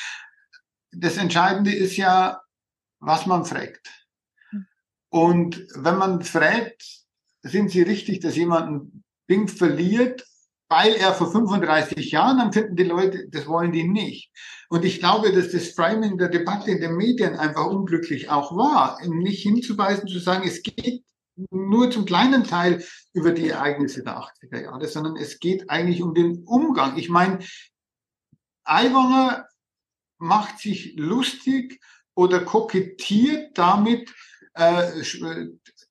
Das 0.92 1.16
Entscheidende 1.16 1.74
ist 1.74 1.96
ja, 1.96 2.40
was 3.00 3.26
man 3.26 3.44
fragt. 3.44 3.88
Hm. 4.50 4.66
Und 5.08 5.66
wenn 5.74 5.96
man 5.96 6.22
fragt, 6.22 7.04
sind 7.42 7.70
Sie 7.70 7.82
richtig, 7.82 8.20
dass 8.20 8.36
jemand 8.36 8.70
ein 8.70 9.04
Ding 9.28 9.48
verliert 9.48 10.24
weil 10.68 10.94
er 10.94 11.14
vor 11.14 11.30
35 11.30 12.10
Jahren, 12.10 12.38
dann 12.38 12.52
finden 12.52 12.76
die 12.76 12.84
Leute, 12.84 13.28
das 13.28 13.46
wollen 13.46 13.72
die 13.72 13.86
nicht. 13.86 14.30
Und 14.74 14.84
ich 14.84 14.98
glaube, 14.98 15.30
dass 15.30 15.52
das 15.52 15.68
Framing 15.68 16.18
der 16.18 16.28
Debatte 16.28 16.72
in 16.72 16.80
den 16.80 16.96
Medien 16.96 17.36
einfach 17.36 17.66
unglücklich 17.66 18.28
auch 18.28 18.56
war, 18.56 18.98
nicht 19.06 19.40
hinzuweisen, 19.40 20.08
zu 20.08 20.18
sagen, 20.18 20.48
es 20.48 20.64
geht 20.64 21.04
nur 21.52 21.92
zum 21.92 22.04
kleinen 22.04 22.42
Teil 22.42 22.84
über 23.12 23.30
die 23.30 23.50
Ereignisse 23.50 24.02
der 24.02 24.18
80er 24.18 24.62
Jahre, 24.64 24.88
sondern 24.88 25.14
es 25.14 25.38
geht 25.38 25.70
eigentlich 25.70 26.02
um 26.02 26.12
den 26.12 26.42
Umgang. 26.44 26.96
Ich 26.96 27.08
meine, 27.08 27.38
Aiwanger 28.64 29.46
macht 30.18 30.58
sich 30.58 30.94
lustig 30.96 31.80
oder 32.16 32.40
kokettiert 32.40 33.56
damit, 33.56 34.12
äh, 34.54 34.90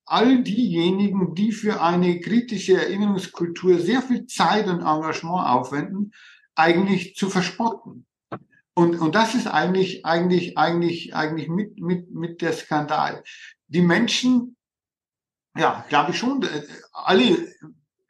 all 0.04 0.44
diejenigen, 0.44 1.34
die 1.36 1.54
für 1.54 1.82
eine 1.82 2.20
kritische 2.20 2.74
Erinnerungskultur 2.74 3.80
sehr 3.80 4.02
viel 4.02 4.26
Zeit 4.26 4.68
und 4.68 4.82
Engagement 4.82 5.48
aufwenden, 5.48 6.12
eigentlich 6.56 7.16
zu 7.16 7.30
verspotten. 7.30 8.06
Und, 8.76 9.00
und 9.00 9.14
das 9.14 9.36
ist 9.36 9.48
eigentlich, 9.48 10.06
eigentlich, 10.06 10.58
eigentlich, 10.58 11.16
eigentlich 11.16 11.48
mit, 11.48 11.80
mit, 11.80 12.12
mit 12.12 12.42
der 12.42 12.54
Skandal. 12.54 13.24
Die 13.68 13.82
Menschen, 13.82 14.56
ja, 15.56 15.86
glaube 15.90 16.12
ich 16.12 16.18
schon, 16.18 16.42
äh, 16.42 16.48
alle, 16.92 17.48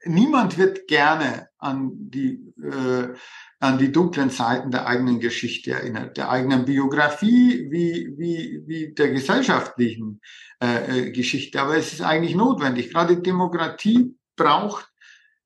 niemand 0.06 0.58
wird 0.58 0.88
gerne 0.88 1.50
an 1.58 1.92
die, 1.94 2.54
äh, 2.62 3.14
an 3.60 3.78
die 3.78 3.92
dunklen 3.92 4.30
Seiten 4.30 4.72
der 4.72 4.88
eigenen 4.88 5.20
Geschichte 5.20 5.72
erinnert, 5.72 6.18
der 6.18 6.30
eigenen 6.30 6.66
Biografie, 6.66 7.68
wie, 7.70 8.14
wie, 8.18 8.64
wie 8.66 8.94
der 8.94 9.12
gesellschaftlichen 9.12 10.22
äh, 10.62 11.08
äh, 11.08 11.12
Geschichte. 11.12 11.62
Aber 11.62 11.78
es 11.78 11.92
ist 11.92 12.02
eigentlich 12.02 12.36
notwendig. 12.36 12.92
Gerade 12.92 13.22
Demokratie 13.22 14.16
braucht 14.38 14.90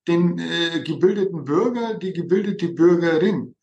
den 0.07 0.39
äh, 0.39 0.81
gebildeten 0.83 1.43
Bürger, 1.43 1.95
die 1.95 2.13
gebildete 2.13 2.69
Bürgerin. 2.69 3.55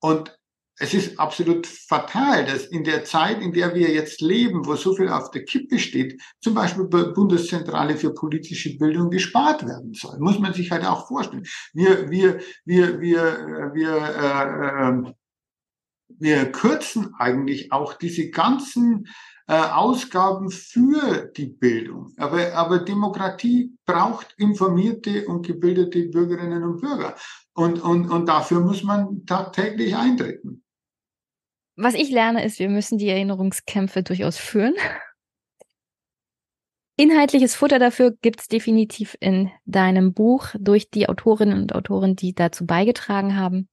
Und 0.00 0.35
es 0.78 0.92
ist 0.92 1.18
absolut 1.18 1.66
fatal, 1.66 2.44
dass 2.44 2.66
in 2.66 2.84
der 2.84 3.04
Zeit, 3.04 3.40
in 3.40 3.52
der 3.52 3.74
wir 3.74 3.90
jetzt 3.90 4.20
leben, 4.20 4.66
wo 4.66 4.76
so 4.76 4.94
viel 4.94 5.08
auf 5.08 5.30
der 5.30 5.44
Kippe 5.44 5.78
steht, 5.78 6.20
zum 6.40 6.54
Beispiel 6.54 6.84
bei 6.84 7.04
Bundeszentrale 7.04 7.96
für 7.96 8.12
politische 8.12 8.76
Bildung 8.76 9.08
gespart 9.10 9.66
werden 9.66 9.94
soll. 9.94 10.18
Muss 10.18 10.38
man 10.38 10.52
sich 10.52 10.70
halt 10.70 10.84
auch 10.84 11.08
vorstellen. 11.08 11.46
Wir, 11.72 12.10
wir, 12.10 12.40
wir, 12.66 13.00
wir, 13.00 13.70
wir, 13.72 13.96
äh, 15.06 15.08
äh, 15.08 15.12
wir 16.18 16.52
kürzen 16.52 17.14
eigentlich 17.18 17.72
auch 17.72 17.94
diese 17.94 18.28
ganzen 18.28 19.06
äh, 19.48 19.54
Ausgaben 19.54 20.50
für 20.50 21.30
die 21.36 21.46
Bildung. 21.46 22.12
Aber, 22.18 22.52
aber 22.52 22.80
Demokratie 22.80 23.72
braucht 23.86 24.34
informierte 24.36 25.26
und 25.26 25.46
gebildete 25.46 26.08
Bürgerinnen 26.08 26.64
und 26.64 26.82
Bürger. 26.82 27.14
Und, 27.54 27.80
und, 27.80 28.10
und 28.10 28.26
dafür 28.26 28.60
muss 28.60 28.82
man 28.82 29.24
tagtäglich 29.24 29.96
eintreten 29.96 30.64
was 31.76 31.94
ich 31.94 32.10
lerne, 32.10 32.44
ist, 32.44 32.58
wir 32.58 32.68
müssen 32.68 32.98
die 32.98 33.08
Erinnerungskämpfe 33.08 34.02
durchaus 34.02 34.38
führen. 34.38 34.74
Inhaltliches 36.98 37.54
Futter 37.54 37.78
dafür 37.78 38.12
gibt 38.22 38.40
es 38.40 38.48
definitiv 38.48 39.16
in 39.20 39.50
deinem 39.66 40.14
Buch 40.14 40.48
durch 40.58 40.90
die 40.90 41.08
Autorinnen 41.08 41.60
und 41.60 41.74
Autoren, 41.74 42.16
die 42.16 42.34
dazu 42.34 42.64
beigetragen 42.64 43.36
haben. 43.36 43.68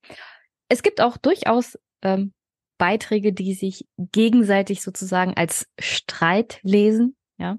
Es 0.67 0.83
gibt 0.83 0.99
auch 0.99 1.15
durchaus 1.15 1.79
ähm, 2.01 2.33
Beiträge, 2.77 3.31
die 3.31 3.53
sich 3.53 3.87
gegenseitig 3.97 4.81
sozusagen 4.81 5.35
als 5.35 5.67
Streit 5.79 6.59
lesen, 6.63 7.15
ja. 7.37 7.57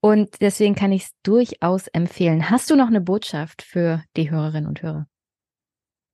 Und 0.00 0.40
deswegen 0.40 0.74
kann 0.74 0.92
ich 0.92 1.04
es 1.04 1.10
durchaus 1.22 1.86
empfehlen. 1.88 2.50
Hast 2.50 2.70
du 2.70 2.76
noch 2.76 2.88
eine 2.88 3.00
Botschaft 3.00 3.62
für 3.62 4.02
die 4.16 4.30
Hörerinnen 4.30 4.66
und 4.66 4.82
Hörer? 4.82 5.06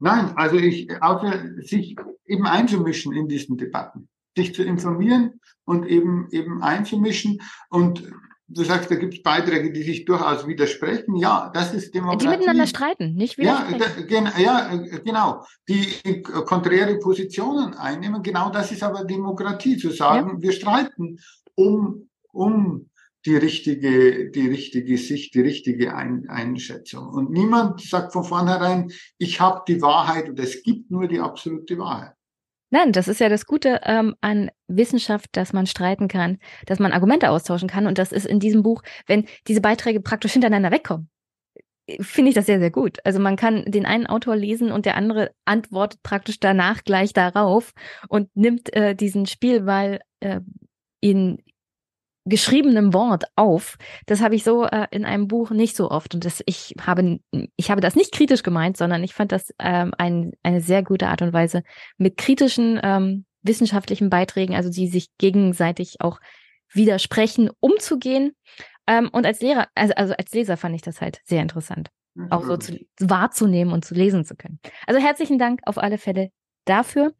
Nein, 0.01 0.33
also 0.37 0.57
ich, 0.57 0.91
außer 1.03 1.63
sich 1.63 1.97
eben 2.27 2.47
einzumischen 2.47 3.13
in 3.13 3.29
diesen 3.29 3.57
Debatten, 3.57 4.09
sich 4.37 4.55
zu 4.55 4.63
informieren 4.63 5.41
und 5.65 5.87
eben, 5.87 6.29
eben 6.31 6.63
einzumischen 6.63 7.41
und 7.71 8.11
Du 8.51 8.65
sagst, 8.65 8.91
da 8.91 8.95
gibt 8.95 9.13
es 9.13 9.23
Beiträge, 9.23 9.71
die 9.71 9.83
sich 9.83 10.07
durchaus 10.07 10.47
widersprechen. 10.47 11.17
Ja, 11.17 11.51
das 11.53 11.75
ist 11.75 11.95
Demokratie. 11.95 12.25
Die 12.25 12.31
miteinander 12.31 12.67
streiten, 12.67 13.15
nicht 13.15 13.37
widersprechen. 13.37 14.09
Ja, 14.09 14.39
ja, 14.39 14.77
genau. 15.05 15.45
Die 15.69 16.23
konträre 16.23 16.99
Positionen 16.99 17.75
einnehmen. 17.75 18.23
Genau 18.23 18.49
das 18.49 18.73
ist 18.73 18.83
aber 18.83 19.05
Demokratie, 19.05 19.77
zu 19.77 19.91
sagen, 19.91 20.37
ja. 20.37 20.43
wir 20.43 20.53
streiten 20.53 21.19
um, 21.57 22.09
um 22.33 22.89
die 23.29 23.37
richtige, 23.37 24.31
die 24.31 24.49
richtige 24.49 24.97
Sicht, 24.97 25.35
die 25.35 25.43
richtige 25.43 25.95
Ein 25.95 26.29
Einschätzung. 26.29 27.09
Und 27.09 27.31
niemand 27.31 27.83
sagt 27.83 28.15
von 28.15 28.25
vornherein, 28.25 28.91
ich 29.19 29.39
habe 29.39 29.63
die 29.69 29.83
Wahrheit 29.83 30.31
und 30.31 30.41
es 30.41 30.63
gibt 30.63 30.91
nur 30.91 31.07
die 31.07 31.21
absolute 31.21 31.79
Wahrheit. 31.79 32.15
Nein, 32.71 32.93
das 32.93 33.07
ist 33.07 33.21
ja 33.21 33.29
das 33.29 33.45
Gute 33.47 33.81
ähm, 33.85 34.15
an 34.23 34.51
Wissenschaft, 34.67 35.29
dass 35.33 35.53
man 35.53 35.67
streiten 35.67 36.09
kann, 36.09 36.39
dass 36.67 36.79
man 36.79 36.93
Argumente 36.93 37.31
austauschen 37.31 37.69
kann. 37.69 37.87
Und 37.87 37.99
das 37.99 38.13
ist 38.13 38.27
in 38.27 38.41
diesem 38.41 38.63
Buch, 38.63 38.83
wenn 39.07 39.27
diese 39.47 39.61
Beiträge 39.61 40.01
praktisch 40.01 40.33
hintereinander 40.33 40.71
wegkommen, 40.71 41.11
finde 42.01 42.31
ich 42.31 42.35
das 42.35 42.47
sehr, 42.47 42.61
sehr 42.61 42.71
gut. 42.71 42.99
Also 43.05 43.21
man 43.21 43.37
kann 43.37 43.65
den 43.67 43.87
einen 43.87 44.07
Autor 44.07 44.37
lesen 44.37 44.73
und 44.73 44.87
der 44.87 44.97
andere 44.97 45.33
antwortet 45.45 46.03
praktisch 46.03 46.41
danach 46.41 46.85
gleich 46.85 47.13
darauf 47.13 47.73
und 48.09 48.35
nimmt 48.35 48.75
äh, 48.75 48.95
diesen 48.95 49.27
Spielball 49.27 50.01
äh, 50.21 50.41
in 51.01 51.43
geschriebenem 52.29 52.95
Wort 52.95 53.25
auf. 53.37 53.77
Das 54.07 54.21
habe 54.21 54.35
ich 54.35 54.45
so 54.45 54.65
äh, 54.65 54.87
in 54.91 55.05
einem 55.05 55.29
Buch 55.29 55.51
nicht 55.51 55.77
so 55.77 55.91
oft. 55.91 56.15
Und 56.15 56.25
das, 56.25 56.43
ich 56.47 56.75
habe, 56.81 57.21
ich 57.57 57.71
habe 57.71 57.81
das 57.81 57.97
nicht 57.97 58.13
kritisch 58.13 58.43
gemeint, 58.43 58.77
sondern 58.77 59.03
ich 59.03 59.15
fand 59.15 59.33
das 59.33 59.53
ähm, 59.59 59.93
ein, 59.99 60.33
eine 60.43 60.61
sehr 60.61 60.83
gute 60.83 61.09
Art 61.09 61.23
und 61.23 61.33
Weise 61.33 61.63
mit 61.97 62.17
kritischen 62.17 62.81
ähm, 62.83 63.25
wissenschaftlichen 63.43 64.11
Beiträgen, 64.11 64.55
also 64.55 64.71
die 64.71 64.89
sich 64.89 65.09
gegenseitig 65.19 66.01
auch 66.01 66.21
widersprechen, 66.73 67.51
umzugehen. 67.61 68.33
Ähm, 68.87 69.09
und 69.13 69.27
als 69.27 69.41
Lehrer, 69.41 69.69
also, 69.75 69.95
also 69.95 70.15
als 70.15 70.33
Leser 70.33 70.57
fand 70.57 70.75
ich 70.75 70.83
das 70.83 71.01
halt 71.01 71.21
sehr 71.25 71.43
interessant, 71.43 71.91
mhm. 72.15 72.31
auch 72.33 72.45
so 72.45 72.57
zu, 72.57 72.79
wahrzunehmen 73.01 73.73
und 73.73 73.85
zu 73.85 73.95
lesen 73.95 74.25
zu 74.25 74.35
können. 74.35 74.61
Also 74.87 75.01
herzlichen 75.01 75.39
Dank 75.39 75.61
auf 75.65 75.79
alle 75.79 75.99
Fälle 75.99 76.31
dafür. 76.65 77.15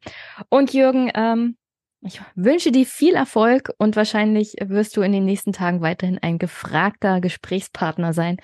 Und 0.49 0.73
Jürgen, 0.73 1.11
ähm, 1.13 1.57
ich 2.01 2.21
wünsche 2.35 2.71
dir 2.71 2.85
viel 2.85 3.15
Erfolg 3.15 3.71
und 3.77 3.95
wahrscheinlich 3.95 4.55
wirst 4.61 4.95
du 4.95 5.01
in 5.01 5.11
den 5.11 5.25
nächsten 5.25 5.51
Tagen 5.51 5.81
weiterhin 5.81 6.17
ein 6.17 6.37
gefragter 6.37 7.19
Gesprächspartner 7.19 8.13
sein. 8.13 8.37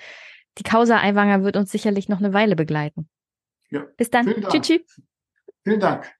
Die 0.58 0.62
Causa 0.62 0.98
Aiwanger 1.00 1.42
wird 1.42 1.56
uns 1.56 1.70
sicherlich 1.70 2.08
noch 2.08 2.18
eine 2.18 2.32
Weile 2.32 2.56
begleiten. 2.56 3.08
Ja. 3.70 3.86
Bis 3.96 4.10
dann. 4.10 4.26
Tschüss. 4.26 5.00
Vielen 5.64 5.80
Dank. 5.80 6.12